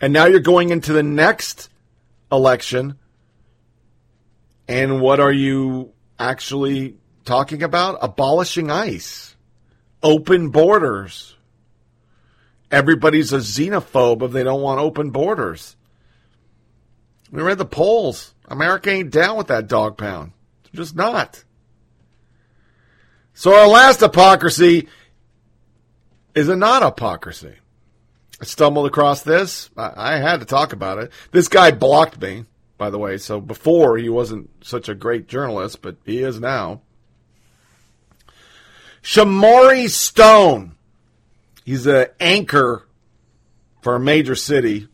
And 0.00 0.12
now 0.12 0.26
you're 0.26 0.40
going 0.40 0.70
into 0.70 0.92
the 0.92 1.02
next 1.02 1.68
election. 2.30 2.98
And 4.68 5.00
what 5.00 5.18
are 5.18 5.32
you 5.32 5.92
actually 6.18 6.96
talking 7.24 7.62
about? 7.62 7.98
Abolishing 8.00 8.70
ICE, 8.70 9.36
open 10.02 10.50
borders. 10.50 11.34
Everybody's 12.70 13.32
a 13.32 13.38
xenophobe 13.38 14.22
if 14.22 14.32
they 14.32 14.44
don't 14.44 14.60
want 14.60 14.80
open 14.80 15.10
borders. 15.10 15.74
We 17.30 17.42
read 17.42 17.58
the 17.58 17.64
polls. 17.64 18.34
America 18.46 18.90
ain't 18.90 19.10
down 19.10 19.36
with 19.36 19.48
that 19.48 19.68
dog 19.68 19.96
pound. 19.96 20.32
They're 20.72 20.82
just 20.82 20.96
not. 20.96 21.44
So 23.34 23.54
our 23.54 23.68
last 23.68 24.00
hypocrisy 24.00 24.88
is 26.34 26.48
a 26.48 26.56
not 26.56 26.82
hypocrisy. 26.82 27.54
I 28.40 28.44
stumbled 28.44 28.86
across 28.86 29.22
this. 29.22 29.70
I, 29.76 29.92
I 29.96 30.16
had 30.18 30.40
to 30.40 30.46
talk 30.46 30.72
about 30.72 30.98
it. 30.98 31.12
This 31.32 31.48
guy 31.48 31.70
blocked 31.70 32.20
me, 32.20 32.46
by 32.76 32.90
the 32.90 32.98
way. 32.98 33.18
So 33.18 33.40
before 33.40 33.98
he 33.98 34.08
wasn't 34.08 34.50
such 34.64 34.88
a 34.88 34.94
great 34.94 35.28
journalist, 35.28 35.82
but 35.82 35.96
he 36.04 36.22
is 36.22 36.40
now. 36.40 36.82
Shamari 39.02 39.88
Stone. 39.88 40.74
He's 41.64 41.86
an 41.86 42.06
anchor 42.20 42.86
for 43.82 43.94
a 43.96 44.00
major 44.00 44.34
city. 44.34 44.88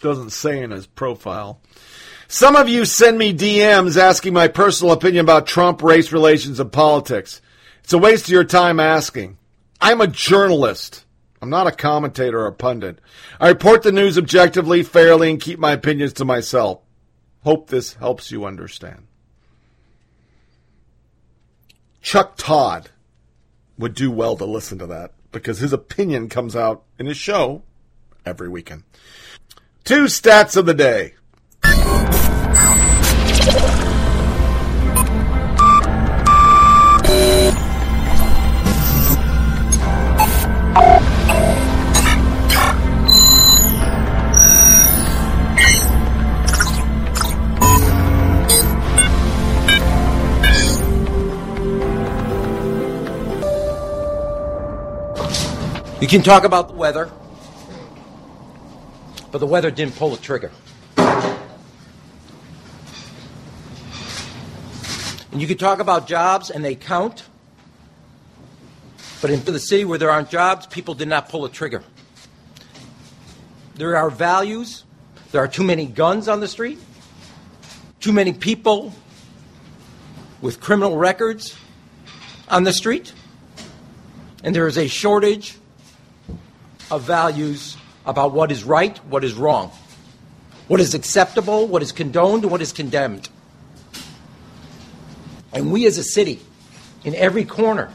Doesn't 0.00 0.30
say 0.30 0.62
in 0.62 0.70
his 0.70 0.86
profile. 0.86 1.60
Some 2.32 2.54
of 2.54 2.68
you 2.68 2.84
send 2.84 3.18
me 3.18 3.34
DMs 3.34 3.96
asking 3.96 4.34
my 4.34 4.46
personal 4.46 4.92
opinion 4.92 5.24
about 5.24 5.48
Trump, 5.48 5.82
race 5.82 6.12
relations, 6.12 6.60
and 6.60 6.70
politics. 6.70 7.42
It's 7.82 7.92
a 7.92 7.98
waste 7.98 8.26
of 8.26 8.30
your 8.30 8.44
time 8.44 8.78
asking. 8.78 9.36
I'm 9.80 10.00
a 10.00 10.06
journalist. 10.06 11.04
I'm 11.42 11.50
not 11.50 11.66
a 11.66 11.72
commentator 11.72 12.42
or 12.42 12.46
a 12.46 12.52
pundit. 12.52 13.00
I 13.40 13.48
report 13.48 13.82
the 13.82 13.90
news 13.90 14.16
objectively, 14.16 14.84
fairly, 14.84 15.28
and 15.28 15.40
keep 15.40 15.58
my 15.58 15.72
opinions 15.72 16.12
to 16.14 16.24
myself. 16.24 16.82
Hope 17.42 17.68
this 17.68 17.94
helps 17.94 18.30
you 18.30 18.44
understand. 18.44 19.08
Chuck 22.00 22.36
Todd 22.36 22.90
would 23.76 23.94
do 23.94 24.08
well 24.08 24.36
to 24.36 24.44
listen 24.44 24.78
to 24.78 24.86
that 24.86 25.14
because 25.32 25.58
his 25.58 25.72
opinion 25.72 26.28
comes 26.28 26.54
out 26.54 26.84
in 26.96 27.06
his 27.06 27.16
show 27.16 27.64
every 28.24 28.48
weekend. 28.48 28.84
Two 29.82 30.04
stats 30.04 30.56
of 30.56 30.66
the 30.66 30.74
day. 30.74 31.14
You 56.00 56.08
can 56.08 56.22
talk 56.22 56.44
about 56.44 56.68
the 56.68 56.74
weather, 56.74 57.10
but 59.30 59.38
the 59.38 59.46
weather 59.46 59.70
didn't 59.70 59.96
pull 59.96 60.10
the 60.10 60.16
trigger. 60.16 60.50
And 65.32 65.40
you 65.40 65.46
can 65.46 65.58
talk 65.58 65.78
about 65.78 66.06
jobs, 66.06 66.50
and 66.50 66.64
they 66.64 66.74
count, 66.74 67.24
but 69.20 69.30
in 69.30 69.44
the 69.44 69.58
city 69.58 69.84
where 69.84 69.98
there 69.98 70.10
aren't 70.10 70.30
jobs, 70.30 70.66
people 70.66 70.94
did 70.94 71.08
not 71.08 71.28
pull 71.28 71.44
a 71.44 71.50
trigger. 71.50 71.82
There 73.74 73.96
are 73.96 74.10
values. 74.10 74.84
There 75.32 75.40
are 75.40 75.48
too 75.48 75.62
many 75.62 75.86
guns 75.86 76.26
on 76.26 76.40
the 76.40 76.48
street, 76.48 76.80
too 78.00 78.12
many 78.12 78.32
people 78.32 78.92
with 80.40 80.60
criminal 80.60 80.96
records 80.96 81.56
on 82.48 82.64
the 82.64 82.72
street, 82.72 83.12
and 84.42 84.56
there 84.56 84.66
is 84.66 84.76
a 84.76 84.88
shortage 84.88 85.56
of 86.90 87.02
values 87.02 87.76
about 88.04 88.32
what 88.32 88.50
is 88.50 88.64
right, 88.64 88.98
what 89.04 89.22
is 89.22 89.34
wrong, 89.34 89.70
what 90.66 90.80
is 90.80 90.94
acceptable, 90.94 91.68
what 91.68 91.80
is 91.80 91.92
condoned, 91.92 92.44
what 92.46 92.60
is 92.60 92.72
condemned. 92.72 93.28
And 95.52 95.72
we 95.72 95.86
as 95.86 95.98
a 95.98 96.04
city, 96.04 96.40
in 97.04 97.14
every 97.14 97.44
corner, 97.44 97.90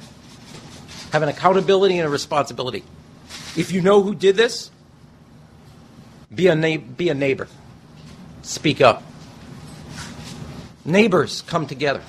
have 1.12 1.24
an 1.24 1.30
accountability 1.30 1.98
and 1.98 2.08
a 2.08 2.10
responsibility. 2.10 2.84
If 3.56 3.72
you 3.72 3.82
know 3.82 4.02
who 4.02 4.14
did 4.16 4.36
this, 4.36 4.70
be 6.34 6.48
a, 6.48 6.56
na- 6.56 6.78
be 6.78 7.10
a 7.10 7.14
neighbor. 7.14 7.48
Speak 8.42 8.82
up. 8.82 9.04
Neighbors 10.84 11.42
come 11.42 11.66
together. 11.66 12.02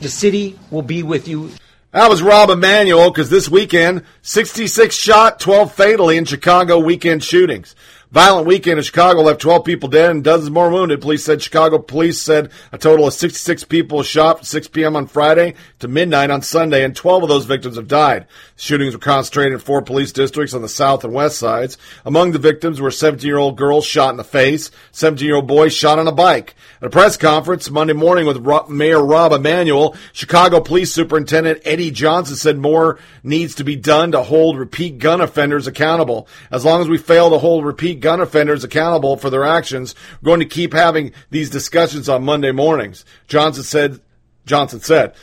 The 0.00 0.08
city 0.08 0.58
will 0.70 0.82
be 0.82 1.02
with 1.02 1.26
you 1.26 1.50
That 1.92 2.10
was 2.10 2.22
Rahm 2.22 2.50
Emanuel 2.50 3.10
because 3.10 3.30
this 3.30 3.48
weekend, 3.48 4.02
66 4.22 4.94
shot, 4.96 5.38
12 5.38 5.72
fatally 5.72 6.16
in 6.16 6.24
Chicago 6.24 6.78
weekend 6.78 7.22
shootings. 7.22 7.76
Violent 8.10 8.46
weekend 8.46 8.78
in 8.78 8.84
Chicago 8.84 9.22
left 9.22 9.40
12 9.40 9.64
people 9.64 9.88
dead 9.88 10.10
and 10.10 10.22
dozens 10.22 10.50
more 10.50 10.70
wounded. 10.70 11.00
Police 11.00 11.24
said 11.24 11.42
Chicago 11.42 11.78
police 11.78 12.20
said 12.20 12.50
a 12.70 12.78
total 12.78 13.06
of 13.06 13.14
66 13.14 13.64
people 13.64 14.02
shot 14.02 14.38
from 14.38 14.44
6 14.44 14.68
p.m. 14.68 14.94
on 14.94 15.06
Friday 15.06 15.54
to 15.80 15.88
midnight 15.88 16.30
on 16.30 16.42
Sunday, 16.42 16.84
and 16.84 16.94
12 16.94 17.24
of 17.24 17.28
those 17.28 17.44
victims 17.44 17.76
have 17.76 17.88
died. 17.88 18.26
Shootings 18.56 18.94
were 18.94 19.00
concentrated 19.00 19.54
in 19.54 19.58
four 19.58 19.82
police 19.82 20.12
districts 20.12 20.54
on 20.54 20.62
the 20.62 20.68
south 20.68 21.02
and 21.04 21.12
west 21.12 21.38
sides. 21.38 21.76
Among 22.04 22.32
the 22.32 22.38
victims 22.38 22.80
were 22.80 22.90
17-year-old 22.90 23.56
girls 23.56 23.84
shot 23.84 24.10
in 24.10 24.16
the 24.16 24.24
face, 24.24 24.70
17-year-old 24.92 25.46
boy 25.46 25.68
shot 25.68 25.98
on 25.98 26.06
a 26.06 26.12
bike. 26.12 26.54
At 26.80 26.86
a 26.86 26.90
press 26.90 27.16
conference 27.16 27.70
Monday 27.70 27.94
morning 27.94 28.26
with 28.26 28.38
Mayor 28.68 28.98
Rahm 28.98 29.34
Emanuel, 29.34 29.96
Chicago 30.12 30.60
Police 30.60 30.92
Superintendent 30.92 31.62
Eddie 31.64 31.90
Johnson 31.90 32.36
said 32.36 32.58
more 32.58 32.98
needs 33.22 33.56
to 33.56 33.64
be 33.64 33.74
done 33.74 34.12
to 34.12 34.22
hold 34.22 34.58
repeat 34.58 34.98
gun 34.98 35.20
offenders 35.20 35.66
accountable. 35.66 36.28
As 36.50 36.64
long 36.64 36.80
as 36.80 36.88
we 36.88 36.98
fail 36.98 37.30
to 37.30 37.38
hold 37.38 37.64
repeat 37.64 38.00
gun 38.04 38.20
offenders 38.20 38.62
accountable 38.62 39.16
for 39.16 39.30
their 39.30 39.44
actions, 39.44 39.94
we're 40.20 40.26
going 40.26 40.40
to 40.40 40.46
keep 40.46 40.74
having 40.74 41.10
these 41.30 41.48
discussions 41.48 42.06
on 42.06 42.22
Monday 42.22 42.52
mornings. 42.52 43.02
Johnson 43.28 43.64
said 43.64 43.98
Johnson 44.44 44.80
said. 44.80 45.14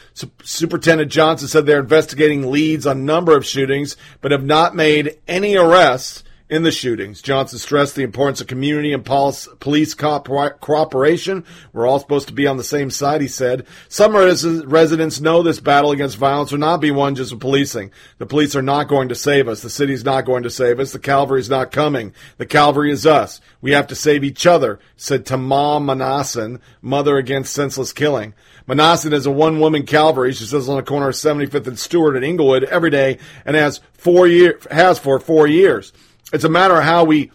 Superintendent 0.42 1.12
Johnson 1.12 1.48
said 1.48 1.68
they're 1.68 1.80
investigating 1.80 2.50
leads 2.50 2.88
on 2.88 2.98
a 2.98 3.02
number 3.02 3.38
of 3.38 3.46
shootings, 3.46 3.96
but 4.20 4.32
have 4.32 4.44
not 4.44 4.76
made 4.76 5.20
any 5.28 5.56
arrests 5.56 6.24
in 6.52 6.64
the 6.64 6.72
shootings. 6.72 7.22
Johnson 7.22 7.58
stressed 7.58 7.96
the 7.96 8.04
importance 8.04 8.42
of 8.42 8.48
community 8.48 8.92
and 8.92 9.06
police, 9.06 9.94
cooperation. 9.94 11.46
We're 11.72 11.88
all 11.88 12.00
supposed 12.00 12.28
to 12.28 12.34
be 12.34 12.46
on 12.46 12.58
the 12.58 12.64
same 12.64 12.92
side, 12.92 13.22
he 13.22 13.30
said. 13.30 13.66
Some 13.88 14.14
res- 14.14 14.46
residents 14.66 15.22
know 15.22 15.42
this 15.42 15.62
battle 15.62 15.92
against 15.92 16.18
violence 16.18 16.52
will 16.52 16.60
not 16.60 16.82
be 16.82 16.92
won 16.92 17.16
just 17.16 17.32
with 17.32 17.40
policing. 17.40 17.92
The 18.18 18.26
police 18.26 18.54
are 18.54 18.62
not 18.62 18.90
going 18.90 19.08
to 19.08 19.16
save 19.16 19.48
us. 19.48 19.62
The 19.62 19.70
city's 19.70 20.04
not 20.04 20.26
going 20.26 20.44
to 20.44 20.50
save 20.50 20.82
us. 20.82 20.92
The 20.92 21.00
cavalry's 21.00 21.50
not 21.50 21.72
coming. 21.72 22.14
The 22.36 22.46
cavalry 22.46 22.92
is 22.92 23.06
us. 23.06 23.40
We 23.62 23.72
have 23.72 23.88
to 23.88 23.96
save 23.96 24.26
each 24.26 24.46
other, 24.46 24.78
said 24.98 25.26
Tamar 25.26 25.80
Manasseh, 25.80 26.60
mother 26.82 27.16
against 27.16 27.54
senseless 27.54 27.94
killing. 27.94 28.34
Manasseh 28.68 29.14
is 29.14 29.26
a 29.26 29.32
one-woman 29.32 29.86
cavalry. 29.86 30.34
She 30.34 30.44
sits 30.44 30.68
on 30.68 30.76
the 30.76 30.84
corner 30.84 31.08
of 31.08 31.16
75th 31.16 31.68
and 31.68 31.80
Stewart 31.80 32.18
in 32.18 32.26
Englewood 32.26 32.66
every 32.66 32.90
day 32.90 33.20
and 33.46 33.56
has 33.56 33.80
four 33.94 34.28
year 34.28 34.60
has 34.70 35.00
for 35.00 35.18
four 35.18 35.48
years. 35.48 35.94
It's 36.32 36.44
a 36.44 36.50
matter 36.50 36.76
of 36.76 36.84
how 36.84 37.04
we 37.04 37.32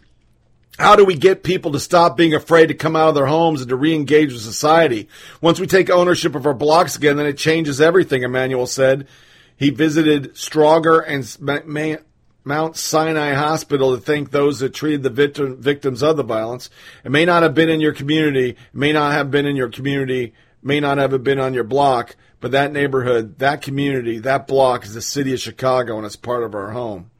how 0.78 0.94
do 0.94 1.04
we 1.04 1.14
get 1.14 1.42
people 1.42 1.72
to 1.72 1.80
stop 1.80 2.16
being 2.16 2.34
afraid 2.34 2.66
to 2.66 2.74
come 2.74 2.96
out 2.96 3.08
of 3.08 3.14
their 3.14 3.26
homes 3.26 3.62
and 3.62 3.70
to 3.70 3.76
re-engage 3.76 4.32
with 4.32 4.42
society? 4.42 5.08
Once 5.40 5.58
we 5.58 5.66
take 5.66 5.88
ownership 5.88 6.34
of 6.34 6.44
our 6.44 6.54
blocks 6.54 6.96
again, 6.96 7.16
then 7.16 7.24
it 7.26 7.38
changes 7.38 7.80
everything, 7.80 8.22
Emmanuel 8.22 8.66
said. 8.66 9.08
He 9.56 9.70
visited 9.70 10.34
Stroger 10.34 11.02
and 11.06 12.04
Mount 12.44 12.76
Sinai 12.76 13.32
Hospital 13.32 13.96
to 13.96 14.02
thank 14.02 14.30
those 14.30 14.58
that 14.58 14.74
treated 14.74 15.02
the 15.02 15.08
victim, 15.08 15.56
victims 15.56 16.02
of 16.02 16.18
the 16.18 16.22
violence. 16.22 16.68
It 17.04 17.10
may 17.10 17.24
not 17.24 17.42
have 17.42 17.54
been 17.54 17.70
in 17.70 17.80
your 17.80 17.94
community, 17.94 18.50
it 18.50 18.58
may 18.74 18.92
not 18.92 19.12
have 19.12 19.30
been 19.30 19.46
in 19.46 19.56
your 19.56 19.70
community, 19.70 20.34
may 20.62 20.78
not 20.78 20.98
have 20.98 21.24
been 21.24 21.38
on 21.38 21.54
your 21.54 21.64
block, 21.64 22.16
but 22.40 22.50
that 22.50 22.72
neighborhood, 22.72 23.38
that 23.38 23.62
community, 23.62 24.18
that 24.18 24.46
block 24.46 24.84
is 24.84 24.92
the 24.92 25.00
city 25.00 25.32
of 25.32 25.40
Chicago 25.40 25.96
and 25.96 26.04
it's 26.04 26.16
part 26.16 26.42
of 26.42 26.54
our 26.54 26.72
home 26.72 27.10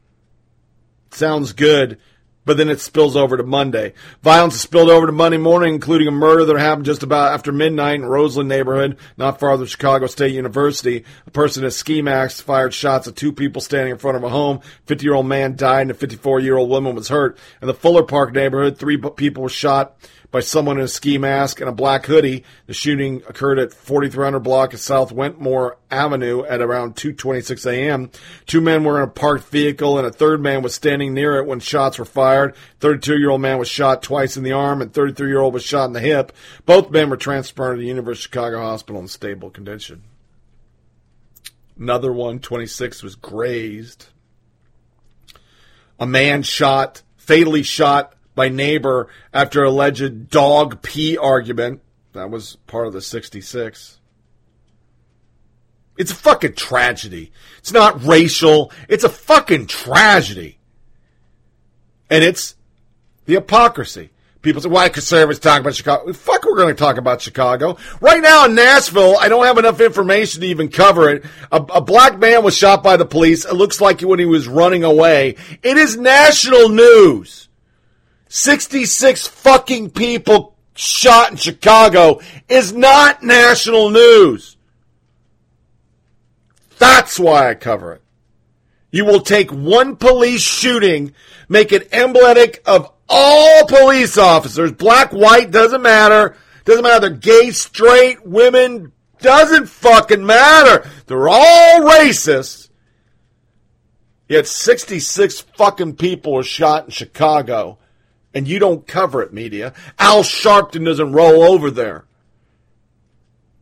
sounds 1.13 1.53
good, 1.53 1.97
but 2.47 2.55
then 2.55 2.69
it 2.69 2.79
spills 2.79 3.17
over 3.17 3.35
to 3.35 3.43
Monday. 3.43 3.93
Violence 4.23 4.55
spilled 4.59 4.89
over 4.89 5.05
to 5.05 5.11
Monday 5.11 5.37
morning, 5.37 5.73
including 5.73 6.07
a 6.07 6.11
murder 6.11 6.45
that 6.45 6.57
happened 6.57 6.85
just 6.85 7.03
about 7.03 7.33
after 7.33 7.51
midnight 7.51 7.95
in 7.95 8.05
Roseland 8.05 8.47
neighborhood, 8.47 8.97
not 9.17 9.39
far 9.39 9.57
from 9.57 9.65
Chicago 9.65 10.07
State 10.07 10.33
University. 10.33 11.03
A 11.27 11.31
person 11.31 11.63
in 11.63 11.67
a 11.67 11.71
ski 11.71 12.01
mask 12.01 12.43
fired 12.43 12.73
shots 12.73 13.07
at 13.07 13.17
two 13.17 13.33
people 13.33 13.61
standing 13.61 13.91
in 13.91 13.97
front 13.97 14.15
of 14.15 14.23
a 14.23 14.29
home. 14.29 14.61
50 14.85 15.03
year 15.03 15.13
old 15.13 15.25
man 15.25 15.57
died 15.57 15.81
and 15.81 15.91
a 15.91 15.93
54 15.93 16.39
year 16.39 16.55
old 16.55 16.69
woman 16.69 16.95
was 16.95 17.09
hurt. 17.09 17.37
In 17.61 17.67
the 17.67 17.73
Fuller 17.73 18.03
Park 18.03 18.33
neighborhood, 18.33 18.77
three 18.77 18.97
people 18.97 19.43
were 19.43 19.49
shot 19.49 19.97
by 20.31 20.39
someone 20.41 20.77
in 20.77 20.83
a 20.83 20.87
ski 20.87 21.17
mask 21.17 21.61
and 21.61 21.69
a 21.69 21.73
black 21.73 22.05
hoodie. 22.05 22.43
The 22.65 22.73
shooting 22.73 23.23
occurred 23.27 23.59
at 23.59 23.73
4300 23.73 24.39
block 24.39 24.73
of 24.73 24.79
South 24.79 25.11
Wentworth 25.11 25.77
Avenue 25.89 26.43
at 26.43 26.61
around 26.61 26.95
2:26 26.95 27.65
a.m. 27.65 28.11
Two 28.45 28.61
men 28.61 28.83
were 28.83 28.97
in 28.97 29.07
a 29.07 29.11
parked 29.11 29.47
vehicle, 29.49 29.97
and 29.97 30.05
a 30.05 30.11
third 30.11 30.41
man 30.41 30.61
was 30.61 30.75
standing 30.75 31.13
near 31.13 31.37
it 31.37 31.45
when 31.45 31.59
shots 31.59 31.97
were 31.97 32.05
fired. 32.05 32.55
32-year-old 32.81 33.41
man 33.41 33.57
was 33.57 33.69
shot 33.69 34.03
twice 34.03 34.37
in 34.37 34.43
the 34.43 34.51
arm, 34.51 34.81
and 34.81 34.91
33-year-old 34.91 35.53
was 35.53 35.63
shot 35.63 35.85
in 35.85 35.93
the 35.93 35.99
hip. 35.99 36.31
Both 36.65 36.91
men 36.91 37.09
were 37.09 37.17
transferred 37.17 37.75
to 37.75 37.81
the 37.81 37.87
University 37.87 38.21
of 38.21 38.31
Chicago 38.31 38.59
Hospital 38.59 39.01
in 39.01 39.07
stable 39.07 39.49
condition. 39.49 40.03
Another 41.79 42.11
one, 42.11 42.39
26, 42.39 43.03
was 43.03 43.15
grazed. 43.15 44.07
A 45.99 46.07
man 46.07 46.43
shot, 46.43 47.03
fatally 47.15 47.63
shot 47.63 48.16
by 48.37 48.47
neighbor 48.49 49.09
after 49.33 49.63
alleged 49.63 50.29
dog 50.29 50.83
pee 50.83 51.17
argument. 51.17 51.81
That 52.13 52.29
was 52.29 52.55
part 52.67 52.87
of 52.87 52.93
the 52.93 53.01
66. 53.01 53.99
It's 55.97 56.11
a 56.11 56.15
fucking 56.15 56.53
tragedy. 56.53 57.31
It's 57.57 57.73
not 57.73 58.05
racial. 58.05 58.71
It's 58.87 59.03
a 59.03 59.09
fucking 59.09 59.65
tragedy. 59.65 60.59
And 62.11 62.23
it's 62.23 62.55
the 63.25 63.33
hypocrisy. 63.33 64.11
People 64.43 64.61
say, 64.61 64.69
why 64.69 64.87
conservatives 64.89 65.39
talk 65.39 65.61
about 65.61 65.73
Chicago? 65.73 66.13
Fuck, 66.13 66.45
we're 66.45 66.55
going 66.55 66.73
to 66.73 66.79
talk 66.79 66.97
about 66.97 67.21
Chicago. 67.21 67.75
Right 67.99 68.21
now 68.21 68.45
in 68.45 68.53
Nashville, 68.53 69.17
I 69.17 69.29
don't 69.29 69.45
have 69.45 69.57
enough 69.57 69.81
information 69.81 70.41
to 70.41 70.47
even 70.47 70.69
cover 70.69 71.09
it. 71.09 71.25
A, 71.51 71.57
a, 71.57 71.81
black 71.81 72.19
man 72.19 72.43
was 72.43 72.55
shot 72.55 72.83
by 72.83 72.97
the 72.97 73.05
police. 73.05 73.45
It 73.45 73.55
looks 73.55 73.81
like 73.81 74.01
when 74.01 74.19
he 74.19 74.25
was 74.25 74.47
running 74.47 74.83
away. 74.83 75.37
It 75.63 75.77
is 75.77 75.97
national 75.97 76.69
news. 76.69 77.46
66 78.29 79.27
fucking 79.27 79.91
people 79.91 80.55
shot 80.75 81.31
in 81.31 81.37
Chicago 81.37 82.19
is 82.47 82.73
not 82.73 83.23
national 83.23 83.89
news. 83.89 84.57
That's 86.77 87.19
why 87.19 87.49
I 87.49 87.55
cover 87.55 87.93
it. 87.93 88.01
You 88.91 89.05
will 89.05 89.21
take 89.21 89.51
one 89.51 89.95
police 89.95 90.41
shooting, 90.41 91.13
make 91.49 91.71
it 91.71 91.89
emblematic 91.91 92.61
of 92.65 92.91
all 93.09 93.65
police 93.65 94.17
officers, 94.17 94.71
black, 94.71 95.11
white, 95.11 95.51
doesn't 95.51 95.81
matter. 95.81 96.35
Doesn't 96.65 96.83
matter. 96.83 97.09
They're 97.09 97.17
gay, 97.17 97.51
straight, 97.51 98.25
women, 98.25 98.91
doesn't 99.19 99.67
fucking 99.67 100.25
matter. 100.25 100.89
They're 101.05 101.29
all 101.29 101.81
racist. 101.81 102.69
Yet 104.27 104.47
66 104.47 105.39
fucking 105.39 105.95
people 105.95 106.33
were 106.33 106.43
shot 106.43 106.85
in 106.85 106.91
Chicago, 106.91 107.77
and 108.37 108.47
you 108.47 108.59
don't 108.59 108.85
cover 108.85 109.23
it, 109.23 109.33
media. 109.33 109.73
Al 109.97 110.21
Sharpton 110.21 110.85
doesn't 110.85 111.11
roll 111.11 111.41
over 111.41 111.71
there. 111.71 112.05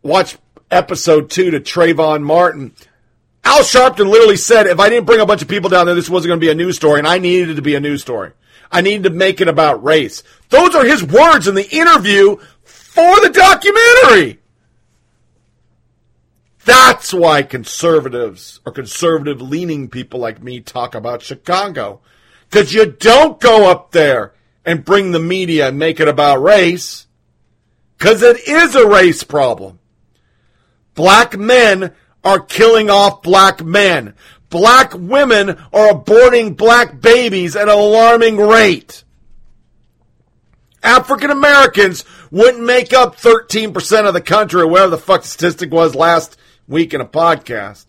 Watch 0.01 0.37
episode 0.69 1.29
two 1.29 1.49
to 1.51 1.61
Trayvon 1.61 2.23
Martin. 2.23 2.75
Al 3.45 3.61
Sharpton 3.61 4.09
literally 4.09 4.35
said, 4.35 4.67
if 4.67 4.81
I 4.81 4.89
didn't 4.89 5.05
bring 5.05 5.21
a 5.21 5.25
bunch 5.25 5.41
of 5.41 5.47
people 5.47 5.69
down 5.69 5.85
there, 5.85 5.95
this 5.95 6.09
wasn't 6.09 6.31
going 6.31 6.41
to 6.41 6.45
be 6.45 6.51
a 6.51 6.55
news 6.55 6.75
story, 6.75 6.99
and 6.99 7.07
I 7.07 7.19
needed 7.19 7.51
it 7.51 7.55
to 7.55 7.61
be 7.61 7.75
a 7.75 7.79
news 7.79 8.01
story. 8.01 8.33
I 8.69 8.81
needed 8.81 9.03
to 9.03 9.11
make 9.11 9.39
it 9.39 9.47
about 9.47 9.81
race. 9.81 10.23
Those 10.49 10.75
are 10.75 10.83
his 10.83 11.01
words 11.01 11.47
in 11.47 11.55
the 11.55 11.69
interview 11.73 12.35
for 12.63 13.21
the 13.21 13.29
documentary. 13.29 14.39
That's 16.65 17.13
why 17.13 17.43
conservatives 17.43 18.59
or 18.65 18.73
conservative 18.73 19.41
leaning 19.41 19.87
people 19.87 20.19
like 20.19 20.43
me 20.43 20.59
talk 20.59 20.95
about 20.95 21.21
Chicago. 21.21 22.01
Because 22.49 22.73
you 22.73 22.85
don't 22.85 23.39
go 23.39 23.71
up 23.71 23.91
there 23.91 24.34
and 24.65 24.85
bring 24.85 25.11
the 25.11 25.19
media 25.19 25.67
and 25.67 25.79
make 25.79 25.99
it 25.99 26.07
about 26.07 26.41
race. 26.41 27.07
Because 27.97 28.21
it 28.21 28.47
is 28.47 28.75
a 28.75 28.87
race 28.87 29.23
problem. 29.23 29.79
Black 30.95 31.37
men 31.37 31.93
are 32.23 32.39
killing 32.39 32.89
off 32.89 33.21
black 33.21 33.63
men 33.63 34.15
black 34.55 34.93
women 34.93 35.49
are 35.73 35.93
aborting 35.93 36.55
black 36.55 37.01
babies 37.01 37.57
at 37.57 37.67
an 37.67 37.77
alarming 37.77 38.37
rate. 38.37 39.03
African 40.81 41.29
Americans 41.29 42.05
wouldn't 42.31 42.63
make 42.63 42.93
up 42.93 43.17
13% 43.17 44.07
of 44.07 44.13
the 44.13 44.21
country 44.21 44.61
or 44.61 44.67
whatever 44.67 44.91
the 44.91 44.97
fuck 44.97 45.25
statistic 45.25 45.73
was 45.73 45.93
last 45.93 46.37
week 46.69 46.93
in 46.93 47.01
a 47.01 47.05
podcast. 47.05 47.85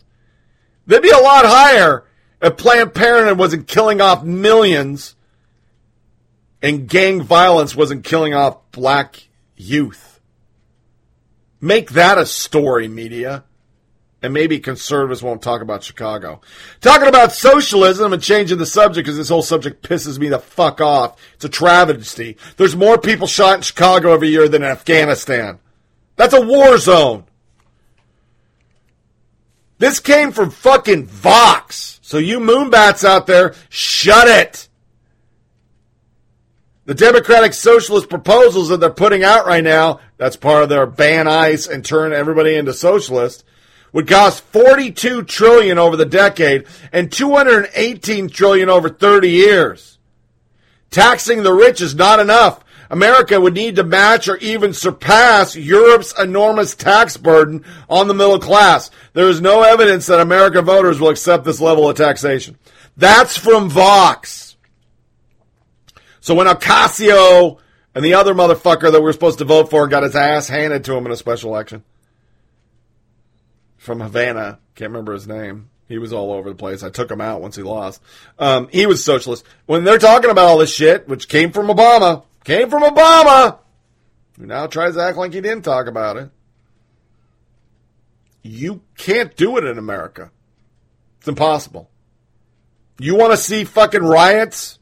They'd 0.87 1.01
be 1.01 1.09
a 1.09 1.17
lot 1.17 1.45
higher 1.45 2.05
if 2.41 2.57
Planned 2.57 2.93
Parenthood 2.93 3.37
wasn't 3.37 3.69
killing 3.69 4.01
off 4.01 4.25
millions 4.25 5.15
and 6.61 6.87
gang 6.87 7.21
violence 7.21 7.75
wasn't 7.75 8.03
killing 8.03 8.33
off 8.33 8.71
black 8.71 9.27
youth. 9.55 10.19
Make 11.59 11.91
that 11.91 12.17
a 12.17 12.25
story, 12.25 12.87
media 12.87 13.43
and 14.21 14.33
maybe 14.33 14.59
conservatives 14.59 15.21
won't 15.21 15.41
talk 15.41 15.61
about 15.61 15.83
Chicago. 15.83 16.41
Talking 16.81 17.07
about 17.07 17.33
socialism 17.33 18.13
and 18.13 18.21
changing 18.21 18.57
the 18.57 18.65
subject 18.65 19.05
because 19.05 19.17
this 19.17 19.29
whole 19.29 19.43
subject 19.43 19.87
pisses 19.87 20.17
me 20.17 20.27
the 20.27 20.39
fuck 20.39 20.81
off. 20.81 21.21
It's 21.35 21.45
a 21.45 21.49
travesty. 21.49 22.37
There's 22.57 22.75
more 22.75 22.97
people 22.97 23.27
shot 23.27 23.55
in 23.55 23.61
Chicago 23.61 24.13
every 24.13 24.29
year 24.29 24.49
than 24.49 24.63
in 24.63 24.69
Afghanistan. 24.69 25.59
That's 26.15 26.33
a 26.33 26.41
war 26.41 26.77
zone. 26.77 27.25
This 29.77 29.99
came 29.99 30.31
from 30.31 30.49
fucking 30.49 31.05
Vox. 31.05 31.99
So 32.01 32.17
you 32.17 32.39
moonbats 32.39 33.05
out 33.05 33.27
there, 33.27 33.53
shut 33.69 34.27
it. 34.27 34.66
The 36.87 36.95
Democratic 36.95 37.53
Socialist 37.53 38.09
proposals 38.09 38.69
that 38.69 38.79
they're 38.79 38.89
putting 38.89 39.21
out 39.21 39.45
right 39.45 39.63
now, 39.63 39.99
that's 40.15 40.37
part 40.37 40.63
of 40.63 40.69
their 40.69 40.85
ban 40.85 41.27
ICE 41.27 41.67
and 41.67 41.83
turn 41.83 42.13
everybody 42.13 42.55
into 42.55 42.73
socialist 42.73 43.43
would 43.91 44.07
cost 44.07 44.41
42 44.53 45.23
trillion 45.23 45.77
over 45.77 45.97
the 45.97 46.05
decade 46.05 46.65
and 46.93 47.11
218 47.11 48.29
trillion 48.29 48.69
over 48.69 48.87
30 48.87 49.29
years. 49.29 49.97
Taxing 50.89 51.43
the 51.43 51.51
rich 51.51 51.81
is 51.81 51.93
not 51.93 52.21
enough. 52.21 52.63
America 52.89 53.41
would 53.41 53.53
need 53.53 53.75
to 53.75 53.83
match 53.83 54.29
or 54.29 54.37
even 54.37 54.71
surpass 54.71 55.57
Europe's 55.57 56.17
enormous 56.17 56.73
tax 56.73 57.17
burden 57.17 57.65
on 57.89 58.07
the 58.07 58.13
middle 58.13 58.39
class. 58.39 58.91
There 59.11 59.27
is 59.27 59.41
no 59.41 59.61
evidence 59.61 60.05
that 60.05 60.21
American 60.21 60.63
voters 60.63 61.01
will 61.01 61.09
accept 61.09 61.43
this 61.43 61.59
level 61.59 61.89
of 61.89 61.97
taxation. 61.97 62.57
That's 62.95 63.37
from 63.37 63.69
Vox. 63.69 64.46
So 66.27 66.35
when 66.35 66.47
Ocasio 66.47 67.57
and 67.95 68.03
the 68.03 68.15
other 68.15 68.33
motherfucker 68.33 68.91
that 68.91 69.01
we're 69.01 69.13
supposed 69.13 69.37
to 69.37 69.45
vote 69.45 69.69
for 69.69 69.87
got 69.87 70.03
his 70.03 70.13
ass 70.13 70.49
handed 70.49 70.83
to 70.83 70.93
him 70.93 71.05
in 71.05 71.13
a 71.13 71.15
special 71.15 71.51
election, 71.51 71.85
from 73.77 74.01
Havana. 74.01 74.59
Can't 74.75 74.91
remember 74.91 75.13
his 75.13 75.25
name. 75.25 75.69
He 75.87 75.97
was 75.97 76.11
all 76.11 76.33
over 76.33 76.49
the 76.49 76.55
place. 76.57 76.83
I 76.83 76.89
took 76.89 77.09
him 77.09 77.21
out 77.21 77.41
once 77.41 77.55
he 77.55 77.63
lost. 77.63 78.01
Um, 78.37 78.67
he 78.73 78.85
was 78.85 79.01
socialist. 79.01 79.45
When 79.67 79.85
they're 79.85 79.97
talking 79.97 80.29
about 80.29 80.49
all 80.49 80.57
this 80.57 80.75
shit, 80.75 81.07
which 81.07 81.29
came 81.29 81.53
from 81.53 81.67
Obama, 81.67 82.25
came 82.43 82.69
from 82.69 82.83
Obama, 82.83 83.59
who 84.37 84.47
now 84.47 84.67
tries 84.67 84.95
to 84.95 85.03
act 85.03 85.15
like 85.17 85.31
he 85.31 85.39
didn't 85.39 85.63
talk 85.63 85.87
about 85.87 86.17
it. 86.17 86.29
You 88.41 88.81
can't 88.97 89.33
do 89.37 89.55
it 89.55 89.63
in 89.63 89.77
America. 89.77 90.29
It's 91.19 91.29
impossible. 91.29 91.89
You 92.99 93.15
want 93.15 93.31
to 93.31 93.37
see 93.37 93.63
fucking 93.63 94.03
riots? 94.03 94.77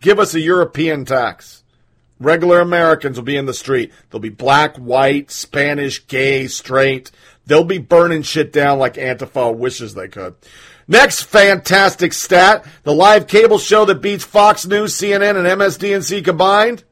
Give 0.00 0.18
us 0.18 0.34
a 0.34 0.40
European 0.40 1.04
tax. 1.04 1.62
Regular 2.18 2.60
Americans 2.60 3.16
will 3.16 3.24
be 3.24 3.36
in 3.36 3.46
the 3.46 3.54
street. 3.54 3.92
They'll 4.10 4.20
be 4.20 4.28
black, 4.28 4.76
white, 4.76 5.30
Spanish, 5.30 6.06
gay, 6.06 6.46
straight. 6.48 7.10
They'll 7.46 7.64
be 7.64 7.78
burning 7.78 8.22
shit 8.22 8.52
down 8.52 8.78
like 8.78 8.94
Antifa 8.94 9.56
wishes 9.56 9.94
they 9.94 10.08
could. 10.08 10.34
Next 10.86 11.22
fantastic 11.22 12.12
stat 12.12 12.66
the 12.82 12.92
live 12.94 13.26
cable 13.26 13.58
show 13.58 13.84
that 13.84 14.02
beats 14.02 14.24
Fox 14.24 14.66
News, 14.66 14.94
CNN, 14.94 15.36
and 15.36 15.60
MSDNC 15.60 16.24
combined. 16.24 16.84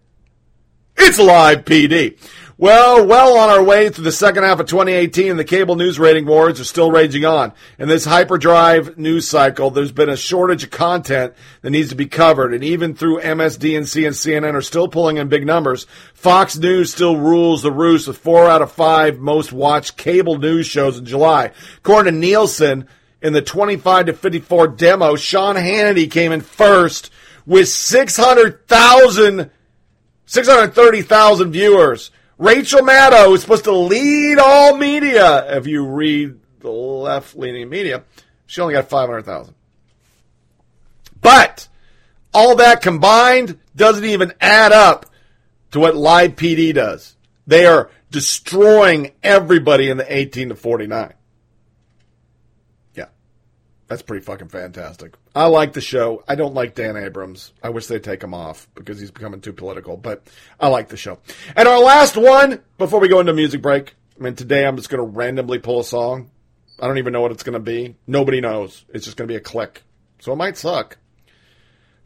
It's 0.97 1.19
Live 1.19 1.65
PD. 1.65 2.19
Well, 2.61 3.07
well 3.07 3.39
on 3.39 3.51
our 3.51 3.63
way 3.63 3.89
through 3.89 4.03
the 4.03 4.11
second 4.11 4.43
half 4.43 4.59
of 4.59 4.67
2018, 4.67 5.37
the 5.37 5.45
cable 5.45 5.77
news 5.77 5.97
rating 5.97 6.27
wars 6.27 6.59
are 6.59 6.65
still 6.65 6.91
raging 6.91 7.25
on. 7.25 7.53
In 7.79 7.87
this 7.87 8.05
hyperdrive 8.05 8.99
news 8.99 9.29
cycle, 9.29 9.71
there's 9.71 9.93
been 9.93 10.09
a 10.09 10.17
shortage 10.17 10.65
of 10.65 10.71
content 10.71 11.35
that 11.63 11.71
needs 11.71 11.91
to 11.91 11.95
be 11.95 12.07
covered, 12.07 12.53
and 12.53 12.65
even 12.65 12.97
through 12.97 13.21
MSDNC 13.21 14.05
and 14.05 14.17
CNN 14.17 14.55
are 14.55 14.61
still 14.61 14.89
pulling 14.89 15.19
in 15.19 15.29
big 15.29 15.47
numbers, 15.47 15.87
Fox 16.15 16.59
News 16.59 16.93
still 16.93 17.17
rules 17.17 17.63
the 17.63 17.71
roost 17.71 18.09
with 18.09 18.19
four 18.19 18.49
out 18.49 18.61
of 18.61 18.73
five 18.73 19.21
most 19.21 19.53
watched 19.53 19.97
cable 19.97 20.37
news 20.37 20.67
shows 20.67 20.99
in 20.99 21.05
July. 21.05 21.53
According 21.77 22.13
to 22.13 22.19
Nielsen, 22.19 22.89
in 23.23 23.35
the 23.35 23.41
25 23.41 24.07
to 24.07 24.13
54 24.15 24.67
demo, 24.67 25.15
Sean 25.15 25.55
Hannity 25.55 26.11
came 26.11 26.33
in 26.33 26.41
first 26.41 27.13
with 27.47 27.69
600,000, 27.69 29.49
630,000 30.27 31.53
viewers. 31.53 32.11
Rachel 32.39 32.83
Maddow 32.83 33.35
is 33.35 33.43
supposed 33.43 33.65
to 33.65 33.73
lead 33.73 34.39
all 34.39 34.77
media. 34.77 35.57
If 35.57 35.67
you 35.67 35.85
read 35.85 36.39
the 36.61 36.71
left 36.71 37.37
leaning 37.37 37.69
media, 37.69 38.05
she 38.47 38.61
only 38.61 38.75
got 38.75 38.89
500,000. 38.89 39.55
But 41.21 41.69
all 42.33 42.57
that 42.57 42.81
combined 42.81 43.59
doesn't 43.75 44.05
even 44.05 44.33
add 44.41 44.71
up 44.71 45.07
to 45.73 45.81
what 45.81 45.97
Live 45.97 46.37
PD 46.37 46.73
does. 46.73 47.17
They 47.47 47.67
are 47.67 47.91
destroying 48.11 49.13
everybody 49.23 49.91
in 49.91 49.97
the 49.97 50.17
18 50.17 50.51
to 50.51 50.55
49. 50.55 51.15
That's 53.89 54.03
pretty 54.03 54.23
fucking 54.25 54.49
fantastic. 54.49 55.15
I 55.35 55.47
like 55.47 55.73
the 55.73 55.81
show. 55.81 56.23
I 56.29 56.35
don't 56.35 56.53
like 56.53 56.75
Dan 56.75 56.97
Abrams. 56.97 57.53
I 57.63 57.71
wish 57.71 57.87
they'd 57.87 58.05
take 58.05 58.23
him 58.23 58.35
off 58.35 58.69
because 58.75 59.01
he's 59.01 59.11
becoming 59.11 59.41
too 59.41 59.55
political, 59.55 59.97
but 59.97 60.27
I 60.61 60.69
like 60.69 60.89
the 60.89 60.99
show. 60.99 61.19
And 61.57 61.67
our 61.67 61.81
last 61.81 62.17
one 62.17 62.63
before 62.77 63.01
we 63.01 63.09
go 63.09 63.21
into 63.21 63.33
a 63.33 63.35
music 63.35 63.63
break. 63.63 63.95
I 64.19 64.23
mean, 64.23 64.35
today 64.35 64.67
I'm 64.67 64.77
just 64.77 64.91
going 64.91 65.03
to 65.03 65.11
randomly 65.11 65.59
pull 65.59 65.81
a 65.81 65.85
song. 65.85 66.31
I 66.79 66.87
don't 66.87 66.99
even 66.99 67.15
know 67.15 67.23
what 67.23 67.33
it's 67.33 67.43
going 67.43 67.55
to 67.55 67.61
be. 67.61 67.97
Nobody 68.07 68.41
knows. 68.43 68.85
It's 68.91 69.07
just 69.07 69.17
going 69.17 69.27
to 69.27 69.33
be 69.33 69.37
a 69.37 69.41
click. 69.41 69.83
So 70.21 70.33
it 70.33 70.37
might 70.37 70.59
suck. 70.59 70.99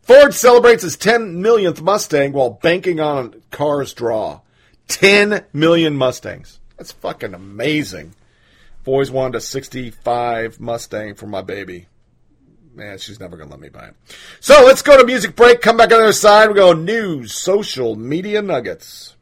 Ford 0.03 0.35
celebrates 0.35 0.83
his 0.83 0.97
10 0.97 1.43
millionth 1.43 1.83
Mustang 1.83 2.33
while 2.33 2.51
banking 2.51 3.01
on 3.01 3.43
cars 3.51 3.93
draw. 3.93 4.41
10 4.89 5.47
million 5.53 5.97
Mustangs. 5.97 6.61
That's 6.77 6.93
fucking 6.93 7.35
amazing. 7.35 8.15
I've 8.83 8.89
always 8.89 9.13
wanted 9.13 9.37
a 9.37 9.41
65 9.41 10.59
Mustang 10.59 11.15
for 11.15 11.29
my 11.29 11.41
baby. 11.41 11.87
Man, 12.75 12.99
she's 12.99 13.21
never 13.21 13.37
going 13.37 13.49
to 13.49 13.55
let 13.55 13.61
me 13.61 13.69
buy 13.69 13.87
it. 13.87 13.95
So 14.41 14.65
let's 14.67 14.83
go 14.83 14.99
to 14.99 15.07
music 15.07 15.37
break. 15.37 15.61
Come 15.61 15.77
back 15.77 15.93
on 15.93 15.99
the 15.99 16.05
other 16.07 16.13
side. 16.13 16.49
We 16.49 16.55
go 16.55 16.73
news, 16.73 17.33
social 17.33 17.95
media 17.95 18.43
nuggets. 18.43 19.15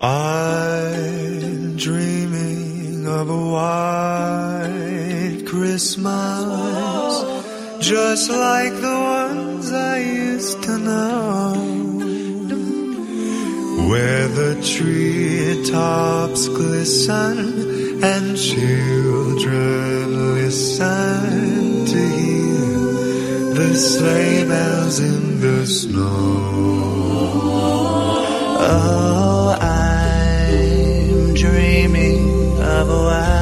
I'm 0.00 1.76
dreaming 1.76 3.08
of 3.08 3.28
a 3.28 3.50
white 3.50 4.41
Christmas, 5.72 7.24
just 7.80 8.28
like 8.28 8.74
the 8.74 8.98
ones 9.16 9.72
I 9.72 10.00
used 10.00 10.62
to 10.64 10.76
know, 10.76 11.54
where 13.88 14.28
the 14.28 14.60
treetops 14.72 16.48
glisten 16.48 18.04
and 18.04 18.36
children 18.36 20.34
listen 20.34 21.86
to 21.86 22.00
hear 22.18 23.54
the 23.54 23.74
sleigh 23.74 24.44
bells 24.44 25.00
in 25.00 25.40
the 25.40 25.66
snow. 25.66 26.04
Oh, 28.60 29.56
I'm 29.58 31.32
dreaming 31.32 32.60
of 32.60 32.90
a 32.90 33.02
white 33.08 33.41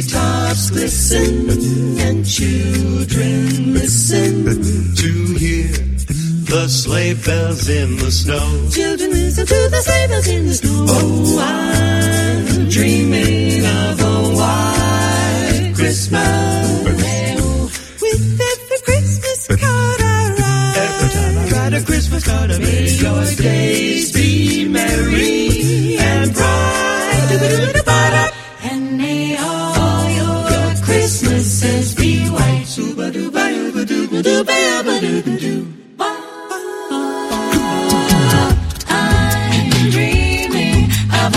Treetops 0.00 0.70
glisten 0.70 1.50
and 1.98 2.24
children 2.24 3.74
listen 3.74 4.44
to 4.94 5.34
hear 5.34 5.72
the 6.46 6.68
sleigh 6.68 7.14
bells 7.14 7.68
in 7.68 7.96
the 7.96 8.10
snow. 8.10 8.68
Children 8.70 9.10
listen 9.10 9.46
to 9.46 9.68
the 9.70 9.80
sleigh 9.82 10.06
bells 10.06 10.28
in 10.28 10.46
the 10.46 10.54
snow. 10.54 10.86
Oh, 10.88 11.38
I'm 11.40 12.68
dreaming 12.68 13.66
of 13.66 14.00
a 14.00 14.36
white 14.38 15.72
Christmas. 15.74 16.84
With 18.00 18.40
every 18.52 18.78
Christmas 18.84 19.46
card 19.48 20.00
I 20.00 20.34
write. 20.38 20.76
Every 20.76 21.08
time 21.08 21.38
I 21.38 21.48
write 21.50 21.82
a 21.82 21.84
Christmas 21.84 22.24
card, 22.24 22.50
I 22.52 22.58
may 22.58 22.88
your 22.88 23.24
days 23.34 24.12
be 24.12 24.68
merry 24.68 25.98
and 25.98 26.32
bright. 26.32 27.77
Super-duper-duper-duper-duper-duper-duper-doo. 33.88 35.74
I'm 38.90 39.90
dreaming 39.90 40.90
of 41.10 41.34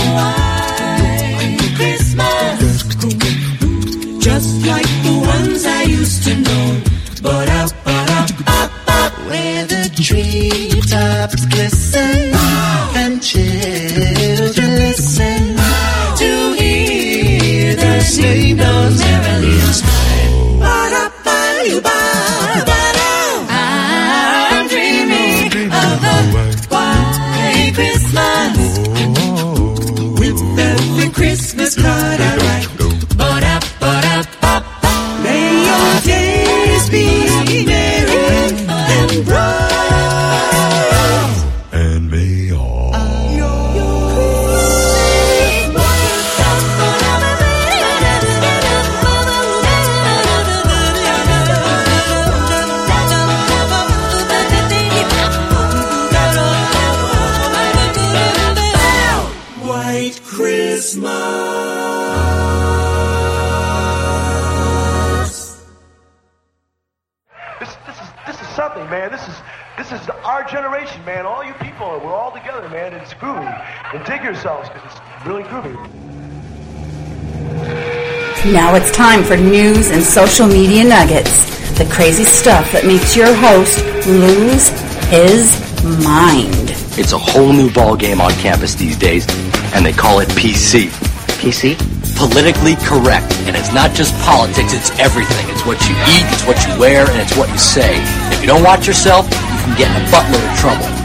Christmas 31.41 31.75
card 31.75 32.21
I 32.21 32.37
write. 32.37 32.70
Together. 73.01 73.13
It's 73.13 73.13
groovy. 73.13 73.93
And 73.93 74.05
dig 74.05 74.23
yourselves 74.23 74.69
because 74.69 74.91
it's 74.91 75.25
really 75.27 75.43
groovy. 75.43 75.75
Now 78.51 78.75
it's 78.75 78.91
time 78.91 79.23
for 79.23 79.37
news 79.37 79.91
and 79.91 80.01
social 80.01 80.47
media 80.47 80.83
nuggets. 80.83 81.45
The 81.77 81.85
crazy 81.85 82.23
stuff 82.25 82.71
that 82.71 82.85
makes 82.85 83.15
your 83.15 83.33
host 83.33 83.85
lose 84.07 84.69
his 85.09 85.57
mind. 86.03 86.73
It's 86.97 87.13
a 87.13 87.17
whole 87.17 87.53
new 87.53 87.71
ball 87.71 87.95
game 87.95 88.19
on 88.19 88.31
campus 88.33 88.75
these 88.75 88.97
days, 88.97 89.25
and 89.73 89.85
they 89.85 89.93
call 89.93 90.19
it 90.19 90.29
PC. 90.29 90.89
PC? 91.41 91.77
Politically 92.17 92.75
correct. 92.85 93.33
And 93.47 93.55
it's 93.55 93.73
not 93.73 93.93
just 93.95 94.13
politics, 94.21 94.73
it's 94.73 94.91
everything. 94.99 95.49
It's 95.49 95.65
what 95.65 95.81
you 95.87 95.95
eat, 95.95 96.25
it's 96.33 96.45
what 96.45 96.59
you 96.67 96.79
wear, 96.79 97.09
and 97.09 97.19
it's 97.19 97.35
what 97.37 97.49
you 97.49 97.57
say. 97.57 97.97
If 98.33 98.41
you 98.41 98.47
don't 98.47 98.63
watch 98.63 98.85
yourself, 98.85 99.25
you 99.25 99.57
can 99.63 99.77
get 99.77 99.89
in 99.89 100.01
a 100.01 100.05
buttload 100.09 100.51
of 100.51 100.59
trouble. 100.59 101.00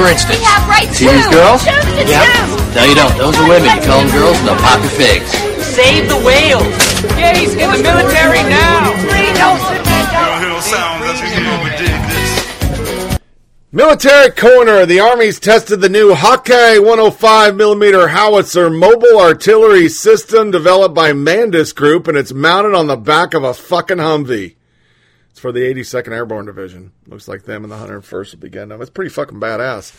For 0.00 0.08
instance, 0.08 0.38
We 0.38 0.44
have 0.48 0.64
rights 0.66 0.96
see 0.96 1.08
these 1.12 1.24
too. 1.28 1.30
girls? 1.30 1.60
Choose 1.60 1.84
to 1.84 2.04
choose. 2.08 2.74
No, 2.74 2.84
you 2.88 2.94
don't. 2.94 3.12
Those 3.20 3.36
are 3.36 3.48
women. 3.48 3.68
You 3.68 3.84
call 3.84 4.00
them 4.00 4.10
girls, 4.16 4.38
and 4.38 4.48
they'll 4.48 4.56
pop 4.56 4.80
your 4.80 4.96
figs. 4.96 5.28
Save 5.76 6.08
the 6.08 6.16
whales. 6.16 6.64
Gays 7.20 7.52
in 7.52 7.68
the 7.68 7.82
military 7.84 8.40
now. 8.48 8.96
Free 9.12 9.28
Nelson 9.36 9.76
Military 13.72 14.30
corner. 14.30 14.86
The 14.86 15.00
Army's 15.00 15.38
tested 15.38 15.82
the 15.82 15.90
new 15.90 16.14
Hawkeye 16.14 16.78
105 16.78 17.54
millimeter 17.54 18.08
howitzer 18.08 18.70
mobile 18.70 19.20
artillery 19.20 19.90
system 19.90 20.50
developed 20.50 20.94
by 20.94 21.12
Mandus 21.12 21.74
Group, 21.74 22.08
and 22.08 22.16
it's 22.16 22.32
mounted 22.32 22.74
on 22.74 22.86
the 22.86 22.96
back 22.96 23.34
of 23.34 23.44
a 23.44 23.52
fucking 23.52 23.98
Humvee. 23.98 24.56
It's 25.30 25.38
for 25.38 25.52
the 25.52 25.60
82nd 25.60 26.12
Airborne 26.12 26.46
Division. 26.46 26.90
Looks 27.06 27.28
like 27.28 27.44
them 27.44 27.62
and 27.62 27.72
the 27.72 27.76
101st 27.76 28.32
will 28.32 28.40
be 28.40 28.50
getting 28.50 28.70
them. 28.70 28.80
It's 28.82 28.90
pretty 28.90 29.10
fucking 29.10 29.38
badass. 29.38 29.92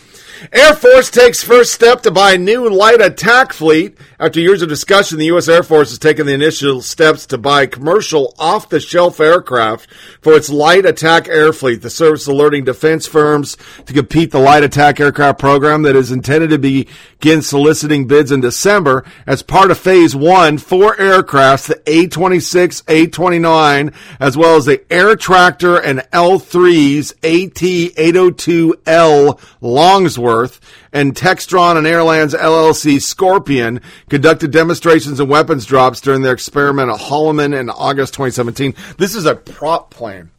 Air 0.52 0.76
Force 0.76 1.10
takes 1.10 1.42
first 1.42 1.74
step 1.74 2.02
to 2.02 2.12
buy 2.12 2.36
new 2.36 2.70
light 2.70 3.02
attack 3.02 3.54
fleet. 3.54 3.98
After 4.20 4.42
years 4.42 4.62
of 4.62 4.68
discussion, 4.68 5.18
the 5.18 5.26
U.S. 5.28 5.48
Air 5.48 5.64
Force 5.64 5.90
has 5.90 6.00
taken 6.00 6.26
the 6.26 6.34
initial 6.34 6.82
steps 6.82 7.26
to 7.28 7.38
buy 7.38 7.66
commercial 7.66 8.34
off-the-shelf 8.40 9.20
aircraft 9.22 9.90
for 10.22 10.34
its 10.34 10.50
light 10.50 10.86
attack 10.86 11.30
air 11.30 11.54
fleet. 11.54 11.82
The 11.82 11.90
service 11.90 12.28
alerting 12.28 12.66
defense 12.66 13.08
firms 13.08 13.58
to 13.86 13.94
compete 13.94 14.32
the 14.32 14.40
light 14.40 14.64
attack 14.64 15.00
aircraft 15.00 15.40
program 15.40 15.84
that 15.84 15.96
is 15.96 16.12
intended 16.12 16.50
to 16.50 16.60
begin 16.60 17.42
soliciting 17.42 18.06
bids 18.06 18.34
in 18.34 18.42
December 18.42 19.06
as 19.26 19.44
part 19.44 19.72
of 19.72 19.78
phase 19.78 20.14
one, 20.14 20.58
four 20.58 20.96
aircrafts, 20.96 21.68
the 21.68 21.82
A-26, 21.88 22.84
A-29, 22.90 23.94
as 24.20 24.36
well 24.36 24.58
as 24.58 24.66
the 24.66 24.84
Air 24.92 25.16
Tractor 25.22 25.78
and 25.78 26.00
L3s 26.12 27.14
AT802L 27.22 29.40
Longsword 29.62 30.52
and 30.92 31.16
Textron 31.16 31.78
and 31.78 31.86
Airlands 31.86 32.36
LLC 32.36 33.00
Scorpion 33.00 33.82
conducted 34.10 34.50
demonstrations 34.50 35.20
and 35.20 35.30
weapons 35.30 35.68
drops 35.68 36.02
during 36.02 36.24
their 36.24 36.34
experiment 36.34 36.90
at 36.90 37.00
Holloman 37.00 37.56
in 37.58 37.70
August 37.70 38.16
2017. 38.16 38.74
This 38.98 39.14
is 39.14 39.28
a 39.28 39.36
prop 39.36 39.92
plane, 39.92 40.32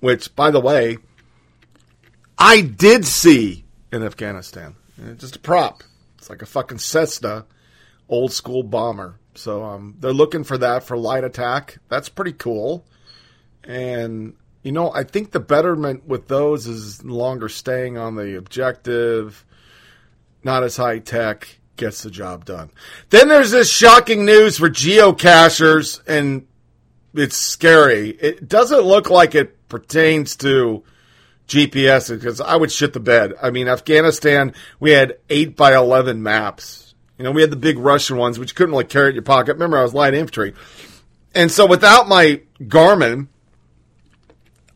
which, 0.00 0.34
by 0.34 0.50
the 0.50 0.60
way, 0.60 0.96
I 2.38 2.62
did 2.62 3.04
see 3.04 3.66
in 3.92 4.02
Afghanistan. 4.02 4.76
It's 4.96 5.20
just 5.20 5.36
a 5.36 5.40
prop. 5.40 5.82
It's 6.16 6.30
like 6.30 6.40
a 6.40 6.46
fucking 6.46 6.78
Cessna, 6.78 7.44
old 8.08 8.32
school 8.32 8.62
bomber. 8.62 9.18
So 9.34 9.64
um, 9.64 9.96
they're 10.00 10.14
looking 10.14 10.44
for 10.44 10.56
that 10.58 10.84
for 10.84 10.96
light 10.96 11.24
attack. 11.24 11.76
That's 11.90 12.08
pretty 12.08 12.32
cool. 12.32 12.86
And 13.66 14.34
you 14.62 14.72
know, 14.72 14.92
I 14.92 15.04
think 15.04 15.30
the 15.30 15.38
betterment 15.38 16.08
with 16.08 16.26
those 16.26 16.66
is 16.66 17.04
longer 17.04 17.48
staying 17.48 17.98
on 17.98 18.16
the 18.16 18.36
objective, 18.36 19.44
not 20.42 20.64
as 20.64 20.76
high 20.76 20.98
tech, 20.98 21.58
gets 21.76 22.02
the 22.02 22.10
job 22.10 22.44
done. 22.44 22.70
Then 23.10 23.28
there's 23.28 23.52
this 23.52 23.70
shocking 23.70 24.24
news 24.24 24.58
for 24.58 24.68
geocachers, 24.68 26.00
and 26.08 26.48
it's 27.14 27.36
scary. 27.36 28.10
It 28.10 28.48
doesn't 28.48 28.80
look 28.80 29.08
like 29.08 29.36
it 29.36 29.68
pertains 29.68 30.34
to 30.36 30.82
GPS 31.46 32.10
because 32.10 32.40
I 32.40 32.56
would 32.56 32.72
shit 32.72 32.92
the 32.92 33.00
bed. 33.00 33.34
I 33.40 33.50
mean, 33.50 33.68
Afghanistan, 33.68 34.52
we 34.80 34.90
had 34.90 35.16
8 35.30 35.56
by 35.56 35.76
11 35.76 36.22
maps. 36.22 36.94
You 37.18 37.24
know, 37.24 37.30
we 37.30 37.40
had 37.40 37.50
the 37.50 37.56
big 37.56 37.78
Russian 37.78 38.16
ones, 38.16 38.38
which 38.38 38.50
you 38.50 38.54
couldn't 38.56 38.72
really 38.72 38.84
carry 38.84 39.10
in 39.10 39.14
your 39.14 39.22
pocket. 39.22 39.54
Remember, 39.54 39.78
I 39.78 39.82
was 39.82 39.94
light 39.94 40.14
infantry. 40.14 40.54
And 41.34 41.52
so 41.52 41.66
without 41.66 42.08
my 42.08 42.40
Garmin, 42.60 43.28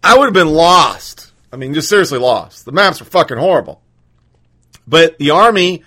I 0.02 0.16
would 0.16 0.26
have 0.26 0.34
been 0.34 0.48
lost. 0.48 1.32
I 1.52 1.56
mean, 1.56 1.74
just 1.74 1.88
seriously 1.88 2.18
lost. 2.18 2.64
The 2.64 2.72
maps 2.72 3.00
were 3.00 3.06
fucking 3.06 3.38
horrible. 3.38 3.82
But 4.86 5.18
the 5.18 5.30
Army, 5.30 5.84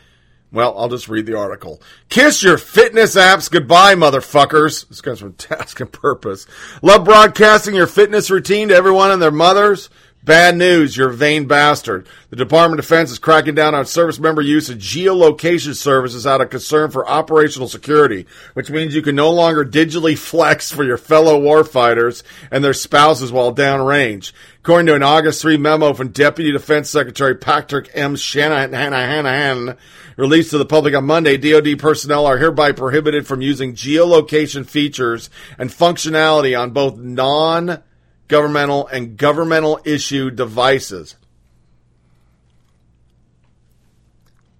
well, 0.52 0.77
I'll 0.77 0.90
just 0.90 1.10
read 1.10 1.26
the 1.26 1.38
article. 1.38 1.81
Kiss 2.10 2.44
your 2.44 2.57
fitness 2.57 3.15
apps 3.15 3.49
goodbye, 3.49 3.95
motherfuckers. 3.95 4.88
This 4.88 5.02
comes 5.02 5.19
from 5.19 5.34
Task 5.38 5.80
and 5.80 5.91
Purpose. 5.91 6.45
Love 6.81 7.06
broadcasting 7.06 7.76
your 7.76 7.88
fitness 7.88 8.30
routine 8.30 8.69
to 8.69 8.76
everyone 8.76 9.11
and 9.11 9.22
their 9.22 9.31
mothers? 9.31 9.90
Bad 10.26 10.56
news, 10.56 10.95
you're 10.95 11.10
a 11.10 11.14
vain 11.14 11.48
bastard. 11.48 12.08
The 12.30 12.38
Department 12.38 12.80
of 12.80 12.86
Defense 12.86 13.12
is 13.12 13.20
cracking 13.20 13.56
down 13.56 13.76
on 13.76 13.86
service 13.86 14.20
member 14.20 14.41
use 14.41 14.70
of 14.70 14.78
geolocation 14.78 15.76
services 15.76 16.26
out 16.26 16.40
of 16.40 16.50
concern 16.50 16.91
for 16.91 17.06
operational 17.06 17.68
security, 17.68 18.26
which 18.54 18.70
means 18.70 18.95
you 18.95 19.02
can 19.02 19.18
no 19.18 19.30
longer 19.32 19.66
digitally 19.66 20.18
flex 20.18 20.72
for 20.72 20.86
your 20.86 20.95
fellow 20.95 21.41
warfighters 21.41 22.24
and 22.52 22.64
their 22.64 22.74
spouses 22.74 23.34
while 23.34 23.54
downrange. 23.54 24.32
According 24.60 24.86
to 24.86 24.95
an 24.95 25.04
August 25.04 25.41
3 25.41 25.58
memo 25.58 25.91
from 25.91 26.08
Deputy 26.08 26.54
Defense 26.54 26.90
Secretary 26.90 27.36
Patrick 27.36 27.90
M. 27.94 28.16
Shanahan, 28.16 29.78
released 30.16 30.52
to 30.52 30.58
the 30.58 30.66
public 30.66 30.95
on 30.95 31.04
Monday, 31.04 31.36
DoD 31.36 31.78
personnel 31.78 32.26
are 32.26 32.38
hereby 32.38 32.72
prohibited 32.72 33.28
from 33.28 33.41
using 33.41 33.74
geolocation 33.74 34.66
features 34.66 35.30
and 35.58 35.70
functionality 35.70 36.58
on 36.58 36.72
both 36.72 36.95
non 36.95 37.84
governmental 38.28 38.88
and 38.88 39.18
governmental 39.18 39.80
issued 39.86 40.36
devices. 40.36 41.16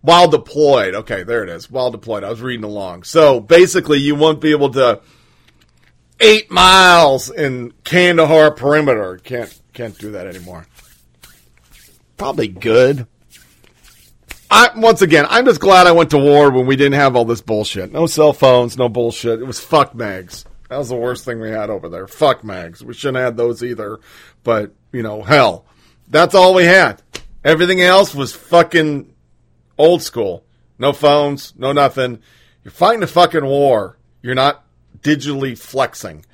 While 0.02 0.28
deployed. 0.28 0.96
Okay, 0.96 1.24
there 1.24 1.44
it 1.44 1.50
is. 1.50 1.72
While 1.72 1.92
deployed. 1.92 2.24
I 2.24 2.30
was 2.30 2.42
reading 2.42 2.66
along. 2.66 3.04
So 3.04 3.40
basically, 3.40 4.00
you 4.00 4.16
won't 4.16 4.42
be 4.42 4.52
able 4.52 4.72
to 4.72 5.02
eight 6.20 6.52
miles 6.52 7.30
in 7.30 7.72
Kandahar 7.84 8.52
perimeter. 8.52 9.18
Can't 9.24 9.62
can't 9.74 9.98
do 9.98 10.12
that 10.12 10.28
anymore. 10.28 10.68
Probably 12.18 12.48
good. 12.48 13.08
I 14.52 14.70
once 14.76 15.02
again, 15.02 15.26
I'm 15.30 15.46
just 15.46 15.60
glad 15.60 15.88
I 15.88 15.94
went 15.94 16.12
to 16.12 16.18
war 16.18 16.52
when 16.52 16.66
we 16.66 16.76
didn't 16.76 16.94
have 16.94 17.16
all 17.16 17.26
this 17.26 17.42
bullshit. 17.42 17.92
No 17.92 18.06
cell 18.06 18.34
phones, 18.34 18.78
no 18.78 18.90
bullshit. 18.90 19.40
It 19.40 19.46
was 19.46 19.60
fuck 19.60 19.96
mags. 19.96 20.46
That 20.70 20.78
was 20.78 20.90
the 20.90 20.96
worst 20.96 21.26
thing 21.26 21.40
we 21.40 21.50
had 21.50 21.70
over 21.70 21.90
there. 21.90 22.08
Fuck 22.08 22.44
mags. 22.44 22.84
We 22.84 22.94
shouldn't 22.94 23.24
have 23.24 23.38
those 23.38 23.64
either. 23.64 24.00
But, 24.44 24.74
you 24.92 25.04
know, 25.04 25.22
hell. 25.22 25.66
That's 26.08 26.36
all 26.36 26.54
we 26.54 26.66
had. 26.66 27.02
Everything 27.44 27.82
else 27.82 28.16
was 28.16 28.34
fucking 28.34 29.14
old 29.78 30.02
school. 30.02 30.46
No 30.80 30.94
phones, 30.94 31.54
no 31.58 31.72
nothing. 31.72 32.20
You're 32.64 32.72
fighting 32.72 33.04
a 33.04 33.08
fucking 33.08 33.46
war. 33.46 33.98
You're 34.22 34.36
not 34.36 34.64
digitally 35.00 35.58
flexing. 35.58 36.26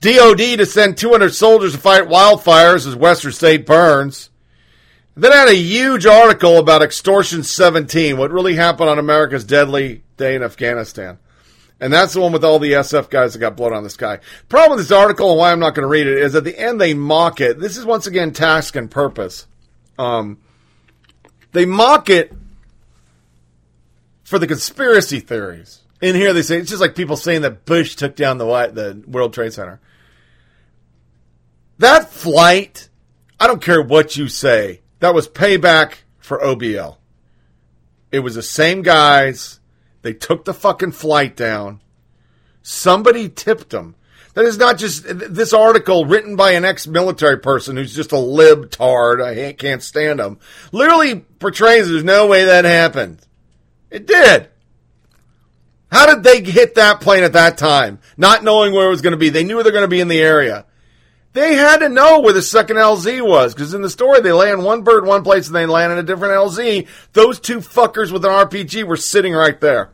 DOD 0.00 0.38
to 0.38 0.66
send 0.66 0.98
200 0.98 1.32
soldiers 1.32 1.72
to 1.72 1.78
fight 1.78 2.08
wildfires 2.08 2.86
as 2.86 2.96
Western 2.96 3.32
State 3.32 3.66
burns. 3.66 4.30
Then 5.14 5.32
I 5.32 5.36
had 5.36 5.48
a 5.48 5.54
huge 5.54 6.06
article 6.06 6.58
about 6.58 6.82
Extortion 6.82 7.42
17, 7.42 8.16
what 8.16 8.30
really 8.30 8.54
happened 8.54 8.88
on 8.88 8.98
America's 8.98 9.44
deadly 9.44 10.02
day 10.16 10.34
in 10.34 10.42
Afghanistan. 10.42 11.18
And 11.82 11.92
that's 11.92 12.14
the 12.14 12.20
one 12.20 12.30
with 12.30 12.44
all 12.44 12.60
the 12.60 12.74
SF 12.74 13.10
guys 13.10 13.32
that 13.32 13.40
got 13.40 13.56
blood 13.56 13.72
on 13.72 13.82
the 13.82 13.90
sky. 13.90 14.20
Problem 14.48 14.76
with 14.76 14.86
this 14.86 14.96
article 14.96 15.30
and 15.30 15.38
why 15.40 15.50
I'm 15.50 15.58
not 15.58 15.74
going 15.74 15.82
to 15.82 15.88
read 15.88 16.06
it 16.06 16.16
is 16.16 16.36
at 16.36 16.44
the 16.44 16.56
end 16.56 16.80
they 16.80 16.94
mock 16.94 17.40
it. 17.40 17.58
This 17.58 17.76
is 17.76 17.84
once 17.84 18.06
again 18.06 18.32
task 18.32 18.76
and 18.76 18.88
purpose. 18.88 19.48
Um, 19.98 20.38
they 21.50 21.66
mock 21.66 22.08
it 22.08 22.32
for 24.22 24.38
the 24.38 24.46
conspiracy 24.46 25.18
theories. 25.18 25.80
In 26.00 26.14
here 26.14 26.32
they 26.32 26.42
say 26.42 26.58
it's 26.58 26.70
just 26.70 26.80
like 26.80 26.94
people 26.94 27.16
saying 27.16 27.42
that 27.42 27.64
Bush 27.64 27.96
took 27.96 28.14
down 28.14 28.38
the 28.38 28.44
the 28.44 29.02
World 29.08 29.34
Trade 29.34 29.52
Center. 29.52 29.80
That 31.78 32.10
flight, 32.10 32.90
I 33.40 33.48
don't 33.48 33.60
care 33.60 33.82
what 33.82 34.16
you 34.16 34.28
say, 34.28 34.82
that 35.00 35.14
was 35.14 35.26
payback 35.26 35.94
for 36.20 36.38
OBL. 36.38 36.98
It 38.12 38.20
was 38.20 38.36
the 38.36 38.42
same 38.42 38.82
guys 38.82 39.58
they 40.02 40.12
took 40.12 40.44
the 40.44 40.54
fucking 40.54 40.92
flight 40.92 41.36
down. 41.36 41.80
Somebody 42.62 43.28
tipped 43.28 43.70
them. 43.70 43.96
That 44.34 44.44
is 44.44 44.56
not 44.56 44.78
just 44.78 45.04
this 45.06 45.52
article 45.52 46.06
written 46.06 46.36
by 46.36 46.52
an 46.52 46.64
ex-military 46.64 47.38
person 47.38 47.76
who's 47.76 47.94
just 47.94 48.12
a 48.12 48.16
libtard. 48.16 49.22
I 49.22 49.52
can't 49.52 49.82
stand 49.82 50.20
him. 50.20 50.38
Literally 50.72 51.16
portrays 51.20 51.88
there's 51.88 52.04
no 52.04 52.26
way 52.26 52.46
that 52.46 52.64
happened. 52.64 53.20
It 53.90 54.06
did. 54.06 54.48
How 55.90 56.06
did 56.06 56.22
they 56.22 56.42
hit 56.42 56.76
that 56.76 57.02
plane 57.02 57.22
at 57.22 57.34
that 57.34 57.58
time, 57.58 57.98
not 58.16 58.42
knowing 58.42 58.72
where 58.72 58.86
it 58.86 58.90
was 58.90 59.02
going 59.02 59.10
to 59.10 59.18
be? 59.18 59.28
They 59.28 59.44
knew 59.44 59.58
they 59.58 59.64
were 59.64 59.70
going 59.70 59.82
to 59.82 59.88
be 59.88 60.00
in 60.00 60.08
the 60.08 60.22
area. 60.22 60.64
They 61.32 61.54
had 61.54 61.78
to 61.78 61.88
know 61.88 62.20
where 62.20 62.34
the 62.34 62.42
second 62.42 62.76
LZ 62.76 63.26
was 63.26 63.54
because 63.54 63.72
in 63.72 63.80
the 63.80 63.88
story 63.88 64.20
they 64.20 64.32
land 64.32 64.64
one 64.64 64.82
bird 64.82 65.06
one 65.06 65.22
place 65.22 65.46
and 65.46 65.56
they 65.56 65.64
land 65.64 65.92
in 65.92 65.98
a 65.98 66.02
different 66.02 66.34
LZ. 66.34 66.86
Those 67.14 67.40
two 67.40 67.58
fuckers 67.58 68.12
with 68.12 68.24
an 68.24 68.30
RPG 68.30 68.84
were 68.84 68.98
sitting 68.98 69.32
right 69.32 69.58
there. 69.60 69.92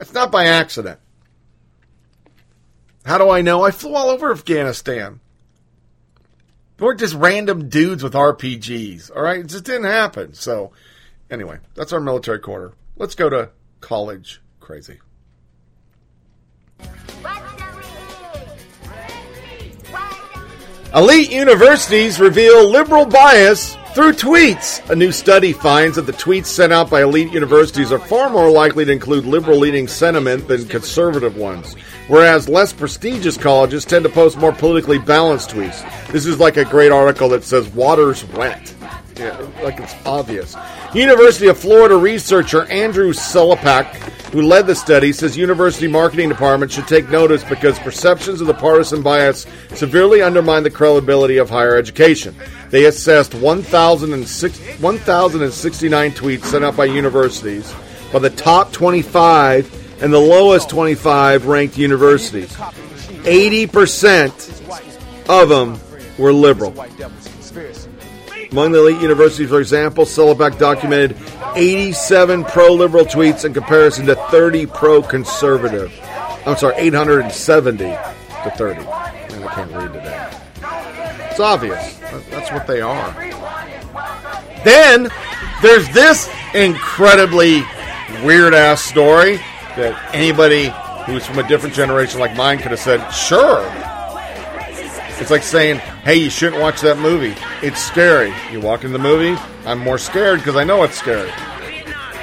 It's 0.00 0.12
not 0.12 0.32
by 0.32 0.46
accident. 0.46 0.98
How 3.04 3.18
do 3.18 3.30
I 3.30 3.42
know? 3.42 3.62
I 3.62 3.70
flew 3.70 3.94
all 3.94 4.10
over 4.10 4.32
Afghanistan. 4.32 5.20
They 6.76 6.84
weren't 6.84 7.00
just 7.00 7.14
random 7.14 7.68
dudes 7.68 8.02
with 8.02 8.12
RPGs. 8.12 9.14
All 9.14 9.22
right, 9.22 9.40
it 9.40 9.46
just 9.46 9.64
didn't 9.64 9.84
happen. 9.84 10.34
So, 10.34 10.72
anyway, 11.30 11.58
that's 11.74 11.92
our 11.92 12.00
military 12.00 12.40
quarter. 12.40 12.74
Let's 12.96 13.14
go 13.14 13.30
to 13.30 13.50
college 13.80 14.42
crazy. 14.60 14.98
Elite 20.96 21.30
universities 21.30 22.18
reveal 22.18 22.70
liberal 22.70 23.04
bias 23.04 23.76
through 23.92 24.12
tweets. 24.12 24.80
A 24.88 24.96
new 24.96 25.12
study 25.12 25.52
finds 25.52 25.96
that 25.96 26.06
the 26.06 26.12
tweets 26.14 26.46
sent 26.46 26.72
out 26.72 26.88
by 26.88 27.02
elite 27.02 27.30
universities 27.34 27.92
are 27.92 27.98
far 27.98 28.30
more 28.30 28.50
likely 28.50 28.86
to 28.86 28.92
include 28.92 29.26
liberal 29.26 29.58
leaning 29.58 29.88
sentiment 29.88 30.48
than 30.48 30.66
conservative 30.68 31.36
ones, 31.36 31.74
whereas 32.08 32.48
less 32.48 32.72
prestigious 32.72 33.36
colleges 33.36 33.84
tend 33.84 34.04
to 34.06 34.08
post 34.08 34.38
more 34.38 34.52
politically 34.52 34.98
balanced 34.98 35.50
tweets. 35.50 35.82
This 36.12 36.24
is 36.24 36.40
like 36.40 36.56
a 36.56 36.64
great 36.64 36.92
article 36.92 37.28
that 37.28 37.44
says 37.44 37.68
water's 37.68 38.24
wet. 38.28 38.74
Yeah, 39.18 39.48
like 39.62 39.80
it's 39.80 39.94
obvious. 40.04 40.54
University 40.94 41.48
of 41.48 41.58
Florida 41.58 41.96
researcher 41.96 42.66
Andrew 42.66 43.14
Selepak, 43.14 43.86
who 44.30 44.42
led 44.42 44.66
the 44.66 44.74
study, 44.74 45.12
says 45.12 45.38
university 45.38 45.88
marketing 45.88 46.28
departments 46.28 46.74
should 46.74 46.86
take 46.86 47.08
notice 47.08 47.42
because 47.42 47.78
perceptions 47.78 48.42
of 48.42 48.46
the 48.46 48.54
partisan 48.54 49.02
bias 49.02 49.46
severely 49.74 50.20
undermine 50.20 50.64
the 50.64 50.70
credibility 50.70 51.38
of 51.38 51.48
higher 51.48 51.76
education. 51.76 52.36
They 52.68 52.84
assessed 52.84 53.34
1,006 53.34 54.80
1,069 54.80 56.10
tweets 56.12 56.44
sent 56.44 56.64
out 56.64 56.76
by 56.76 56.84
universities 56.84 57.74
by 58.12 58.18
the 58.18 58.30
top 58.30 58.72
25 58.72 60.02
and 60.02 60.12
the 60.12 60.18
lowest 60.18 60.68
25 60.68 61.46
ranked 61.46 61.78
universities. 61.78 62.52
80% 63.24 65.28
of 65.28 65.48
them 65.48 65.80
were 66.18 66.32
liberal. 66.32 66.74
Among 68.52 68.72
the 68.72 68.80
elite 68.80 69.00
universities, 69.02 69.48
for 69.48 69.60
example, 69.60 70.04
Selepak 70.04 70.58
documented 70.58 71.16
87 71.54 72.44
pro 72.44 72.72
liberal 72.72 73.04
tweets 73.04 73.44
in 73.44 73.52
comparison 73.52 74.06
to 74.06 74.14
30 74.14 74.66
pro 74.66 75.02
conservative. 75.02 75.92
I'm 76.46 76.56
sorry, 76.56 76.74
870 76.76 77.84
to 77.84 78.52
30. 78.56 78.80
Man, 78.80 78.88
I 78.88 79.54
can't 79.54 79.72
read 79.72 79.92
today. 79.92 80.30
It's 81.30 81.40
obvious. 81.40 81.98
That's 82.30 82.52
what 82.52 82.66
they 82.66 82.80
are. 82.80 83.12
Then 84.64 85.08
there's 85.62 85.88
this 85.90 86.30
incredibly 86.54 87.62
weird 88.24 88.54
ass 88.54 88.82
story 88.82 89.36
that 89.76 90.14
anybody 90.14 90.72
who's 91.04 91.26
from 91.26 91.38
a 91.38 91.46
different 91.48 91.74
generation 91.74 92.20
like 92.20 92.36
mine 92.36 92.58
could 92.58 92.70
have 92.70 92.80
said, 92.80 93.08
sure. 93.10 93.62
It's 95.18 95.30
like 95.30 95.42
saying, 95.42 95.78
hey, 95.78 96.16
you 96.16 96.30
shouldn't 96.30 96.60
watch 96.60 96.80
that 96.82 96.98
movie. 96.98 97.34
It's 97.62 97.82
scary. 97.82 98.32
You 98.52 98.60
walk 98.60 98.84
in 98.84 98.92
the 98.92 98.98
movie, 98.98 99.40
I'm 99.64 99.78
more 99.78 99.98
scared 99.98 100.40
because 100.40 100.56
I 100.56 100.64
know 100.64 100.82
it's 100.82 100.96
scary. 100.96 101.30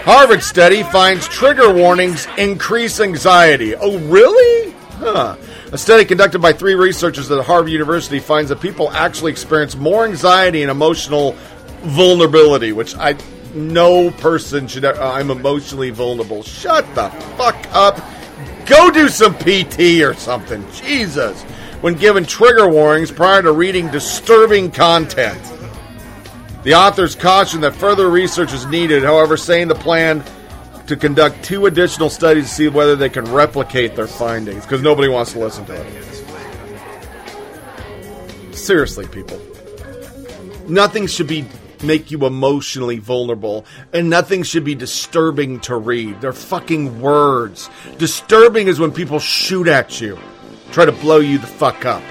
Harvard 0.04 0.44
study 0.44 0.84
finds 0.84 1.28
trigger 1.28 1.74
warnings 1.74 2.28
increase 2.38 3.00
anxiety. 3.00 3.76
Oh, 3.76 3.98
really? 4.10 4.72
Huh. 4.98 5.38
A 5.72 5.78
study 5.78 6.06
conducted 6.06 6.40
by 6.40 6.54
three 6.54 6.76
researchers 6.76 7.32
at 7.32 7.44
Harvard 7.46 7.72
University 7.72 8.20
finds 8.20 8.50
that 8.50 8.62
people 8.62 8.92
actually 8.92 9.32
experience 9.32 9.76
more 9.76 10.06
anxiety 10.06 10.62
and 10.62 10.70
emotional 10.70 11.36
vulnerability, 11.82 12.74
which 12.74 12.96
I 12.96 13.18
no 13.54 14.12
person 14.12 14.68
should. 14.68 14.86
Uh, 14.86 14.96
I'm 15.00 15.32
emotionally 15.32 15.90
vulnerable. 15.90 16.44
Shut 16.44 16.86
the 16.96 17.10
fuck 17.38 17.56
up. 17.72 18.00
Go 18.66 18.92
do 18.92 19.10
some 19.10 19.36
PT 19.36 20.02
or 20.04 20.14
something. 20.14 20.66
Jesus. 20.74 21.44
When 21.84 21.96
given 21.96 22.24
trigger 22.24 22.70
warnings 22.70 23.12
prior 23.12 23.42
to 23.42 23.52
reading 23.52 23.90
disturbing 23.92 24.72
content. 24.72 25.38
The 26.64 26.76
authors 26.76 27.14
caution 27.14 27.60
that 27.60 27.76
further 27.76 28.10
research 28.10 28.54
is 28.54 28.66
needed, 28.68 29.04
however, 29.04 29.36
saying 29.36 29.68
the 29.68 29.76
plan 29.76 30.24
to 30.88 30.96
conduct 30.96 31.44
two 31.44 31.66
additional 31.66 32.10
studies 32.10 32.48
to 32.48 32.56
see 32.56 32.68
whether 32.70 32.96
they 32.96 33.10
can 33.10 33.26
replicate 33.26 33.98
their 33.98 34.08
findings 34.08 34.64
because 34.64 34.82
nobody 34.82 35.10
wants 35.10 35.34
to 35.34 35.40
listen 35.40 35.66
to 35.66 35.74
it. 35.74 36.16
Seriously, 38.56 39.06
people. 39.06 39.42
Nothing 40.70 41.06
should 41.06 41.28
be 41.28 41.46
make 41.84 42.12
you 42.12 42.26
emotionally 42.26 43.00
vulnerable, 43.00 43.66
and 43.92 44.10
nothing 44.10 44.44
should 44.44 44.64
be 44.64 44.74
disturbing 44.74 45.60
to 45.60 45.76
read. 45.76 46.22
They're 46.22 46.32
fucking 46.32 47.02
words. 47.02 47.70
Disturbing 47.98 48.70
is 48.70 48.80
when 48.80 48.94
people 48.94 49.20
shoot 49.20 49.68
at 49.68 50.00
you, 50.00 50.18
try 50.74 50.86
to 50.86 50.92
blow 50.92 51.20
you 51.20 51.38
the 51.38 51.48
fuck 51.48 51.86
up. 51.86 52.04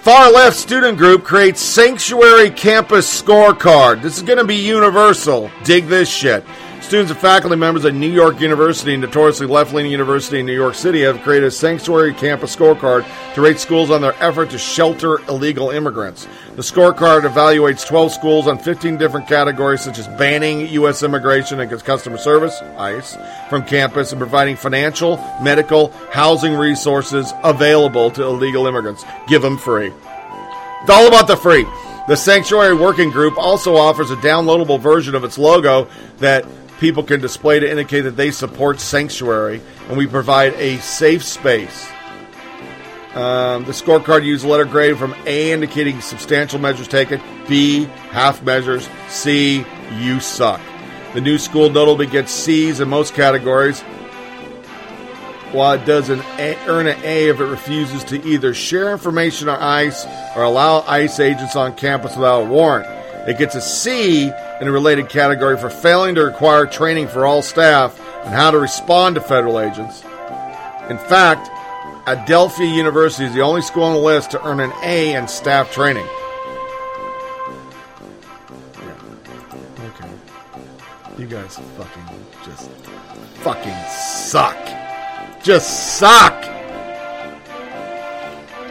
Far 0.00 0.32
left 0.32 0.56
student 0.56 0.96
group 0.96 1.22
creates 1.22 1.60
sanctuary 1.60 2.50
campus 2.50 3.22
scorecard. 3.22 4.00
This 4.00 4.16
is 4.16 4.22
going 4.22 4.38
to 4.38 4.44
be 4.44 4.56
universal. 4.56 5.50
Dig 5.64 5.86
this 5.86 6.08
shit. 6.08 6.42
Students 6.88 7.12
and 7.12 7.20
faculty 7.20 7.54
members 7.54 7.84
at 7.84 7.92
New 7.92 8.10
York 8.10 8.40
University, 8.40 8.96
notoriously 8.96 9.46
left 9.46 9.74
leaning 9.74 9.92
university 9.92 10.40
in 10.40 10.46
New 10.46 10.54
York 10.54 10.74
City, 10.74 11.02
have 11.02 11.20
created 11.20 11.48
a 11.48 11.50
sanctuary 11.50 12.14
campus 12.14 12.56
scorecard 12.56 13.04
to 13.34 13.42
rate 13.42 13.60
schools 13.60 13.90
on 13.90 14.00
their 14.00 14.14
effort 14.22 14.48
to 14.48 14.56
shelter 14.56 15.18
illegal 15.28 15.68
immigrants. 15.68 16.26
The 16.56 16.62
scorecard 16.62 17.28
evaluates 17.28 17.86
12 17.86 18.12
schools 18.12 18.46
on 18.46 18.58
15 18.58 18.96
different 18.96 19.28
categories, 19.28 19.82
such 19.82 19.98
as 19.98 20.08
banning 20.08 20.66
U.S. 20.68 21.02
immigration 21.02 21.60
and 21.60 21.70
customer 21.84 22.16
service, 22.16 22.58
ICE, 22.78 23.18
from 23.50 23.66
campus 23.66 24.12
and 24.12 24.18
providing 24.18 24.56
financial, 24.56 25.18
medical, 25.42 25.88
housing 26.10 26.54
resources 26.54 27.34
available 27.44 28.10
to 28.12 28.22
illegal 28.22 28.66
immigrants. 28.66 29.04
Give 29.28 29.42
them 29.42 29.58
free. 29.58 29.92
It's 30.80 30.90
all 30.90 31.06
about 31.06 31.26
the 31.26 31.36
free. 31.36 31.66
The 32.08 32.16
Sanctuary 32.16 32.74
Working 32.74 33.10
Group 33.10 33.36
also 33.36 33.76
offers 33.76 34.10
a 34.10 34.16
downloadable 34.16 34.80
version 34.80 35.14
of 35.14 35.24
its 35.24 35.36
logo 35.36 35.88
that 36.20 36.46
people 36.78 37.02
can 37.02 37.20
display 37.20 37.60
to 37.60 37.70
indicate 37.70 38.02
that 38.02 38.16
they 38.16 38.30
support 38.30 38.80
Sanctuary, 38.80 39.60
and 39.88 39.96
we 39.96 40.06
provide 40.06 40.54
a 40.54 40.78
safe 40.78 41.24
space. 41.24 41.88
Um, 43.14 43.64
the 43.64 43.72
scorecard 43.72 44.24
uses 44.24 44.44
letter 44.44 44.64
grade 44.64 44.98
from 44.98 45.14
A 45.26 45.52
indicating 45.52 46.00
substantial 46.00 46.58
measures 46.58 46.86
taken, 46.86 47.20
B 47.48 47.84
half 48.10 48.42
measures, 48.42 48.88
C 49.08 49.64
you 49.96 50.20
suck. 50.20 50.60
The 51.14 51.20
new 51.20 51.38
school 51.38 51.70
notably 51.70 52.06
gets 52.06 52.30
C's 52.30 52.80
in 52.80 52.88
most 52.88 53.14
categories, 53.14 53.80
while 55.52 55.72
it 55.72 55.86
does 55.86 56.10
an 56.10 56.20
a, 56.38 56.54
earn 56.66 56.86
an 56.86 57.00
A 57.02 57.28
if 57.28 57.40
it 57.40 57.46
refuses 57.46 58.04
to 58.04 58.22
either 58.24 58.52
share 58.52 58.92
information 58.92 59.48
on 59.48 59.58
ICE 59.58 60.06
or 60.36 60.42
allow 60.42 60.82
ICE 60.82 61.18
agents 61.18 61.56
on 61.56 61.74
campus 61.74 62.14
without 62.14 62.42
a 62.42 62.44
warrant. 62.44 62.86
It 63.26 63.38
gets 63.38 63.54
a 63.54 63.62
C 63.62 64.30
in 64.60 64.68
a 64.68 64.72
related 64.72 65.08
category 65.08 65.56
for 65.56 65.70
failing 65.70 66.14
to 66.16 66.22
require 66.24 66.66
training 66.66 67.08
for 67.08 67.24
all 67.26 67.42
staff 67.42 67.98
on 68.24 68.32
how 68.32 68.50
to 68.50 68.58
respond 68.58 69.14
to 69.14 69.20
federal 69.20 69.60
agents. 69.60 70.02
In 70.90 70.98
fact, 70.98 71.48
Adelphi 72.08 72.66
University 72.66 73.26
is 73.26 73.34
the 73.34 73.42
only 73.42 73.60
school 73.60 73.84
on 73.84 73.92
the 73.92 74.00
list 74.00 74.30
to 74.32 74.44
earn 74.46 74.60
an 74.60 74.72
A 74.82 75.14
in 75.14 75.28
staff 75.28 75.72
training. 75.72 76.06
Yeah. 78.74 78.94
Okay. 79.84 80.10
You 81.18 81.26
guys 81.26 81.56
fucking 81.76 82.04
just 82.44 82.70
fucking 83.42 83.76
suck. 83.90 84.56
Just 85.42 85.98
suck. 85.98 86.34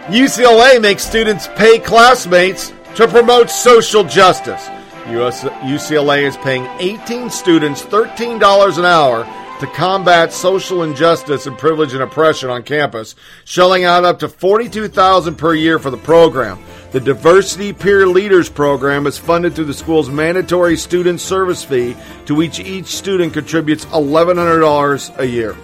UCLA 0.07 0.81
makes 0.81 1.03
students 1.03 1.47
pay 1.55 1.79
classmates 1.79 2.73
to 2.95 3.07
promote 3.07 3.49
social 3.49 4.03
justice. 4.03 4.69
US, 5.15 5.43
UCLA 5.43 6.23
is 6.23 6.37
paying 6.37 6.65
18 6.79 7.29
students 7.29 7.83
$13 7.83 8.77
an 8.77 8.85
hour 8.85 9.25
to 9.59 9.67
combat 9.67 10.31
social 10.31 10.83
injustice 10.83 11.47
and 11.47 11.57
privilege 11.57 11.93
and 11.93 12.03
oppression 12.03 12.49
on 12.49 12.61
campus, 12.61 13.15
shelling 13.43 13.85
out 13.85 14.05
up 14.05 14.19
to 14.19 14.29
42,000 14.29 15.35
per 15.35 15.53
year 15.53 15.79
for 15.79 15.89
the 15.89 15.97
program. 15.97 16.63
The 16.91 16.99
Diversity 16.99 17.73
Peer 17.73 18.05
Leaders 18.07 18.49
program 18.49 19.07
is 19.07 19.17
funded 19.17 19.55
through 19.55 19.65
the 19.65 19.73
school's 19.73 20.09
mandatory 20.09 20.77
student 20.77 21.19
service 21.21 21.63
fee, 21.63 21.95
to 22.25 22.35
which 22.35 22.59
each 22.59 22.87
student 22.87 23.33
contributes 23.33 23.85
$1,100 23.85 25.19
a 25.19 25.25
year. 25.25 25.55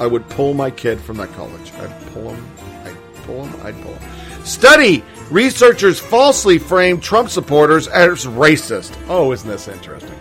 I 0.00 0.06
would 0.06 0.28
pull 0.28 0.54
my 0.54 0.70
kid 0.70 1.00
from 1.00 1.16
that 1.16 1.32
college. 1.32 1.72
I'd 1.74 2.12
pull 2.12 2.30
him. 2.30 2.46
I'd 2.84 3.24
pull 3.24 3.44
him. 3.44 3.66
I'd 3.66 3.80
pull 3.82 3.94
him. 3.94 4.44
Study 4.44 5.02
Researchers 5.30 5.98
falsely 5.98 6.58
framed 6.58 7.02
Trump 7.02 7.30
supporters 7.30 7.88
as 7.88 8.26
racist. 8.26 8.96
Oh, 9.08 9.32
isn't 9.32 9.48
this 9.48 9.68
interesting? 9.68 10.18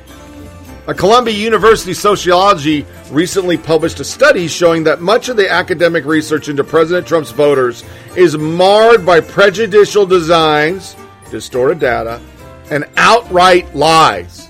A 0.87 0.93
Columbia 0.93 1.33
University 1.33 1.93
sociology 1.93 2.85
recently 3.09 3.57
published 3.57 3.99
a 3.99 4.03
study 4.03 4.47
showing 4.47 4.83
that 4.83 5.01
much 5.01 5.29
of 5.29 5.37
the 5.37 5.49
academic 5.49 6.05
research 6.05 6.49
into 6.49 6.63
President 6.63 7.07
Trump's 7.07 7.31
voters 7.31 7.83
is 8.15 8.37
marred 8.37 9.05
by 9.05 9.21
prejudicial 9.21 10.05
designs, 10.05 10.95
distorted 11.31 11.79
data, 11.79 12.21
and 12.69 12.85
outright 12.97 13.73
lies. 13.75 14.49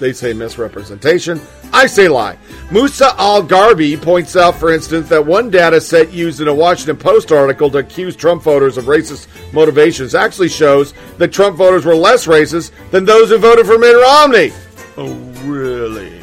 They 0.00 0.14
say 0.14 0.32
misrepresentation, 0.32 1.38
I 1.74 1.86
say 1.86 2.08
lie. 2.08 2.38
Musa 2.70 3.14
al-Gharbi 3.18 4.00
points 4.00 4.34
out, 4.34 4.56
for 4.56 4.72
instance, 4.72 5.10
that 5.10 5.24
one 5.24 5.50
data 5.50 5.78
set 5.78 6.10
used 6.10 6.40
in 6.40 6.48
a 6.48 6.54
Washington 6.54 6.96
Post 6.96 7.30
article 7.30 7.70
to 7.70 7.78
accuse 7.78 8.16
Trump 8.16 8.42
voters 8.42 8.78
of 8.78 8.86
racist 8.86 9.28
motivations 9.52 10.14
actually 10.14 10.48
shows 10.48 10.94
that 11.18 11.34
Trump 11.34 11.58
voters 11.58 11.84
were 11.84 11.94
less 11.94 12.26
racist 12.26 12.72
than 12.90 13.04
those 13.04 13.28
who 13.28 13.36
voted 13.36 13.66
for 13.66 13.78
Mitt 13.78 13.94
Romney. 13.94 14.52
Oh, 14.96 15.12
really? 15.44 16.20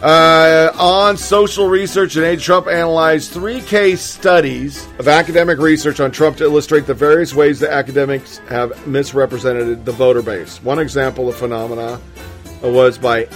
Uh, 0.00 0.70
on 0.78 1.16
social 1.16 1.66
research 1.66 2.14
and 2.16 2.24
age, 2.24 2.44
Trump 2.44 2.68
analyzed 2.68 3.32
three 3.32 3.62
case 3.62 4.02
studies 4.02 4.86
of 4.98 5.08
academic 5.08 5.58
research 5.58 5.98
on 5.98 6.12
Trump 6.12 6.36
to 6.36 6.44
illustrate 6.44 6.86
the 6.86 6.94
various 6.94 7.34
ways 7.34 7.58
that 7.58 7.72
academics 7.72 8.38
have 8.48 8.86
misrepresented 8.86 9.84
the 9.84 9.92
voter 9.92 10.22
base. 10.22 10.62
One 10.62 10.78
example 10.78 11.28
of 11.28 11.36
phenomena 11.36 12.00
was 12.72 12.98
by 12.98 13.28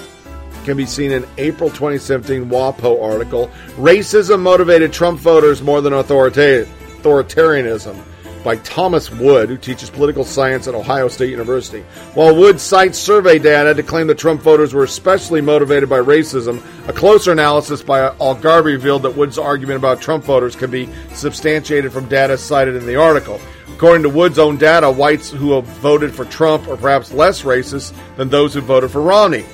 can 0.64 0.76
be 0.76 0.86
seen 0.86 1.12
in 1.12 1.24
April 1.38 1.70
2017 1.70 2.50
WAPO 2.50 3.02
article. 3.02 3.50
Racism 3.76 4.40
motivated 4.40 4.92
Trump 4.92 5.18
voters 5.18 5.62
more 5.62 5.80
than 5.80 5.94
authoritarianism. 5.94 7.96
by 8.44 8.56
Thomas 8.56 9.10
Wood, 9.10 9.48
who 9.48 9.56
teaches 9.56 9.90
political 9.90 10.24
science 10.24 10.68
at 10.68 10.74
Ohio 10.74 11.08
State 11.08 11.30
University. 11.30 11.82
While 12.14 12.36
Wood 12.36 12.60
cites 12.60 12.98
survey 12.98 13.38
data 13.38 13.74
to 13.74 13.82
claim 13.82 14.06
that 14.06 14.18
Trump 14.18 14.42
voters 14.42 14.72
were 14.72 14.84
especially 14.84 15.40
motivated 15.40 15.88
by 15.88 15.98
racism, 15.98 16.62
a 16.88 16.92
closer 16.92 17.32
analysis 17.32 17.82
by 17.82 18.00
al-Gharbi 18.00 18.64
revealed 18.64 19.02
that 19.02 19.16
Wood's 19.16 19.38
argument 19.38 19.78
about 19.78 20.00
Trump 20.00 20.24
voters 20.24 20.56
can 20.56 20.70
be 20.70 20.88
substantiated 21.12 21.92
from 21.92 22.08
data 22.08 22.38
cited 22.38 22.76
in 22.76 22.86
the 22.86 22.96
article. 22.96 23.40
According 23.78 24.02
to 24.02 24.08
Wood's 24.08 24.40
own 24.40 24.56
data, 24.56 24.90
whites 24.90 25.30
who 25.30 25.52
have 25.52 25.64
voted 25.64 26.12
for 26.12 26.24
Trump 26.24 26.66
are 26.66 26.76
perhaps 26.76 27.12
less 27.12 27.42
racist 27.42 27.94
than 28.16 28.28
those 28.28 28.52
who 28.52 28.60
voted 28.60 28.90
for 28.90 29.00
Romney. 29.00 29.44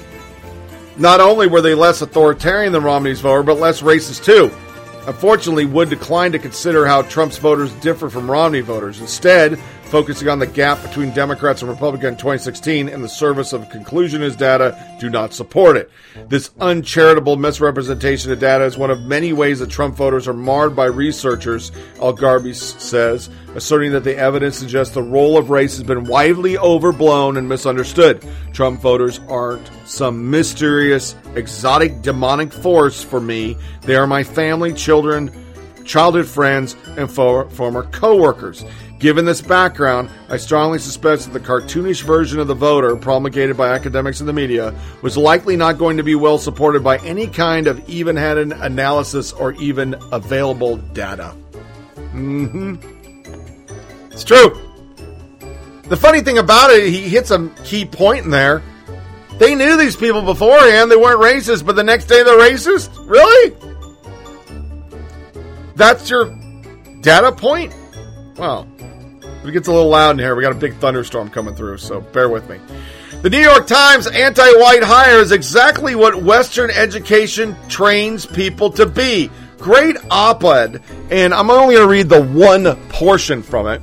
Not 0.96 1.20
only 1.20 1.46
were 1.46 1.60
they 1.60 1.74
less 1.74 2.00
authoritarian 2.00 2.72
than 2.72 2.84
Romney's 2.84 3.20
voter, 3.20 3.42
but 3.42 3.58
less 3.58 3.82
racist 3.82 4.24
too. 4.24 4.50
Unfortunately, 5.06 5.66
Wood 5.66 5.90
declined 5.90 6.32
to 6.32 6.38
consider 6.38 6.86
how 6.86 7.02
Trump's 7.02 7.36
voters 7.36 7.70
differ 7.74 8.08
from 8.08 8.30
Romney 8.30 8.62
voters. 8.62 8.98
Instead, 8.98 9.60
focusing 9.94 10.28
on 10.28 10.40
the 10.40 10.46
gap 10.48 10.82
between 10.82 11.12
Democrats 11.12 11.62
and 11.62 11.70
Republicans 11.70 12.14
in 12.14 12.16
2016 12.16 12.88
in 12.88 13.00
the 13.00 13.08
service 13.08 13.52
of 13.52 13.70
conclusion 13.70 14.22
his 14.22 14.34
data 14.34 14.76
do 14.98 15.08
not 15.08 15.32
support 15.32 15.76
it. 15.76 15.88
This 16.26 16.50
uncharitable 16.60 17.36
misrepresentation 17.36 18.32
of 18.32 18.40
data 18.40 18.64
is 18.64 18.76
one 18.76 18.90
of 18.90 19.02
many 19.02 19.32
ways 19.32 19.60
that 19.60 19.70
Trump 19.70 19.94
voters 19.94 20.26
are 20.26 20.34
marred 20.34 20.74
by 20.74 20.86
researchers, 20.86 21.70
al-Gharbi 22.02 22.56
says, 22.56 23.30
asserting 23.54 23.92
that 23.92 24.02
the 24.02 24.16
evidence 24.16 24.58
suggests 24.58 24.92
the 24.92 25.00
role 25.00 25.38
of 25.38 25.50
race 25.50 25.76
has 25.76 25.86
been 25.86 26.02
widely 26.06 26.58
overblown 26.58 27.36
and 27.36 27.48
misunderstood. 27.48 28.26
Trump 28.52 28.80
voters 28.80 29.20
aren't 29.28 29.70
some 29.84 30.28
mysterious, 30.28 31.14
exotic, 31.36 32.02
demonic 32.02 32.52
force 32.52 33.04
for 33.04 33.20
me. 33.20 33.56
They 33.82 33.94
are 33.94 34.08
my 34.08 34.24
family, 34.24 34.72
children, 34.72 35.30
childhood 35.84 36.26
friends, 36.26 36.74
and 36.96 37.08
for, 37.08 37.48
former 37.50 37.84
coworkers. 37.84 38.64
Given 38.98 39.24
this 39.24 39.42
background, 39.42 40.08
I 40.28 40.36
strongly 40.36 40.78
suspect 40.78 41.24
that 41.24 41.32
the 41.32 41.40
cartoonish 41.40 42.02
version 42.02 42.38
of 42.38 42.46
the 42.46 42.54
voter 42.54 42.96
promulgated 42.96 43.56
by 43.56 43.68
academics 43.68 44.20
and 44.20 44.28
the 44.28 44.32
media 44.32 44.74
was 45.02 45.16
likely 45.16 45.56
not 45.56 45.78
going 45.78 45.96
to 45.96 46.02
be 46.02 46.14
well 46.14 46.38
supported 46.38 46.82
by 46.82 46.98
any 46.98 47.26
kind 47.26 47.66
of 47.66 47.86
even 47.88 48.16
handed 48.16 48.52
analysis 48.52 49.32
or 49.32 49.52
even 49.54 49.94
available 50.12 50.76
data. 50.76 51.30
hmm. 52.12 52.76
It's 54.10 54.24
true. 54.24 54.60
The 55.88 55.96
funny 55.96 56.22
thing 56.22 56.38
about 56.38 56.70
it, 56.70 56.88
he 56.88 57.08
hits 57.08 57.30
a 57.30 57.50
key 57.64 57.84
point 57.84 58.24
in 58.24 58.30
there. 58.30 58.62
They 59.38 59.54
knew 59.54 59.76
these 59.76 59.96
people 59.96 60.22
beforehand. 60.22 60.90
They 60.90 60.96
weren't 60.96 61.20
racist, 61.20 61.66
but 61.66 61.74
the 61.76 61.82
next 61.82 62.06
day 62.06 62.22
they're 62.22 62.38
racist? 62.38 62.90
Really? 63.08 63.54
That's 65.74 66.08
your 66.08 66.26
data 67.00 67.32
point? 67.32 67.74
Well, 68.36 68.66
it 69.44 69.52
gets 69.52 69.68
a 69.68 69.72
little 69.72 69.90
loud 69.90 70.10
in 70.12 70.18
here. 70.18 70.34
We 70.34 70.42
got 70.42 70.52
a 70.52 70.56
big 70.56 70.76
thunderstorm 70.76 71.30
coming 71.30 71.54
through, 71.54 71.78
so 71.78 72.00
bear 72.00 72.28
with 72.28 72.48
me. 72.48 72.58
The 73.22 73.30
New 73.30 73.40
York 73.40 73.66
Times 73.66 74.06
anti 74.06 74.50
white 74.58 74.82
hire 74.82 75.18
is 75.18 75.32
exactly 75.32 75.94
what 75.94 76.22
Western 76.22 76.70
education 76.70 77.56
trains 77.68 78.26
people 78.26 78.70
to 78.72 78.86
be. 78.86 79.30
Great 79.58 79.96
op 80.10 80.44
ed, 80.44 80.82
and 81.10 81.32
I'm 81.32 81.50
only 81.50 81.76
going 81.76 81.86
to 81.86 81.90
read 81.90 82.08
the 82.08 82.22
one 82.22 82.76
portion 82.90 83.42
from 83.42 83.66
it. 83.68 83.82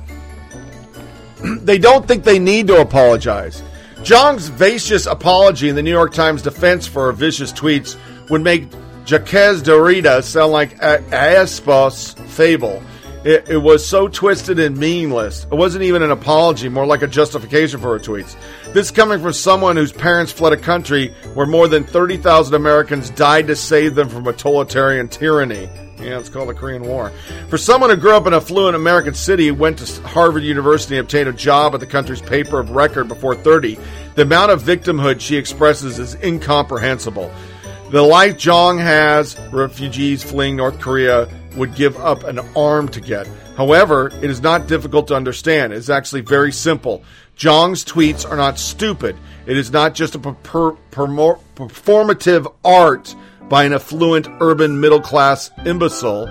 they 1.64 1.78
don't 1.78 2.06
think 2.06 2.22
they 2.22 2.38
need 2.38 2.68
to 2.68 2.80
apologize. 2.80 3.62
Jeong's 4.04 4.48
vicious 4.48 5.06
apology 5.06 5.68
in 5.68 5.74
the 5.74 5.82
New 5.82 5.90
York 5.90 6.12
Times 6.12 6.42
defense 6.42 6.86
for 6.86 7.06
her 7.06 7.12
vicious 7.12 7.52
tweets 7.52 7.96
would 8.30 8.42
make 8.42 8.68
Jacques 9.06 9.62
Derrida 9.62 10.22
sound 10.22 10.52
like 10.52 10.80
a- 10.82 11.02
Aesop's 11.12 12.12
fable. 12.12 12.82
It, 13.24 13.48
it 13.48 13.58
was 13.58 13.86
so 13.86 14.08
twisted 14.08 14.58
and 14.58 14.76
meaningless. 14.76 15.44
It 15.44 15.54
wasn't 15.54 15.84
even 15.84 16.02
an 16.02 16.10
apology, 16.10 16.68
more 16.68 16.86
like 16.86 17.02
a 17.02 17.06
justification 17.06 17.78
for 17.78 17.96
her 17.96 18.04
tweets. 18.04 18.34
This 18.72 18.90
coming 18.90 19.20
from 19.20 19.32
someone 19.32 19.76
whose 19.76 19.92
parents 19.92 20.32
fled 20.32 20.52
a 20.52 20.56
country 20.56 21.14
where 21.34 21.46
more 21.46 21.68
than 21.68 21.84
30,000 21.84 22.52
Americans 22.52 23.10
died 23.10 23.46
to 23.46 23.54
save 23.54 23.94
them 23.94 24.08
from 24.08 24.26
a 24.26 24.32
totalitarian 24.32 25.06
tyranny. 25.06 25.68
Yeah, 26.00 26.18
it's 26.18 26.28
called 26.28 26.48
the 26.48 26.54
Korean 26.54 26.82
War. 26.82 27.12
For 27.48 27.56
someone 27.56 27.90
who 27.90 27.96
grew 27.96 28.16
up 28.16 28.26
in 28.26 28.32
a 28.32 28.38
affluent 28.38 28.74
American 28.74 29.14
city, 29.14 29.52
went 29.52 29.78
to 29.78 30.02
Harvard 30.02 30.42
University, 30.42 30.96
and 30.96 31.04
obtained 31.04 31.28
a 31.28 31.32
job 31.32 31.74
at 31.74 31.80
the 31.80 31.86
country's 31.86 32.20
paper 32.20 32.58
of 32.58 32.70
record 32.72 33.06
before 33.06 33.36
30, 33.36 33.78
the 34.16 34.22
amount 34.22 34.50
of 34.50 34.62
victimhood 34.62 35.20
she 35.20 35.36
expresses 35.36 36.00
is 36.00 36.16
incomprehensible. 36.16 37.32
The 37.90 38.02
life 38.02 38.36
Jeong 38.36 38.80
has, 38.80 39.38
refugees 39.52 40.24
fleeing 40.24 40.56
North 40.56 40.80
Korea 40.80 41.28
would 41.56 41.74
give 41.74 41.96
up 41.98 42.24
an 42.24 42.40
arm 42.56 42.88
to 42.88 43.00
get. 43.00 43.28
However, 43.56 44.10
it 44.22 44.30
is 44.30 44.40
not 44.40 44.66
difficult 44.66 45.08
to 45.08 45.14
understand. 45.14 45.72
It 45.72 45.76
is 45.76 45.90
actually 45.90 46.22
very 46.22 46.52
simple. 46.52 47.02
Jeong's 47.36 47.84
tweets 47.84 48.28
are 48.28 48.36
not 48.36 48.58
stupid. 48.58 49.16
It 49.46 49.56
is 49.56 49.70
not 49.70 49.94
just 49.94 50.14
a 50.14 50.18
per- 50.18 50.32
per- 50.72 50.76
performative 51.56 52.52
art 52.64 53.14
by 53.48 53.64
an 53.64 53.72
affluent 53.72 54.28
urban 54.40 54.80
middle 54.80 55.00
class 55.00 55.50
imbecile, 55.66 56.28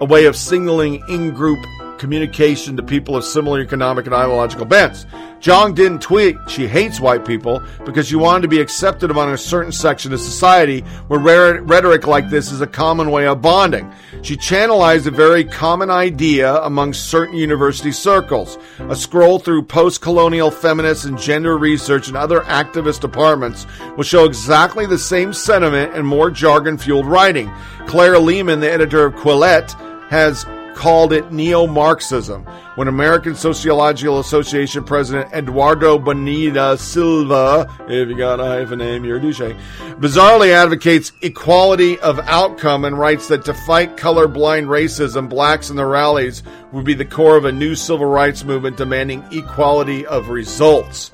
a 0.00 0.04
way 0.04 0.24
of 0.24 0.36
signaling 0.36 1.02
in 1.08 1.30
group 1.32 1.64
communication 2.04 2.76
to 2.76 2.82
people 2.82 3.16
of 3.16 3.24
similar 3.24 3.62
economic 3.62 4.04
and 4.04 4.14
ideological 4.14 4.66
bents. 4.66 5.06
Jeong 5.40 5.74
didn't 5.74 6.02
tweet 6.02 6.36
she 6.48 6.66
hates 6.66 7.00
white 7.00 7.24
people 7.24 7.62
because 7.86 8.06
she 8.06 8.14
wanted 8.14 8.42
to 8.42 8.48
be 8.48 8.60
accepted 8.60 9.10
among 9.10 9.32
a 9.32 9.38
certain 9.38 9.72
section 9.72 10.12
of 10.12 10.20
society 10.20 10.80
where 11.08 11.62
rhetoric 11.62 12.06
like 12.06 12.28
this 12.28 12.52
is 12.52 12.60
a 12.60 12.66
common 12.66 13.10
way 13.10 13.26
of 13.26 13.40
bonding. 13.40 13.90
She 14.20 14.36
channelized 14.36 15.06
a 15.06 15.10
very 15.10 15.44
common 15.44 15.88
idea 15.88 16.56
among 16.56 16.92
certain 16.92 17.38
university 17.38 17.90
circles. 17.90 18.58
A 18.90 18.96
scroll 18.96 19.38
through 19.38 19.62
post 19.62 20.02
colonial 20.02 20.50
feminist 20.50 21.06
and 21.06 21.18
gender 21.18 21.56
research 21.56 22.08
and 22.08 22.18
other 22.18 22.40
activist 22.40 23.00
departments 23.00 23.66
will 23.96 24.04
show 24.04 24.26
exactly 24.26 24.84
the 24.84 24.98
same 24.98 25.32
sentiment 25.32 25.94
and 25.94 26.06
more 26.06 26.30
jargon 26.30 26.76
fueled 26.76 27.06
writing. 27.06 27.50
Claire 27.86 28.18
Lehmann, 28.18 28.60
the 28.60 28.70
editor 28.70 29.06
of 29.06 29.14
Quillette, 29.14 29.72
has 30.10 30.44
called 30.74 31.12
it 31.12 31.32
neo 31.32 31.66
Marxism. 31.66 32.44
When 32.74 32.88
American 32.88 33.34
Sociological 33.34 34.18
Association 34.18 34.84
President 34.84 35.32
Eduardo 35.32 35.98
Bonilla 35.98 36.76
Silva, 36.76 37.68
if 37.88 38.08
you 38.08 38.16
got 38.16 38.40
a 38.40 38.44
hyphen 38.44 38.80
name, 38.80 39.04
you're 39.04 39.18
a 39.18 39.20
douche, 39.20 39.40
bizarrely 39.40 40.50
advocates 40.50 41.12
equality 41.22 41.98
of 42.00 42.18
outcome 42.20 42.84
and 42.84 42.98
writes 42.98 43.28
that 43.28 43.44
to 43.44 43.54
fight 43.54 43.96
colorblind 43.96 44.66
racism, 44.66 45.28
blacks 45.28 45.70
in 45.70 45.76
the 45.76 45.86
rallies 45.86 46.42
would 46.72 46.84
be 46.84 46.94
the 46.94 47.04
core 47.04 47.36
of 47.36 47.44
a 47.44 47.52
new 47.52 47.74
civil 47.74 48.06
rights 48.06 48.44
movement 48.44 48.76
demanding 48.76 49.24
equality 49.30 50.04
of 50.06 50.28
results. 50.28 51.12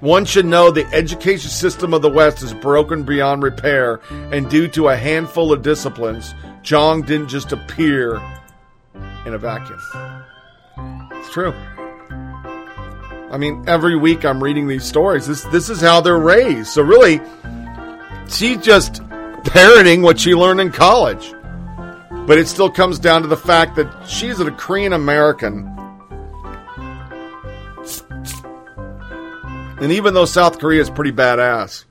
One 0.00 0.24
should 0.24 0.46
know 0.46 0.72
the 0.72 0.86
education 0.86 1.48
system 1.48 1.94
of 1.94 2.02
the 2.02 2.10
West 2.10 2.42
is 2.42 2.52
broken 2.54 3.04
beyond 3.04 3.44
repair, 3.44 4.00
and 4.10 4.50
due 4.50 4.66
to 4.68 4.88
a 4.88 4.96
handful 4.96 5.52
of 5.52 5.62
disciplines, 5.62 6.34
Jeong 6.64 7.06
didn't 7.06 7.28
just 7.28 7.52
appear 7.52 8.20
in 9.26 9.34
a 9.34 9.38
vacuum. 9.38 9.80
It's 11.12 11.30
true. 11.30 11.52
I 13.30 13.38
mean, 13.38 13.64
every 13.66 13.96
week 13.96 14.24
I'm 14.24 14.42
reading 14.42 14.68
these 14.68 14.84
stories. 14.84 15.26
This 15.26 15.42
this 15.44 15.70
is 15.70 15.80
how 15.80 16.00
they're 16.00 16.18
raised. 16.18 16.68
So 16.68 16.82
really, 16.82 17.20
she's 18.28 18.58
just 18.58 19.00
parroting 19.44 20.02
what 20.02 20.20
she 20.20 20.34
learned 20.34 20.60
in 20.60 20.70
college. 20.70 21.32
But 22.26 22.38
it 22.38 22.46
still 22.46 22.70
comes 22.70 22.98
down 22.98 23.22
to 23.22 23.28
the 23.28 23.36
fact 23.36 23.74
that 23.76 24.06
she's 24.06 24.38
a 24.38 24.50
Korean 24.50 24.92
American. 24.92 25.68
And 29.80 29.90
even 29.90 30.14
though 30.14 30.26
South 30.26 30.60
Korea 30.60 30.80
is 30.80 30.90
pretty 30.90 31.10
badass, 31.10 31.84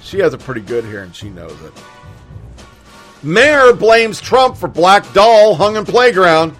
she 0.00 0.18
has 0.20 0.34
it 0.34 0.40
pretty 0.40 0.60
good 0.60 0.84
here 0.84 1.02
and 1.02 1.16
she 1.16 1.30
knows 1.30 1.60
it. 1.62 1.72
Mayor 3.22 3.72
blames 3.72 4.20
Trump 4.20 4.56
for 4.56 4.68
black 4.68 5.10
doll 5.12 5.54
hung 5.54 5.76
in 5.76 5.84
playground. 5.84 6.56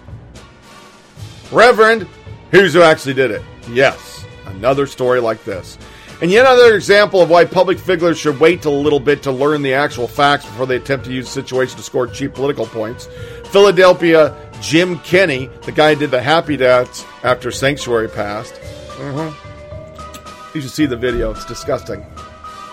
Reverend, 1.51 2.07
here's 2.51 2.73
who 2.73 2.81
actually 2.81 3.13
did 3.13 3.31
it. 3.31 3.41
Yes, 3.69 4.25
another 4.45 4.87
story 4.87 5.19
like 5.19 5.43
this. 5.43 5.77
And 6.21 6.31
yet 6.31 6.45
another 6.45 6.75
example 6.75 7.21
of 7.21 7.29
why 7.29 7.43
public 7.43 7.77
figures 7.77 8.17
should 8.17 8.39
wait 8.39 8.63
a 8.63 8.69
little 8.69 8.99
bit 8.99 9.21
to 9.23 9.31
learn 9.31 9.61
the 9.61 9.73
actual 9.73 10.07
facts 10.07 10.45
before 10.45 10.65
they 10.65 10.77
attempt 10.77 11.05
to 11.05 11.11
use 11.11 11.25
the 11.25 11.31
situation 11.31 11.75
to 11.75 11.83
score 11.83 12.07
cheap 12.07 12.33
political 12.33 12.65
points. 12.65 13.09
Philadelphia 13.47 14.33
Jim 14.61 14.99
Kenney, 14.99 15.49
the 15.63 15.71
guy 15.73 15.93
who 15.93 15.99
did 15.99 16.11
the 16.11 16.21
Happy 16.21 16.55
Dance 16.55 17.03
after 17.23 17.51
Sanctuary 17.51 18.07
passed. 18.07 18.53
Mm-hmm. 18.53 20.55
You 20.55 20.61
should 20.61 20.71
see 20.71 20.85
the 20.85 20.95
video. 20.95 21.31
It's 21.31 21.43
disgusting 21.43 22.05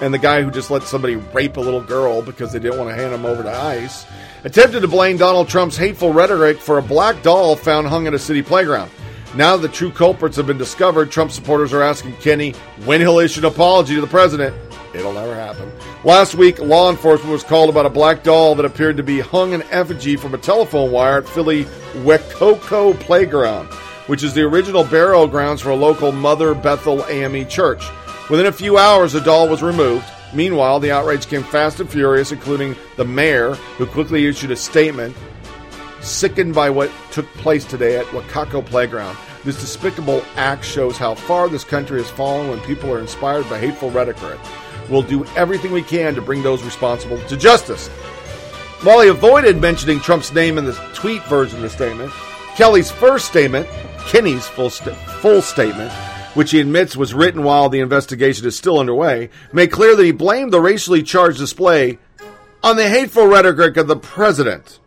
and 0.00 0.12
the 0.14 0.18
guy 0.18 0.42
who 0.42 0.50
just 0.50 0.70
let 0.70 0.82
somebody 0.82 1.16
rape 1.16 1.56
a 1.56 1.60
little 1.60 1.82
girl 1.82 2.22
because 2.22 2.52
they 2.52 2.58
didn't 2.58 2.78
want 2.78 2.90
to 2.90 2.94
hand 2.94 3.12
him 3.12 3.26
over 3.26 3.42
to 3.42 3.50
ICE, 3.50 4.06
attempted 4.44 4.80
to 4.80 4.88
blame 4.88 5.16
Donald 5.16 5.48
Trump's 5.48 5.76
hateful 5.76 6.12
rhetoric 6.12 6.58
for 6.58 6.78
a 6.78 6.82
black 6.82 7.22
doll 7.22 7.56
found 7.56 7.86
hung 7.86 8.06
in 8.06 8.14
a 8.14 8.18
city 8.18 8.42
playground. 8.42 8.90
Now 9.34 9.56
the 9.56 9.68
true 9.68 9.92
culprits 9.92 10.36
have 10.36 10.46
been 10.46 10.58
discovered, 10.58 11.10
Trump 11.10 11.30
supporters 11.30 11.72
are 11.72 11.82
asking 11.82 12.16
Kenney 12.16 12.52
when 12.84 13.00
he'll 13.00 13.18
issue 13.18 13.40
an 13.40 13.46
apology 13.46 13.94
to 13.94 14.00
the 14.00 14.06
president. 14.06 14.54
It'll 14.92 15.12
never 15.12 15.36
happen. 15.36 15.70
Last 16.02 16.34
week, 16.34 16.58
law 16.58 16.90
enforcement 16.90 17.30
was 17.30 17.44
called 17.44 17.70
about 17.70 17.86
a 17.86 17.90
black 17.90 18.24
doll 18.24 18.56
that 18.56 18.64
appeared 18.64 18.96
to 18.96 19.04
be 19.04 19.20
hung 19.20 19.52
in 19.52 19.62
effigy 19.70 20.16
from 20.16 20.34
a 20.34 20.38
telephone 20.38 20.90
wire 20.90 21.18
at 21.18 21.28
Philly 21.28 21.64
Weccacoe 21.98 22.94
Playground, 22.94 23.68
which 24.08 24.24
is 24.24 24.34
the 24.34 24.42
original 24.42 24.82
burial 24.82 25.28
grounds 25.28 25.60
for 25.60 25.70
a 25.70 25.76
local 25.76 26.10
Mother 26.10 26.54
Bethel 26.54 27.04
AME 27.06 27.46
church. 27.46 27.84
Within 28.30 28.46
a 28.46 28.52
few 28.52 28.78
hours, 28.78 29.12
the 29.12 29.20
doll 29.20 29.48
was 29.48 29.60
removed. 29.60 30.06
Meanwhile, 30.32 30.78
the 30.78 30.92
outrage 30.92 31.26
came 31.26 31.42
fast 31.42 31.80
and 31.80 31.90
furious, 31.90 32.30
including 32.30 32.76
the 32.96 33.04
mayor, 33.04 33.54
who 33.54 33.86
quickly 33.86 34.26
issued 34.26 34.52
a 34.52 34.56
statement 34.56 35.16
sickened 36.00 36.54
by 36.54 36.70
what 36.70 36.92
took 37.10 37.26
place 37.34 37.64
today 37.64 37.98
at 37.98 38.10
Weccacoe 38.12 38.62
Playground. 38.62 39.16
This 39.44 39.60
despicable 39.60 40.24
act 40.36 40.64
shows 40.64 40.96
how 40.96 41.14
far 41.14 41.48
this 41.48 41.64
country 41.64 42.00
has 42.00 42.10
fallen 42.10 42.48
when 42.48 42.60
people 42.60 42.92
are 42.92 43.00
inspired 43.00 43.48
by 43.50 43.58
hateful 43.58 43.90
rhetoric. 43.90 44.38
We'll 44.88 45.02
do 45.02 45.24
everything 45.36 45.72
we 45.72 45.82
can 45.82 46.14
to 46.14 46.22
bring 46.22 46.42
those 46.42 46.62
responsible 46.62 47.18
to 47.18 47.36
justice. 47.36 47.88
While 48.82 49.00
he 49.00 49.08
avoided 49.08 49.60
mentioning 49.60 49.98
Trump's 49.98 50.32
name 50.32 50.56
in 50.56 50.64
the 50.66 50.72
tweet 50.94 51.24
version 51.24 51.56
of 51.56 51.62
the 51.62 51.70
statement, 51.70 52.12
Kelly's 52.54 52.90
first 52.90 53.26
statement, 53.26 53.66
Kenney's 54.06 54.46
full, 54.46 54.70
st- 54.70 54.96
full 55.20 55.42
statement, 55.42 55.92
which 56.34 56.52
he 56.52 56.60
admits 56.60 56.96
was 56.96 57.14
written 57.14 57.42
while 57.42 57.68
the 57.68 57.80
investigation 57.80 58.46
is 58.46 58.56
still 58.56 58.78
underway, 58.78 59.30
made 59.52 59.72
clear 59.72 59.96
that 59.96 60.04
he 60.04 60.12
blamed 60.12 60.52
the 60.52 60.60
racially 60.60 61.02
charged 61.02 61.38
display 61.38 61.98
on 62.62 62.76
the 62.76 62.88
hateful 62.88 63.26
rhetoric 63.26 63.76
of 63.76 63.88
the 63.88 63.96
president. 63.96 64.78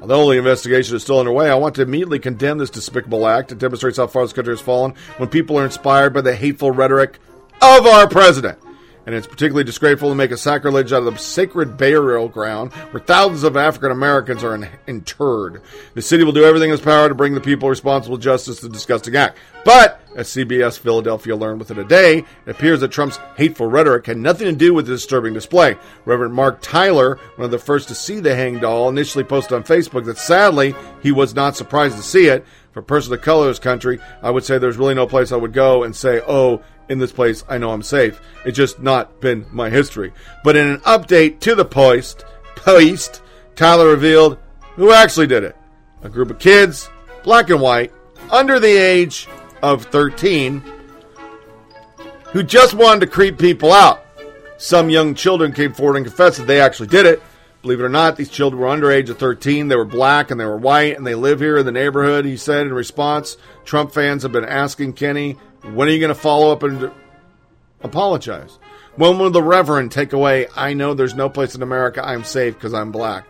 Although 0.00 0.30
the 0.30 0.38
investigation 0.38 0.96
is 0.96 1.02
still 1.02 1.20
underway, 1.20 1.50
I 1.50 1.54
want 1.54 1.74
to 1.74 1.82
immediately 1.82 2.18
condemn 2.18 2.58
this 2.58 2.70
despicable 2.70 3.26
act. 3.26 3.52
It 3.52 3.58
demonstrates 3.58 3.98
how 3.98 4.06
far 4.06 4.22
this 4.22 4.32
country 4.32 4.52
has 4.52 4.60
fallen 4.60 4.94
when 5.18 5.28
people 5.28 5.58
are 5.58 5.64
inspired 5.64 6.14
by 6.14 6.22
the 6.22 6.34
hateful 6.34 6.70
rhetoric 6.70 7.18
of 7.60 7.86
our 7.86 8.08
president. 8.08 8.58
And 9.10 9.16
it's 9.16 9.26
particularly 9.26 9.64
disgraceful 9.64 10.08
to 10.10 10.14
make 10.14 10.30
a 10.30 10.36
sacrilege 10.36 10.92
out 10.92 11.02
of 11.02 11.12
the 11.12 11.18
sacred 11.18 11.76
burial 11.76 12.28
ground 12.28 12.72
where 12.92 13.02
thousands 13.02 13.42
of 13.42 13.56
African 13.56 13.90
Americans 13.90 14.44
are 14.44 14.54
in- 14.54 14.68
interred. 14.86 15.62
The 15.94 16.00
city 16.00 16.22
will 16.22 16.30
do 16.30 16.44
everything 16.44 16.68
in 16.68 16.74
its 16.74 16.84
power 16.84 17.08
to 17.08 17.14
bring 17.16 17.34
the 17.34 17.40
people 17.40 17.68
responsible 17.68 18.18
justice 18.18 18.60
the 18.60 18.68
disgusting 18.68 19.16
act. 19.16 19.36
But, 19.64 20.00
as 20.14 20.28
CBS 20.28 20.78
Philadelphia 20.78 21.34
learned 21.34 21.58
within 21.58 21.80
a 21.80 21.84
day, 21.84 22.18
it 22.18 22.24
appears 22.46 22.78
that 22.82 22.92
Trump's 22.92 23.18
hateful 23.36 23.66
rhetoric 23.66 24.06
had 24.06 24.16
nothing 24.16 24.46
to 24.46 24.52
do 24.52 24.72
with 24.72 24.86
the 24.86 24.92
disturbing 24.92 25.34
display. 25.34 25.76
Reverend 26.04 26.34
Mark 26.34 26.60
Tyler, 26.62 27.18
one 27.34 27.46
of 27.46 27.50
the 27.50 27.58
first 27.58 27.88
to 27.88 27.96
see 27.96 28.20
the 28.20 28.36
hanged 28.36 28.60
doll, 28.60 28.88
initially 28.88 29.24
posted 29.24 29.54
on 29.54 29.64
Facebook 29.64 30.04
that 30.04 30.18
sadly 30.18 30.72
he 31.02 31.10
was 31.10 31.34
not 31.34 31.56
surprised 31.56 31.96
to 31.96 32.02
see 32.04 32.28
it. 32.28 32.46
For 32.70 32.78
a 32.78 32.84
person 32.84 33.12
of 33.12 33.20
color 33.20 33.46
in 33.46 33.50
this 33.50 33.58
country, 33.58 33.98
I 34.22 34.30
would 34.30 34.44
say 34.44 34.58
there's 34.58 34.76
really 34.76 34.94
no 34.94 35.08
place 35.08 35.32
I 35.32 35.36
would 35.36 35.52
go 35.52 35.82
and 35.82 35.96
say, 35.96 36.20
oh, 36.28 36.62
in 36.90 36.98
this 36.98 37.12
place, 37.12 37.44
I 37.48 37.56
know 37.56 37.70
I'm 37.70 37.82
safe. 37.82 38.20
It's 38.44 38.56
just 38.56 38.80
not 38.80 39.20
been 39.20 39.46
my 39.50 39.70
history. 39.70 40.12
But 40.44 40.56
in 40.56 40.68
an 40.68 40.80
update 40.80 41.38
to 41.40 41.54
the 41.54 41.64
post, 41.64 42.24
post, 42.56 43.22
Tyler 43.54 43.86
revealed 43.86 44.38
who 44.74 44.92
actually 44.92 45.28
did 45.28 45.44
it. 45.44 45.56
A 46.02 46.08
group 46.08 46.30
of 46.30 46.38
kids, 46.38 46.90
black 47.22 47.48
and 47.48 47.60
white, 47.60 47.92
under 48.30 48.58
the 48.58 48.76
age 48.76 49.28
of 49.62 49.84
13, 49.86 50.62
who 52.32 52.42
just 52.42 52.74
wanted 52.74 53.00
to 53.00 53.06
creep 53.06 53.38
people 53.38 53.72
out. 53.72 54.04
Some 54.58 54.90
young 54.90 55.14
children 55.14 55.52
came 55.52 55.72
forward 55.72 55.96
and 55.96 56.06
confessed 56.06 56.38
that 56.38 56.46
they 56.46 56.60
actually 56.60 56.88
did 56.88 57.06
it. 57.06 57.22
Believe 57.62 57.80
it 57.80 57.84
or 57.84 57.90
not, 57.90 58.16
these 58.16 58.30
children 58.30 58.60
were 58.60 58.68
under 58.68 58.90
age 58.90 59.10
of 59.10 59.18
13. 59.18 59.68
They 59.68 59.76
were 59.76 59.84
black 59.84 60.30
and 60.30 60.40
they 60.40 60.46
were 60.46 60.56
white 60.56 60.96
and 60.96 61.06
they 61.06 61.14
live 61.14 61.40
here 61.40 61.58
in 61.58 61.66
the 61.66 61.72
neighborhood. 61.72 62.24
He 62.24 62.36
said 62.36 62.66
in 62.66 62.72
response, 62.72 63.36
Trump 63.64 63.92
fans 63.92 64.22
have 64.22 64.32
been 64.32 64.44
asking 64.44 64.94
Kenney, 64.94 65.36
when 65.62 65.88
are 65.88 65.90
you 65.90 65.98
going 65.98 66.08
to 66.08 66.14
follow 66.14 66.52
up 66.52 66.62
and 66.62 66.90
apologize? 67.82 68.58
When 68.96 69.18
will 69.18 69.30
the 69.30 69.42
Reverend 69.42 69.92
take 69.92 70.12
away, 70.12 70.48
I 70.56 70.74
know 70.74 70.94
there's 70.94 71.14
no 71.14 71.28
place 71.28 71.54
in 71.54 71.62
America 71.62 72.04
I'm 72.04 72.24
safe 72.24 72.54
because 72.54 72.74
I'm 72.74 72.92
black? 72.92 73.24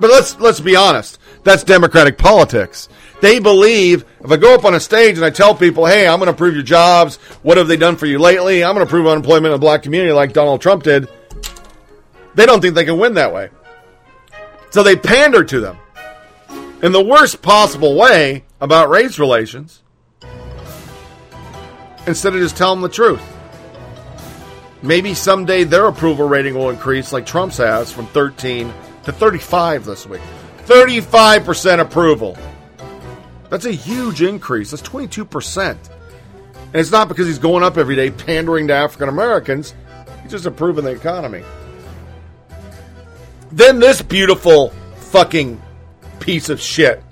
But 0.00 0.10
let's 0.10 0.40
let's 0.40 0.60
be 0.60 0.76
honest. 0.76 1.18
That's 1.44 1.62
democratic 1.62 2.16
politics. 2.16 2.88
They 3.20 3.38
believe 3.38 4.06
if 4.24 4.30
I 4.30 4.38
go 4.38 4.54
up 4.54 4.64
on 4.64 4.74
a 4.74 4.80
stage 4.80 5.16
and 5.16 5.24
I 5.24 5.30
tell 5.30 5.54
people, 5.54 5.84
"Hey, 5.84 6.08
I'm 6.08 6.18
going 6.18 6.26
to 6.26 6.32
improve 6.32 6.54
your 6.54 6.62
jobs. 6.62 7.16
What 7.42 7.58
have 7.58 7.68
they 7.68 7.76
done 7.76 7.96
for 7.96 8.06
you 8.06 8.18
lately? 8.18 8.64
I'm 8.64 8.74
going 8.74 8.86
to 8.86 8.90
improve 8.90 9.06
unemployment 9.06 9.46
in 9.46 9.52
the 9.52 9.58
black 9.58 9.82
community 9.82 10.12
like 10.12 10.32
Donald 10.32 10.62
Trump 10.62 10.84
did." 10.84 11.06
They 12.34 12.46
don't 12.46 12.62
think 12.62 12.74
they 12.74 12.86
can 12.86 12.98
win 12.98 13.14
that 13.14 13.34
way. 13.34 13.50
So 14.70 14.82
they 14.82 14.96
pander 14.96 15.44
to 15.44 15.60
them 15.60 15.76
in 16.82 16.92
the 16.92 17.04
worst 17.04 17.42
possible 17.42 17.94
way 17.96 18.44
about 18.60 18.88
race 18.88 19.18
relations 19.18 19.82
instead 22.06 22.34
of 22.34 22.40
just 22.40 22.56
telling 22.56 22.80
the 22.80 22.88
truth. 22.88 23.22
Maybe 24.82 25.14
someday 25.14 25.64
their 25.64 25.86
approval 25.86 26.28
rating 26.28 26.54
will 26.54 26.70
increase 26.70 27.12
like 27.12 27.26
Trump's 27.26 27.58
has 27.58 27.92
from 27.92 28.06
13 28.06 28.72
to 29.04 29.12
35 29.12 29.84
this 29.84 30.06
week. 30.06 30.22
35% 30.64 31.80
approval. 31.80 32.38
That's 33.50 33.66
a 33.66 33.72
huge 33.72 34.22
increase. 34.22 34.70
That's 34.70 34.82
22%. 34.82 35.76
And 36.72 36.76
it's 36.76 36.92
not 36.92 37.08
because 37.08 37.26
he's 37.26 37.38
going 37.38 37.64
up 37.64 37.76
every 37.76 37.96
day 37.96 38.10
pandering 38.10 38.68
to 38.68 38.74
African 38.74 39.08
Americans, 39.08 39.74
he's 40.22 40.30
just 40.30 40.46
improving 40.46 40.84
the 40.84 40.92
economy. 40.92 41.42
Then 43.52 43.80
this 43.80 44.00
beautiful 44.00 44.70
fucking 44.96 45.60
piece 46.20 46.48
of 46.48 46.60
shit. 46.60 47.02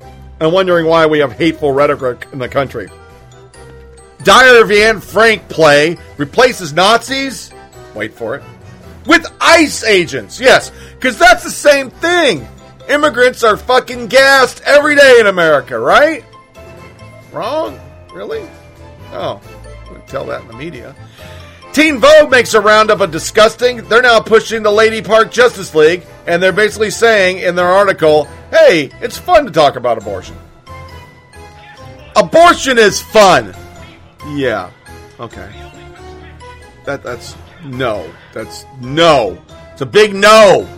And 0.40 0.52
wondering 0.52 0.86
why 0.86 1.06
we 1.06 1.18
have 1.18 1.32
hateful 1.32 1.72
rhetoric 1.72 2.28
in 2.32 2.38
the 2.38 2.48
country. 2.48 2.88
Of 4.28 4.70
Anne 4.70 5.00
Frank 5.00 5.48
play 5.48 5.96
replaces 6.18 6.74
Nazis, 6.74 7.50
wait 7.94 8.12
for 8.12 8.36
it, 8.36 8.42
with 9.06 9.26
ICE 9.40 9.84
agents. 9.84 10.38
Yes, 10.38 10.70
because 10.94 11.18
that's 11.18 11.42
the 11.44 11.50
same 11.50 11.88
thing. 11.88 12.46
Immigrants 12.90 13.42
are 13.42 13.56
fucking 13.56 14.08
gassed 14.08 14.60
every 14.66 14.96
day 14.96 15.18
in 15.18 15.28
America, 15.28 15.78
right? 15.78 16.24
Wrong? 17.32 17.80
Really? 18.12 18.46
Oh, 19.12 19.40
I 19.64 19.88
wouldn't 19.88 20.08
tell 20.08 20.26
that 20.26 20.42
in 20.42 20.48
the 20.48 20.54
media. 20.54 20.94
Teen 21.72 21.98
Vogue 21.98 22.30
makes 22.30 22.52
a 22.52 22.60
roundup 22.60 23.00
of 23.00 23.10
disgusting. 23.10 23.88
They're 23.88 24.02
now 24.02 24.20
pushing 24.20 24.62
the 24.62 24.70
Lady 24.70 25.00
Parts 25.00 25.34
Justice 25.34 25.74
League, 25.74 26.02
and 26.26 26.42
they're 26.42 26.52
basically 26.52 26.90
saying 26.90 27.38
in 27.38 27.54
their 27.54 27.68
article, 27.68 28.24
hey, 28.50 28.90
it's 29.00 29.16
fun 29.16 29.46
to 29.46 29.50
talk 29.50 29.76
about 29.76 29.96
abortion. 29.96 30.36
Abortion 32.14 32.78
is 32.78 33.00
fun. 33.00 33.54
Yeah. 34.26 34.70
Okay. 35.20 35.50
That 36.84 37.02
that's 37.02 37.36
no. 37.64 38.12
That's 38.32 38.64
no. 38.80 39.42
It's 39.72 39.82
a 39.82 39.86
big 39.86 40.14
no. 40.14 40.68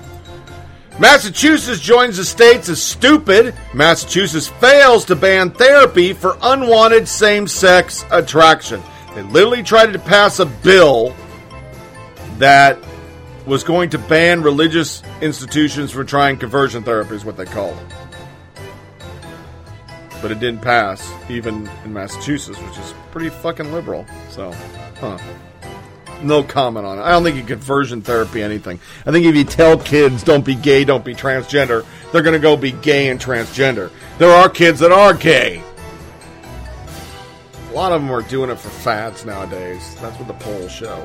Massachusetts 0.98 1.80
joins 1.80 2.18
the 2.18 2.24
states 2.24 2.68
as 2.68 2.82
stupid. 2.82 3.54
Massachusetts 3.72 4.48
fails 4.48 5.06
to 5.06 5.16
ban 5.16 5.50
therapy 5.50 6.12
for 6.12 6.36
unwanted 6.42 7.08
same-sex 7.08 8.04
attraction. 8.10 8.82
They 9.14 9.22
literally 9.22 9.62
tried 9.62 9.94
to 9.94 9.98
pass 9.98 10.40
a 10.40 10.46
bill 10.46 11.16
that 12.36 12.78
was 13.46 13.64
going 13.64 13.90
to 13.90 13.98
ban 13.98 14.42
religious 14.42 15.02
institutions 15.22 15.90
from 15.90 16.06
trying 16.06 16.36
conversion 16.36 16.82
therapy, 16.82 17.14
is 17.14 17.24
what 17.24 17.36
they 17.38 17.46
called 17.46 17.78
it. 17.78 17.94
But 20.22 20.30
it 20.30 20.40
didn't 20.40 20.60
pass, 20.60 21.10
even 21.28 21.68
in 21.84 21.92
Massachusetts, 21.92 22.58
which 22.58 22.78
is 22.78 22.94
pretty 23.10 23.30
fucking 23.30 23.72
liberal. 23.72 24.06
So, 24.28 24.52
huh. 25.00 25.18
No 26.22 26.42
comment 26.42 26.84
on 26.84 26.98
it. 26.98 27.02
I 27.02 27.10
don't 27.10 27.22
think 27.24 27.36
you 27.36 27.42
conversion 27.42 28.02
therapy 28.02 28.42
anything. 28.42 28.78
I 29.06 29.12
think 29.12 29.24
if 29.24 29.34
you 29.34 29.44
tell 29.44 29.78
kids 29.78 30.22
don't 30.22 30.44
be 30.44 30.54
gay, 30.54 30.84
don't 30.84 31.04
be 31.04 31.14
transgender, 31.14 31.86
they're 32.12 32.22
going 32.22 32.34
to 32.34 32.38
go 32.38 32.56
be 32.56 32.72
gay 32.72 33.08
and 33.08 33.18
transgender. 33.18 33.90
There 34.18 34.30
are 34.30 34.48
kids 34.50 34.80
that 34.80 34.92
are 34.92 35.14
gay. 35.14 35.62
A 37.70 37.72
lot 37.72 37.92
of 37.92 38.02
them 38.02 38.10
are 38.10 38.22
doing 38.22 38.50
it 38.50 38.58
for 38.58 38.68
fads 38.68 39.24
nowadays. 39.24 39.96
That's 40.00 40.18
what 40.18 40.28
the 40.28 40.34
polls 40.34 40.72
show. 40.72 41.02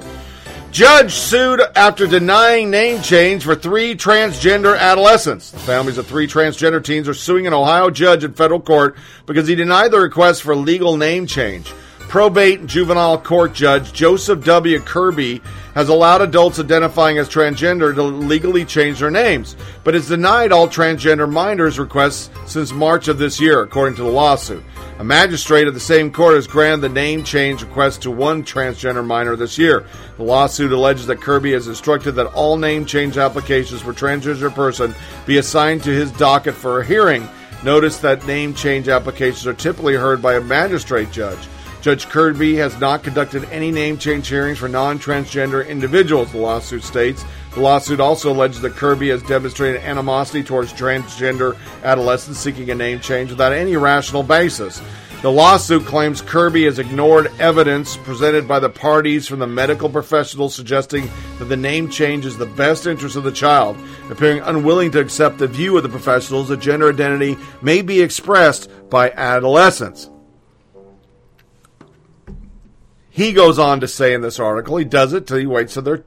Judge 0.75 1.13
sued 1.13 1.61
after 1.73 2.05
denying 2.05 2.69
name 2.69 3.01
change 3.01 3.45
for 3.45 3.55
three 3.55 3.95
transgender 3.95 4.77
adolescents. 4.77 5.51
The 5.51 5.59
families 5.59 5.97
of 5.97 6.05
three 6.05 6.27
transgender 6.27 6.83
teens 6.83 7.07
are 7.07 7.13
suing 7.13 7.47
an 7.47 7.53
Ohio 7.53 7.89
judge 7.89 8.25
in 8.25 8.33
federal 8.33 8.59
court 8.59 8.97
because 9.25 9.47
he 9.47 9.55
denied 9.55 9.91
the 9.91 10.01
request 10.01 10.43
for 10.43 10.53
legal 10.53 10.97
name 10.97 11.27
change. 11.27 11.71
Probate 12.15 12.61
and 12.61 12.69
juvenile 12.69 13.17
court 13.17 13.51
judge 13.51 13.91
Joseph 13.91 14.41
W. 14.45 14.79
Kirby 14.79 15.41
has 15.73 15.89
allowed 15.89 16.21
adults 16.21 16.61
identifying 16.61 17.17
as 17.17 17.27
transgender 17.27 17.93
to 17.93 18.03
legally 18.03 18.63
change 18.63 18.99
their 18.99 19.11
names, 19.11 19.57
but 19.83 19.95
has 19.95 20.07
denied 20.07 20.53
all 20.53 20.69
transgender 20.69 21.29
minors' 21.29 21.77
requests 21.77 22.29
since 22.45 22.71
March 22.71 23.09
of 23.09 23.17
this 23.17 23.41
year, 23.41 23.63
according 23.63 23.97
to 23.97 24.03
the 24.03 24.09
lawsuit. 24.09 24.63
A 24.99 25.03
magistrate 25.03 25.67
of 25.67 25.73
the 25.73 25.79
same 25.81 26.09
court 26.09 26.35
has 26.35 26.47
granted 26.47 26.79
the 26.79 26.87
name 26.87 27.21
change 27.21 27.61
request 27.61 28.03
to 28.03 28.11
one 28.11 28.45
transgender 28.45 29.05
minor 29.05 29.35
this 29.35 29.57
year. 29.57 29.85
The 30.15 30.23
lawsuit 30.23 30.71
alleges 30.71 31.07
that 31.07 31.19
Kirby 31.19 31.51
has 31.51 31.67
instructed 31.67 32.13
that 32.13 32.33
all 32.33 32.55
name 32.55 32.85
change 32.85 33.17
applications 33.17 33.81
for 33.81 33.91
transgender 33.91 34.55
person 34.55 34.95
be 35.25 35.37
assigned 35.37 35.83
to 35.83 35.89
his 35.89 36.13
docket 36.13 36.55
for 36.55 36.79
a 36.79 36.85
hearing. 36.85 37.27
Notice 37.65 37.97
that 37.97 38.25
name 38.25 38.53
change 38.53 38.87
applications 38.87 39.45
are 39.45 39.53
typically 39.53 39.95
heard 39.95 40.21
by 40.21 40.35
a 40.35 40.41
magistrate 40.41 41.11
judge. 41.11 41.49
Judge 41.85 42.09
Kirby 42.09 42.55
has 42.55 42.79
not 42.79 43.03
conducted 43.03 43.43
any 43.51 43.69
name 43.69 43.99
change 43.99 44.27
hearings 44.27 44.57
for 44.57 44.67
non 44.67 44.97
transgender 44.97 45.67
individuals, 45.67 46.31
the 46.31 46.39
lawsuit 46.39 46.81
states. 46.81 47.23
The 47.53 47.59
lawsuit 47.59 47.99
also 47.99 48.33
alleges 48.33 48.59
that 48.61 48.73
Kirby 48.73 49.09
has 49.09 49.21
demonstrated 49.21 49.81
animosity 49.81 50.41
towards 50.41 50.73
transgender 50.73 51.55
adolescents 51.83 52.39
seeking 52.39 52.71
a 52.71 52.73
name 52.73 53.01
change 53.01 53.29
without 53.29 53.53
any 53.53 53.77
rational 53.77 54.23
basis. 54.23 54.81
The 55.21 55.31
lawsuit 55.31 55.85
claims 55.85 56.23
Kirby 56.23 56.63
has 56.63 56.79
ignored 56.79 57.31
evidence 57.37 57.97
presented 57.97 58.47
by 58.47 58.57
the 58.59 58.69
parties 58.71 59.27
from 59.27 59.37
the 59.37 59.45
medical 59.45 59.87
professionals 59.87 60.55
suggesting 60.55 61.07
that 61.37 61.45
the 61.45 61.55
name 61.55 61.91
change 61.91 62.25
is 62.25 62.35
the 62.35 62.47
best 62.47 62.87
interest 62.87 63.15
of 63.15 63.23
the 63.23 63.31
child, 63.31 63.77
appearing 64.09 64.41
unwilling 64.41 64.89
to 64.89 64.99
accept 64.99 65.37
the 65.37 65.47
view 65.47 65.77
of 65.77 65.83
the 65.83 65.89
professionals 65.89 66.47
that 66.47 66.61
gender 66.61 66.89
identity 66.89 67.37
may 67.61 67.83
be 67.83 68.01
expressed 68.01 68.71
by 68.89 69.11
adolescents. 69.11 70.09
He 73.15 73.31
goes 73.31 73.57
on 73.57 73.79
to 73.79 73.87
say 73.87 74.13
in 74.13 74.19
this 74.19 74.41
article, 74.41 74.75
he 74.75 74.83
does 74.83 75.13
it 75.13 75.25
till 75.25 75.37
he 75.37 75.45
waits 75.45 75.73
till 75.73 75.83
they're 75.83 76.03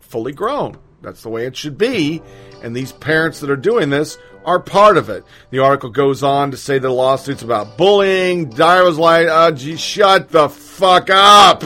fully 0.00 0.32
grown. 0.32 0.76
That's 1.00 1.22
the 1.22 1.30
way 1.30 1.46
it 1.46 1.56
should 1.56 1.78
be. 1.78 2.20
And 2.62 2.76
these 2.76 2.92
parents 2.92 3.40
that 3.40 3.48
are 3.48 3.56
doing 3.56 3.88
this 3.88 4.18
are 4.44 4.60
part 4.60 4.98
of 4.98 5.08
it. 5.08 5.24
The 5.48 5.60
article 5.60 5.88
goes 5.88 6.22
on 6.22 6.50
to 6.50 6.58
say 6.58 6.78
the 6.78 6.90
lawsuit's 6.90 7.42
about 7.42 7.78
bullying. 7.78 8.50
Dyer 8.50 8.84
was 8.84 8.98
like, 8.98 9.28
oh, 9.30 9.52
gee, 9.52 9.76
shut 9.76 10.28
the 10.28 10.50
fuck 10.50 11.08
up. 11.08 11.64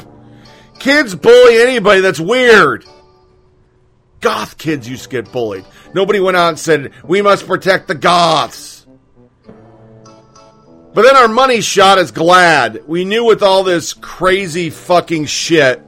Kids 0.78 1.16
bully 1.16 1.58
anybody 1.58 2.00
that's 2.00 2.20
weird. 2.20 2.84
Goth 4.20 4.56
kids 4.56 4.88
used 4.88 5.02
to 5.02 5.08
get 5.08 5.32
bullied. 5.32 5.64
Nobody 5.94 6.20
went 6.20 6.36
out 6.36 6.50
and 6.50 6.58
said, 6.60 6.92
we 7.02 7.22
must 7.22 7.48
protect 7.48 7.88
the 7.88 7.96
goths. 7.96 8.76
But 10.97 11.02
then 11.02 11.16
our 11.16 11.28
money 11.28 11.60
shot 11.60 11.98
is 11.98 12.10
GLAAD. 12.10 12.86
We 12.86 13.05
knew 13.05 13.23
with 13.23 13.43
all 13.43 13.62
this 13.62 13.93
crazy 13.93 14.70
fucking 14.70 15.27
shit, 15.27 15.82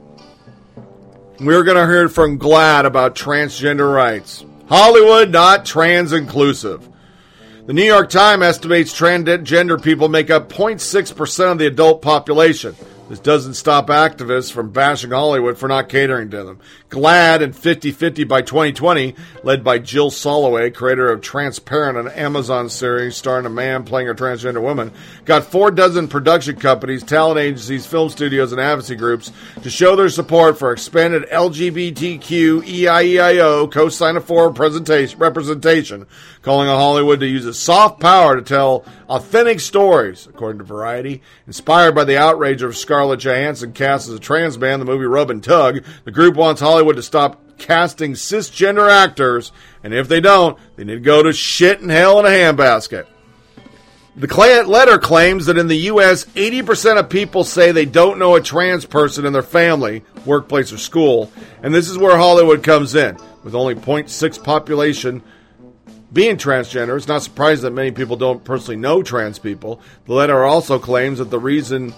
we 1.39 1.47
were 1.47 1.63
going 1.63 1.77
to 1.77 1.91
hear 1.91 2.09
from 2.09 2.37
GLAAD 2.37 2.85
about 2.85 3.15
transgender 3.15 3.91
rights. 3.91 4.45
Hollywood 4.67 5.31
not 5.31 5.65
trans 5.65 6.13
inclusive. 6.13 6.87
The 7.65 7.73
New 7.73 7.85
York 7.85 8.11
Times 8.11 8.43
estimates 8.43 8.93
transgender 8.93 9.81
people 9.81 10.09
make 10.09 10.29
up 10.29 10.47
0.6% 10.47 11.51
of 11.51 11.57
the 11.57 11.65
adult 11.65 12.03
population. 12.03 12.75
This 13.09 13.19
doesn't 13.19 13.55
stop 13.55 13.87
activists 13.87 14.51
from 14.51 14.69
bashing 14.69 15.09
Hollywood 15.09 15.57
for 15.57 15.67
not 15.67 15.89
catering 15.89 16.29
to 16.29 16.43
them. 16.43 16.59
GLAAD 16.89 17.43
and 17.43 17.53
50-50 17.53 18.27
by 18.27 18.41
2020, 18.41 19.13
led 19.43 19.63
by 19.63 19.77
Jill 19.77 20.09
Soloway, 20.09 20.73
creator 20.73 21.11
of 21.11 21.21
Transparent, 21.21 21.99
an 21.99 22.07
Amazon 22.07 22.67
series 22.67 23.15
starring 23.15 23.45
a 23.45 23.49
man 23.49 23.83
playing 23.83 24.09
a 24.09 24.15
transgender 24.15 24.61
woman, 24.61 24.91
got 25.23 25.43
four 25.43 25.69
dozen 25.69 26.07
production 26.07 26.55
companies, 26.55 27.03
talent 27.03 27.39
agencies, 27.39 27.85
film 27.85 28.09
studios, 28.09 28.51
and 28.51 28.59
advocacy 28.59 28.95
groups 28.95 29.31
to 29.61 29.69
show 29.69 29.95
their 29.95 30.09
support 30.09 30.57
for 30.57 30.71
expanded 30.71 31.29
LGBTQ 31.29 32.63
EIEIO 32.63 33.71
co-sign 33.71 34.19
for 34.19 34.49
representation, 34.49 36.07
calling 36.41 36.69
on 36.69 36.77
Hollywood 36.77 37.19
to 37.19 37.27
use 37.27 37.45
its 37.45 37.59
soft 37.59 37.99
power 37.99 38.35
to 38.35 38.41
tell 38.41 38.83
authentic 39.09 39.59
stories, 39.59 40.25
according 40.27 40.57
to 40.57 40.63
Variety. 40.63 41.21
Inspired 41.45 41.93
by 41.93 42.03
the 42.03 42.17
outrage 42.17 42.63
of 42.63 42.75
Scarlett 42.75 43.19
Johansson 43.19 43.73
cast 43.73 44.07
as 44.07 44.15
a 44.15 44.19
trans 44.19 44.57
man 44.57 44.79
the 44.79 44.85
movie 44.85 45.05
Rub 45.05 45.29
and 45.29 45.43
Tug, 45.43 45.83
the 46.03 46.11
group 46.11 46.35
wants 46.35 46.61
Hollywood 46.61 46.78
to 46.83 47.03
stop 47.03 47.41
casting 47.57 48.13
cisgender 48.13 48.89
actors, 48.89 49.51
and 49.83 49.93
if 49.93 50.07
they 50.07 50.21
don't, 50.21 50.57
they 50.75 50.83
need 50.83 50.95
to 50.95 50.99
go 50.99 51.21
to 51.21 51.33
shit 51.33 51.81
and 51.81 51.91
hell 51.91 52.19
in 52.19 52.25
a 52.25 52.29
handbasket. 52.29 53.05
The 54.15 54.65
letter 54.67 54.97
claims 54.97 55.45
that 55.45 55.57
in 55.57 55.67
the 55.67 55.77
U.S., 55.77 56.25
80% 56.25 56.99
of 56.99 57.09
people 57.09 57.43
say 57.43 57.71
they 57.71 57.85
don't 57.85 58.19
know 58.19 58.35
a 58.35 58.41
trans 58.41 58.85
person 58.85 59.25
in 59.25 59.31
their 59.31 59.43
family, 59.43 60.03
workplace, 60.25 60.73
or 60.73 60.77
school, 60.77 61.31
and 61.63 61.73
this 61.73 61.89
is 61.89 61.97
where 61.97 62.17
Hollywood 62.17 62.63
comes 62.63 62.95
in. 62.95 63.17
With 63.43 63.55
only 63.55 63.75
0.6 63.75 64.43
population 64.43 65.23
being 66.11 66.35
transgender, 66.35 66.97
it's 66.97 67.07
not 67.07 67.23
surprising 67.23 67.63
that 67.63 67.71
many 67.71 67.91
people 67.91 68.17
don't 68.17 68.43
personally 68.43 68.75
know 68.75 69.01
trans 69.03 69.39
people. 69.39 69.79
The 70.05 70.13
letter 70.13 70.43
also 70.43 70.79
claims 70.79 71.19
that 71.19 71.29
the 71.29 71.39
reason 71.39 71.93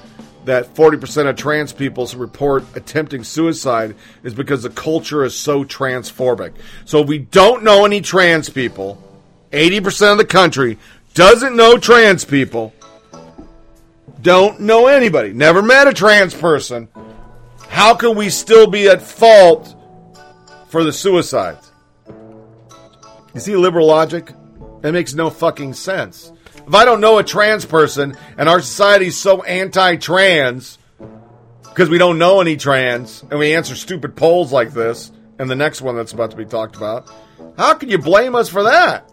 that 0.46 0.74
40% 0.74 1.30
of 1.30 1.36
trans 1.36 1.72
people 1.72 2.08
report 2.16 2.64
attempting 2.76 3.24
suicide 3.24 3.96
is 4.24 4.34
because 4.34 4.64
the 4.64 4.70
culture 4.70 5.24
is 5.24 5.36
so 5.36 5.64
transphobic. 5.64 6.54
So 6.86 7.02
if 7.02 7.08
we 7.08 7.20
don't 7.20 7.64
know 7.64 7.86
any 7.86 8.02
trans 8.02 8.50
people, 8.50 9.02
80% 9.52 10.14
of 10.14 10.18
the 10.18 10.26
country 10.26 10.78
doesn't 11.14 11.56
know 11.56 11.78
trans 11.78 12.26
people, 12.26 12.74
don't 14.22 14.62
know 14.62 14.88
anybody, 14.88 15.34
never 15.34 15.62
met 15.62 15.88
a 15.88 15.94
trans 15.94 16.34
person, 16.34 16.88
how 17.68 17.96
can 17.96 18.16
we 18.16 18.30
still 18.30 18.68
be 18.68 18.88
at 18.88 19.02
fault 19.02 19.76
for 20.68 20.84
the 20.84 20.94
suicides? 20.94 21.72
You 23.34 23.40
see 23.40 23.56
liberal 23.56 23.88
logic? 23.88 24.32
It 24.84 24.92
makes 24.92 25.14
no 25.14 25.30
fucking 25.30 25.74
sense. 25.74 26.32
If 26.68 26.74
I 26.74 26.86
don't 26.86 27.02
know 27.02 27.18
a 27.18 27.24
trans 27.24 27.66
person 27.66 28.16
and 28.38 28.48
our 28.48 28.62
society's 28.62 29.18
so 29.18 29.44
anti 29.44 29.96
trans 29.98 30.78
because 31.64 31.90
we 31.90 31.98
don't 31.98 32.18
know 32.18 32.42
any 32.42 32.58
trans 32.58 33.24
and 33.30 33.40
we 33.40 33.56
answer 33.56 33.76
stupid 33.76 34.16
polls 34.16 34.52
like 34.52 34.72
this 34.72 35.12
and 35.40 35.50
the 35.50 35.56
next 35.56 35.82
one 35.82 35.96
that's 35.96 36.14
about 36.14 36.32
to 36.32 36.38
be 36.38 36.46
talked 36.46 36.76
about, 36.76 37.10
how 37.58 37.74
can 37.74 37.90
you 37.90 37.98
blame 37.98 38.36
us 38.36 38.50
for 38.50 38.64
that? 38.64 39.12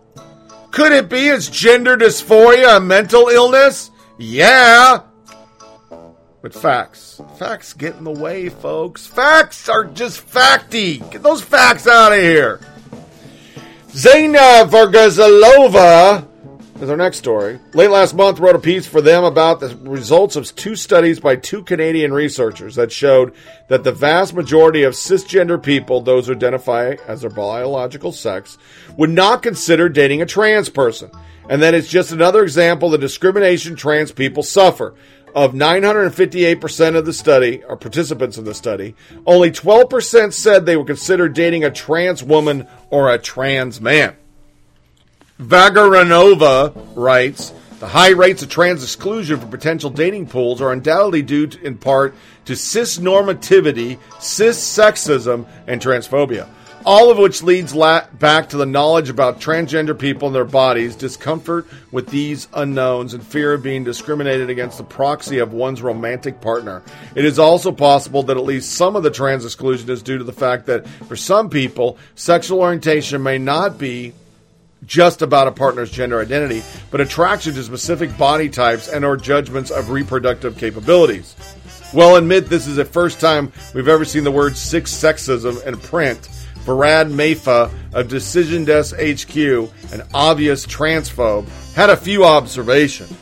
Could 0.71 0.93
it 0.93 1.09
be 1.09 1.29
it's 1.29 1.49
gender 1.49 1.97
dysphoria, 1.97 2.77
a 2.77 2.81
mental 2.81 3.29
illness? 3.29 3.91
Yeah. 4.19 5.03
But 6.43 6.55
facts. 6.55 7.21
Facts 7.39 7.73
get 7.73 7.97
in 7.97 8.05
the 8.05 8.13
way, 8.13 8.49
folks. 8.49 9.07
Facts 9.07 9.69
are 9.69 9.85
just 9.85 10.27
facty. 10.27 10.99
Get 11.11 11.23
those 11.23 11.43
facts 11.43 11.87
out 11.87 12.13
of 12.13 12.19
here. 12.19 12.61
Zena 13.91 14.67
Vargazalova 14.67 16.28
is 16.81 16.91
our 16.91 16.97
next 16.97 17.19
story. 17.19 17.59
Late 17.75 17.91
last 17.91 18.15
month, 18.15 18.39
wrote 18.39 18.55
a 18.55 18.61
piece 18.61 18.87
for 18.87 19.01
them 19.01 19.25
about 19.25 19.61
the 19.61 19.77
results 19.83 20.37
of 20.37 20.55
two 20.55 20.77
studies 20.77 21.19
by 21.19 21.37
two 21.37 21.63
Canadian 21.63 22.13
researchers 22.13 22.77
that 22.77 22.93
showed 22.93 23.35
that 23.69 23.85
the 23.85 23.93
vast 23.93 24.35
majority 24.35 24.85
of 24.85 24.95
cisgender 24.95 25.61
people, 25.63 26.01
those 26.01 26.27
who 26.27 26.35
identify 26.35 26.97
as 27.07 27.23
their 27.23 27.31
biological 27.31 28.13
sex, 28.13 28.59
would 28.97 29.11
not 29.11 29.43
consider 29.43 29.89
dating 29.89 30.23
a 30.23 30.27
trans 30.27 30.69
person. 30.69 31.11
And 31.49 31.63
that 31.63 31.75
it's 31.75 31.89
just 31.89 32.13
another 32.13 32.43
example 32.43 32.89
of 32.89 32.93
the 32.93 32.99
discrimination 32.99 33.75
trans 33.75 34.13
people 34.13 34.43
suffer. 34.43 34.95
Of 35.35 35.53
958% 35.53 36.97
of 36.97 37.05
the 37.05 37.13
study, 37.13 37.63
or 37.65 37.77
participants 37.77 38.39
in 38.39 38.45
the 38.45 38.55
study, 38.55 38.95
only 39.27 39.51
12% 39.51 40.33
said 40.33 40.65
they 40.65 40.77
would 40.77 40.87
consider 40.87 41.29
dating 41.29 41.65
a 41.65 41.71
trans 41.71 42.23
woman 42.23 42.67
or 42.91 43.13
a 43.13 43.19
trans 43.19 43.81
man. 43.81 44.17
Vagaranova 45.41 46.73
writes, 46.97 47.53
the 47.79 47.87
high 47.87 48.11
rates 48.11 48.43
of 48.43 48.49
trans 48.49 48.83
exclusion 48.83 49.39
for 49.39 49.47
potential 49.47 49.89
dating 49.89 50.27
pools 50.27 50.61
are 50.61 50.73
undoubtedly 50.73 51.23
due 51.23 51.47
to, 51.47 51.65
in 51.65 51.79
part 51.79 52.17
to 52.47 52.57
cis 52.57 52.99
normativity, 52.99 53.99
cis 54.19 54.59
sexism, 54.59 55.47
and 55.69 55.81
transphobia. 55.81 56.49
All 56.85 57.11
of 57.11 57.19
which 57.19 57.43
leads 57.45 57.73
la- 57.73 58.07
back 58.15 58.49
to 58.49 58.57
the 58.57 58.67
knowledge 58.67 59.11
about 59.11 59.41
transgender 59.41 59.97
people 59.97 60.27
and 60.27 60.35
their 60.35 60.45
bodies, 60.45 60.97
discomfort 60.97 61.69
with 61.93 62.09
these 62.09 62.49
unknowns, 62.53 63.15
and 63.15 63.25
fear 63.25 63.53
of 63.53 63.63
being 63.63 63.85
discriminated 63.85 64.51
against 64.51 64.79
the 64.79 64.85
proxy 64.85 65.39
of 65.39 65.53
one's 65.53 65.83
romantic 65.83 66.41
partner. 66.41 66.83
It 67.15 67.25
is 67.25 67.39
also 67.39 67.71
possible 67.71 68.25
that 68.25 68.37
at 68.37 68.45
least 68.45 68.73
some 68.73 68.97
of 68.97 69.05
the 69.05 69.11
trans 69.11 69.45
exclusion 69.45 69.89
is 69.91 70.03
due 70.03 70.19
to 70.19 70.25
the 70.25 70.33
fact 70.33 70.67
that 70.67 70.89
for 71.07 71.15
some 71.15 71.49
people, 71.49 71.97
sexual 72.17 72.61
orientation 72.61 73.23
may 73.23 73.39
not 73.39 73.79
be 73.79 74.15
just 74.87 75.23
about 75.23 75.49
a 75.49 75.53
partner's 75.53 75.91
gender 75.91 76.21
identity, 76.21 76.63
but 76.91 77.01
attraction 77.01 77.55
to 77.55 77.63
specific 77.63 78.17
body 78.17 78.49
types 78.49 78.89
and 78.89 79.05
or 79.05 79.17
judgments 79.17 79.71
of 79.71 79.91
reproductive 79.91 80.57
capabilities. 80.57 81.37
Well, 81.93 82.17
admit 82.17 82.47
this 82.47 82.67
is 82.67 82.77
the 82.77 82.85
first 82.85 83.21
time 83.21 83.53
we've 83.75 83.89
ever 83.89 84.05
seen 84.05 84.25
the 84.25 84.31
word 84.31 84.57
six 84.57 84.93
sexism 84.93 85.65
in 85.67 85.77
print. 85.79 86.29
Farad 86.65 87.11
Maifa 87.11 87.73
of 87.95 88.09
Decision 88.09 88.65
Desk 88.65 88.95
HQ, 88.95 89.37
an 89.93 90.03
obvious 90.13 90.67
transphobe, 90.67 91.49
had 91.75 91.89
a 91.89 91.97
few 91.97 92.25
observations. 92.25 93.15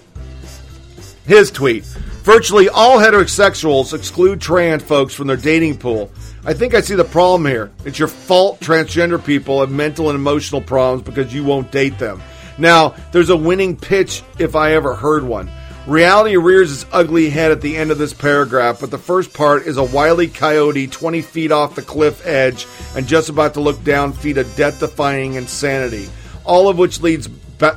His 1.26 1.50
tweet 1.50 1.84
Virtually 2.26 2.68
all 2.68 2.98
heterosexuals 2.98 3.94
exclude 3.94 4.40
trans 4.40 4.82
folks 4.82 5.14
from 5.14 5.28
their 5.28 5.36
dating 5.36 5.78
pool. 5.78 6.10
I 6.46 6.54
think 6.54 6.74
I 6.74 6.80
see 6.80 6.94
the 6.94 7.02
problem 7.02 7.44
here. 7.44 7.72
It's 7.84 7.98
your 7.98 8.06
fault 8.06 8.60
transgender 8.60 9.22
people 9.22 9.58
have 9.58 9.70
mental 9.72 10.10
and 10.10 10.16
emotional 10.16 10.60
problems 10.60 11.02
because 11.02 11.34
you 11.34 11.42
won't 11.42 11.72
date 11.72 11.98
them. 11.98 12.22
Now, 12.56 12.94
there's 13.10 13.30
a 13.30 13.36
winning 13.36 13.76
pitch 13.76 14.22
if 14.38 14.54
I 14.54 14.74
ever 14.74 14.94
heard 14.94 15.24
one. 15.24 15.50
Reality 15.88 16.36
rears 16.36 16.70
its 16.70 16.86
ugly 16.92 17.30
head 17.30 17.50
at 17.50 17.62
the 17.62 17.76
end 17.76 17.90
of 17.90 17.98
this 17.98 18.12
paragraph, 18.12 18.78
but 18.78 18.92
the 18.92 18.98
first 18.98 19.34
part 19.34 19.66
is 19.66 19.76
a 19.76 19.82
wily 19.82 20.28
coyote 20.28 20.86
20 20.86 21.20
feet 21.20 21.50
off 21.50 21.74
the 21.74 21.82
cliff 21.82 22.24
edge 22.24 22.68
and 22.94 23.08
just 23.08 23.28
about 23.28 23.54
to 23.54 23.60
look 23.60 23.82
down 23.82 24.12
feet 24.12 24.38
of 24.38 24.54
death 24.54 24.78
defying 24.78 25.34
insanity. 25.34 26.08
All 26.44 26.68
of 26.68 26.78
which 26.78 27.00
leads 27.00 27.28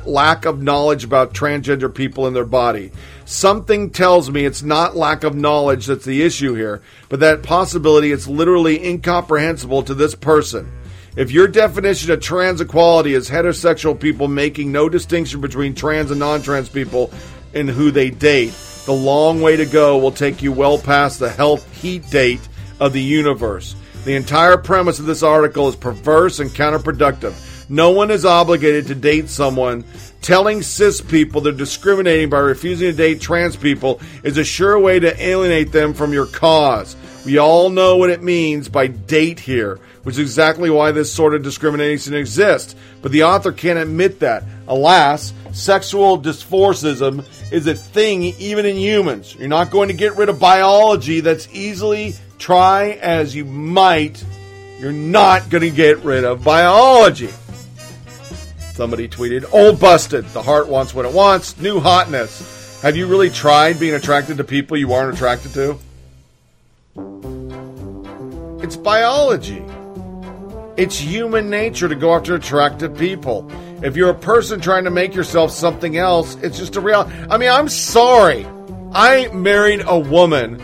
lack 0.06 0.44
of 0.44 0.62
knowledge 0.62 1.02
about 1.02 1.34
transgender 1.34 1.92
people 1.92 2.28
in 2.28 2.34
their 2.34 2.44
body. 2.44 2.92
Something 3.30 3.90
tells 3.90 4.28
me 4.28 4.44
it's 4.44 4.64
not 4.64 4.96
lack 4.96 5.22
of 5.22 5.36
knowledge 5.36 5.86
that's 5.86 6.04
the 6.04 6.22
issue 6.22 6.54
here, 6.54 6.82
but 7.08 7.20
that 7.20 7.44
possibility 7.44 8.10
it's 8.10 8.26
literally 8.26 8.84
incomprehensible 8.84 9.84
to 9.84 9.94
this 9.94 10.16
person. 10.16 10.72
If 11.14 11.30
your 11.30 11.46
definition 11.46 12.10
of 12.10 12.20
trans 12.20 12.60
equality 12.60 13.14
is 13.14 13.30
heterosexual 13.30 14.00
people 14.00 14.26
making 14.26 14.72
no 14.72 14.88
distinction 14.88 15.40
between 15.40 15.76
trans 15.76 16.10
and 16.10 16.18
non 16.18 16.42
trans 16.42 16.68
people 16.68 17.12
in 17.54 17.68
who 17.68 17.92
they 17.92 18.10
date, 18.10 18.52
the 18.84 18.92
long 18.92 19.40
way 19.40 19.54
to 19.54 19.64
go 19.64 19.96
will 19.98 20.10
take 20.10 20.42
you 20.42 20.50
well 20.50 20.76
past 20.76 21.20
the 21.20 21.30
health 21.30 21.80
heat 21.80 22.10
date 22.10 22.48
of 22.80 22.92
the 22.92 23.00
universe. 23.00 23.76
The 24.04 24.16
entire 24.16 24.58
premise 24.58 24.98
of 24.98 25.06
this 25.06 25.22
article 25.22 25.68
is 25.68 25.76
perverse 25.76 26.40
and 26.40 26.50
counterproductive. 26.50 27.68
No 27.70 27.92
one 27.92 28.10
is 28.10 28.24
obligated 28.24 28.88
to 28.88 28.96
date 28.96 29.28
someone. 29.28 29.84
Telling 30.22 30.62
cis 30.62 31.00
people 31.00 31.40
they're 31.40 31.52
discriminating 31.52 32.28
by 32.28 32.38
refusing 32.40 32.90
to 32.90 32.96
date 32.96 33.20
trans 33.20 33.56
people 33.56 34.00
is 34.22 34.36
a 34.36 34.44
sure 34.44 34.78
way 34.78 35.00
to 35.00 35.22
alienate 35.22 35.72
them 35.72 35.94
from 35.94 36.12
your 36.12 36.26
cause. 36.26 36.94
We 37.24 37.38
all 37.38 37.70
know 37.70 37.96
what 37.96 38.10
it 38.10 38.22
means 38.22 38.68
by 38.68 38.86
date 38.86 39.40
here, 39.40 39.78
which 40.02 40.14
is 40.14 40.20
exactly 40.20 40.70
why 40.70 40.92
this 40.92 41.12
sort 41.12 41.34
of 41.34 41.42
discrimination 41.42 42.14
exists. 42.14 42.74
But 43.02 43.12
the 43.12 43.24
author 43.24 43.52
can't 43.52 43.78
admit 43.78 44.20
that. 44.20 44.44
Alas, 44.68 45.32
sexual 45.52 46.18
dysmorphism 46.18 47.24
is 47.52 47.66
a 47.66 47.74
thing 47.74 48.22
even 48.22 48.66
in 48.66 48.76
humans. 48.76 49.34
You're 49.34 49.48
not 49.48 49.70
going 49.70 49.88
to 49.88 49.94
get 49.94 50.16
rid 50.16 50.28
of 50.28 50.38
biology 50.38 51.20
that's 51.20 51.48
easily 51.52 52.14
try 52.38 52.92
as 53.02 53.34
you 53.34 53.44
might, 53.44 54.24
you're 54.78 54.92
not 54.92 55.50
going 55.50 55.62
to 55.62 55.70
get 55.70 55.98
rid 55.98 56.24
of 56.24 56.42
biology. 56.42 57.28
Somebody 58.80 59.08
tweeted, 59.08 59.44
Old 59.52 59.78
busted. 59.78 60.24
The 60.32 60.40
heart 60.40 60.66
wants 60.66 60.94
what 60.94 61.04
it 61.04 61.12
wants. 61.12 61.58
New 61.58 61.80
hotness. 61.80 62.80
Have 62.80 62.96
you 62.96 63.06
really 63.06 63.28
tried 63.28 63.78
being 63.78 63.92
attracted 63.92 64.38
to 64.38 64.44
people 64.44 64.74
you 64.74 64.94
aren't 64.94 65.12
attracted 65.12 65.52
to? 65.52 65.78
It's 68.64 68.76
biology. 68.76 69.62
It's 70.78 70.98
human 70.98 71.50
nature 71.50 71.90
to 71.90 71.94
go 71.94 72.14
after 72.14 72.34
attractive 72.34 72.96
people. 72.96 73.52
If 73.84 73.98
you're 73.98 74.08
a 74.08 74.14
person 74.14 74.62
trying 74.62 74.84
to 74.84 74.90
make 74.90 75.14
yourself 75.14 75.50
something 75.50 75.98
else, 75.98 76.36
it's 76.36 76.56
just 76.56 76.74
a 76.76 76.80
real. 76.80 77.00
I 77.28 77.36
mean, 77.36 77.50
I'm 77.50 77.68
sorry. 77.68 78.46
I 78.94 79.28
married 79.34 79.82
a 79.86 79.98
woman, 79.98 80.58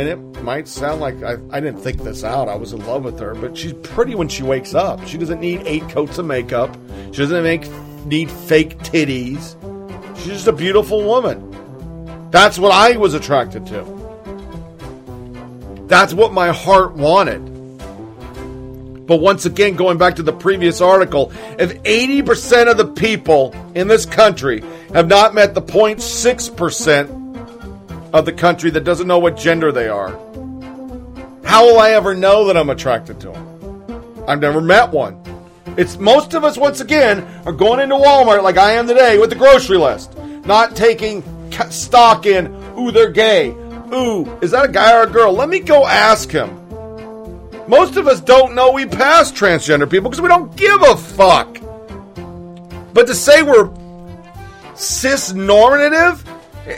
and 0.00 0.08
it 0.08 0.42
might 0.42 0.66
sound 0.66 0.98
like 1.02 1.22
I, 1.22 1.36
I 1.50 1.60
didn't 1.60 1.80
think 1.80 2.02
this 2.02 2.24
out. 2.24 2.48
I 2.48 2.54
was 2.54 2.72
in 2.72 2.82
love 2.86 3.04
with 3.04 3.20
her, 3.20 3.34
but 3.34 3.54
she's 3.54 3.74
pretty 3.74 4.14
when 4.14 4.28
she 4.28 4.42
wakes 4.42 4.74
up. 4.74 5.06
She 5.06 5.18
doesn't 5.18 5.40
need 5.40 5.60
eight 5.66 5.86
coats 5.90 6.16
of 6.16 6.24
makeup. 6.24 6.74
She 7.12 7.18
doesn't 7.18 7.42
make 7.42 7.70
need 8.06 8.30
fake 8.30 8.78
titties. 8.78 9.56
She's 10.16 10.28
just 10.28 10.46
a 10.46 10.54
beautiful 10.54 11.04
woman. 11.04 12.30
That's 12.30 12.58
what 12.58 12.72
I 12.72 12.96
was 12.96 13.12
attracted 13.12 13.66
to. 13.66 13.84
That's 15.86 16.14
what 16.14 16.32
my 16.32 16.48
heart 16.50 16.94
wanted. 16.94 17.44
But 19.06 19.16
once 19.16 19.44
again, 19.44 19.76
going 19.76 19.98
back 19.98 20.16
to 20.16 20.22
the 20.22 20.32
previous 20.32 20.80
article, 20.80 21.30
if 21.58 21.74
80% 21.82 22.70
of 22.70 22.78
the 22.78 22.86
people 22.86 23.54
in 23.74 23.86
this 23.86 24.06
country 24.06 24.64
have 24.94 25.08
not 25.08 25.34
met 25.34 25.52
the 25.52 25.60
0.6% 25.60 27.19
of 28.12 28.24
the 28.24 28.32
country 28.32 28.70
that 28.70 28.84
doesn't 28.84 29.06
know 29.06 29.18
what 29.18 29.36
gender 29.36 29.72
they 29.72 29.88
are, 29.88 30.10
how 31.44 31.66
will 31.66 31.78
I 31.78 31.90
ever 31.90 32.14
know 32.14 32.46
that 32.46 32.56
I'm 32.56 32.70
attracted 32.70 33.20
to 33.20 33.30
them? 33.30 34.24
I've 34.28 34.40
never 34.40 34.60
met 34.60 34.90
one. 34.90 35.20
It's 35.76 35.98
most 35.98 36.34
of 36.34 36.44
us, 36.44 36.56
once 36.56 36.80
again, 36.80 37.22
are 37.46 37.52
going 37.52 37.80
into 37.80 37.94
Walmart 37.94 38.42
like 38.42 38.56
I 38.56 38.72
am 38.72 38.86
today 38.86 39.18
with 39.18 39.30
the 39.30 39.36
grocery 39.36 39.78
list, 39.78 40.16
not 40.44 40.76
taking 40.76 41.22
stock 41.70 42.26
in, 42.26 42.46
ooh, 42.78 42.90
they're 42.90 43.10
gay. 43.10 43.50
Ooh, 43.92 44.38
is 44.40 44.52
that 44.52 44.66
a 44.66 44.72
guy 44.72 44.96
or 44.96 45.02
a 45.02 45.10
girl? 45.10 45.32
Let 45.32 45.48
me 45.48 45.60
go 45.60 45.86
ask 45.86 46.30
him. 46.30 46.56
Most 47.68 47.96
of 47.96 48.08
us 48.08 48.20
don't 48.20 48.54
know 48.54 48.72
we 48.72 48.86
pass 48.86 49.30
transgender 49.30 49.88
people 49.88 50.10
because 50.10 50.20
we 50.20 50.28
don't 50.28 50.54
give 50.56 50.82
a 50.82 50.96
fuck. 50.96 51.58
But 52.92 53.06
to 53.06 53.14
say 53.14 53.42
we're 53.42 53.70
cis 54.74 55.32
normative, 55.32 56.24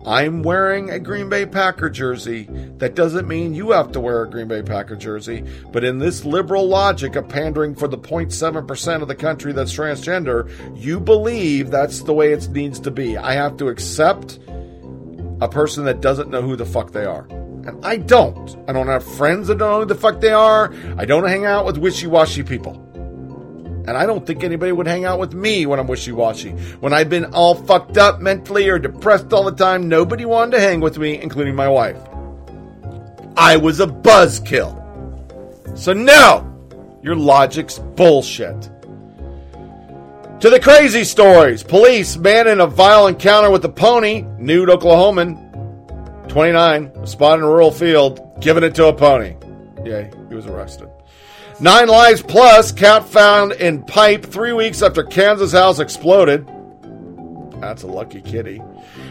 I'm 0.05 0.41
wearing 0.41 0.89
a 0.89 0.99
Green 0.99 1.27
Bay 1.27 1.45
Packer 1.45 1.89
jersey. 1.89 2.47
That 2.77 2.95
doesn't 2.95 3.27
mean 3.27 3.53
you 3.53 3.71
have 3.71 3.91
to 3.91 3.99
wear 3.99 4.23
a 4.23 4.29
Green 4.29 4.47
Bay 4.47 4.61
Packer 4.61 4.95
jersey. 4.95 5.43
But 5.71 5.83
in 5.83 5.99
this 5.99 6.23
liberal 6.23 6.65
logic 6.65 7.15
of 7.15 7.27
pandering 7.27 7.75
for 7.75 7.87
the 7.87 7.97
0.7% 7.97 9.01
of 9.01 9.07
the 9.07 9.15
country 9.15 9.51
that's 9.51 9.73
transgender, 9.73 10.49
you 10.81 10.99
believe 10.99 11.71
that's 11.71 12.03
the 12.03 12.13
way 12.13 12.31
it 12.31 12.47
needs 12.49 12.79
to 12.81 12.91
be. 12.91 13.17
I 13.17 13.33
have 13.33 13.57
to 13.57 13.67
accept 13.67 14.39
a 15.41 15.49
person 15.49 15.85
that 15.85 16.01
doesn't 16.01 16.29
know 16.29 16.41
who 16.41 16.55
the 16.55 16.65
fuck 16.65 16.91
they 16.91 17.05
are. 17.05 17.27
And 17.67 17.85
I 17.85 17.97
don't. 17.97 18.55
I 18.69 18.71
don't 18.71 18.87
have 18.87 19.03
friends 19.03 19.49
that 19.49 19.57
don't 19.57 19.71
know 19.71 19.79
who 19.81 19.85
the 19.85 19.95
fuck 19.95 20.21
they 20.21 20.31
are. 20.31 20.73
I 20.97 21.03
don't 21.03 21.27
hang 21.27 21.45
out 21.45 21.65
with 21.65 21.77
wishy 21.77 22.07
washy 22.07 22.43
people. 22.43 22.81
And 23.87 23.97
I 23.97 24.05
don't 24.05 24.27
think 24.27 24.43
anybody 24.43 24.73
would 24.73 24.85
hang 24.85 25.05
out 25.05 25.17
with 25.17 25.33
me 25.33 25.65
when 25.65 25.79
I'm 25.79 25.87
wishy 25.87 26.11
washy. 26.11 26.51
When 26.81 26.91
I've 26.91 27.09
been 27.09 27.33
all 27.33 27.55
fucked 27.55 27.97
up 27.97 28.19
mentally 28.19 28.67
or 28.67 28.77
depressed 28.77 29.31
all 29.31 29.45
the 29.45 29.53
time, 29.53 29.87
nobody 29.87 30.25
wanted 30.25 30.57
to 30.57 30.59
hang 30.59 30.81
with 30.81 30.97
me, 30.97 31.21
including 31.21 31.55
my 31.55 31.69
wife. 31.69 31.97
I 33.37 33.55
was 33.55 33.79
a 33.79 33.87
buzzkill. 33.87 34.75
So, 35.77 35.93
no! 35.93 36.53
Your 37.01 37.15
logic's 37.15 37.79
bullshit. 37.79 38.69
To 40.41 40.49
the 40.49 40.59
crazy 40.59 41.05
stories. 41.05 41.63
Police 41.63 42.17
man 42.17 42.47
in 42.47 42.59
a 42.59 42.67
violent 42.67 43.15
encounter 43.15 43.49
with 43.49 43.63
a 43.63 43.69
pony, 43.69 44.23
nude 44.37 44.67
Oklahoman, 44.67 46.27
29, 46.27 47.07
spotted 47.07 47.41
in 47.41 47.45
a 47.45 47.47
rural 47.47 47.71
field, 47.71 48.19
giving 48.41 48.63
it 48.63 48.75
to 48.75 48.87
a 48.87 48.93
pony. 48.93 49.37
Yay, 49.85 50.11
he 50.27 50.35
was 50.35 50.45
arrested. 50.45 50.89
Nine 51.59 51.87
lives 51.87 52.21
plus, 52.21 52.71
cat 52.71 53.09
found 53.09 53.53
in 53.53 53.81
pipe 53.81 54.23
three 54.23 54.53
weeks 54.53 54.83
after 54.83 55.03
Kansas 55.03 55.53
house 55.53 55.79
exploded. 55.79 56.47
That's 57.59 57.81
a 57.81 57.87
lucky 57.87 58.21
kitty. 58.21 58.61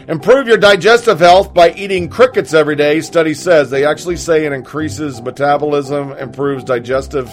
Improve 0.07 0.47
your 0.47 0.55
digestive 0.55 1.19
health 1.19 1.53
by 1.53 1.73
eating 1.73 2.07
crickets 2.07 2.53
every 2.53 2.77
day, 2.77 3.01
study 3.01 3.33
says. 3.33 3.69
They 3.69 3.83
actually 3.83 4.15
say 4.15 4.45
it 4.45 4.53
increases 4.53 5.21
metabolism, 5.21 6.13
improves 6.13 6.63
digestive 6.63 7.29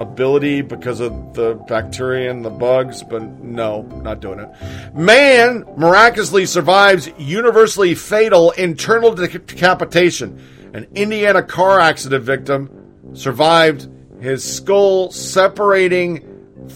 ability 0.00 0.62
because 0.62 1.00
of 1.00 1.34
the 1.34 1.54
bacteria 1.66 2.30
and 2.30 2.44
the 2.44 2.50
bugs, 2.50 3.02
but 3.02 3.22
no, 3.42 3.82
not 3.82 4.20
doing 4.20 4.38
it. 4.38 4.94
Man 4.94 5.64
miraculously 5.76 6.46
survives 6.46 7.10
universally 7.18 7.96
fatal 7.96 8.52
internal 8.52 9.12
decapitation. 9.12 10.40
An 10.72 10.86
Indiana 10.94 11.42
car 11.42 11.80
accident 11.80 12.22
victim 12.22 12.81
survived 13.14 13.88
his 14.20 14.44
skull 14.44 15.10
separating 15.10 16.28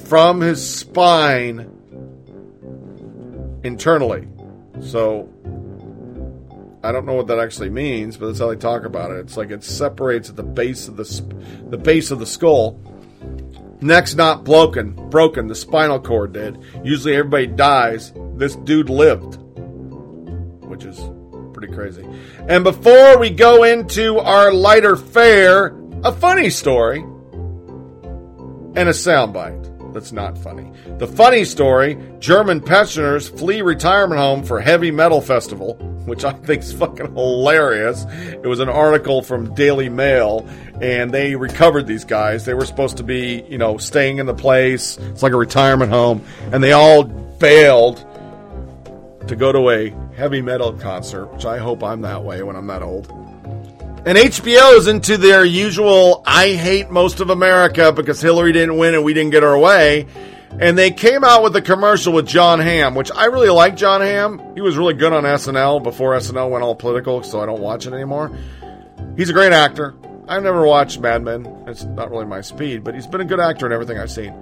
from 0.06 0.40
his 0.40 0.68
spine 0.68 1.70
internally. 3.62 4.28
So 4.80 5.28
I 6.82 6.92
don't 6.92 7.06
know 7.06 7.14
what 7.14 7.26
that 7.28 7.38
actually 7.38 7.70
means, 7.70 8.16
but 8.16 8.26
that's 8.26 8.38
how 8.38 8.48
they 8.48 8.56
talk 8.56 8.84
about 8.84 9.10
it. 9.10 9.18
It's 9.18 9.36
like 9.36 9.50
it 9.50 9.64
separates 9.64 10.30
at 10.30 10.36
the 10.36 10.42
base 10.42 10.88
of 10.88 10.96
the 10.96 11.04
sp- 11.04 11.34
the 11.70 11.78
base 11.78 12.10
of 12.10 12.18
the 12.18 12.26
skull. 12.26 12.78
Neck's 13.80 14.14
not 14.14 14.44
broken. 14.44 14.92
Broken. 15.10 15.48
The 15.48 15.54
spinal 15.54 16.00
cord 16.00 16.32
did. 16.32 16.58
Usually 16.82 17.14
everybody 17.14 17.46
dies. 17.46 18.12
this 18.36 18.56
dude 18.56 18.88
lived, 18.88 19.36
which 20.64 20.84
is 20.84 21.00
pretty 21.52 21.72
crazy. 21.72 22.06
And 22.48 22.64
before 22.64 23.18
we 23.18 23.30
go 23.30 23.64
into 23.64 24.18
our 24.18 24.52
lighter 24.52 24.96
fare, 24.96 25.74
a 26.06 26.12
funny 26.12 26.50
story 26.50 27.00
and 27.00 28.88
a 28.88 28.92
soundbite 28.92 29.92
that's 29.92 30.12
not 30.12 30.38
funny. 30.38 30.70
The 30.98 31.08
funny 31.08 31.44
story 31.44 31.98
German 32.20 32.60
pensioners 32.60 33.28
flee 33.28 33.60
retirement 33.60 34.20
home 34.20 34.44
for 34.44 34.60
heavy 34.60 34.92
metal 34.92 35.20
festival, 35.20 35.74
which 36.04 36.24
I 36.24 36.30
think 36.30 36.62
is 36.62 36.72
fucking 36.72 37.12
hilarious. 37.16 38.04
It 38.30 38.46
was 38.46 38.60
an 38.60 38.68
article 38.68 39.20
from 39.20 39.52
Daily 39.56 39.88
Mail, 39.88 40.48
and 40.80 41.10
they 41.10 41.34
recovered 41.34 41.88
these 41.88 42.04
guys. 42.04 42.44
They 42.44 42.54
were 42.54 42.66
supposed 42.66 42.98
to 42.98 43.02
be, 43.02 43.44
you 43.48 43.58
know, 43.58 43.76
staying 43.76 44.18
in 44.18 44.26
the 44.26 44.34
place. 44.34 44.98
It's 44.98 45.24
like 45.24 45.32
a 45.32 45.36
retirement 45.36 45.90
home, 45.90 46.24
and 46.52 46.62
they 46.62 46.70
all 46.70 47.02
bailed 47.02 47.98
to 49.26 49.34
go 49.34 49.50
to 49.50 49.70
a 49.70 49.90
heavy 50.14 50.40
metal 50.40 50.72
concert, 50.72 51.26
which 51.32 51.46
I 51.46 51.58
hope 51.58 51.82
I'm 51.82 52.02
that 52.02 52.22
way 52.22 52.44
when 52.44 52.54
I'm 52.54 52.68
that 52.68 52.82
old. 52.82 53.25
And 54.06 54.16
HBO 54.16 54.76
is 54.76 54.86
into 54.86 55.16
their 55.16 55.44
usual 55.44 56.22
I 56.24 56.52
hate 56.52 56.90
most 56.90 57.18
of 57.18 57.28
America 57.28 57.90
because 57.90 58.20
Hillary 58.20 58.52
didn't 58.52 58.76
win 58.76 58.94
and 58.94 59.02
we 59.02 59.12
didn't 59.14 59.32
get 59.32 59.42
our 59.42 59.58
way. 59.58 60.06
And 60.60 60.78
they 60.78 60.92
came 60.92 61.24
out 61.24 61.42
with 61.42 61.56
a 61.56 61.60
commercial 61.60 62.12
with 62.12 62.24
Jon 62.24 62.60
Hamm, 62.60 62.94
which 62.94 63.10
I 63.10 63.24
really 63.24 63.48
like 63.48 63.74
Jon 63.74 64.02
Hamm. 64.02 64.40
He 64.54 64.60
was 64.60 64.76
really 64.76 64.94
good 64.94 65.12
on 65.12 65.24
SNL 65.24 65.82
before 65.82 66.14
SNL 66.14 66.48
went 66.50 66.62
all 66.62 66.76
political, 66.76 67.24
so 67.24 67.40
I 67.40 67.46
don't 67.46 67.60
watch 67.60 67.84
it 67.84 67.92
anymore. 67.92 68.30
He's 69.16 69.28
a 69.28 69.32
great 69.32 69.52
actor. 69.52 69.96
I've 70.28 70.44
never 70.44 70.64
watched 70.64 71.00
Mad 71.00 71.24
Men. 71.24 71.64
It's 71.66 71.82
not 71.82 72.12
really 72.12 72.26
my 72.26 72.42
speed, 72.42 72.84
but 72.84 72.94
he's 72.94 73.08
been 73.08 73.22
a 73.22 73.24
good 73.24 73.40
actor 73.40 73.66
in 73.66 73.72
everything 73.72 73.98
I've 73.98 74.12
seen. 74.12 74.32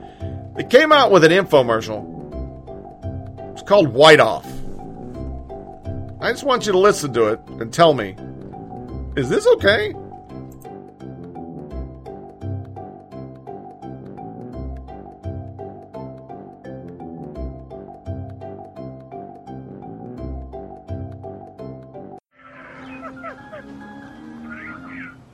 They 0.56 0.64
came 0.64 0.92
out 0.92 1.10
with 1.10 1.24
an 1.24 1.32
infomercial. 1.32 2.04
It's 3.54 3.62
called 3.62 3.88
White 3.88 4.20
Off. 4.20 4.46
I 6.20 6.30
just 6.32 6.44
want 6.44 6.66
you 6.66 6.72
to 6.72 6.78
listen 6.78 7.14
to 7.14 7.28
it 7.28 7.40
and 7.48 7.72
tell 7.72 7.94
me 7.94 8.14
is 9.16 9.28
this 9.28 9.46
okay? 9.46 9.94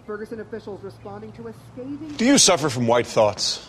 Ferguson 0.07 0.41
officials 0.41 0.83
responding 0.83 1.33
to 1.33 1.49
a 1.49 1.55
scathing. 1.73 2.15
Do 2.17 2.27
you 2.27 2.37
suffer 2.37 2.69
from 2.69 2.87
white 2.87 3.07
thoughts? 3.07 3.69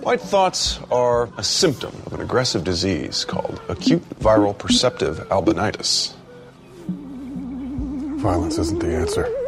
White 0.00 0.20
thoughts 0.20 0.78
are 0.90 1.28
a 1.36 1.42
symptom 1.42 1.92
of 2.06 2.14
an 2.14 2.20
aggressive 2.20 2.64
disease 2.64 3.24
called 3.24 3.60
acute 3.68 4.02
viral 4.20 4.56
perceptive 4.56 5.18
albinitis. 5.30 6.14
Violence 8.20 8.58
isn't 8.58 8.78
the 8.78 8.94
answer. 8.94 9.41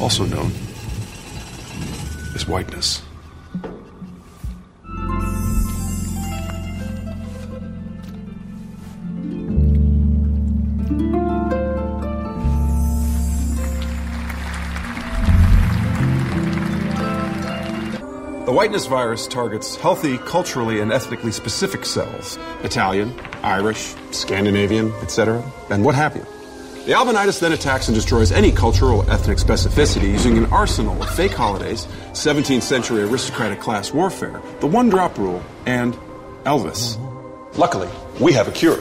Also 0.00 0.24
known 0.24 0.52
as 2.34 2.46
whiteness. 2.46 3.02
The 18.44 18.52
whiteness 18.52 18.86
virus 18.86 19.26
targets 19.26 19.74
healthy, 19.74 20.18
culturally, 20.18 20.80
and 20.80 20.92
ethnically 20.92 21.32
specific 21.32 21.84
cells 21.84 22.38
Italian, 22.62 23.12
Irish, 23.42 23.94
Scandinavian, 24.12 24.92
etc., 25.02 25.42
and 25.68 25.84
what 25.84 25.94
have 25.96 26.14
you. 26.14 26.24
The 26.86 26.92
albinitis 26.92 27.40
then 27.40 27.50
attacks 27.50 27.88
and 27.88 27.96
destroys 27.96 28.30
any 28.30 28.52
cultural 28.52 29.00
or 29.00 29.10
ethnic 29.10 29.38
specificity 29.38 30.08
using 30.08 30.38
an 30.38 30.46
arsenal 30.52 31.02
of 31.02 31.10
fake 31.16 31.32
holidays, 31.32 31.88
17th 32.12 32.62
century 32.62 33.02
aristocratic 33.02 33.58
class 33.58 33.92
warfare, 33.92 34.40
the 34.60 34.68
one 34.68 34.88
drop 34.88 35.18
rule, 35.18 35.42
and 35.66 35.98
Elvis. 36.44 36.96
Luckily, 37.58 37.88
we 38.20 38.32
have 38.34 38.46
a 38.46 38.52
cure. 38.52 38.76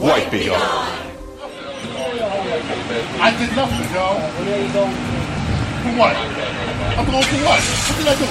White 0.00 0.30
Be 0.30 0.46
Gone. 0.46 0.58
I 3.20 3.30
did 3.38 3.54
nothing, 3.54 3.92
yo. 3.92 4.18
For 5.82 5.92
what? 5.98 6.16
I'm 6.96 7.04
going 7.04 7.24
for 7.24 7.36
what? 7.44 7.60
What 7.60 7.98
did 7.98 8.08
I 8.08 8.14
do? 8.16 8.24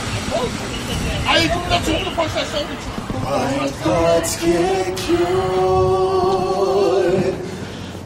I 1.30 1.38
ain't 1.38 1.54
do 1.54 1.60
nothing. 1.70 2.00
Who 2.00 2.06
the 2.06 2.12
fuck 2.16 2.34
that 2.34 2.48
sold 2.48 2.68
me 2.68 2.76
to? 2.78 2.82
My 3.30 3.68
thoughts 3.68 4.42
get 4.42 4.98
cured 4.98 7.03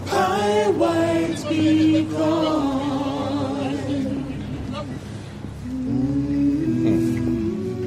by 0.08 0.68
white 0.76 1.46
be 1.50 2.04
gone. 2.06 2.78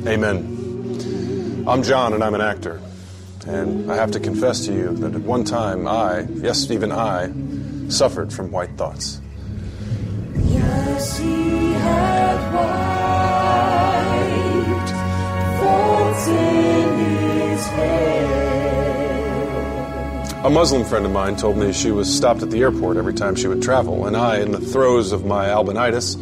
Amen. 0.07 1.65
I'm 1.67 1.83
John, 1.83 2.13
and 2.15 2.23
I'm 2.23 2.35
an 2.35 2.41
actor. 2.41 2.81
And 3.47 3.91
I 3.91 3.97
have 3.97 4.11
to 4.13 4.21
confess 4.21 4.67
to 4.67 4.73
you 4.73 4.95
that 4.97 5.15
at 5.15 5.23
one 5.23 5.45
time 5.45 5.89
I, 5.89 6.21
yes, 6.21 6.71
even 6.71 6.93
I, 6.93 7.33
suffered 7.89 8.33
from 8.33 8.51
white 8.51 8.77
thoughts. 8.77 9.21
Yes, 10.35 11.19
he 11.19 11.73
had 11.73 12.55
white 12.55 13.41
thoughts 15.61 16.27
in 16.29 16.99
his 16.99 17.67
head. 17.67 18.50
A 20.43 20.49
Muslim 20.49 20.87
friend 20.87 21.05
of 21.05 21.13
mine 21.13 21.37
told 21.37 21.59
me 21.59 21.71
she 21.71 21.91
was 21.91 22.09
stopped 22.13 22.43
at 22.43 22.51
the 22.51 22.63
airport 22.63 22.97
every 22.97 23.13
time 23.13 23.35
she 23.35 23.47
would 23.47 23.63
travel, 23.63 24.07
and 24.07 24.17
I, 24.17 24.41
in 24.41 24.53
the 24.53 24.59
throes 24.59 25.13
of 25.13 25.27
my 25.27 25.49
albinitis, 25.49 26.17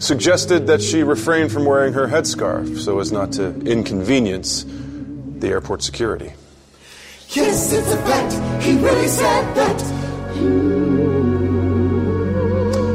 suggested 0.00 0.66
that 0.66 0.82
she 0.82 1.04
refrain 1.04 1.48
from 1.48 1.64
wearing 1.64 1.92
her 1.92 2.08
headscarf 2.08 2.80
so 2.80 2.98
as 2.98 3.12
not 3.12 3.30
to 3.34 3.54
inconvenience 3.60 4.64
the 4.64 5.50
airport 5.50 5.84
security. 5.84 6.32
Yes, 7.28 7.72
it's 7.72 7.92
a 7.92 7.96
fact. 7.98 8.62
He 8.64 8.76
really 8.76 9.06
said 9.06 9.54
that. 9.54 9.80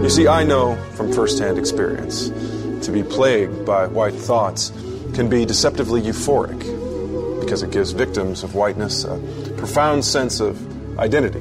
You 0.04 0.10
see, 0.10 0.28
I 0.28 0.44
know 0.44 0.76
from 0.96 1.14
firsthand 1.14 1.58
experience 1.58 2.28
to 2.86 2.92
be 2.92 3.02
plagued 3.02 3.66
by 3.66 3.88
white 3.88 4.14
thoughts 4.14 4.74
can 5.14 5.30
be 5.30 5.46
deceptively 5.46 6.02
euphoric 6.02 6.60
because 7.40 7.64
it 7.64 7.72
gives 7.72 7.92
victims 7.92 8.44
of 8.44 8.56
whiteness 8.56 9.06
a 9.06 9.18
profound 9.64 10.04
sense 10.04 10.42
of 10.42 11.00
identity 11.00 11.40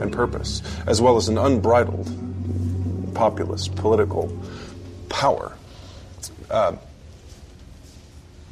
and 0.00 0.10
purpose, 0.10 0.62
as 0.86 0.98
well 1.02 1.18
as 1.18 1.28
an 1.28 1.36
unbridled 1.36 2.10
populist 3.14 3.74
political 3.74 4.34
power. 5.10 5.54
Uh, 6.50 6.74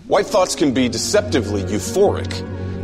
white 0.08 0.26
thoughts 0.26 0.54
can 0.54 0.74
be 0.74 0.90
deceptively 0.90 1.62
euphoric 1.62 2.30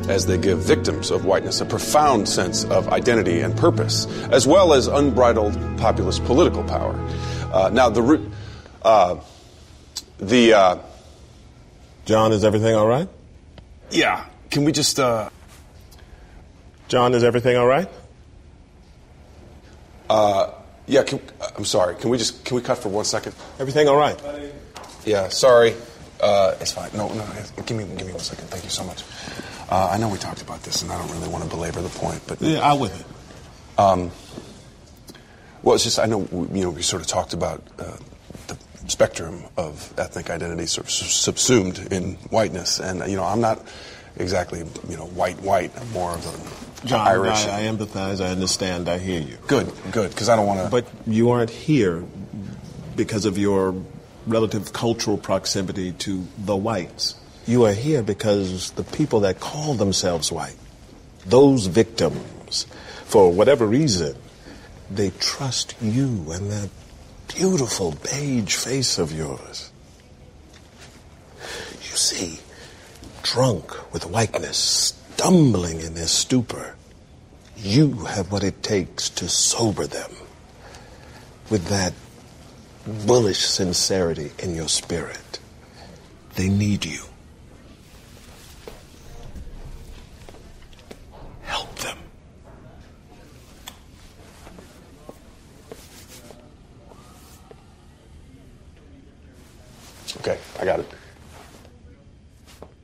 as 0.09 0.25
they 0.25 0.39
give 0.39 0.61
victims 0.61 1.11
of 1.11 1.27
whiteness 1.27 1.61
a 1.61 1.67
profound 1.67 2.27
sense 2.27 2.65
of 2.65 2.89
identity 2.89 3.43
and 3.43 3.55
purpose, 3.55 4.07
as 4.31 4.47
well 4.47 4.73
as 4.73 4.87
unbridled 4.87 5.53
populist 5.77 6.25
political 6.25 6.65
power. 6.65 6.95
Uh, 7.53 7.69
now, 7.71 7.91
the 7.91 8.01
root, 8.01 8.33
uh, 8.81 9.17
the 10.17 10.55
uh, 10.55 10.79
John, 12.07 12.33
is 12.33 12.45
everything 12.45 12.75
all 12.75 12.89
right? 12.89 13.11
yeah, 13.91 14.25
can 14.51 14.65
we 14.65 14.73
just 14.73 14.99
uh, 14.99 15.29
John, 16.95 17.13
is 17.13 17.25
everything 17.25 17.57
all 17.57 17.67
right? 17.67 17.89
uh, 20.09 20.53
yeah? 20.87 21.03
Can, 21.03 21.21
I'm 21.57 21.65
sorry. 21.65 21.97
Can 21.97 22.09
we 22.09 22.19
just 22.19 22.45
can 22.45 22.55
we 22.55 22.63
cut 22.63 22.79
for 22.79 22.89
one 22.89 23.05
second? 23.05 23.35
Everything 23.59 23.89
all 23.89 23.97
right? 23.97 24.17
Yeah, 25.05 25.29
sorry. 25.29 25.75
Uh, 26.21 26.55
it's 26.61 26.71
fine. 26.71 26.91
No, 26.95 27.13
no. 27.13 27.27
Give 27.67 27.77
me 27.77 27.85
give 27.97 28.07
me 28.07 28.13
one 28.13 28.23
second. 28.23 28.47
Thank 28.47 28.63
you 28.63 28.71
so 28.71 28.85
much. 28.85 29.03
Uh, 29.69 29.89
I 29.91 29.99
know 29.99 30.09
we 30.09 30.19
talked 30.19 30.41
about 30.41 30.63
this, 30.63 30.83
and 30.83 30.93
I 30.93 30.97
don't 30.97 31.11
really 31.11 31.27
want 31.27 31.43
to 31.43 31.51
belabor 31.51 31.83
the 31.83 31.89
point, 31.89 32.23
but 32.29 32.41
Yeah, 32.41 32.61
I'm 32.61 32.79
with 32.79 32.95
it. 33.01 33.07
Um, 33.77 34.13
well, 35.65 35.75
it's 35.75 35.83
just 35.83 35.99
I 35.99 36.07
know 36.07 36.29
you 36.53 36.63
know 36.63 36.71
we 36.71 36.83
sort 36.83 37.03
of 37.03 37.09
talked 37.09 37.33
about 37.33 37.61
uh, 37.81 37.97
the 38.47 38.57
spectrum 38.87 39.43
of 39.57 39.93
ethnic 39.99 40.31
identity 40.31 40.67
sort 40.67 40.87
of 40.87 40.93
subsumed 40.93 41.93
in 41.93 42.15
whiteness, 42.31 42.79
and 42.79 43.01
you 43.11 43.17
know 43.17 43.25
I'm 43.25 43.41
not 43.41 43.67
exactly 44.15 44.61
you 44.89 44.97
know 44.97 45.07
white 45.07 45.43
white. 45.43 45.73
I'm 45.77 45.91
more 45.91 46.13
of 46.13 46.25
a 46.25 46.65
John, 46.85 47.07
Irish. 47.07 47.47
I, 47.47 47.61
I 47.61 47.63
empathize. 47.63 48.25
I 48.25 48.29
understand. 48.29 48.89
I 48.89 48.99
hear 48.99 49.21
you. 49.21 49.39
Good, 49.47 49.73
good, 49.91 50.11
because 50.11 50.29
I 50.29 50.37
don't 50.37 50.47
want 50.47 50.61
to. 50.61 50.69
But 50.71 50.87
you 51.07 51.31
aren't 51.31 51.51
here 51.51 52.05
because 52.97 53.25
of 53.25 53.39
your 53.39 53.75
relative 54.27 54.73
cultural 54.73 55.19
proximity 55.19 55.93
to 55.93 56.27
the 56.39 56.57
whites. 56.57 57.15
You 57.47 57.65
are 57.65 57.73
here 57.73 58.03
because 58.03 58.71
the 58.73 58.85
people 58.85 59.21
that 59.21 59.41
call 59.41 59.75
themselves 59.75 60.33
white, 60.33 60.57
those 61.27 61.67
victims, 61.67 62.65
for 63.05 63.31
whatever 63.31 63.67
reason, 63.67 64.17
they 64.91 65.11
trust 65.11 65.75
you 65.81 66.31
and 66.33 66.51
that 66.51 66.71
beautiful 67.29 67.93
beige 67.93 68.55
face 68.55 68.99
of 68.99 69.13
yours. 69.13 69.71
You 71.41 71.97
see, 71.97 72.39
drunk 73.23 73.93
with 73.93 74.07
whiteness, 74.07 74.95
stumbling 75.15 75.81
in 75.81 75.95
their 75.95 76.07
stupor, 76.07 76.75
you 77.57 78.05
have 78.05 78.33
what 78.33 78.43
it 78.43 78.63
takes 78.63 79.09
to 79.09 79.29
sober 79.29 79.87
them 79.87 80.11
with 81.51 81.67
that 81.67 81.93
bullish 83.07 83.39
sincerity 83.39 84.33
in 84.41 84.55
your 84.57 84.69
spirit. 84.69 85.39
They 86.35 86.49
need 86.49 86.85
you. 86.85 87.01
Help 91.43 91.73
them. 91.77 91.99
Okay, 100.19 100.39
I 100.59 100.65
got 100.65 100.81
it. 100.81 100.89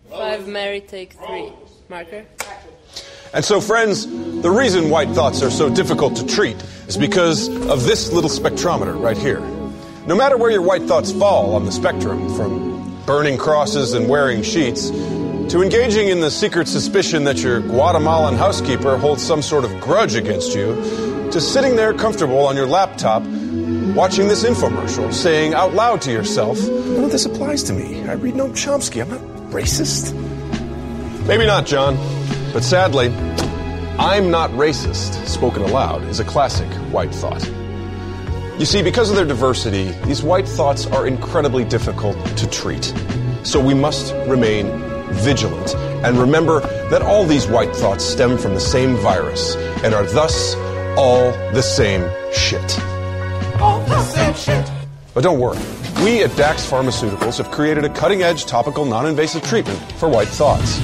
Five, 0.09 0.47
Mary, 0.47 0.81
take 0.81 1.15
three. 1.15 1.53
Marker. 1.91 2.25
And 3.35 3.45
so, 3.45 3.61
friends, 3.61 4.07
the 4.43 4.51
reason 4.51 4.91
white 4.91 5.09
thoughts 5.09 5.43
are 5.43 5.51
so 5.51 5.69
difficult 5.69 6.17
to 6.17 6.27
treat 6.27 6.57
is 6.87 6.97
because 6.97 7.49
of 7.69 7.85
this 7.85 8.13
little 8.13 8.31
spectrometer 8.31 8.99
right 9.01 9.19
here. 9.19 9.41
No 10.07 10.15
matter 10.15 10.37
where 10.37 10.53
your 10.53 10.63
white 10.63 10.83
thoughts 10.83 11.11
fall 11.11 11.55
on 11.57 11.65
the 11.65 11.73
spectrum, 11.73 12.33
from 12.37 13.05
burning 13.07 13.37
crosses 13.37 13.93
and 13.93 14.09
wearing 14.09 14.43
sheets, 14.43 14.91
to 14.91 15.63
engaging 15.63 16.09
in 16.09 16.21
the 16.21 16.31
secret 16.31 16.69
suspicion 16.69 17.25
that 17.25 17.39
your 17.39 17.61
Guatemalan 17.61 18.37
housekeeper 18.37 18.97
holds 18.97 19.21
some 19.21 19.43
sort 19.43 19.65
of 19.65 19.81
grudge 19.81 20.15
against 20.15 20.55
you, 20.55 20.77
to 21.33 21.41
sitting 21.41 21.75
there 21.75 21.93
comfortable 21.93 22.47
on 22.47 22.55
your 22.55 22.67
laptop 22.67 23.23
watching 23.97 24.29
this 24.29 24.45
infomercial, 24.45 25.13
saying 25.13 25.55
out 25.55 25.75
loud 25.75 26.01
to 26.03 26.13
yourself, 26.13 26.57
None 26.69 27.03
of 27.03 27.11
this 27.11 27.27
applies 27.27 27.65
to 27.65 27.73
me. 27.73 28.09
I 28.09 28.13
read 28.13 28.35
Noam 28.35 28.51
Chomsky. 28.51 29.03
I'm 29.03 29.11
not 29.11 29.21
racist. 29.51 30.30
Maybe 31.31 31.47
not, 31.47 31.65
John. 31.65 31.95
But 32.53 32.65
sadly, 32.65 33.07
I'm 34.01 34.33
not 34.33 34.51
racist, 34.51 35.29
spoken 35.29 35.63
aloud, 35.63 36.03
is 36.07 36.19
a 36.19 36.25
classic 36.25 36.67
white 36.93 37.15
thought. 37.15 37.49
You 38.59 38.67
see, 38.67 38.83
because 38.83 39.11
of 39.11 39.15
their 39.15 39.25
diversity, 39.25 39.93
these 40.07 40.25
white 40.25 40.49
thoughts 40.49 40.87
are 40.87 41.07
incredibly 41.07 41.65
difficult 41.65 42.17
to 42.37 42.51
treat. 42.51 42.93
So 43.45 43.65
we 43.65 43.75
must 43.75 44.13
remain 44.27 44.67
vigilant 45.23 45.77
and 46.05 46.19
remember 46.19 46.63
that 46.91 47.01
all 47.01 47.25
these 47.25 47.47
white 47.47 47.77
thoughts 47.77 48.05
stem 48.05 48.37
from 48.37 48.55
the 48.55 48.61
same 48.61 48.97
virus 48.97 49.55
and 49.85 49.95
are 49.95 50.07
thus 50.07 50.57
all 50.99 51.31
the 51.53 51.63
same 51.63 52.11
shit. 52.33 52.77
All 53.61 53.79
the 53.85 54.03
same 54.03 54.35
shit. 54.35 54.69
But 55.15 55.23
don't 55.23 55.39
worry. 55.39 55.61
We 56.03 56.25
at 56.25 56.37
Dax 56.37 56.69
Pharmaceuticals 56.69 57.39
have 57.39 57.53
created 57.53 57.85
a 57.85 57.89
cutting 57.89 58.23
edge 58.23 58.47
topical 58.47 58.85
non 58.85 59.07
invasive 59.07 59.45
treatment 59.45 59.79
for 59.93 60.09
white 60.09 60.27
thoughts. 60.27 60.81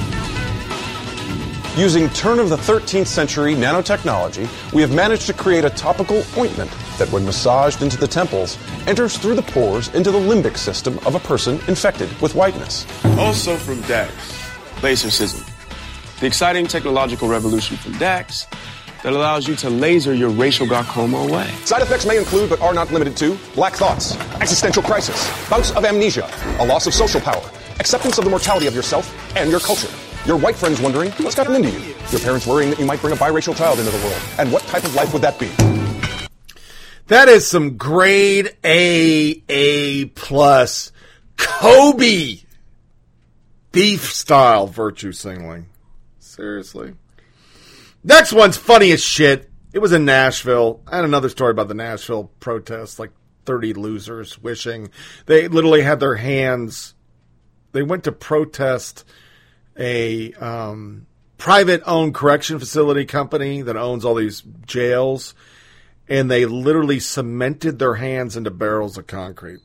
Using 1.77 2.09
turn 2.09 2.39
of 2.39 2.49
the 2.49 2.55
13th 2.55 3.05
century 3.05 3.53
nanotechnology, 3.53 4.49
we 4.73 4.81
have 4.81 4.91
managed 4.91 5.27
to 5.27 5.33
create 5.33 5.63
a 5.63 5.69
topical 5.69 6.23
ointment 6.35 6.71
that, 6.97 7.07
when 7.11 7.23
massaged 7.23 7.83
into 7.83 7.97
the 7.97 8.07
temples, 8.07 8.57
enters 8.87 9.15
through 9.15 9.35
the 9.35 9.43
pores 9.43 9.93
into 9.93 10.09
the 10.09 10.17
limbic 10.17 10.57
system 10.57 10.97
of 11.05 11.13
a 11.13 11.19
person 11.19 11.59
infected 11.67 12.09
with 12.19 12.33
whiteness. 12.33 12.87
Also 13.19 13.55
from 13.57 13.79
DAX, 13.81 14.11
laser 14.81 15.09
Lasercism. 15.09 16.19
The 16.19 16.25
exciting 16.25 16.65
technological 16.65 17.27
revolution 17.27 17.77
from 17.77 17.91
DAX 17.99 18.47
that 19.03 19.13
allows 19.13 19.47
you 19.47 19.55
to 19.57 19.69
laser 19.69 20.15
your 20.15 20.29
racial 20.29 20.65
glaucoma 20.65 21.17
away. 21.17 21.47
Side 21.65 21.83
effects 21.83 22.07
may 22.07 22.17
include, 22.17 22.49
but 22.49 22.59
are 22.59 22.73
not 22.73 22.91
limited 22.91 23.15
to, 23.17 23.37
black 23.53 23.73
thoughts, 23.73 24.17
existential 24.41 24.81
crisis, 24.81 25.29
bouts 25.47 25.69
of 25.73 25.85
amnesia, 25.85 26.27
a 26.57 26.65
loss 26.65 26.87
of 26.87 26.95
social 26.95 27.21
power, 27.21 27.47
acceptance 27.79 28.17
of 28.17 28.23
the 28.23 28.31
mortality 28.31 28.65
of 28.65 28.73
yourself 28.73 29.13
and 29.37 29.51
your 29.51 29.59
culture. 29.59 29.93
Your 30.25 30.37
white 30.37 30.55
friends 30.55 30.81
wondering 30.81 31.11
what's 31.11 31.35
gotten 31.35 31.55
into 31.55 31.69
you. 31.69 31.95
Your 32.11 32.19
parents 32.21 32.47
worrying 32.47 32.69
that 32.69 32.79
you 32.79 32.85
might 32.85 33.01
bring 33.01 33.13
a 33.13 33.17
biracial 33.17 33.55
child 33.55 33.79
into 33.79 33.91
the 33.91 33.97
world. 34.05 34.21
And 34.39 34.51
what 34.51 34.63
type 34.63 34.83
of 34.83 34.95
life 34.95 35.13
would 35.13 35.21
that 35.21 35.39
be? 35.39 35.49
That 37.07 37.29
is 37.29 37.47
some 37.47 37.77
grade 37.77 38.57
A, 38.65 39.41
A 39.47 40.05
plus 40.05 40.91
Kobe 41.37 42.39
beef 43.71 44.13
style 44.13 44.67
virtue 44.67 45.11
signaling. 45.11 45.67
Seriously. 46.19 46.95
Next 48.03 48.33
one's 48.33 48.57
funny 48.57 48.91
as 48.91 49.03
shit. 49.03 49.49
It 49.73 49.79
was 49.79 49.93
in 49.93 50.05
Nashville. 50.05 50.81
I 50.87 50.97
had 50.97 51.05
another 51.05 51.29
story 51.29 51.51
about 51.51 51.67
the 51.67 51.73
Nashville 51.73 52.31
protests, 52.39 52.99
like 52.99 53.11
30 53.45 53.73
losers 53.73 54.41
wishing. 54.41 54.89
They 55.25 55.47
literally 55.47 55.81
had 55.81 55.99
their 55.99 56.15
hands. 56.15 56.93
They 57.71 57.83
went 57.83 58.03
to 58.05 58.11
protest 58.11 59.05
a 59.77 60.33
um, 60.33 61.07
private 61.37 61.81
owned 61.85 62.13
correction 62.13 62.59
facility 62.59 63.05
company 63.05 63.61
that 63.61 63.77
owns 63.77 64.03
all 64.05 64.15
these 64.15 64.43
jails. 64.65 65.33
And 66.09 66.31
they 66.31 66.45
literally 66.45 66.99
cemented 66.99 67.79
their 67.79 67.95
hands 67.95 68.37
into 68.37 68.49
barrels 68.49 68.97
of 68.97 69.07
concrete 69.07 69.59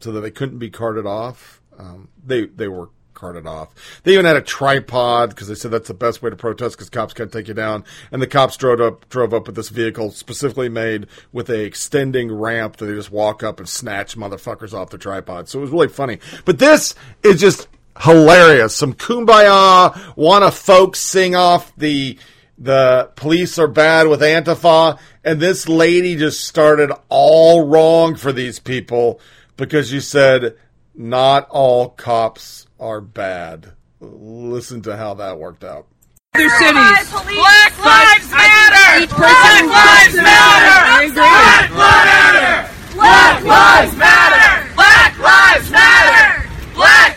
so 0.00 0.12
that 0.12 0.20
they 0.20 0.30
couldn't 0.30 0.58
be 0.58 0.68
carted 0.68 1.06
off. 1.06 1.62
Um, 1.78 2.08
they, 2.24 2.46
they 2.46 2.68
were 2.68 2.90
carted 3.16 3.46
off. 3.46 4.00
They 4.04 4.12
even 4.12 4.26
had 4.26 4.36
a 4.36 4.42
tripod 4.42 5.30
because 5.30 5.48
they 5.48 5.54
said 5.54 5.72
that's 5.72 5.88
the 5.88 5.94
best 5.94 6.22
way 6.22 6.30
to 6.30 6.36
protest 6.36 6.76
because 6.76 6.90
cops 6.90 7.14
can't 7.14 7.32
take 7.32 7.48
you 7.48 7.54
down. 7.54 7.84
And 8.12 8.22
the 8.22 8.26
cops 8.28 8.56
drove 8.56 8.80
up 8.80 9.08
drove 9.08 9.34
up 9.34 9.46
with 9.46 9.56
this 9.56 9.70
vehicle 9.70 10.12
specifically 10.12 10.68
made 10.68 11.08
with 11.32 11.50
a 11.50 11.64
extending 11.64 12.30
ramp 12.30 12.76
that 12.76 12.86
they 12.86 12.94
just 12.94 13.10
walk 13.10 13.42
up 13.42 13.58
and 13.58 13.68
snatch 13.68 14.16
motherfuckers 14.16 14.72
off 14.72 14.90
the 14.90 14.98
tripod. 14.98 15.48
So 15.48 15.58
it 15.58 15.62
was 15.62 15.70
really 15.70 15.88
funny. 15.88 16.18
But 16.44 16.60
this 16.60 16.94
is 17.24 17.40
just 17.40 17.66
hilarious. 18.00 18.76
Some 18.76 18.94
kumbaya, 18.94 20.16
wanna 20.16 20.50
folks 20.50 21.00
sing 21.00 21.34
off 21.34 21.74
the 21.76 22.18
the 22.58 23.10
police 23.16 23.58
are 23.58 23.68
bad 23.68 24.08
with 24.08 24.20
Antifa, 24.20 24.98
and 25.22 25.40
this 25.40 25.68
lady 25.68 26.16
just 26.16 26.44
started 26.46 26.90
all 27.08 27.66
wrong 27.66 28.16
for 28.16 28.32
these 28.32 28.58
people 28.58 29.20
because 29.56 29.92
you 29.92 30.00
said 30.00 30.56
not 30.94 31.48
all 31.50 31.90
cops 31.90 32.66
are 32.80 33.00
bad. 33.00 33.72
Listen 34.00 34.82
to 34.82 34.96
how 34.96 35.14
that 35.14 35.38
worked 35.38 35.64
out. 35.64 35.86
Other 36.34 36.48
cities. 36.48 37.10
Black 37.10 37.84
lives 37.84 38.30
matter. 38.30 39.06
Black 39.16 39.64
lives 39.64 40.16
matter. 40.16 41.12
Black 41.14 41.70
matter. 41.70 42.72
Black 42.94 43.42
lives 43.44 43.44
matter. 43.44 43.44
Black 43.44 43.44
lives 43.44 43.96
matter. 43.96 44.74
Black 44.74 45.18
lives 45.18 45.70
matter. 45.70 46.35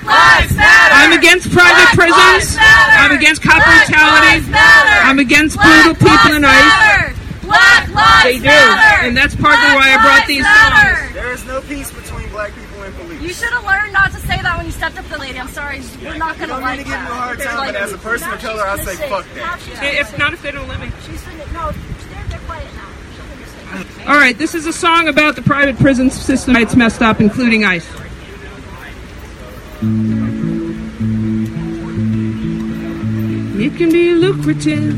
I'm 0.10 1.14
against 1.14 1.52
private 1.52 1.96
Black 1.96 2.12
prisons. 2.12 2.58
I'm 2.60 3.12
against 3.12 3.42
cop 3.42 3.64
Black 3.64 3.88
brutality. 3.88 4.52
I'm 5.06 5.20
against 5.20 5.56
Black 5.56 5.86
brutal 5.98 6.08
people 6.10 6.36
in 6.36 6.46
ICE. 6.46 7.16
Black 7.44 7.90
lives 7.90 8.24
They 8.26 8.38
do, 8.38 8.44
matter. 8.46 9.08
and 9.08 9.18
that's 9.18 9.36
partly 9.36 9.58
Black 9.58 9.76
why 9.76 9.94
I 9.94 9.98
brought 10.06 10.28
these 10.28 10.44
matter. 10.44 10.98
songs. 11.02 11.14
There 11.16 11.32
is 11.34 11.46
no 11.46 11.62
peace 11.62 11.92
between 11.92 12.30
black 12.30 12.54
people 12.54 12.84
and 12.84 12.96
police. 12.96 13.22
You 13.22 13.34
should 13.34 13.50
have 13.54 13.66
learned 13.66 13.92
not 13.94 14.12
to 14.12 14.18
say 14.20 14.40
that 14.42 14.56
when 14.58 14.68
you 14.68 14.72
stepped 14.72 14.98
up 15.00 15.06
to 15.06 15.12
the 15.12 15.18
lady. 15.18 15.40
I'm 15.40 15.48
sorry. 15.48 15.82
We're 16.04 16.16
not 16.18 16.38
going 16.38 16.50
to 16.50 16.56
don't 16.56 16.62
like 16.62 16.78
need 16.78 16.84
to 16.86 16.90
give 16.90 17.00
that. 17.00 17.10
me 17.10 17.16
a 17.18 17.20
hard 17.20 17.40
time, 17.40 17.58
like- 17.58 17.74
but 17.74 17.82
as 17.82 17.94
a 17.94 17.98
person 17.98 18.28
now 18.30 18.36
of 18.36 18.42
color, 18.42 18.64
I 18.64 18.78
she's 18.78 18.86
say 19.00 19.10
fuck 19.10 19.26
that. 19.34 19.60
she's 19.62 19.80
If 19.82 20.18
not 20.20 20.34
if 20.34 20.42
they 20.44 20.52
don't 20.52 20.68
let 20.68 20.80
me. 20.80 20.92
She's 21.08 21.22
gonna, 21.24 21.38
no, 21.54 21.72
they're, 21.72 22.24
they're 22.30 22.40
quiet 22.46 22.68
now. 22.76 22.88
She's 23.16 23.72
gonna 23.72 23.84
say- 23.98 24.06
All 24.06 24.16
right, 24.18 24.38
this 24.38 24.54
is 24.54 24.68
a 24.68 24.74
song 24.74 25.08
about 25.08 25.36
the 25.36 25.42
private 25.42 25.78
prison 25.80 26.12
system. 26.12 26.56
It's 26.56 26.76
messed 26.76 27.02
up, 27.02 27.20
including 27.20 27.66
ICE. 27.66 27.88
It 29.82 29.86
can 33.78 33.92
be 33.94 34.12
lucrative, 34.14 34.94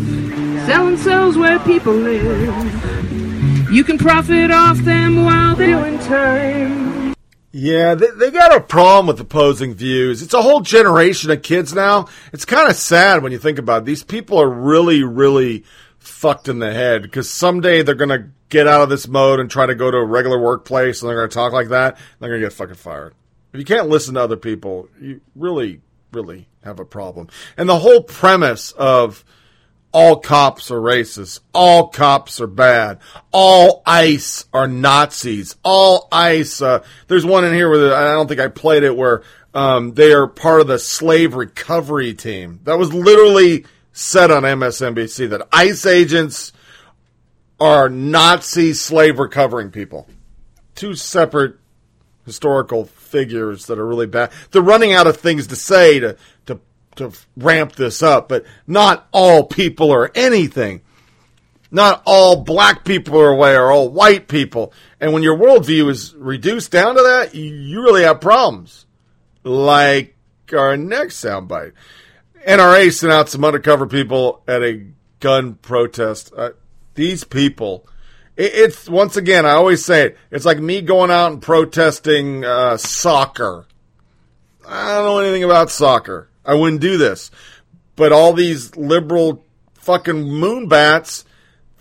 selling 0.66 0.98
cells 0.98 1.38
where 1.38 1.60
people 1.60 1.94
live. 1.94 3.72
You 3.72 3.84
can 3.84 4.00
profit 4.00 4.50
off 4.50 4.78
them 4.80 5.24
while 5.24 5.56
they're 5.56 5.80
doing 5.80 6.00
time. 6.00 7.14
Yeah, 7.52 7.94
they, 7.94 8.08
they 8.10 8.32
got 8.32 8.56
a 8.56 8.62
problem 8.62 9.06
with 9.06 9.20
opposing 9.20 9.76
views. 9.76 10.24
It's 10.24 10.34
a 10.34 10.42
whole 10.42 10.62
generation 10.62 11.30
of 11.30 11.44
kids 11.44 11.76
now. 11.76 12.08
It's 12.34 12.46
kind 12.46 12.68
of 12.68 12.76
sad 12.76 13.22
when 13.22 13.32
you 13.32 13.38
think 13.38 13.60
about 13.60 13.84
it. 13.84 13.86
These 13.86 14.04
people 14.04 14.42
are 14.42 14.50
really, 14.50 15.04
really 15.04 15.64
fucked 16.00 16.48
in 16.48 16.58
the 16.58 16.74
head 16.74 17.04
because 17.04 17.30
someday 17.30 17.84
they're 17.84 17.94
going 17.94 18.10
to 18.10 18.30
get 18.50 18.68
out 18.68 18.82
of 18.82 18.90
this 18.90 19.08
mode 19.08 19.40
and 19.40 19.52
try 19.52 19.68
to 19.68 19.76
go 19.76 19.92
to 19.92 19.98
a 19.98 20.06
regular 20.06 20.40
workplace 20.40 21.04
and 21.04 21.10
they're 21.10 21.18
going 21.18 21.30
to 21.30 21.36
talk 21.36 21.54
like 21.54 21.68
that. 21.68 22.00
They're 22.20 22.30
going 22.30 22.42
to 22.42 22.48
get 22.48 22.54
fucking 22.54 22.76
fired. 22.76 23.14
If 23.54 23.60
you 23.60 23.66
can't 23.66 23.90
listen 23.90 24.14
to 24.16 24.22
other 24.22 24.38
people, 24.38 24.88
you 25.00 25.22
really, 25.36 25.82
really 26.12 26.48
have 26.64 26.80
a 26.80 26.86
problem. 26.86 27.28
And 27.58 27.68
the 27.68 27.80
whole 27.80 28.04
premise 28.04 28.72
of 28.72 29.26
all 29.92 30.20
cops 30.20 30.72
are 30.72 30.80
racist. 30.80 31.42
All 31.54 31.90
cops 31.90 32.40
are 32.40 32.48
bad. 32.48 33.00
All 33.32 33.82
ICE 33.86 34.46
are 34.54 34.68
Nazis. 34.68 35.56
All 35.64 36.08
ICE. 36.12 36.62
Uh, 36.62 36.84
there's 37.08 37.26
one 37.26 37.44
in 37.44 37.54
here 37.54 37.70
where 37.70 37.94
I 37.94 38.14
don't 38.14 38.28
think 38.28 38.40
I 38.40 38.48
played 38.48 38.84
it 38.84 38.96
where 38.96 39.24
um, 39.54 39.94
they 39.94 40.14
are 40.14 40.28
part 40.28 40.62
of 40.62 40.68
the 40.68 40.80
slave 40.80 41.36
recovery 41.36 42.14
team. 42.14 42.62
That 42.64 42.78
was 42.78 42.94
literally 42.94 43.66
said 43.92 44.32
on 44.32 44.44
MSNBC 44.44 45.30
that 45.32 45.48
ICE 45.52 45.86
agents 45.86 46.54
are 47.60 47.90
Nazi 47.90 48.74
slave 48.74 49.20
recovering 49.20 49.72
people. 49.72 50.08
Two 50.74 50.96
separate 50.96 51.58
historical 52.26 52.86
figures 53.12 53.66
that 53.68 53.78
are 53.78 53.86
really 53.86 54.08
bad. 54.08 54.32
They're 54.52 54.62
running 54.62 54.94
out 54.94 55.08
of 55.08 55.18
things 55.18 55.48
to 55.48 55.56
say 55.56 56.00
to 56.00 56.18
to 56.48 56.60
to 56.96 57.12
ramp 57.38 57.76
this 57.76 58.02
up, 58.02 58.30
but 58.30 58.46
not 58.68 59.08
all 59.12 59.44
people 59.46 59.92
are 59.92 60.12
anything. 60.16 60.82
Not 61.74 62.02
all 62.06 62.44
black 62.44 62.84
people 62.84 63.18
are 63.20 63.30
away 63.30 63.56
or 63.56 63.72
all 63.72 63.88
white 63.90 64.28
people. 64.28 64.74
And 65.00 65.14
when 65.14 65.24
your 65.24 65.38
worldview 65.38 65.90
is 65.90 66.14
reduced 66.16 66.70
down 66.72 66.96
to 66.96 67.02
that, 67.02 67.34
you- 67.34 67.82
really 67.82 68.04
have 68.04 68.20
problems. 68.20 68.86
Like 69.44 70.16
our 70.54 70.76
next 70.76 71.24
soundbite. 71.24 71.72
NRA 72.46 72.92
sent 72.92 73.14
out 73.14 73.30
some 73.30 73.46
undercover 73.46 73.88
people 73.88 74.44
at 74.48 74.62
a 74.62 74.86
gun 75.22 75.56
protest. 75.56 76.34
Uh, 76.36 76.50
these 76.96 77.24
people, 77.24 77.88
it's 78.46 78.90
once 78.90 79.18
again, 79.18 79.46
I 79.46 79.52
always 79.52 79.84
say 79.84 80.08
it, 80.08 80.18
it's 80.32 80.46
like 80.46 80.60
me 80.60 80.82
going 80.82 81.12
out 81.12 81.32
and 81.32 81.42
protesting 81.42 82.44
uh, 82.46 82.78
soccer. 82.78 83.66
I 84.68 84.96
don't 84.96 85.06
know 85.06 85.20
anything 85.20 85.44
about 85.44 85.70
soccer. 85.70 86.30
I 86.46 86.56
wouldn't 86.56 86.82
do 86.82 86.98
this. 86.98 87.32
But 87.96 88.12
all 88.12 88.34
these 88.34 88.76
liberal 88.76 89.46
fucking 89.74 90.24
moonbats, 90.26 91.26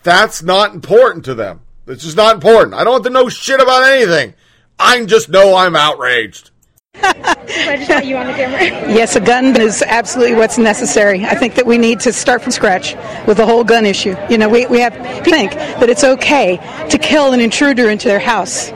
that's 0.03 0.43
not 0.43 0.75
important 0.75 1.25
to 1.27 1.35
them. 1.35 1.61
It's 1.87 2.05
just 2.05 2.17
not 2.17 2.35
important. 2.35 2.75
I 2.75 2.85
don't 2.85 2.95
have 2.95 3.03
to 3.05 3.11
know 3.11 3.29
shit 3.29 3.61
about 3.61 3.85
anything. 3.85 4.35
I 4.79 5.05
just 5.05 5.29
know 5.29 5.57
I'm 5.57 5.77
outraged. 5.77 6.51
Yes, 8.91 9.17
a 9.17 9.21
gun 9.21 9.61
is 9.61 9.83
absolutely 9.83 10.35
what's 10.35 10.59
necessary. 10.59 11.25
I 11.25 11.35
think 11.35 11.55
that 11.55 11.67
we 11.67 11.79
need 11.79 12.01
to 12.01 12.13
start 12.13 12.43
from 12.43 12.53
scratch 12.53 12.95
with 13.27 13.37
the 13.37 13.47
whole 13.47 13.65
gun 13.65 13.87
issue. 13.87 14.17
You 14.29 14.39
know, 14.39 14.49
we, 14.49 14.67
we 14.67 14.81
have 14.81 14.95
to 14.95 15.31
think 15.31 15.53
that 15.53 15.89
it's 15.89 16.05
okay 16.05 16.57
to 16.91 16.99
kill 16.99 17.33
an 17.33 17.41
intruder 17.41 17.91
into 17.91 18.09
their 18.09 18.19
house. 18.19 18.71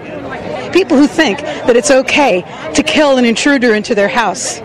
People 0.73 0.97
who 0.97 1.07
think 1.07 1.41
that 1.41 1.77
it's 1.77 1.91
okay 1.91 2.43
to 2.75 2.83
kill 2.83 3.17
an 3.19 3.25
intruder 3.25 3.75
into 3.75 3.95
their 3.95 4.09
house. 4.09 4.61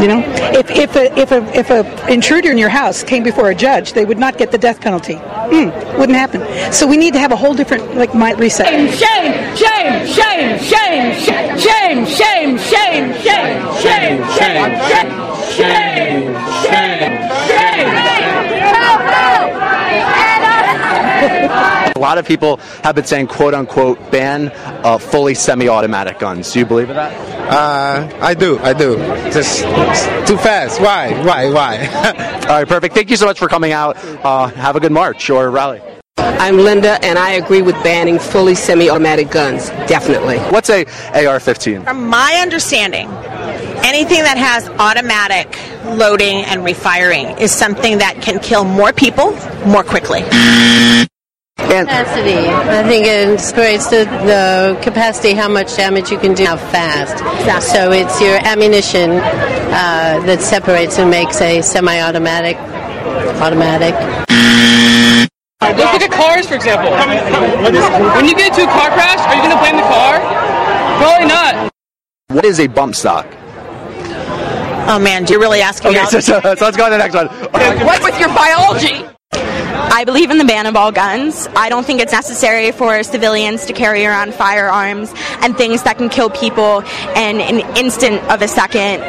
You 0.00 0.08
know, 0.08 0.24
if, 0.58 0.70
if, 0.70 0.96
a, 0.96 1.18
if, 1.18 1.30
a, 1.30 1.44
if 1.54 1.68
a 1.68 2.10
intruder 2.10 2.50
in 2.50 2.56
your 2.56 2.70
house 2.70 3.02
came 3.02 3.22
before 3.22 3.50
a 3.50 3.54
judge, 3.54 3.92
they 3.92 4.06
would 4.06 4.16
not 4.16 4.38
get 4.38 4.50
the 4.50 4.56
death 4.56 4.80
penalty. 4.80 5.16
Mm, 5.16 5.98
wouldn't 5.98 6.16
happen. 6.16 6.40
So 6.72 6.86
we 6.86 6.96
need 6.96 7.12
to 7.12 7.18
have 7.18 7.32
a 7.32 7.36
whole 7.36 7.52
different, 7.52 7.96
like, 7.96 8.14
mind 8.14 8.40
reset. 8.40 8.66
Shame, 8.66 8.88
shame, 8.88 9.56
shame, 9.56 10.06
shame, 10.06 10.58
shame, 10.58 11.56
shame, 11.58 12.06
shame, 12.06 12.56
shame, 12.56 12.56
shame, 12.56 13.12
shame, 13.20 13.52
shame, 13.76 14.24
shame, 14.32 14.72
shame, 14.80 15.10
shame, 15.52 16.32
shame, 16.64 17.12
shame. 17.46 17.88
Help, 18.72 19.00
help! 21.60 21.79
A 22.00 22.08
lot 22.10 22.16
of 22.16 22.26
people 22.26 22.56
have 22.82 22.94
been 22.94 23.04
saying, 23.04 23.26
quote 23.26 23.52
unquote, 23.52 24.10
ban 24.10 24.48
uh, 24.86 24.96
fully 24.96 25.34
semi 25.34 25.68
automatic 25.68 26.18
guns. 26.18 26.50
Do 26.50 26.60
you 26.60 26.64
believe 26.64 26.88
in 26.88 26.96
that? 26.96 27.12
Uh, 27.52 28.18
I 28.22 28.32
do, 28.32 28.58
I 28.60 28.72
do. 28.72 28.96
Just 29.30 29.58
too 30.26 30.38
fast. 30.38 30.80
Why? 30.80 31.12
Why? 31.22 31.50
Why? 31.50 32.40
All 32.48 32.56
right, 32.56 32.66
perfect. 32.66 32.94
Thank 32.94 33.10
you 33.10 33.16
so 33.18 33.26
much 33.26 33.38
for 33.38 33.48
coming 33.48 33.72
out. 33.72 33.98
Uh, 34.24 34.46
have 34.46 34.76
a 34.76 34.80
good 34.80 34.92
march 34.92 35.28
or 35.28 35.50
rally. 35.50 35.82
I'm 36.16 36.56
Linda, 36.56 36.98
and 37.04 37.18
I 37.18 37.32
agree 37.32 37.60
with 37.60 37.74
banning 37.84 38.18
fully 38.18 38.54
semi-automatic 38.54 39.30
guns. 39.30 39.68
Definitely. 39.86 40.38
What's 40.38 40.70
a 40.70 40.86
AR-15? 40.86 41.84
From 41.84 42.08
my 42.08 42.38
understanding, 42.40 43.08
anything 43.84 44.22
that 44.22 44.38
has 44.38 44.70
automatic 44.70 45.58
loading 45.84 46.46
and 46.46 46.64
refiring 46.64 47.26
is 47.36 47.52
something 47.52 47.98
that 47.98 48.22
can 48.22 48.38
kill 48.38 48.64
more 48.64 48.94
people 48.94 49.32
more 49.66 49.84
quickly. 49.84 50.22
Capacity. 51.68 52.48
I 52.48 52.82
think 52.88 53.06
it 53.06 53.28
inspires 53.28 53.86
the, 53.88 54.04
the 54.26 54.80
capacity, 54.82 55.34
how 55.34 55.48
much 55.48 55.76
damage 55.76 56.10
you 56.10 56.18
can 56.18 56.34
do, 56.34 56.44
how 56.44 56.56
fast. 56.56 57.18
So 57.62 57.92
it's 57.92 58.20
your 58.20 58.38
ammunition 58.44 59.10
uh, 59.10 60.20
that 60.26 60.40
separates 60.40 60.98
and 60.98 61.10
makes 61.10 61.40
a 61.40 61.62
semi-automatic 61.62 62.56
automatic. 63.40 63.94
Let's 65.60 65.78
look 65.78 66.02
at 66.02 66.10
cars, 66.10 66.46
for 66.46 66.54
example. 66.54 66.90
When 66.90 68.24
you 68.26 68.34
get 68.34 68.48
into 68.48 68.62
a 68.62 68.72
car 68.72 68.90
crash, 68.90 69.20
are 69.20 69.36
you 69.36 69.42
going 69.42 69.54
to 69.54 69.60
blame 69.60 69.76
the 69.76 69.82
car? 69.82 70.20
Probably 70.98 71.28
not. 71.28 71.70
What 72.28 72.44
is 72.44 72.60
a 72.60 72.66
bump 72.66 72.94
stock? 72.94 73.26
Oh 74.88 74.98
man, 74.98 75.24
do 75.24 75.34
you 75.34 75.40
really 75.40 75.60
asking 75.60 75.90
Okay, 75.90 76.04
so, 76.06 76.20
so, 76.20 76.40
so 76.40 76.64
let's 76.64 76.76
go 76.76 76.86
to 76.86 76.90
the 76.90 76.98
next 76.98 77.14
one. 77.14 77.28
What's 77.86 78.04
with 78.04 78.18
your 78.18 78.28
biology? 78.30 79.04
I 79.82 80.04
believe 80.04 80.30
in 80.30 80.38
the 80.38 80.44
ban 80.44 80.66
of 80.66 80.76
all 80.76 80.92
guns. 80.92 81.48
I 81.56 81.68
don't 81.68 81.84
think 81.84 82.00
it's 82.00 82.12
necessary 82.12 82.72
for 82.72 83.02
civilians 83.02 83.66
to 83.66 83.72
carry 83.72 84.04
around 84.04 84.34
firearms 84.34 85.12
and 85.40 85.56
things 85.56 85.82
that 85.84 85.98
can 85.98 86.08
kill 86.08 86.30
people 86.30 86.80
in 87.16 87.40
an 87.40 87.60
instant 87.76 88.22
of 88.30 88.42
a 88.42 88.48
second. 88.48 89.00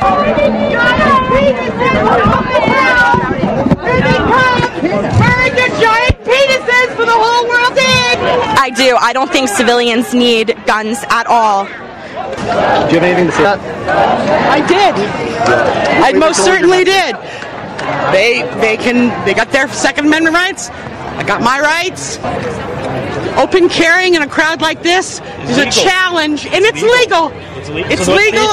Burn 5.22 5.52
your 5.58 5.70
giant 5.80 6.18
penises 6.24 6.96
for 6.96 7.06
the 7.06 7.12
whole 7.12 7.48
world 7.50 7.76
to 7.76 7.82
I 8.60 8.72
do. 8.76 8.96
I 9.00 9.14
don't 9.14 9.32
think 9.32 9.50
civilians 9.50 10.14
need 10.14 10.56
guns 10.66 11.00
at 11.10 11.28
all. 11.28 11.66
Do 11.66 12.96
you 12.96 13.00
have 13.00 13.04
anything 13.04 13.28
to 13.28 13.32
say? 13.34 13.44
I 13.46 14.66
did. 14.68 14.96
I 16.04 16.14
most 16.14 16.44
certainly 16.44 16.84
did. 16.84 17.16
They 18.12 18.42
they 18.60 18.78
can 18.78 19.10
they 19.26 19.34
got 19.34 19.52
their 19.52 19.68
Second 19.70 20.08
Amendment 20.08 20.36
rights. 20.36 20.70
I 20.70 21.24
got 21.24 21.42
my 21.42 21.60
rights. 21.60 22.18
Open 23.38 23.70
carrying 23.70 24.16
in 24.16 24.22
a 24.22 24.28
crowd 24.28 24.62
like 24.62 24.84
this 24.84 25.22
is 25.44 25.58
a 25.58 25.70
challenge, 25.70 26.46
and 26.46 26.66
it's 26.66 26.82
legal. 26.82 27.30
It's 27.58 27.70
legal. 27.70 27.92
It's 27.92 28.06
So 28.06 28.16
legal. 28.16 28.50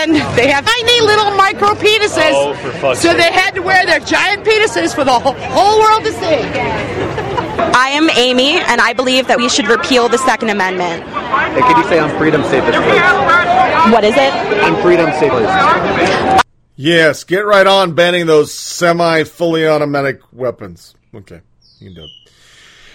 And 0.00 0.14
they 0.36 0.48
have 0.48 0.64
tiny 0.64 1.00
little 1.00 1.30
micro 1.36 1.74
penises. 1.74 2.32
Oh, 2.34 2.54
for 2.54 2.70
fuck's 2.72 3.00
so 3.00 3.08
sake. 3.10 3.18
they 3.18 3.32
had 3.32 3.52
to 3.54 3.60
wear 3.60 3.84
their 3.86 4.00
giant 4.00 4.44
penises 4.44 4.94
for 4.94 5.04
the 5.04 5.12
whole, 5.12 5.34
whole 5.34 5.78
world 5.80 6.04
to 6.04 6.12
see. 6.12 6.18
I 7.58 7.90
am 7.90 8.08
Amy, 8.10 8.58
and 8.58 8.80
I 8.80 8.92
believe 8.92 9.26
that 9.28 9.38
we 9.38 9.48
should 9.48 9.66
repeal 9.66 10.08
the 10.08 10.18
Second 10.18 10.50
Amendment. 10.50 11.02
Hey, 11.04 11.60
could 11.62 11.76
you 11.76 11.84
say 11.88 11.98
on 11.98 12.16
freedom 12.18 12.42
safest 12.44 12.78
place? 12.78 13.92
What 13.92 14.04
is 14.04 14.14
it? 14.16 14.32
On 14.64 14.80
freedom 14.82 15.10
safest. 15.18 16.44
Yes, 16.80 17.24
get 17.24 17.44
right 17.44 17.66
on 17.66 17.94
banning 17.94 18.26
those 18.26 18.54
semi 18.54 19.24
fully 19.24 19.66
automatic 19.66 20.20
weapons. 20.32 20.94
Okay, 21.12 21.40
you 21.80 21.88
can 21.88 21.94
do 21.96 22.04
it. 22.04 22.10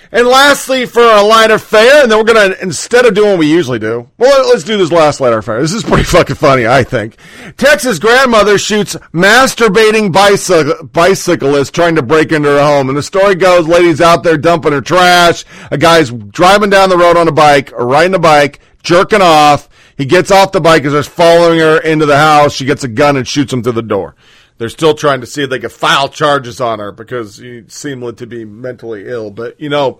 And 0.09 0.25
lastly, 0.25 0.85
for 0.85 1.01
our 1.01 1.27
lighter 1.27 1.57
fare, 1.57 2.03
and 2.03 2.09
then 2.09 2.17
we're 2.17 2.23
gonna 2.23 2.55
instead 2.61 3.05
of 3.05 3.13
doing 3.13 3.31
what 3.31 3.39
we 3.39 3.51
usually 3.51 3.79
do, 3.79 4.09
well, 4.17 4.47
let's 4.47 4.63
do 4.63 4.77
this 4.77 4.89
last 4.89 5.19
lighter 5.19 5.41
fare. 5.41 5.59
This 5.59 5.73
is 5.73 5.83
pretty 5.83 6.03
fucking 6.03 6.37
funny, 6.37 6.65
I 6.65 6.85
think. 6.85 7.17
Texas 7.57 7.99
grandmother 7.99 8.57
shoots 8.57 8.95
masturbating 9.11 10.13
bicycle 10.13 10.85
bicyclist 10.85 11.75
trying 11.75 11.95
to 11.95 12.01
break 12.01 12.31
into 12.31 12.47
her 12.47 12.63
home, 12.63 12.87
and 12.87 12.97
the 12.97 13.03
story 13.03 13.35
goes: 13.35 13.67
lady's 13.67 13.99
out 13.99 14.23
there 14.23 14.37
dumping 14.37 14.71
her 14.71 14.79
trash. 14.79 15.43
A 15.71 15.77
guy's 15.77 16.09
driving 16.09 16.69
down 16.69 16.87
the 16.87 16.97
road 16.97 17.17
on 17.17 17.27
a 17.27 17.33
bike 17.33 17.73
or 17.73 17.85
riding 17.85 18.15
a 18.15 18.19
bike, 18.19 18.61
jerking 18.81 19.21
off. 19.21 19.67
He 19.97 20.05
gets 20.05 20.31
off 20.31 20.51
the 20.51 20.61
bike 20.61 20.83
as 20.85 20.93
they're 20.93 21.03
following 21.03 21.59
her 21.59 21.79
into 21.79 22.05
the 22.05 22.17
house. 22.17 22.53
She 22.53 22.65
gets 22.65 22.83
a 22.83 22.87
gun 22.87 23.17
and 23.17 23.27
shoots 23.27 23.53
him 23.53 23.63
through 23.63 23.73
the 23.73 23.81
door. 23.81 24.15
They're 24.57 24.69
still 24.69 24.93
trying 24.93 25.21
to 25.21 25.27
see 25.27 25.43
if 25.43 25.49
they 25.49 25.59
can 25.59 25.69
file 25.69 26.09
charges 26.09 26.61
on 26.61 26.79
her 26.79 26.91
because 26.91 27.35
she 27.35 27.63
seemed 27.67 28.17
to 28.17 28.27
be 28.27 28.45
mentally 28.45 29.07
ill. 29.07 29.31
But, 29.31 29.59
you 29.59 29.69
know, 29.69 29.99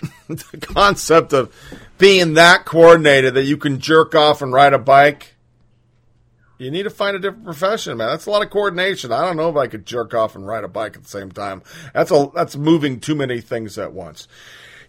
the 0.28 0.58
concept 0.60 1.32
of 1.32 1.54
being 1.98 2.34
that 2.34 2.64
coordinated 2.64 3.34
that 3.34 3.44
you 3.44 3.56
can 3.56 3.78
jerk 3.80 4.14
off 4.14 4.42
and 4.42 4.52
ride 4.52 4.72
a 4.72 4.78
bike, 4.78 5.34
you 6.58 6.70
need 6.70 6.82
to 6.82 6.90
find 6.90 7.16
a 7.16 7.18
different 7.18 7.44
profession, 7.44 7.96
man. 7.96 8.08
That's 8.08 8.26
a 8.26 8.30
lot 8.30 8.42
of 8.42 8.50
coordination. 8.50 9.12
I 9.12 9.24
don't 9.24 9.36
know 9.36 9.48
if 9.48 9.56
I 9.56 9.66
could 9.66 9.86
jerk 9.86 10.12
off 10.14 10.34
and 10.34 10.46
ride 10.46 10.64
a 10.64 10.68
bike 10.68 10.96
at 10.96 11.04
the 11.04 11.08
same 11.08 11.32
time. 11.32 11.62
That's 11.94 12.10
a 12.10 12.30
that's 12.34 12.54
moving 12.54 13.00
too 13.00 13.14
many 13.14 13.40
things 13.40 13.78
at 13.78 13.94
once. 13.94 14.28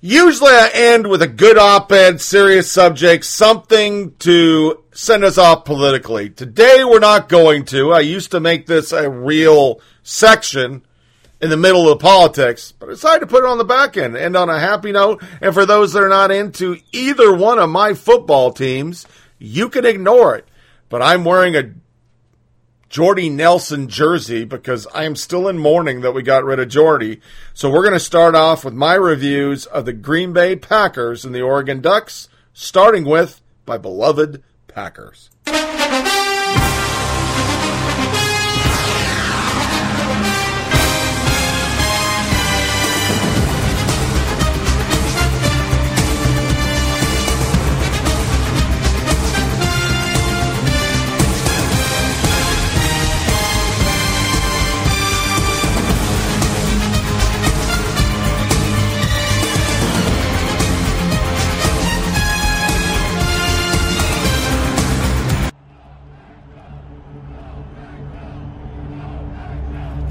Usually 0.03 0.49
I 0.49 0.71
end 0.73 1.05
with 1.05 1.21
a 1.21 1.27
good 1.27 1.59
op-ed, 1.59 2.21
serious 2.21 2.71
subject, 2.71 3.23
something 3.23 4.15
to 4.15 4.83
send 4.91 5.23
us 5.23 5.38
off 5.38 5.63
politically. 5.63 6.31
Today 6.31 6.83
we're 6.83 6.97
not 6.97 7.30
going 7.30 7.65
to. 7.65 7.93
I 7.93 7.99
used 7.99 8.31
to 8.31 8.39
make 8.39 8.65
this 8.65 8.93
a 8.93 9.07
real 9.07 9.80
section 10.01 10.83
in 11.39 11.51
the 11.51 11.57
middle 11.57 11.88
of 11.88 11.99
politics, 11.99 12.71
but 12.71 12.89
I 12.89 12.93
decided 12.93 13.19
to 13.19 13.27
put 13.27 13.43
it 13.43 13.47
on 13.47 13.59
the 13.59 13.63
back 13.63 13.95
end, 13.95 14.17
end 14.17 14.35
on 14.35 14.49
a 14.49 14.59
happy 14.59 14.91
note. 14.91 15.21
And 15.39 15.53
for 15.53 15.67
those 15.67 15.93
that 15.93 16.01
are 16.01 16.09
not 16.09 16.31
into 16.31 16.77
either 16.91 17.31
one 17.31 17.59
of 17.59 17.69
my 17.69 17.93
football 17.93 18.51
teams, 18.51 19.05
you 19.38 19.69
can 19.69 19.85
ignore 19.85 20.35
it. 20.35 20.47
But 20.89 21.03
I'm 21.03 21.23
wearing 21.23 21.55
a 21.55 21.73
Jordy 22.91 23.29
Nelson 23.29 23.87
jersey 23.87 24.43
because 24.43 24.85
I 24.93 25.05
am 25.05 25.15
still 25.15 25.47
in 25.47 25.57
mourning 25.57 26.01
that 26.01 26.11
we 26.11 26.21
got 26.23 26.43
rid 26.43 26.59
of 26.59 26.67
Jordy. 26.67 27.21
So 27.53 27.71
we're 27.71 27.83
going 27.83 27.93
to 27.93 28.01
start 28.01 28.35
off 28.35 28.65
with 28.65 28.73
my 28.73 28.95
reviews 28.95 29.65
of 29.65 29.85
the 29.85 29.93
Green 29.93 30.33
Bay 30.33 30.57
Packers 30.57 31.23
and 31.23 31.33
the 31.33 31.39
Oregon 31.39 31.79
Ducks, 31.79 32.27
starting 32.51 33.05
with 33.05 33.41
my 33.65 33.77
beloved 33.77 34.43
Packers. 34.67 35.29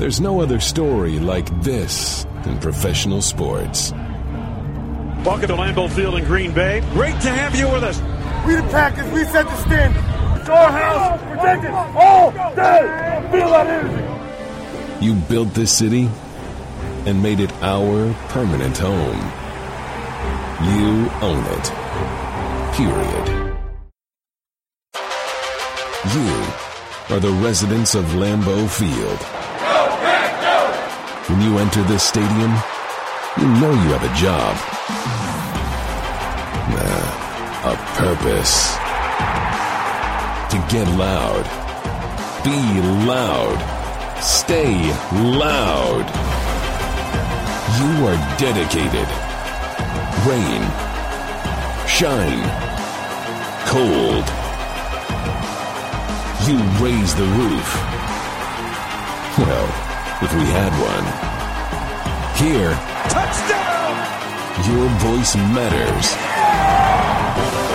There's 0.01 0.19
no 0.19 0.41
other 0.41 0.61
story 0.61 1.19
like 1.19 1.47
this 1.61 2.25
in 2.47 2.59
professional 2.61 3.21
sports. 3.21 3.93
Welcome 3.93 5.49
to 5.49 5.57
Lambeau 5.57 5.91
Field 5.91 6.15
in 6.15 6.25
Green 6.25 6.55
Bay. 6.55 6.81
Great 6.95 7.21
to 7.21 7.29
have 7.29 7.55
you 7.55 7.71
with 7.71 7.85
us. 7.85 8.01
We 8.47 8.55
the 8.55 8.63
Packers, 8.71 9.13
we 9.13 9.25
set 9.25 9.45
the 9.45 9.57
standard. 9.57 10.03
It's 10.41 10.49
our 10.49 10.73
house, 10.73 11.21
protect 11.21 11.65
it 11.65 11.71
all 11.71 12.31
day. 12.31 13.29
Feel 13.31 13.51
that 13.51 13.67
energy. 13.67 15.05
You 15.05 15.17
built 15.29 15.53
this 15.53 15.71
city 15.71 16.09
and 17.05 17.23
made 17.23 17.41
it 17.41 17.53
our 17.61 18.15
permanent 18.31 18.79
home. 18.79 19.21
You 20.65 21.11
own 21.21 21.45
it. 21.45 21.73
Period. 22.75 23.29
You 26.15 27.15
are 27.15 27.21
the 27.21 27.39
residents 27.45 27.95
of 27.95 28.07
Lambeau 28.15 28.67
Field. 28.67 29.40
When 31.31 31.43
you 31.43 31.59
enter 31.59 31.83
this 31.85 32.03
stadium, 32.03 32.53
you 33.39 33.47
know 33.61 33.71
you 33.71 33.91
have 33.95 34.03
a 34.03 34.15
job. 34.19 34.57
Nah, 36.75 37.71
a 37.71 37.77
purpose. 37.95 38.75
To 40.51 40.59
get 40.75 40.89
loud. 40.99 41.45
Be 42.43 42.59
loud. 43.07 43.59
Stay 44.21 44.75
loud. 45.39 46.05
You 47.79 48.07
are 48.09 48.19
dedicated. 48.37 49.09
Rain. 50.27 50.63
Shine. 51.87 52.43
Cold. 53.71 54.27
You 56.49 56.59
raise 56.85 57.15
the 57.15 57.29
roof. 57.39 57.69
Well, 59.39 59.90
if 60.23 60.33
we 60.35 60.45
had 60.53 60.73
one. 60.77 61.07
Here, 62.37 62.73
Touchdown! 63.09 63.71
your 64.69 64.89
voice 65.01 65.35
matters. 65.57 66.07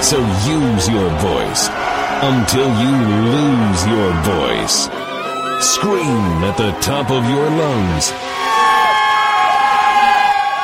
So 0.06 0.18
use 0.46 0.88
your 0.88 1.10
voice 1.18 1.70
until 2.22 2.70
you 2.82 2.94
lose 3.34 3.82
your 3.88 4.12
voice. 4.22 4.90
Scream 5.60 6.44
at 6.46 6.56
the 6.58 6.72
top 6.82 7.10
of 7.10 7.26
your 7.26 7.50
lungs 7.50 8.14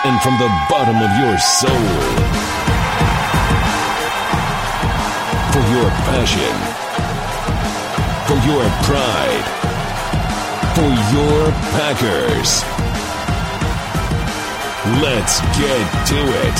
and 0.06 0.22
from 0.22 0.38
the 0.38 0.50
bottom 0.70 0.98
of 1.02 1.12
your 1.18 1.38
soul. 1.42 1.90
For 5.54 5.64
your 5.74 5.90
passion, 6.06 6.56
for 8.28 8.38
your 8.48 8.66
pride, 8.86 9.71
for 10.76 10.90
your 11.14 11.52
Packers. 11.76 12.64
Let's 15.02 15.40
get 15.60 15.86
to 16.08 16.20
it. 16.48 16.58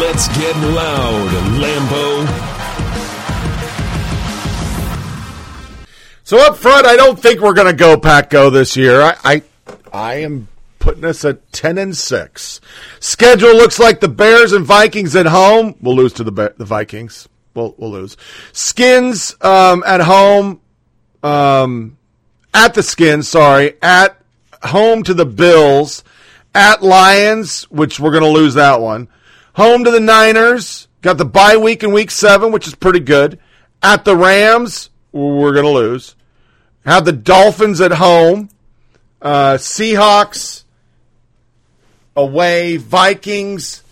Let's 0.00 0.28
get 0.36 0.56
loud, 0.56 1.30
Lambeau. 1.60 2.26
So 6.24 6.38
up 6.38 6.56
front, 6.56 6.86
I 6.86 6.96
don't 6.96 7.18
think 7.18 7.40
we're 7.40 7.54
going 7.54 7.68
to 7.68 7.72
go 7.72 7.96
Pack 7.96 8.30
Go 8.30 8.50
this 8.50 8.76
year. 8.76 9.00
I, 9.00 9.16
I, 9.24 9.42
I 9.92 10.14
am 10.16 10.48
putting 10.78 11.04
us 11.04 11.24
at 11.24 11.52
ten 11.52 11.78
and 11.78 11.96
six. 11.96 12.60
Schedule 13.00 13.54
looks 13.54 13.78
like 13.78 14.00
the 14.00 14.08
Bears 14.08 14.52
and 14.52 14.64
Vikings 14.64 15.16
at 15.16 15.26
home. 15.26 15.76
We'll 15.80 15.96
lose 15.96 16.12
to 16.14 16.24
the 16.24 16.54
the 16.56 16.64
Vikings. 16.64 17.28
We'll 17.54 17.74
we'll 17.78 17.92
lose. 17.92 18.16
Skins 18.52 19.34
um, 19.40 19.82
at 19.86 20.00
home. 20.00 20.60
Um, 21.22 21.95
at 22.56 22.72
the 22.72 22.82
Skins, 22.82 23.28
sorry, 23.28 23.74
at 23.82 24.18
home 24.62 25.02
to 25.02 25.12
the 25.14 25.26
Bills. 25.26 26.02
At 26.54 26.82
Lions, 26.82 27.64
which 27.64 28.00
we're 28.00 28.12
going 28.12 28.22
to 28.22 28.30
lose 28.30 28.54
that 28.54 28.80
one. 28.80 29.08
Home 29.56 29.84
to 29.84 29.90
the 29.90 30.00
Niners. 30.00 30.88
Got 31.02 31.18
the 31.18 31.26
bye 31.26 31.58
week 31.58 31.82
in 31.82 31.92
week 31.92 32.10
seven, 32.10 32.50
which 32.50 32.66
is 32.66 32.74
pretty 32.74 33.00
good. 33.00 33.38
At 33.82 34.06
the 34.06 34.16
Rams, 34.16 34.88
we're 35.12 35.52
going 35.52 35.66
to 35.66 35.70
lose. 35.70 36.16
Have 36.86 37.04
the 37.04 37.12
Dolphins 37.12 37.82
at 37.82 37.92
home. 37.92 38.48
Uh, 39.20 39.58
Seahawks 39.58 40.64
away. 42.16 42.78
Vikings 42.78 43.82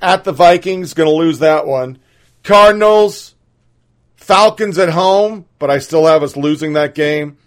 at 0.00 0.22
the 0.22 0.32
Vikings. 0.32 0.94
Going 0.94 1.08
to 1.08 1.16
lose 1.16 1.40
that 1.40 1.66
one. 1.66 1.98
Cardinals. 2.44 3.34
Falcons 4.14 4.78
at 4.78 4.90
home, 4.90 5.46
but 5.58 5.68
I 5.68 5.80
still 5.80 6.06
have 6.06 6.22
us 6.22 6.36
losing 6.36 6.74
that 6.74 6.94
game. 6.94 7.38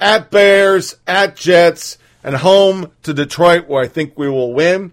At 0.00 0.30
Bears. 0.30 0.96
At 1.06 1.36
Jets. 1.36 1.98
And 2.22 2.34
home 2.36 2.90
to 3.02 3.12
Detroit, 3.12 3.68
where 3.68 3.82
I 3.82 3.88
think 3.88 4.16
we 4.16 4.28
will 4.28 4.54
win. 4.54 4.92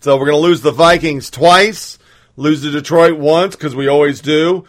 So 0.00 0.16
we're 0.16 0.26
going 0.26 0.42
to 0.42 0.48
lose 0.48 0.62
the 0.62 0.70
Vikings 0.70 1.28
twice, 1.28 1.98
lose 2.36 2.62
to 2.62 2.70
Detroit 2.70 3.18
once 3.18 3.54
because 3.54 3.76
we 3.76 3.86
always 3.86 4.22
do. 4.22 4.64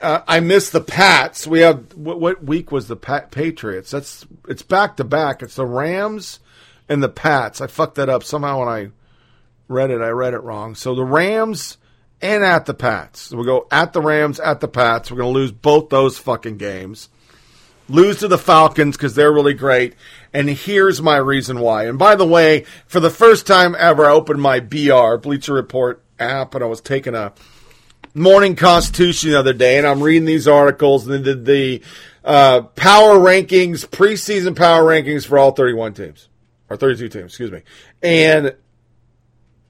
Uh, 0.00 0.22
I 0.26 0.40
miss 0.40 0.70
the 0.70 0.80
Pats. 0.80 1.46
We 1.46 1.60
have 1.60 1.94
what, 1.94 2.18
what 2.18 2.42
week 2.42 2.72
was 2.72 2.88
the 2.88 2.96
Pat, 2.96 3.30
Patriots? 3.30 3.90
That's 3.90 4.24
it's 4.48 4.62
back 4.62 4.96
to 4.96 5.04
back. 5.04 5.42
It's 5.42 5.56
the 5.56 5.66
Rams 5.66 6.40
and 6.88 7.02
the 7.02 7.10
Pats. 7.10 7.60
I 7.60 7.66
fucked 7.66 7.96
that 7.96 8.08
up 8.08 8.24
somehow 8.24 8.60
when 8.60 8.68
I 8.68 8.88
read 9.68 9.90
it. 9.90 10.00
I 10.00 10.08
read 10.08 10.32
it 10.32 10.42
wrong. 10.42 10.74
So 10.74 10.94
the 10.94 11.04
Rams 11.04 11.76
and 12.22 12.42
at 12.42 12.64
the 12.64 12.72
Pats. 12.72 13.20
So 13.20 13.36
we 13.36 13.44
go 13.44 13.66
at 13.70 13.92
the 13.92 14.00
Rams, 14.00 14.40
at 14.40 14.60
the 14.60 14.68
Pats. 14.68 15.10
We're 15.10 15.18
going 15.18 15.34
to 15.34 15.38
lose 15.38 15.52
both 15.52 15.90
those 15.90 16.16
fucking 16.18 16.56
games. 16.56 17.10
Lose 17.88 18.18
to 18.18 18.28
the 18.28 18.38
Falcons 18.38 18.96
because 18.96 19.14
they're 19.14 19.32
really 19.32 19.54
great. 19.54 19.94
And 20.32 20.50
here's 20.50 21.00
my 21.00 21.16
reason 21.16 21.60
why. 21.60 21.86
And 21.86 21.98
by 21.98 22.16
the 22.16 22.26
way, 22.26 22.64
for 22.86 23.00
the 23.00 23.10
first 23.10 23.46
time 23.46 23.76
ever, 23.78 24.04
I 24.04 24.10
opened 24.10 24.42
my 24.42 24.60
BR, 24.60 25.16
Bleacher 25.16 25.54
Report 25.54 26.02
app, 26.18 26.54
and 26.54 26.64
I 26.64 26.66
was 26.66 26.80
taking 26.80 27.14
a 27.14 27.32
morning 28.14 28.56
constitution 28.56 29.30
the 29.30 29.38
other 29.38 29.52
day, 29.52 29.78
and 29.78 29.86
I'm 29.86 30.02
reading 30.02 30.24
these 30.24 30.48
articles, 30.48 31.06
and 31.06 31.24
they 31.24 31.34
the 31.34 31.82
uh, 32.24 32.62
power 32.62 33.18
rankings, 33.18 33.86
preseason 33.86 34.56
power 34.56 34.82
rankings 34.82 35.26
for 35.26 35.38
all 35.38 35.52
31 35.52 35.94
teams, 35.94 36.28
or 36.68 36.76
32 36.76 37.08
teams, 37.08 37.26
excuse 37.26 37.52
me. 37.52 37.62
And 38.02 38.56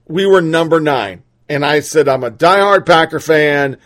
we 0.07 0.25
were 0.25 0.41
number 0.41 0.79
nine. 0.79 1.23
And 1.49 1.65
I 1.65 1.79
said, 1.79 2.07
I'm 2.07 2.23
a 2.23 2.31
diehard 2.31 2.85
Packer 2.85 3.19
fan, 3.19 3.77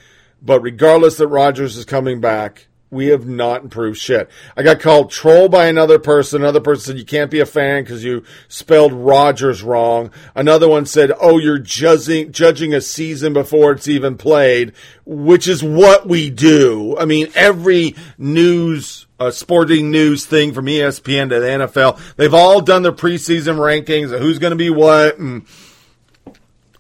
but 0.42 0.62
regardless 0.62 1.18
that 1.18 1.28
Rodgers 1.28 1.78
is 1.78 1.86
coming 1.86 2.22
back, 2.22 2.68
we 2.92 3.08
have 3.08 3.26
not 3.26 3.64
improved 3.64 3.98
shit. 3.98 4.30
I 4.56 4.64
got 4.64 4.82
called 4.82 5.10
troll 5.12 5.48
by 5.48 5.68
another 5.68 5.98
person. 5.98 6.42
Another 6.42 6.60
person 6.60 6.84
said 6.84 6.98
you 6.98 7.06
can't 7.06 7.32
be 7.32 7.40
a 7.40 7.46
fan 7.46 7.84
because 7.84 8.04
you 8.04 8.24
spelled 8.50 8.92
Rogers 8.92 9.64
wrong. 9.64 10.12
Another 10.36 10.68
one 10.68 10.86
said, 10.86 11.14
"Oh, 11.20 11.38
you're 11.38 11.58
judging 11.58 12.34
judging 12.34 12.74
a 12.74 12.82
season 12.82 13.32
before 13.32 13.72
it's 13.72 13.88
even 13.88 14.18
played," 14.18 14.74
which 15.06 15.48
is 15.48 15.64
what 15.64 16.08
we 16.08 16.30
do. 16.30 16.98
I 17.00 17.06
mean, 17.06 17.30
every 17.34 17.96
news, 18.18 19.08
uh, 19.22 19.32
sporting 19.32 19.90
news 19.90 20.26
thing 20.26 20.54
from 20.54 20.66
ESPN 20.66 21.30
to 21.30 21.40
the 21.40 21.48
NFL, 21.48 21.98
they've 22.18 22.34
all 22.34 22.60
done 22.60 22.84
their 22.84 22.92
preseason 22.92 23.56
rankings 23.56 24.12
of 24.12 24.20
who's 24.20 24.38
going 24.38 24.52
to 24.52 24.58
be 24.58 24.70
what 24.70 25.18
and. 25.18 25.46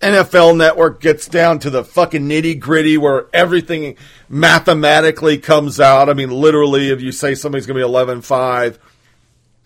NFL 0.02 0.58
Network 0.58 1.00
gets 1.00 1.28
down 1.28 1.60
to 1.60 1.70
the 1.70 1.84
fucking 1.84 2.28
nitty 2.28 2.60
gritty 2.60 2.98
where 2.98 3.28
everything 3.34 3.98
mathematically 4.28 5.38
comes 5.38 5.80
out. 5.80 6.10
I 6.10 6.14
mean, 6.14 6.32
literally, 6.32 6.90
if 6.90 7.02
you 7.02 7.12
say 7.12 7.36
somebody's 7.36 7.68
going 7.68 7.76
to 7.76 7.86
be 7.86 7.90
11 7.90 8.22
5, 8.22 8.80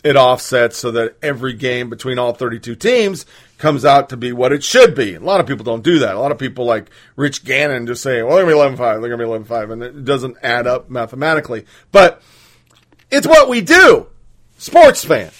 it 0.03 0.15
offsets 0.15 0.77
so 0.77 0.91
that 0.91 1.17
every 1.21 1.53
game 1.53 1.89
between 1.89 2.19
all 2.19 2.33
32 2.33 2.75
teams 2.75 3.25
comes 3.57 3.83
out 3.83 4.09
to 4.09 4.17
be 4.17 4.31
what 4.31 4.53
it 4.53 4.63
should 4.63 4.93
be. 4.93 5.15
A 5.15 5.19
lot 5.19 5.39
of 5.39 5.47
people 5.47 5.63
don't 5.63 5.83
do 5.83 5.99
that. 5.99 6.15
A 6.15 6.19
lot 6.19 6.31
of 6.31 6.37
people 6.37 6.65
like 6.65 6.91
Rich 7.15 7.43
Gannon 7.43 7.87
just 7.87 8.03
say, 8.03 8.21
well, 8.21 8.35
they're 8.35 8.45
going 8.45 8.53
to 8.53 8.55
be 8.55 8.59
11 8.59 8.77
5, 8.77 9.01
they're 9.01 9.09
going 9.09 9.19
to 9.19 9.25
be 9.25 9.29
11 9.29 9.47
5, 9.47 9.69
and 9.71 9.83
it 9.83 10.05
doesn't 10.05 10.37
add 10.43 10.67
up 10.67 10.91
mathematically. 10.91 11.65
But 11.91 12.21
it's 13.09 13.25
what 13.25 13.49
we 13.49 13.61
do, 13.61 14.07
sports 14.57 15.03
fan. 15.03 15.31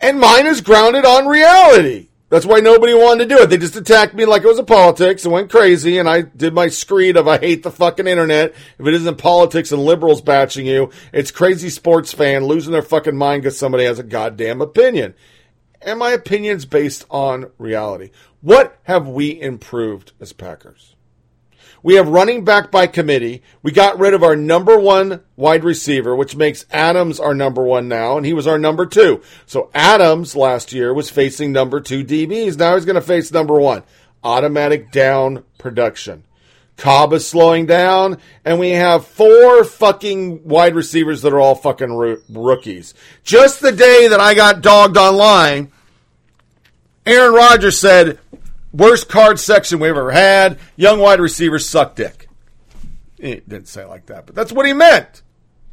And 0.00 0.18
mine 0.18 0.46
is 0.46 0.60
grounded 0.60 1.04
on 1.04 1.26
reality. 1.26 2.08
That's 2.30 2.46
why 2.46 2.60
nobody 2.60 2.94
wanted 2.94 3.28
to 3.28 3.34
do 3.34 3.42
it. 3.42 3.50
They 3.50 3.58
just 3.58 3.74
attacked 3.74 4.14
me 4.14 4.24
like 4.24 4.44
it 4.44 4.48
was 4.48 4.60
a 4.60 4.64
politics 4.64 5.24
and 5.24 5.32
went 5.32 5.50
crazy. 5.50 5.98
And 5.98 6.08
I 6.08 6.22
did 6.22 6.54
my 6.54 6.68
screed 6.68 7.16
of 7.16 7.26
I 7.26 7.38
hate 7.38 7.64
the 7.64 7.72
fucking 7.72 8.06
internet. 8.06 8.54
If 8.78 8.86
it 8.86 8.94
isn't 8.94 9.18
politics 9.18 9.72
and 9.72 9.84
liberals 9.84 10.22
batching 10.22 10.64
you, 10.64 10.90
it's 11.12 11.32
crazy 11.32 11.70
sports 11.70 12.12
fan 12.12 12.44
losing 12.44 12.72
their 12.72 12.82
fucking 12.82 13.16
mind 13.16 13.42
because 13.42 13.58
somebody 13.58 13.84
has 13.84 13.98
a 13.98 14.04
goddamn 14.04 14.60
opinion. 14.60 15.14
And 15.82 15.98
my 15.98 16.12
opinion's 16.12 16.66
based 16.66 17.04
on 17.10 17.50
reality. 17.58 18.10
What 18.42 18.78
have 18.84 19.08
we 19.08 19.40
improved 19.40 20.12
as 20.20 20.32
Packers? 20.32 20.94
We 21.82 21.94
have 21.94 22.08
running 22.08 22.44
back 22.44 22.70
by 22.70 22.86
committee. 22.86 23.42
We 23.62 23.72
got 23.72 23.98
rid 23.98 24.14
of 24.14 24.22
our 24.22 24.36
number 24.36 24.78
one 24.78 25.22
wide 25.36 25.64
receiver, 25.64 26.14
which 26.14 26.36
makes 26.36 26.66
Adams 26.70 27.18
our 27.18 27.34
number 27.34 27.62
one 27.62 27.88
now, 27.88 28.16
and 28.16 28.26
he 28.26 28.34
was 28.34 28.46
our 28.46 28.58
number 28.58 28.86
two. 28.86 29.22
So 29.46 29.70
Adams 29.74 30.36
last 30.36 30.72
year 30.72 30.92
was 30.92 31.10
facing 31.10 31.52
number 31.52 31.80
two 31.80 32.04
DBs. 32.04 32.58
Now 32.58 32.74
he's 32.74 32.84
going 32.84 32.96
to 32.96 33.00
face 33.00 33.32
number 33.32 33.58
one. 33.58 33.82
Automatic 34.22 34.92
down 34.92 35.44
production. 35.58 36.24
Cobb 36.76 37.12
is 37.12 37.28
slowing 37.28 37.66
down, 37.66 38.18
and 38.42 38.58
we 38.58 38.70
have 38.70 39.06
four 39.06 39.64
fucking 39.64 40.48
wide 40.48 40.74
receivers 40.74 41.20
that 41.22 41.32
are 41.32 41.40
all 41.40 41.54
fucking 41.54 41.92
roo- 41.92 42.22
rookies. 42.30 42.94
Just 43.22 43.60
the 43.60 43.72
day 43.72 44.08
that 44.08 44.20
I 44.20 44.34
got 44.34 44.62
dogged 44.62 44.96
online, 44.96 45.70
Aaron 47.04 47.34
Rodgers 47.34 47.78
said, 47.78 48.18
worst 48.72 49.08
card 49.08 49.38
section 49.38 49.78
we 49.78 49.88
ever 49.88 50.10
had. 50.10 50.58
Young 50.76 51.00
wide 51.00 51.20
receivers 51.20 51.68
suck 51.68 51.96
dick. 51.96 52.28
Eh, 53.20 53.34
he 53.34 53.40
didn't 53.40 53.68
say 53.68 53.84
like 53.84 54.06
that, 54.06 54.26
but 54.26 54.34
that's 54.34 54.52
what 54.52 54.66
he 54.66 54.72
meant. 54.72 55.22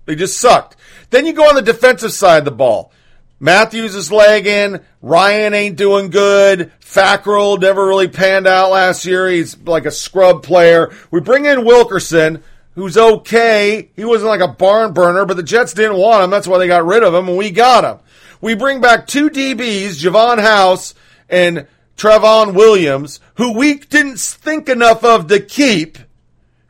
They 0.06 0.16
just 0.16 0.40
sucked. 0.40 0.76
Then 1.10 1.26
you 1.26 1.34
go 1.34 1.50
on 1.50 1.56
the 1.56 1.62
defensive 1.62 2.14
side 2.14 2.40
of 2.40 2.46
the 2.46 2.52
ball. 2.52 2.92
Matthews 3.40 3.94
is 3.94 4.12
lagging. 4.12 4.80
Ryan 5.02 5.54
ain't 5.54 5.76
doing 5.76 6.10
good. 6.10 6.72
Fackrell 6.82 7.62
never 7.62 7.86
really 7.86 8.08
panned 8.08 8.48
out 8.48 8.72
last 8.72 9.06
year. 9.06 9.28
He's 9.28 9.58
like 9.60 9.86
a 9.86 9.92
scrub 9.92 10.42
player. 10.42 10.92
We 11.12 11.20
bring 11.20 11.46
in 11.46 11.66
Wilkerson, 11.66 12.42
who's 12.74 12.98
okay. 12.98 13.92
He 13.96 14.06
wasn't 14.06 14.30
like 14.30 14.42
a 14.42 14.48
barn 14.48 14.94
burner, 14.94 15.26
but 15.26 15.38
the 15.38 15.44
Jets 15.44 15.74
didn't 15.74 15.98
want 15.98 16.24
him. 16.24 16.30
That's 16.32 16.48
why 16.48 16.58
they 16.58 16.68
got 16.68 16.86
rid 16.86 17.04
of 17.04 17.14
him, 17.14 17.28
and 17.28 17.38
we 17.38 17.52
got 17.52 17.84
him. 17.84 18.04
We 18.42 18.56
bring 18.56 18.82
back 18.82 19.06
two 19.06 19.30
DBs, 19.30 20.02
Davon 20.02 20.40
House 20.40 20.96
and 21.30 21.68
Tramon 21.98 22.54
Williams, 22.54 23.20
who 23.36 23.54
we 23.54 23.76
didn't 23.76 24.20
think 24.20 24.70
enough 24.70 25.04
of 25.04 25.28
to 25.28 25.40
keep 25.40 25.98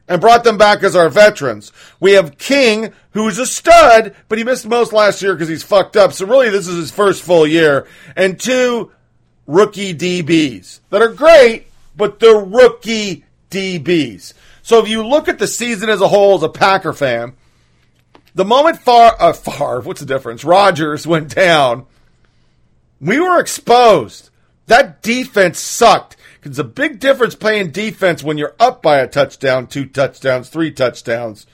and 0.08 0.22
brought 0.22 0.44
them 0.44 0.58
back 0.58 0.84
as 0.84 0.96
our 0.96 1.10
veterans. 1.10 1.72
We 2.00 2.14
have 2.14 2.38
King, 2.38 2.94
who's 3.12 3.38
a 3.38 3.46
stud, 3.46 4.16
but 4.30 4.38
he 4.38 4.44
missed 4.44 4.66
most 4.66 4.94
last 4.94 5.22
year 5.22 5.34
because 5.34 5.50
he's 5.50 5.64
fucked 5.64 5.98
up. 5.98 6.14
So 6.14 6.26
really, 6.26 6.50
this 6.50 6.68
is 6.68 6.78
his 6.78 6.92
first 6.92 7.22
full 7.24 7.46
year. 7.46 7.88
And 8.16 8.40
two 8.40 8.92
rookie 9.46 9.94
DBs 9.94 10.80
that 10.90 11.02
are 11.02 11.10
great, 11.10 11.68
but 11.96 12.20
they're 12.20 12.38
rookie 12.38 13.26
DBs. 13.52 14.34
So 14.62 14.80
if 14.80 14.88
you 14.88 15.06
look 15.06 15.28
at 15.28 15.40
the 15.40 15.48
season 15.48 15.90
as 15.90 16.02
a 16.02 16.08
whole 16.08 16.36
as 16.36 16.44
a 16.44 16.50
Packer 16.50 16.94
fan, 16.94 17.36
the 18.34 18.46
moment 18.46 18.80
Far, 18.80 19.16
uh, 19.20 19.34
what's 19.82 20.00
the 20.00 20.06
difference? 20.06 20.44
Rodgers 20.44 21.06
went 21.08 21.34
down. 21.34 21.86
We 23.02 23.20
were 23.20 23.40
exposed. 23.40 24.30
That 24.68 25.02
defense 25.02 25.60
sucked. 25.60 26.18
It's 26.44 26.60
a 26.60 26.64
big 26.64 27.00
difference 27.00 27.36
playing 27.36 27.72
defense 27.72 28.24
when 28.24 28.38
you're 28.38 28.56
up 28.60 28.82
by 28.82 29.00
a 29.00 29.08
touchdown, 29.08 29.68
two 29.68 29.86
touchdowns, 29.86 30.50
three 30.50 30.72
touchdowns. 30.72 31.46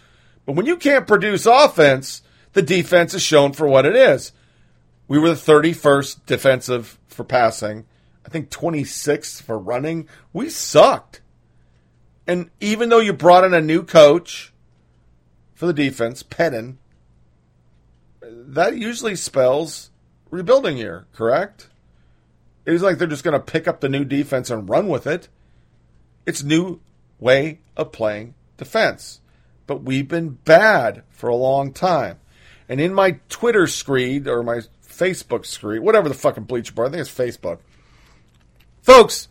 But 0.45 0.55
when 0.55 0.65
you 0.65 0.77
can't 0.77 1.07
produce 1.07 1.45
offense, 1.45 2.21
the 2.53 2.61
defense 2.61 3.13
is 3.13 3.21
shown 3.21 3.53
for 3.53 3.67
what 3.67 3.85
it 3.85 3.95
is. 3.95 4.33
We 5.07 5.17
were 5.17 5.29
the 5.29 5.35
31st 5.35 6.25
defensive 6.25 6.99
for 7.07 7.23
passing. 7.23 7.85
I 8.25 8.29
think 8.29 8.49
26th 8.49 9.41
for 9.41 9.57
running. 9.57 10.07
We 10.31 10.49
sucked. 10.49 11.21
And 12.27 12.49
even 12.59 12.89
though 12.89 12.99
you 12.99 13.13
brought 13.13 13.43
in 13.43 13.53
a 13.53 13.61
new 13.61 13.83
coach 13.83 14.53
for 15.53 15.65
the 15.65 15.73
defense, 15.73 16.23
Pennon, 16.23 16.79
that 18.21 18.77
usually 18.77 19.15
spells 19.15 19.91
rebuilding 20.29 20.77
year, 20.77 21.05
correct? 21.13 21.69
It 22.65 22.73
is 22.73 22.81
like 22.81 22.97
they're 22.97 23.07
just 23.07 23.23
going 23.23 23.33
to 23.33 23.39
pick 23.39 23.67
up 23.67 23.81
the 23.81 23.89
new 23.89 24.05
defense 24.05 24.49
and 24.49 24.69
run 24.69 24.87
with 24.87 25.05
it. 25.05 25.27
It's 26.25 26.43
new 26.43 26.79
way 27.19 27.59
of 27.75 27.91
playing 27.91 28.35
defense. 28.57 29.19
But 29.67 29.83
we've 29.83 30.07
been 30.07 30.39
bad 30.45 31.03
for 31.09 31.29
a 31.29 31.35
long 31.35 31.73
time. 31.73 32.19
And 32.69 32.79
in 32.79 32.93
my 32.93 33.19
Twitter 33.29 33.67
screed 33.67 34.27
or 34.27 34.43
my 34.43 34.61
Facebook 34.87 35.45
screed, 35.45 35.81
whatever 35.81 36.07
the 36.07 36.15
fucking 36.15 36.45
bleacher 36.45 36.73
bar, 36.73 36.85
I 36.85 36.89
think 36.89 37.01
it's 37.01 37.11
Facebook. 37.11 37.59
Folks, 38.81 39.27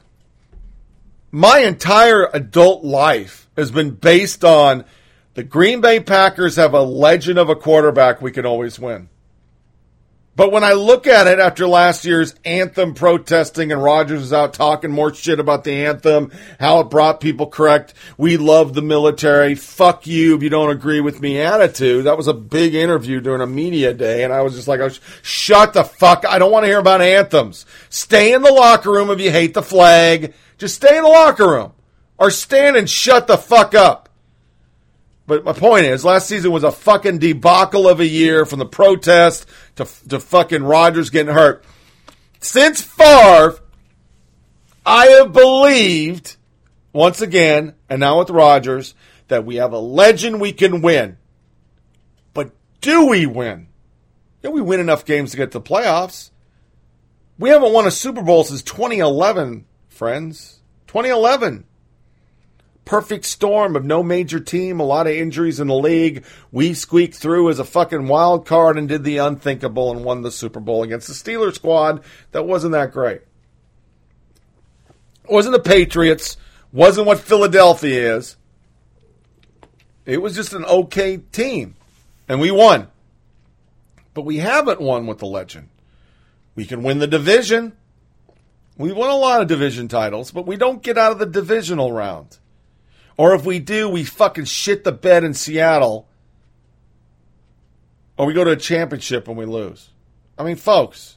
my 1.31 1.61
entire 1.61 2.29
adult 2.33 2.85
life 2.85 3.49
has 3.57 3.71
been 3.71 3.93
based 3.93 4.45
on 4.45 4.85
the 5.35 5.43
Green 5.43 5.81
Bay 5.81 5.99
Packers 6.01 6.57
have 6.57 6.75
a 6.75 6.83
legend 6.83 7.39
of 7.39 7.49
a 7.49 7.57
quarterback 7.57 8.21
we 8.21 8.33
can 8.33 8.45
always 8.45 8.79
win. 8.79 9.09
But 10.35 10.51
when 10.51 10.65
I 10.65 10.73
look 10.73 11.07
at 11.07 11.27
it 11.27 11.39
after 11.39 11.67
last 11.67 12.07
year's 12.07 12.35
anthem 12.43 12.95
protesting 12.95 13.71
and 13.71 13.83
Rodgers 13.83 14.21
was 14.21 14.33
out 14.33 14.55
talking 14.55 14.91
more 14.91 15.13
shit 15.13 15.39
about 15.39 15.63
the 15.63 15.85
anthem, 15.85 16.33
how 16.59 16.81
it 16.81 16.91
brought 16.91 17.21
people 17.21 17.49
correct, 17.49 17.93
we 18.17 18.39
love 18.39 18.73
the 18.73 18.81
military, 18.81 19.55
fuck 19.55 20.07
you 20.07 20.35
if 20.35 20.43
you 20.43 20.49
don't 20.49 20.71
agree 20.71 21.03
with 21.03 21.21
me 21.21 21.39
attitude. 21.39 22.07
That 22.07 22.17
was 22.17 22.29
a 22.29 22.35
big 22.35 22.75
interview 22.75 23.21
during 23.21 23.43
a 23.43 23.47
media 23.47 23.93
day 23.93 24.25
and 24.25 24.33
I 24.33 24.41
was 24.41 24.55
just 24.55 24.69
like, 24.69 24.81
oh, 24.81 24.89
shut 25.21 25.75
the 25.75 25.85
fuck. 25.85 26.25
I 26.27 26.39
don't 26.39 26.53
want 26.53 26.65
to 26.65 26.69
hear 26.69 26.79
about 26.79 27.03
anthems. 27.03 27.67
Stay 27.91 28.33
in 28.33 28.41
the 28.41 28.53
locker 28.53 28.91
room 28.91 29.11
if 29.11 29.21
you 29.21 29.31
hate 29.31 29.53
the 29.53 29.63
flag. 29.63 30.33
Just 30.57 30.77
stay 30.77 30.97
in 30.97 31.03
the 31.03 31.11
locker 31.11 31.47
room 31.47 31.73
or 32.17 32.31
stand 32.31 32.77
and 32.77 32.89
shut 32.89 33.27
the 33.27 33.37
fuck 33.37 33.75
up. 33.75 34.09
But 35.27 35.45
my 35.45 35.53
point 35.53 35.87
is, 35.87 36.05
last 36.05 36.29
season 36.29 36.51
was 36.51 36.65
a 36.65 36.73
fucking 36.73 37.19
debacle 37.19 37.89
of 37.89 38.01
a 38.01 38.07
year 38.07 38.45
from 38.45 38.59
the 38.59 38.67
protest 38.67 39.47
to, 39.77 39.87
to 40.09 40.19
fucking 40.19 40.65
Rodgers 40.65 41.11
getting 41.11 41.33
hurt. 41.33 41.65
Since 42.41 42.83
Favre, 42.83 43.59
I 44.85 45.07
have 45.07 45.33
believed, 45.33 46.37
once 46.93 47.21
again, 47.21 47.75
and 47.89 48.01
now 48.01 48.19
with 48.19 48.31
Rodgers, 48.31 48.95
that 49.29 49.45
we 49.45 49.57
have 49.57 49.73
a 49.73 49.79
legend 49.79 50.41
we 50.41 50.53
can 50.53 50.83
win. 50.83 51.19
But 52.35 52.51
do 52.81 53.07
we 53.07 53.27
win? 53.27 53.69
Yeah, 54.43 54.51
we 54.51 54.61
win 54.61 54.81
enough 54.81 55.05
games 55.05 55.31
to 55.31 55.37
get 55.37 55.53
to 55.53 55.61
the 55.61 55.65
playoffs. 55.65 56.31
We 57.39 57.51
haven't 57.51 57.73
won 57.73 57.87
a 57.87 57.93
Super 57.93 58.23
Bowl 58.23 58.43
since 58.43 58.63
2011, 58.63 59.67
friends. 59.89 60.61
2011 60.89 61.65
perfect 62.85 63.25
storm 63.25 63.77
of 63.77 63.85
no 63.85 64.03
major 64.03 64.41
team, 64.41 64.81
a 64.81 64.85
lot 64.85 65.07
of 65.07 65.15
injuries 65.15 65.61
in 65.61 65.69
the 65.69 65.75
league. 65.75 66.25
We 66.51 66.75
squeaked 66.75 67.17
through 67.17 67.51
as 67.51 67.59
a 67.59 67.65
fucking 67.65 68.09
wild 68.09 68.47
card 68.47 68.77
and 68.77 68.89
did 68.89 69.05
the 69.05 69.19
unthinkable 69.19 69.91
and 69.91 70.05
won 70.05 70.23
the 70.23 70.33
Super 70.33 70.61
Bowl 70.61 70.83
against 70.83 71.09
the 71.09 71.15
Steelers 71.15 71.55
squad 71.55 72.03
that 72.33 72.47
wasn't 72.47 72.73
that 72.73 72.93
great. 72.93 73.23
wasn't 75.29 75.55
the 75.55 75.61
Patriots, 75.61 76.37
wasn't 76.73 77.07
what 77.07 77.21
Philadelphia 77.21 78.17
is. 78.17 78.37
It 80.05 80.21
was 80.21 80.35
just 80.35 80.53
an 80.53 80.65
okay 80.65 81.19
team. 81.19 81.77
And 82.29 82.41
we 82.41 82.51
won. 82.51 82.89
But 84.15 84.23
we 84.23 84.39
haven't 84.39 84.81
won 84.81 85.07
with 85.07 85.19
the 85.19 85.27
legend. 85.27 85.69
We 86.55 86.65
can 86.65 86.83
win 86.83 86.99
the 86.99 87.07
division. 87.07 87.73
We 88.77 88.93
won 88.93 89.11
a 89.11 89.17
lot 89.17 89.41
of 89.41 89.49
division 89.49 89.89
titles, 89.89 90.31
but 90.31 90.47
we 90.47 90.57
don't 90.57 90.83
get 90.83 90.99
out 90.99 91.13
of 91.13 91.19
the 91.19 91.27
divisional 91.27 91.93
round. 91.93 92.39
Or 93.17 93.35
if 93.35 93.45
we 93.45 93.59
do, 93.59 93.89
we 93.89 94.05
fucking 94.05 94.47
shit 94.47 94.85
the 94.85 94.93
bed 94.93 95.25
in 95.25 95.35
Seattle. 95.35 96.09
Or 98.17 98.27
we 98.27 98.35
go 98.35 98.45
to 98.45 98.53
a 98.53 98.57
championship 98.57 99.29
and 99.29 99.37
we 99.37 99.45
lose. 99.45 99.91
I 100.39 100.45
mean, 100.45 100.57
folks, 100.57 101.17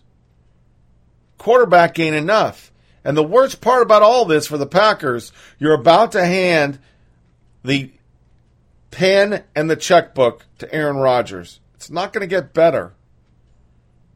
quarterback 1.38 1.98
ain't 2.00 2.16
enough. 2.16 2.72
And 3.04 3.16
the 3.16 3.24
worst 3.24 3.62
part 3.62 3.84
about 3.84 4.02
all 4.02 4.26
this 4.26 4.48
for 4.48 4.58
the 4.58 4.66
Packers, 4.66 5.32
you're 5.60 5.74
about 5.80 6.14
to 6.14 6.26
hand 6.26 6.80
the 7.64 7.92
pen 8.92 9.44
and 9.56 9.70
the 9.70 9.76
checkbook 9.76 10.46
to 10.58 10.74
Aaron 10.74 10.98
Rodgers. 10.98 11.60
It's 11.76 11.92
not 11.92 12.14
going 12.14 12.22
to 12.22 12.28
get 12.28 12.54
better. 12.54 12.94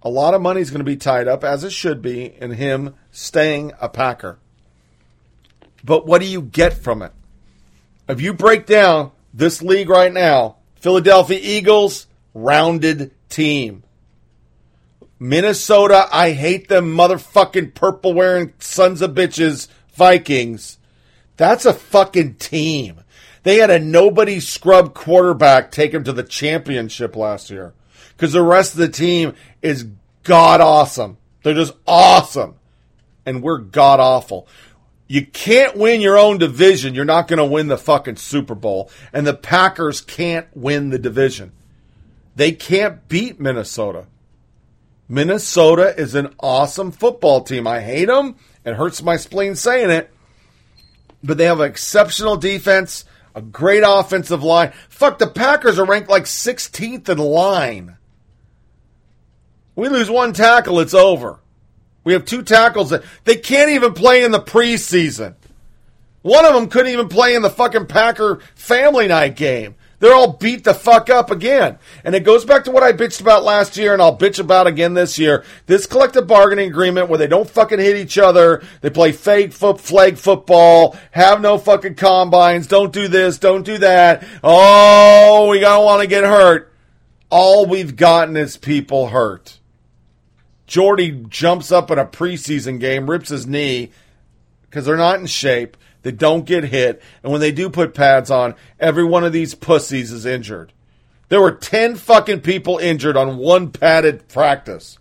A 0.02 0.10
lot 0.10 0.34
of 0.34 0.42
money 0.42 0.62
is 0.62 0.72
going 0.72 0.80
to 0.80 0.86
be 0.86 0.96
tied 0.96 1.28
up, 1.28 1.44
as 1.44 1.64
it 1.64 1.72
should 1.72 2.02
be, 2.02 2.26
in 2.26 2.52
him 2.52 2.96
staying 3.12 3.74
a 3.82 3.90
Packer. 3.90 4.40
But 5.84 6.08
what 6.08 6.22
do 6.22 6.28
you 6.28 6.42
get 6.42 6.74
from 6.74 7.02
it? 7.02 7.12
If 8.10 8.22
you 8.22 8.34
break 8.34 8.66
down 8.66 9.12
this 9.34 9.62
league 9.62 9.90
right 9.90 10.12
now, 10.12 10.58
Philadelphia 10.76 11.40
Eagles, 11.42 12.08
rounded 12.34 13.12
team. 13.30 13.84
Minnesota, 15.20 16.08
I 16.12 16.32
hate 16.32 16.70
them 16.70 16.96
motherfucking 16.96 17.76
purple 17.76 18.14
wearing 18.14 18.54
sons 18.60 19.02
of 19.02 19.12
bitches, 19.12 19.68
Vikings. 19.94 20.78
That's 21.38 21.66
a 21.66 21.74
fucking 21.74 22.36
team. 22.36 23.02
They 23.44 23.58
had 23.58 23.70
a 23.70 23.80
nobody 23.80 24.40
scrub 24.40 24.94
quarterback 24.94 25.72
take 25.72 25.92
them 25.92 26.04
to 26.06 26.14
the 26.14 26.24
championship 26.24 27.16
last 27.16 27.50
year. 27.50 27.74
Because 28.16 28.34
the 28.34 28.42
rest 28.42 28.74
of 28.74 28.80
the 28.80 28.90
team 28.90 29.34
is 29.62 29.88
god 30.24 30.62
awesome. 30.62 31.18
They're 31.44 31.54
just 31.54 31.74
awesome. 31.88 32.56
And 33.26 33.44
we're 33.44 33.60
god 33.60 34.00
awful. 34.00 34.48
You 35.10 35.26
can't 35.26 35.76
win 35.76 36.02
your 36.02 36.20
own 36.20 36.38
division. 36.38 36.94
You're 36.94 37.04
not 37.04 37.28
going 37.28 37.40
to 37.40 37.46
win 37.46 37.68
the 37.68 37.80
fucking 37.80 38.18
Super 38.18 38.54
Bowl. 38.54 38.92
And 39.12 39.26
the 39.26 39.34
Packers 39.34 40.02
can't 40.02 40.46
win 40.56 40.92
the 40.92 41.00
division. 41.00 41.52
They 42.36 42.52
can't 42.52 43.08
beat 43.08 43.40
Minnesota. 43.40 44.06
Minnesota 45.10 45.96
is 45.98 46.14
an 46.14 46.36
awesome 46.40 46.92
football 46.92 47.42
team. 47.42 47.66
I 47.66 47.82
hate 47.82 48.06
them. 48.06 48.36
It 48.64 48.76
hurts 48.76 49.02
my 49.02 49.18
spleen 49.18 49.56
saying 49.56 49.90
it. 49.90 50.14
But 51.24 51.40
they 51.40 51.46
have 51.46 51.60
an 51.60 51.72
exceptional 51.72 52.38
defense, 52.38 53.04
a 53.34 53.42
great 53.42 53.84
offensive 53.84 54.44
line. 54.44 54.74
Fuck, 54.90 55.18
the 55.18 55.28
Packers 55.28 55.80
are 55.80 55.86
ranked 55.86 56.10
like 56.10 56.26
16th 56.26 57.10
in 57.10 57.18
line. 57.18 57.98
We 59.76 59.90
lose 59.90 60.10
one 60.10 60.34
tackle, 60.34 60.80
it's 60.80 60.94
over. 60.94 61.40
We 62.10 62.14
have 62.14 62.26
two 62.26 62.42
tackles 62.42 62.90
that 62.90 63.04
they 63.26 63.36
can't 63.36 63.70
even 63.70 63.94
play 63.94 64.24
in 64.24 64.32
the 64.32 64.42
preseason. 64.42 65.36
One 66.24 66.44
of 66.44 66.56
them 66.56 66.68
couldn't 66.68 66.92
even 66.92 67.08
play 67.08 67.36
in 67.36 67.44
the 67.44 67.52
fucking 67.52 67.86
Packer 67.86 68.40
family 68.56 69.08
night 69.08 69.36
game. 69.36 69.76
They're 70.00 70.16
all 70.16 70.34
beat 70.34 70.64
the 70.64 70.74
fuck 70.74 71.12
up 71.12 71.30
again. 71.30 71.78
And 72.04 72.16
it 72.16 72.24
goes 72.24 72.46
back 72.46 72.64
to 72.64 72.72
what 72.72 72.82
I 72.82 72.94
bitched 72.94 73.22
about 73.22 73.44
last 73.44 73.78
year 73.78 73.94
and 73.94 74.02
I'll 74.02 74.18
bitch 74.18 74.40
about 74.40 74.66
again 74.66 74.96
this 74.96 75.20
year. 75.20 75.44
This 75.68 75.86
collective 75.86 76.26
bargaining 76.26 76.72
agreement 76.72 77.10
where 77.10 77.20
they 77.20 77.28
don't 77.28 77.48
fucking 77.48 77.78
hit 77.78 77.96
each 77.96 78.18
other. 78.18 78.64
They 78.82 78.90
play 78.90 79.12
fake 79.12 79.54
foot, 79.54 79.80
flag 79.80 80.18
football, 80.18 80.98
have 81.12 81.42
no 81.42 81.60
fucking 81.60 81.94
combines, 81.94 82.66
don't 82.66 82.92
do 82.92 83.08
this, 83.08 83.38
don't 83.38 83.64
do 83.64 83.78
that. 83.78 84.26
Oh, 84.44 85.50
we 85.52 85.60
don't 85.60 85.86
want 85.86 86.02
to 86.02 86.08
get 86.08 86.24
hurt. 86.24 86.74
All 87.30 87.68
we've 87.68 87.96
gotten 87.96 88.36
is 88.36 88.58
people 88.58 89.10
hurt. 89.10 89.59
Jordy 90.70 91.26
jumps 91.30 91.72
up 91.72 91.90
in 91.90 91.98
a 91.98 92.06
preseason 92.06 92.80
game, 92.80 93.10
rips 93.10 93.30
his 93.30 93.48
knee 93.48 93.90
because 94.62 94.86
they're 94.86 94.96
not 94.96 95.20
in 95.20 95.26
shape. 95.26 95.76
They 96.04 96.12
don't 96.12 96.46
get 96.46 96.64
hit. 96.64 97.02
And 97.24 97.32
when 97.32 97.42
they 97.42 97.52
do 97.52 97.72
put 97.72 97.96
pads 97.96 98.30
on, 98.30 98.54
every 98.80 99.04
one 99.04 99.24
of 99.24 99.34
these 99.34 99.56
pussies 99.56 100.12
is 100.12 100.28
injured. 100.28 100.72
There 101.30 101.42
were 101.42 101.54
10 101.54 101.96
fucking 101.96 102.42
people 102.42 102.78
injured 102.78 103.18
on 103.18 103.38
one 103.38 103.72
padded 103.72 104.28
practice. 104.28 105.00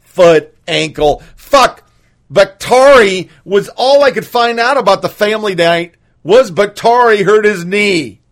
Foot, 0.00 0.56
ankle, 0.66 1.22
fuck. 1.36 1.86
Bakhtiari 2.30 3.28
was 3.44 3.68
all 3.76 4.02
I 4.02 4.10
could 4.10 4.26
find 4.26 4.58
out 4.58 4.78
about 4.78 5.02
the 5.02 5.10
family 5.10 5.54
night 5.54 5.96
was 6.22 6.50
Bakhtiari 6.50 7.22
hurt 7.22 7.44
his 7.44 7.66
knee. 7.66 8.22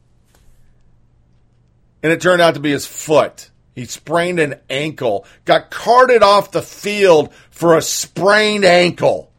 And 2.03 2.11
it 2.11 2.23
turned 2.23 2.41
out 2.41 2.55
to 2.55 2.61
be 2.61 2.71
his 2.71 2.87
foot. 2.87 3.51
He 3.75 3.87
sprained 3.87 4.39
an 4.39 4.57
ankle, 4.69 5.27
got 5.45 5.71
carted 5.71 6.23
off 6.23 6.51
the 6.51 6.63
field 6.63 7.33
for 7.51 7.77
a 7.77 7.83
sprained 7.83 8.65
ankle. 8.65 9.33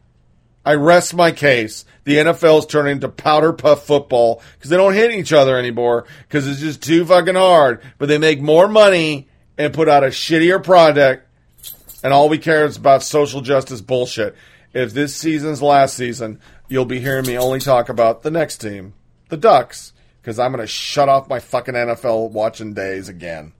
I 0.64 0.74
rest 0.74 1.14
my 1.14 1.30
case. 1.30 1.84
The 2.04 2.16
NFL 2.16 2.60
is 2.60 2.66
turning 2.66 3.00
to 3.00 3.08
powder 3.08 3.52
puff 3.52 3.86
football 3.86 4.42
because 4.56 4.70
they 4.70 4.76
don't 4.76 4.94
hit 4.94 5.12
each 5.12 5.32
other 5.32 5.58
anymore 5.58 6.06
because 6.22 6.48
it's 6.48 6.60
just 6.60 6.82
too 6.82 7.04
fucking 7.04 7.34
hard. 7.34 7.82
But 7.98 8.08
they 8.08 8.18
make 8.18 8.40
more 8.40 8.66
money 8.66 9.28
and 9.56 9.74
put 9.74 9.88
out 9.88 10.04
a 10.04 10.08
shittier 10.08 10.62
product, 10.62 11.28
and 12.02 12.12
all 12.12 12.28
we 12.28 12.38
care 12.38 12.64
is 12.64 12.76
about 12.76 13.02
social 13.02 13.40
justice 13.40 13.80
bullshit. 13.80 14.34
If 14.72 14.92
this 14.92 15.14
season's 15.14 15.62
last 15.62 15.96
season, 15.96 16.40
you'll 16.68 16.84
be 16.84 17.00
hearing 17.00 17.26
me 17.26 17.38
only 17.38 17.60
talk 17.60 17.88
about 17.88 18.22
the 18.22 18.30
next 18.30 18.58
team, 18.58 18.94
the 19.28 19.36
Ducks, 19.36 19.92
because 20.20 20.38
I'm 20.38 20.50
going 20.50 20.60
to 20.60 20.66
shut 20.66 21.08
off 21.08 21.28
my 21.28 21.38
fucking 21.38 21.74
NFL 21.74 22.32
watching 22.32 22.74
days 22.74 23.08
again. 23.08 23.52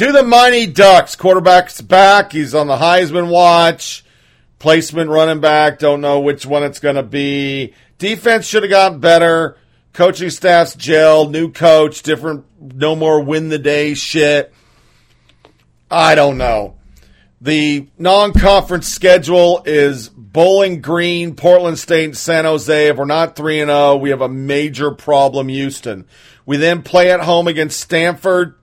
To 0.00 0.12
the 0.12 0.22
Mighty 0.22 0.66
Ducks. 0.66 1.14
Quarterback's 1.14 1.82
back. 1.82 2.32
He's 2.32 2.54
on 2.54 2.68
the 2.68 2.78
Heisman 2.78 3.28
watch. 3.28 4.02
Placement 4.58 5.10
running 5.10 5.40
back. 5.40 5.78
Don't 5.78 6.00
know 6.00 6.20
which 6.20 6.46
one 6.46 6.62
it's 6.62 6.80
going 6.80 6.94
to 6.94 7.02
be. 7.02 7.74
Defense 7.98 8.46
should 8.46 8.62
have 8.62 8.70
gotten 8.70 9.00
better. 9.00 9.58
Coaching 9.92 10.30
staff's 10.30 10.74
gel. 10.74 11.28
New 11.28 11.52
coach. 11.52 12.02
Different. 12.02 12.46
No 12.58 12.96
more 12.96 13.22
win 13.22 13.50
the 13.50 13.58
day 13.58 13.92
shit. 13.92 14.54
I 15.90 16.14
don't 16.14 16.38
know. 16.38 16.78
The 17.42 17.86
non 17.98 18.32
conference 18.32 18.88
schedule 18.88 19.62
is 19.66 20.08
Bowling 20.08 20.80
Green, 20.80 21.34
Portland 21.34 21.78
State, 21.78 22.16
San 22.16 22.46
Jose. 22.46 22.86
If 22.86 22.96
we're 22.96 23.04
not 23.04 23.36
3 23.36 23.60
and 23.60 23.68
0, 23.68 23.96
we 23.96 24.08
have 24.08 24.22
a 24.22 24.30
major 24.30 24.92
problem, 24.92 25.48
Houston. 25.48 26.06
We 26.46 26.56
then 26.56 26.80
play 26.80 27.10
at 27.10 27.20
home 27.20 27.46
against 27.46 27.78
Stanford. 27.78 28.54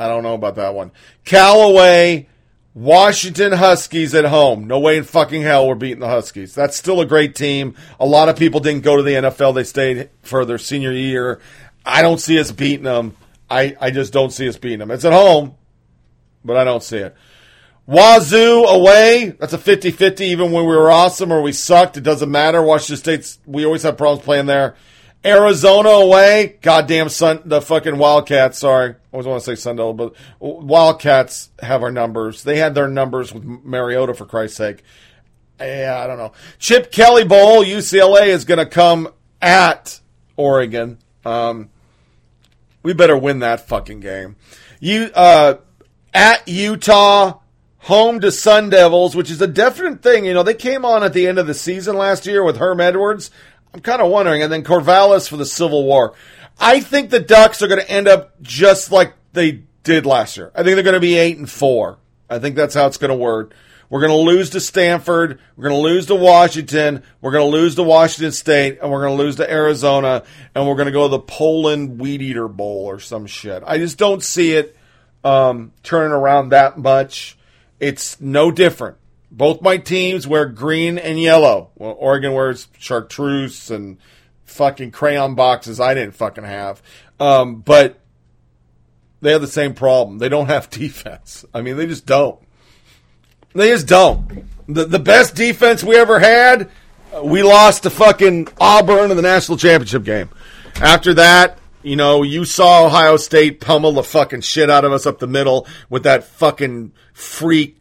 I 0.00 0.08
don't 0.08 0.22
know 0.22 0.32
about 0.32 0.54
that 0.54 0.74
one. 0.74 0.92
Cal 1.26 1.60
away, 1.60 2.26
Washington 2.72 3.52
Huskies 3.52 4.14
at 4.14 4.24
home. 4.24 4.66
No 4.66 4.80
way 4.80 4.96
in 4.96 5.04
fucking 5.04 5.42
hell 5.42 5.68
we're 5.68 5.74
beating 5.74 6.00
the 6.00 6.08
Huskies. 6.08 6.54
That's 6.54 6.74
still 6.74 7.02
a 7.02 7.06
great 7.06 7.34
team. 7.34 7.74
A 8.00 8.06
lot 8.06 8.30
of 8.30 8.36
people 8.36 8.60
didn't 8.60 8.82
go 8.82 8.96
to 8.96 9.02
the 9.02 9.12
NFL. 9.12 9.54
They 9.54 9.64
stayed 9.64 10.08
for 10.22 10.46
their 10.46 10.56
senior 10.56 10.92
year. 10.92 11.38
I 11.84 12.00
don't 12.00 12.18
see 12.18 12.40
us 12.40 12.50
beating 12.50 12.84
them. 12.84 13.14
I, 13.50 13.76
I 13.78 13.90
just 13.90 14.10
don't 14.10 14.30
see 14.30 14.48
us 14.48 14.56
beating 14.56 14.78
them. 14.78 14.90
It's 14.90 15.04
at 15.04 15.12
home, 15.12 15.56
but 16.42 16.56
I 16.56 16.64
don't 16.64 16.82
see 16.82 16.98
it. 16.98 17.14
Wazoo 17.86 18.64
away. 18.64 19.36
That's 19.38 19.52
a 19.52 19.58
50-50 19.58 20.22
even 20.22 20.50
when 20.50 20.64
we 20.64 20.74
were 20.74 20.90
awesome 20.90 21.30
or 21.30 21.42
we 21.42 21.52
sucked. 21.52 21.98
It 21.98 22.04
doesn't 22.04 22.30
matter. 22.30 22.62
Washington 22.62 22.96
State's, 22.96 23.38
we 23.44 23.66
always 23.66 23.82
have 23.82 23.98
problems 23.98 24.24
playing 24.24 24.46
there. 24.46 24.76
Arizona 25.24 25.90
away. 25.90 26.58
Goddamn 26.62 27.08
Sun, 27.08 27.42
the 27.44 27.60
fucking 27.60 27.98
Wildcats. 27.98 28.58
Sorry. 28.58 28.90
I 28.90 28.96
always 29.12 29.26
want 29.26 29.42
to 29.42 29.44
say 29.44 29.54
Sun 29.54 29.76
Devil, 29.76 29.94
but 29.94 30.14
Wildcats 30.38 31.50
have 31.60 31.82
our 31.82 31.90
numbers. 31.92 32.42
They 32.42 32.58
had 32.58 32.74
their 32.74 32.88
numbers 32.88 33.32
with 33.32 33.44
Mariota 33.44 34.14
for 34.14 34.24
Christ's 34.24 34.56
sake. 34.56 34.82
Yeah, 35.60 36.00
I 36.02 36.06
don't 36.06 36.16
know. 36.16 36.32
Chip 36.58 36.90
Kelly 36.90 37.24
Bowl, 37.24 37.62
UCLA 37.62 38.28
is 38.28 38.44
going 38.44 38.58
to 38.58 38.66
come 38.66 39.08
at 39.42 40.00
Oregon. 40.36 40.98
Um, 41.24 41.68
we 42.82 42.94
better 42.94 43.16
win 43.16 43.40
that 43.40 43.68
fucking 43.68 44.00
game. 44.00 44.36
You, 44.78 45.10
uh, 45.14 45.56
at 46.14 46.48
Utah, 46.48 47.40
home 47.78 48.20
to 48.20 48.32
Sun 48.32 48.70
Devils, 48.70 49.14
which 49.14 49.30
is 49.30 49.42
a 49.42 49.46
different 49.46 50.02
thing. 50.02 50.24
You 50.24 50.32
know, 50.32 50.42
they 50.42 50.54
came 50.54 50.84
on 50.84 51.02
at 51.02 51.12
the 51.12 51.26
end 51.26 51.38
of 51.38 51.46
the 51.46 51.54
season 51.54 51.96
last 51.96 52.26
year 52.26 52.42
with 52.42 52.56
Herm 52.56 52.80
Edwards. 52.80 53.30
I'm 53.74 53.80
kind 53.80 54.02
of 54.02 54.10
wondering. 54.10 54.42
And 54.42 54.52
then 54.52 54.64
Corvallis 54.64 55.28
for 55.28 55.36
the 55.36 55.46
Civil 55.46 55.84
War. 55.84 56.14
I 56.58 56.80
think 56.80 57.10
the 57.10 57.20
Ducks 57.20 57.62
are 57.62 57.68
going 57.68 57.80
to 57.80 57.90
end 57.90 58.08
up 58.08 58.40
just 58.42 58.92
like 58.92 59.14
they 59.32 59.62
did 59.82 60.06
last 60.06 60.36
year. 60.36 60.50
I 60.54 60.62
think 60.62 60.74
they're 60.74 60.82
going 60.82 60.94
to 60.94 61.00
be 61.00 61.16
eight 61.16 61.38
and 61.38 61.50
four. 61.50 61.98
I 62.28 62.38
think 62.38 62.56
that's 62.56 62.74
how 62.74 62.86
it's 62.86 62.98
going 62.98 63.10
to 63.10 63.16
work. 63.16 63.54
We're 63.88 64.00
going 64.00 64.12
to 64.12 64.30
lose 64.30 64.50
to 64.50 64.60
Stanford. 64.60 65.40
We're 65.56 65.68
going 65.68 65.82
to 65.82 65.88
lose 65.88 66.06
to 66.06 66.14
Washington. 66.14 67.02
We're 67.20 67.32
going 67.32 67.50
to 67.50 67.56
lose 67.56 67.74
to 67.74 67.82
Washington 67.82 68.30
State, 68.30 68.78
and 68.80 68.90
we're 68.90 69.04
going 69.04 69.18
to 69.18 69.22
lose 69.22 69.36
to 69.36 69.50
Arizona, 69.50 70.22
and 70.54 70.68
we're 70.68 70.76
going 70.76 70.86
to 70.86 70.92
go 70.92 71.08
to 71.08 71.08
the 71.08 71.20
Poulan 71.20 71.96
Weed 71.96 72.22
Eater 72.22 72.46
Bowl 72.46 72.84
or 72.84 73.00
some 73.00 73.26
shit. 73.26 73.64
I 73.66 73.78
just 73.78 73.98
don't 73.98 74.22
see 74.22 74.52
it 74.52 74.76
um, 75.24 75.72
turning 75.82 76.12
around 76.12 76.50
that 76.50 76.78
much. 76.78 77.36
It's 77.80 78.20
no 78.20 78.52
different. 78.52 78.96
Both 79.30 79.62
my 79.62 79.76
teams 79.76 80.26
wear 80.26 80.46
green 80.46 80.98
and 80.98 81.20
yellow. 81.20 81.70
Well, 81.76 81.94
Oregon 81.98 82.32
wears 82.32 82.68
chartreuse 82.78 83.70
and 83.70 83.98
fucking 84.44 84.90
crayon 84.90 85.34
boxes 85.34 85.78
I 85.80 85.94
didn't 85.94 86.14
fucking 86.14 86.44
have. 86.44 86.82
Um, 87.20 87.60
but 87.60 88.00
they 89.20 89.32
have 89.32 89.40
the 89.40 89.46
same 89.46 89.74
problem. 89.74 90.18
They 90.18 90.28
don't 90.28 90.46
have 90.46 90.68
defense. 90.70 91.44
I 91.54 91.62
mean, 91.62 91.76
they 91.76 91.86
just 91.86 92.06
don't. 92.06 92.40
They 93.54 93.70
just 93.70 93.88
don't. 93.88 94.44
The, 94.68 94.84
the 94.84 94.98
best 94.98 95.34
defense 95.34 95.82
we 95.82 95.96
ever 95.96 96.18
had 96.18 96.70
we 97.22 97.42
lost 97.42 97.82
to 97.84 97.90
fucking 97.90 98.48
Auburn 98.60 99.10
in 99.10 99.16
the 99.16 99.22
national 99.22 99.58
championship 99.58 100.04
game. 100.04 100.28
After 100.76 101.14
that, 101.14 101.58
you 101.82 101.96
know, 101.96 102.22
you 102.22 102.44
saw 102.44 102.86
Ohio 102.86 103.16
State 103.16 103.60
pummel 103.60 103.92
the 103.92 104.02
fucking 104.02 104.42
shit 104.42 104.70
out 104.70 104.84
of 104.84 104.92
us 104.92 105.06
up 105.06 105.18
the 105.18 105.26
middle 105.26 105.66
with 105.88 106.04
that 106.04 106.24
fucking 106.24 106.92
freak 107.12 107.78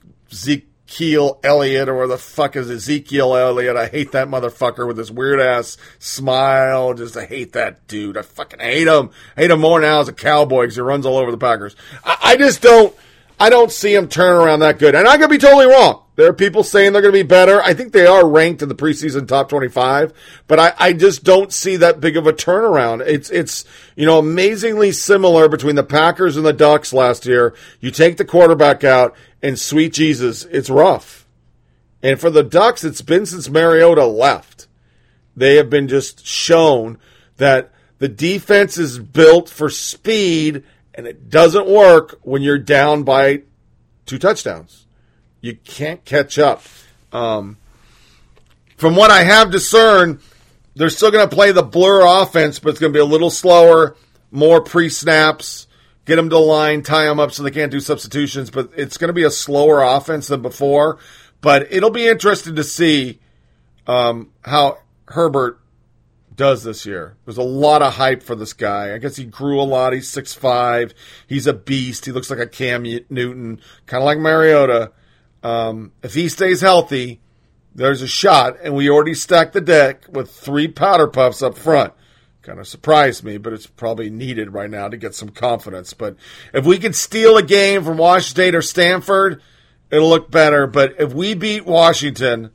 Ezekiel 0.89 1.39
Elliott 1.43 1.87
or 1.87 1.95
where 1.95 2.07
the 2.07 2.17
fuck 2.17 2.55
is 2.55 2.67
Ezekiel 2.67 3.35
Elliott? 3.35 3.77
I 3.77 3.85
hate 3.85 4.11
that 4.13 4.27
motherfucker 4.27 4.87
with 4.87 4.97
his 4.97 5.11
weird 5.11 5.39
ass 5.39 5.77
smile. 5.99 6.95
Just 6.95 7.15
I 7.15 7.25
hate 7.25 7.53
that 7.53 7.87
dude. 7.87 8.17
I 8.17 8.23
fucking 8.23 8.59
hate 8.59 8.87
him. 8.87 9.11
I 9.37 9.41
hate 9.41 9.51
him 9.51 9.61
more 9.61 9.79
now 9.79 9.99
as 9.99 10.07
a 10.07 10.13
cowboy 10.13 10.63
because 10.63 10.75
he 10.75 10.81
runs 10.81 11.05
all 11.05 11.17
over 11.17 11.29
the 11.29 11.37
Packers. 11.37 11.75
I, 12.03 12.17
I 12.23 12.37
just 12.37 12.63
don't. 12.63 12.95
I 13.39 13.49
don't 13.49 13.71
see 13.71 13.95
him 13.95 14.09
turn 14.09 14.35
around 14.35 14.59
that 14.59 14.79
good. 14.79 14.95
And 14.95 15.07
I 15.07 15.17
could 15.17 15.29
be 15.29 15.37
totally 15.37 15.67
wrong. 15.67 16.03
There 16.15 16.27
are 16.27 16.33
people 16.33 16.63
saying 16.63 16.91
they're 16.91 17.01
going 17.01 17.13
to 17.13 17.23
be 17.23 17.27
better. 17.27 17.61
I 17.63 17.73
think 17.73 17.93
they 17.93 18.05
are 18.05 18.27
ranked 18.27 18.61
in 18.61 18.67
the 18.67 18.75
preseason 18.75 19.25
top 19.25 19.47
25, 19.47 20.11
but 20.47 20.59
I, 20.59 20.73
I 20.77 20.91
just 20.91 21.23
don't 21.23 21.53
see 21.53 21.77
that 21.77 22.01
big 22.01 22.17
of 22.17 22.27
a 22.27 22.33
turnaround. 22.33 23.07
It's, 23.07 23.29
it's, 23.29 23.63
you 23.95 24.05
know, 24.05 24.19
amazingly 24.19 24.91
similar 24.91 25.47
between 25.47 25.75
the 25.75 25.83
Packers 25.83 26.35
and 26.35 26.45
the 26.45 26.51
Ducks 26.51 26.91
last 26.91 27.25
year. 27.25 27.55
You 27.79 27.91
take 27.91 28.17
the 28.17 28.25
quarterback 28.25 28.83
out 28.83 29.15
and 29.41 29.57
sweet 29.57 29.93
Jesus, 29.93 30.43
it's 30.43 30.69
rough. 30.69 31.25
And 32.03 32.19
for 32.19 32.29
the 32.29 32.43
Ducks, 32.43 32.83
it's 32.83 33.01
been 33.01 33.25
since 33.25 33.49
Mariota 33.49 34.05
left. 34.05 34.67
They 35.37 35.55
have 35.55 35.69
been 35.69 35.87
just 35.87 36.25
shown 36.25 36.97
that 37.37 37.71
the 37.99 38.09
defense 38.09 38.77
is 38.77 38.99
built 38.99 39.47
for 39.47 39.69
speed 39.69 40.63
and 40.99 41.07
it 41.07 41.29
doesn't 41.29 41.65
work 41.65 42.19
when 42.23 42.41
you're 42.41 42.57
down 42.57 43.03
by 43.03 43.43
two 44.05 44.19
touchdowns. 44.19 44.85
You 45.39 45.55
can't 45.55 46.03
catch 46.03 46.37
up. 46.37 46.61
Um, 47.13 47.55
from 48.75 48.97
what 48.97 49.09
I 49.09 49.23
have 49.23 49.49
discerned, 49.49 50.19
they're 50.75 50.89
still 50.89 51.09
going 51.09 51.27
to 51.27 51.33
play 51.33 51.53
the 51.53 51.63
blur 51.63 52.05
offense, 52.05 52.59
but 52.59 52.71
it's 52.71 52.79
going 52.79 52.91
to 52.91 52.97
be 52.97 53.01
a 53.01 53.05
little 53.05 53.29
slower, 53.29 53.95
more 54.29 54.59
pre 54.59 54.89
snaps, 54.89 55.67
get 56.03 56.17
them 56.17 56.29
to 56.29 56.35
the 56.35 56.41
line, 56.41 56.83
tie 56.83 57.05
them 57.05 57.17
up 57.17 57.31
so 57.31 57.43
they 57.43 57.51
can't 57.51 57.71
do 57.71 57.79
substitutions. 57.79 58.51
But 58.51 58.71
it's 58.75 58.97
going 58.97 59.07
to 59.07 59.13
be 59.13 59.23
a 59.23 59.31
slower 59.31 59.81
offense 59.81 60.27
than 60.27 60.41
before. 60.41 60.97
But 61.39 61.71
it'll 61.71 61.91
be 61.91 62.09
interesting 62.09 62.57
to 62.57 62.63
see 62.65 63.19
um, 63.87 64.31
how 64.41 64.79
Herbert 65.05 65.61
does 66.39 66.63
this 66.63 66.85
year. 66.85 67.17
There's 67.25 67.37
a 67.37 67.43
lot 67.43 67.81
of 67.81 67.95
hype 67.95 68.23
for 68.23 68.33
this 68.33 68.53
guy. 68.53 68.95
I 68.95 68.97
guess 68.97 69.17
he 69.17 69.25
grew 69.25 69.59
a 69.59 69.63
lot. 69.63 69.91
He's 69.91 70.09
6'5. 70.09 70.93
He's 71.27 71.45
a 71.45 71.53
beast. 71.53 72.05
He 72.05 72.13
looks 72.13 72.29
like 72.29 72.39
a 72.39 72.47
Cam 72.47 72.83
Newton, 72.83 73.59
kind 73.85 74.01
of 74.01 74.05
like 74.05 74.19
Mariota. 74.19 74.93
Um, 75.43 75.91
if 76.01 76.13
he 76.13 76.29
stays 76.29 76.61
healthy, 76.61 77.19
there's 77.75 78.01
a 78.01 78.07
shot, 78.07 78.55
and 78.63 78.73
we 78.73 78.89
already 78.89 79.15
stacked 79.15 79.51
the 79.51 79.59
deck 79.59 80.05
with 80.09 80.31
three 80.31 80.69
powder 80.69 81.07
puffs 81.07 81.41
up 81.41 81.57
front. 81.57 81.93
Kind 82.41 82.57
of 82.57 82.67
surprised 82.69 83.21
me, 83.21 83.37
but 83.37 83.51
it's 83.51 83.67
probably 83.67 84.09
needed 84.09 84.53
right 84.53 84.69
now 84.69 84.87
to 84.87 84.95
get 84.95 85.15
some 85.15 85.29
confidence. 85.29 85.93
But 85.93 86.15
if 86.53 86.65
we 86.65 86.77
can 86.77 86.93
steal 86.93 87.35
a 87.35 87.43
game 87.43 87.83
from 87.83 87.97
Washington 87.97 88.29
State 88.29 88.55
or 88.55 88.61
Stanford, 88.61 89.41
it'll 89.91 90.07
look 90.07 90.31
better. 90.31 90.67
But 90.67 90.95
if 90.99 91.13
we 91.13 91.33
beat 91.33 91.65
Washington, 91.65 92.51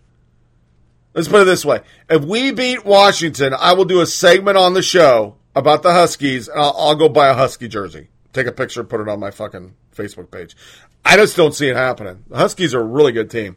let's 1.14 1.28
put 1.28 1.42
it 1.42 1.44
this 1.46 1.64
way: 1.64 1.80
if 2.10 2.24
we 2.24 2.52
beat 2.52 2.84
Washington, 2.84 3.54
I 3.58 3.72
will 3.72 3.84
do 3.84 4.00
a 4.00 4.06
segment 4.06 4.58
on 4.58 4.74
the 4.74 4.82
show 4.82 5.36
about 5.56 5.82
the 5.82 5.92
Huskies, 5.92 6.48
and 6.48 6.60
I'll, 6.60 6.74
I'll 6.76 6.94
go 6.94 7.08
buy 7.08 7.28
a 7.28 7.34
Husky 7.34 7.68
jersey, 7.68 8.08
take 8.32 8.46
a 8.46 8.52
picture, 8.52 8.84
put 8.84 9.00
it 9.00 9.08
on 9.08 9.20
my 9.20 9.30
fucking 9.30 9.74
Facebook 9.94 10.30
page. 10.30 10.56
I 11.04 11.16
just 11.16 11.36
don't 11.36 11.54
see 11.54 11.68
it 11.68 11.76
happening. 11.76 12.24
The 12.28 12.36
Huskies 12.36 12.74
are 12.74 12.80
a 12.80 12.84
really 12.84 13.12
good 13.12 13.30
team. 13.30 13.56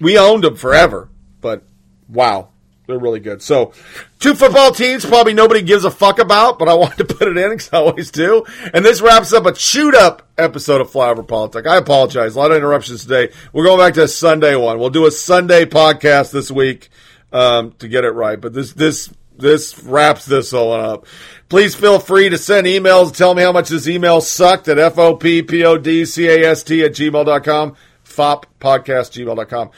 We 0.00 0.18
owned 0.18 0.44
them 0.44 0.56
forever, 0.56 1.08
but 1.40 1.64
wow, 2.08 2.50
they're 2.88 2.98
really 2.98 3.20
good. 3.20 3.42
So, 3.42 3.72
two 4.18 4.34
football 4.34 4.72
teams 4.72 5.04
probably 5.04 5.34
nobody 5.34 5.60
gives 5.60 5.84
a 5.84 5.90
fuck 5.90 6.18
about, 6.18 6.58
but 6.58 6.68
I 6.68 6.74
wanted 6.74 7.06
to 7.06 7.14
put 7.14 7.28
it 7.28 7.36
in 7.36 7.50
because 7.50 7.68
I 7.70 7.76
always 7.76 8.10
do. 8.10 8.44
And 8.72 8.82
this 8.84 9.02
wraps 9.02 9.34
up 9.34 9.44
a 9.44 9.52
chewed 9.52 9.94
up 9.94 10.26
episode 10.38 10.80
of 10.80 10.90
Flyover 10.90 11.28
Politics. 11.28 11.68
I 11.68 11.76
apologize. 11.76 12.34
A 12.34 12.38
lot 12.38 12.50
of 12.50 12.56
interruptions 12.56 13.02
today. 13.02 13.30
We're 13.52 13.64
going 13.64 13.78
back 13.78 13.92
to 13.94 14.04
a 14.04 14.08
Sunday 14.08 14.56
one. 14.56 14.78
We'll 14.78 14.88
do 14.88 15.04
a 15.06 15.10
Sunday 15.10 15.66
podcast 15.66 16.32
this 16.32 16.50
week 16.50 16.88
um, 17.30 17.72
to 17.72 17.88
get 17.88 18.04
it 18.04 18.12
right. 18.12 18.40
But 18.40 18.54
this 18.54 18.72
this 18.72 19.12
this 19.36 19.78
wraps 19.84 20.24
this 20.24 20.54
all 20.54 20.72
up. 20.72 21.04
Please 21.50 21.74
feel 21.74 21.98
free 21.98 22.30
to 22.30 22.38
send 22.38 22.66
emails. 22.66 23.14
Tell 23.14 23.34
me 23.34 23.42
how 23.42 23.52
much 23.52 23.68
this 23.68 23.86
email 23.86 24.22
sucked 24.22 24.68
at 24.68 24.78
F-O-P-P-O-D-C-A-S-T 24.78 26.84
at 26.84 26.92
gmail.com. 26.92 27.76
FOP 28.04 28.44
podcast 28.58 29.12
gmail.com. 29.12 29.70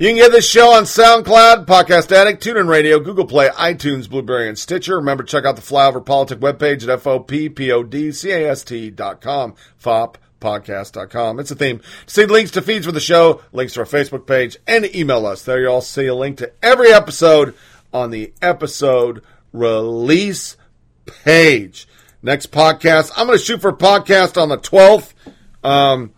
You 0.00 0.06
can 0.06 0.16
get 0.16 0.32
this 0.32 0.48
show 0.48 0.72
on 0.72 0.84
SoundCloud, 0.84 1.66
Podcast 1.66 2.10
Addict, 2.10 2.42
TuneIn 2.42 2.68
Radio, 2.68 3.00
Google 3.00 3.26
Play, 3.26 3.50
iTunes, 3.50 4.08
Blubrry, 4.08 4.48
and 4.48 4.58
Stitcher. 4.58 4.96
Remember, 4.96 5.24
to 5.24 5.30
check 5.30 5.44
out 5.44 5.56
the 5.56 5.62
Flyover 5.62 6.02
Politic 6.02 6.40
webpage 6.40 6.84
at 6.84 6.88
F-O-P-P-O-D-C-A-S-T 6.88 8.90
dot 8.92 9.20
com, 9.20 9.54
foppodcast.com. 9.78 11.38
It's 11.38 11.50
a 11.50 11.54
theme. 11.54 11.82
See 12.06 12.24
links 12.24 12.52
to 12.52 12.62
feeds 12.62 12.86
for 12.86 12.92
the 12.92 12.98
show, 12.98 13.42
links 13.52 13.74
to 13.74 13.80
our 13.80 13.86
Facebook 13.86 14.26
page, 14.26 14.56
and 14.66 14.86
email 14.96 15.26
us. 15.26 15.44
There 15.44 15.60
you'll 15.60 15.82
see 15.82 16.06
a 16.06 16.14
link 16.14 16.38
to 16.38 16.50
every 16.62 16.94
episode 16.94 17.54
on 17.92 18.10
the 18.10 18.32
episode 18.40 19.22
release 19.52 20.56
page. 21.04 21.86
Next 22.22 22.50
podcast, 22.50 23.12
I'm 23.18 23.26
going 23.26 23.38
to 23.38 23.44
shoot 23.44 23.60
for 23.60 23.68
a 23.68 23.76
podcast 23.76 24.40
on 24.40 24.48
the 24.48 24.56
12th. 24.56 25.12
Um, 25.62 26.14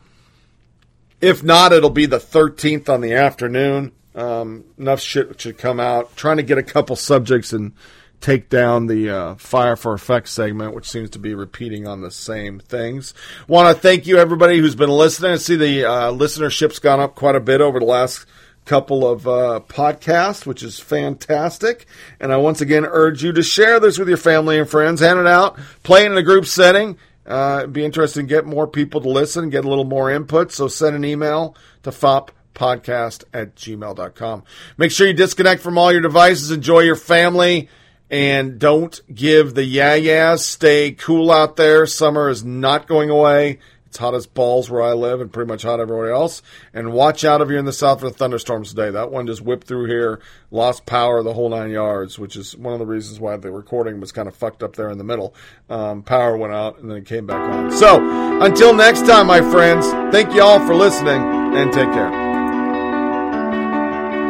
if 1.23 1.43
not, 1.43 1.73
it'll 1.73 1.89
be 1.89 2.07
the 2.07 2.19
13th 2.19 2.89
on 2.89 3.01
the 3.01 3.15
afternoon. 3.15 3.93
Um, 4.15 4.65
enough 4.77 5.01
shit 5.01 5.41
should 5.41 5.57
come 5.57 5.81
out. 5.81 6.15
Trying 6.17 6.37
to 6.37 6.43
get 6.43 6.59
a 6.59 6.63
couple 6.63 6.97
subjects 6.97 7.53
and 7.53 7.73
take 8.21 8.49
down 8.49 8.87
the 8.87 9.09
uh, 9.09 9.35
Fire 9.37 9.77
for 9.77 9.95
Effect 9.95 10.29
segment, 10.29 10.75
which 10.75 10.91
seems 10.91 11.11
to 11.11 11.19
be 11.19 11.35
repeating 11.35 11.87
on 11.87 12.03
the 12.03 12.11
same 12.11 12.59
things. 12.59 13.15
Want 13.49 13.75
to 13.75 13.81
thank 13.81 14.07
you, 14.07 14.19
everybody 14.19 14.59
who's 14.59 14.75
been 14.75 14.91
listening. 14.91 15.33
I 15.33 15.37
see 15.37 15.57
the 15.57 15.85
uh, 15.85 16.13
listenership's 16.13 16.79
gone 16.79 17.01
up 17.01 17.15
quite 17.15 17.37
a 17.37 17.41
bit 17.41 17.61
over 17.61 17.79
the 17.79 17.87
last 17.87 18.27
couple 18.65 19.09
of 19.09 19.27
uh, 19.27 19.61
podcasts, 19.69 20.47
which 20.47 20.63
is 20.63 20.79
fantastic. 20.79 21.87
And 22.21 22.33
I 22.33 22.37
once 22.37 22.61
again 22.61 22.85
urge 22.85 23.23
you 23.23 23.33
to 23.33 23.43
share 23.43 23.81
this 23.81 23.99
with 23.99 24.09
your 24.09 24.17
family 24.17 24.59
and 24.59 24.69
friends, 24.69 25.01
hand 25.01 25.19
it 25.19 25.27
out, 25.27 25.59
play 25.83 26.05
it 26.05 26.13
in 26.13 26.19
a 26.19 26.23
group 26.23 26.47
setting. 26.47 26.97
Uh, 27.33 27.67
be 27.67 27.83
interesting 27.83 28.27
to 28.27 28.35
get 28.35 28.45
more 28.45 28.67
people 28.67 29.01
to 29.01 29.09
listen, 29.09 29.49
get 29.49 29.65
a 29.65 29.69
little 29.69 29.87
more 29.87 30.11
input. 30.11 30.53
So 30.53 30.69
send 30.69 30.95
an 30.95 31.03
email 31.03 31.57
to 31.83 31.91
foppodcast 31.91 33.25
at 33.33 33.57
gmail.com. 33.57 34.43
Make 34.77 34.91
sure 34.91 35.07
you 35.07 35.15
disconnect 35.15 35.63
from 35.63 35.79
all 35.79 35.91
your 35.91 36.03
devices, 36.03 36.51
enjoy 36.51 36.81
your 36.81 36.95
family, 36.95 37.71
and 38.11 38.59
don't 38.59 39.01
give 39.15 39.55
the 39.55 39.65
yeah 39.65 39.95
yeahs. 39.95 40.45
Stay 40.45 40.93
cool 40.93 41.31
out 41.31 41.57
there. 41.57 41.87
Summer 41.87 42.29
is 42.29 42.45
not 42.45 42.87
going 42.87 43.09
away. 43.09 43.61
It's 43.93 43.99
hot 43.99 44.15
as 44.15 44.27
balls 44.27 44.71
where 44.71 44.81
I 44.81 44.95
live 44.95 45.21
and 45.21 45.31
pretty 45.31 45.49
much 45.49 45.65
hot 45.65 45.79
everywhere 45.79 46.13
else. 46.13 46.41
And 46.73 46.95
watch 46.95 47.27
out 47.27 47.43
if 47.43 47.51
you're 47.51 47.59
in 47.59 47.67
the 47.67 47.75
south 47.75 48.01
for 48.01 48.09
thunderstorms 48.09 48.71
today. 48.71 48.89
That 48.89 49.11
one 49.11 49.27
just 49.27 49.43
whipped 49.43 49.67
through 49.67 49.85
here, 49.85 50.19
lost 50.51 50.87
power 50.87 51.23
the 51.23 51.35
whole 51.35 51.51
nine 51.51 51.71
yards, 51.71 52.19
which 52.19 52.35
is 52.35 52.57
one 52.57 52.73
of 52.73 52.79
the 52.79 52.87
reasons 52.87 53.21
why 53.21 53.37
the 53.37 53.51
recording 53.51 54.01
was 54.01 54.11
kind 54.11 54.29
of 54.29 54.35
fucked 54.35 54.63
up 54.63 54.77
there 54.77 54.89
in 54.89 54.97
the 54.97 55.05
middle. 55.05 55.35
Um, 55.69 56.03
power 56.03 56.39
went 56.39 56.55
out 56.55 56.79
and 56.79 56.91
then 56.91 56.97
it 56.97 57.05
came 57.05 57.27
back 57.27 57.47
on. 57.53 57.71
So 57.71 58.01
until 58.43 58.73
next 58.73 59.03
time, 59.03 59.27
my 59.27 59.43
friends, 59.43 59.87
thank 60.11 60.33
you 60.33 60.41
all 60.41 60.67
for 60.67 60.75
listening 60.75 61.21
and 61.55 61.71
take 61.71 61.93
care. 61.93 62.33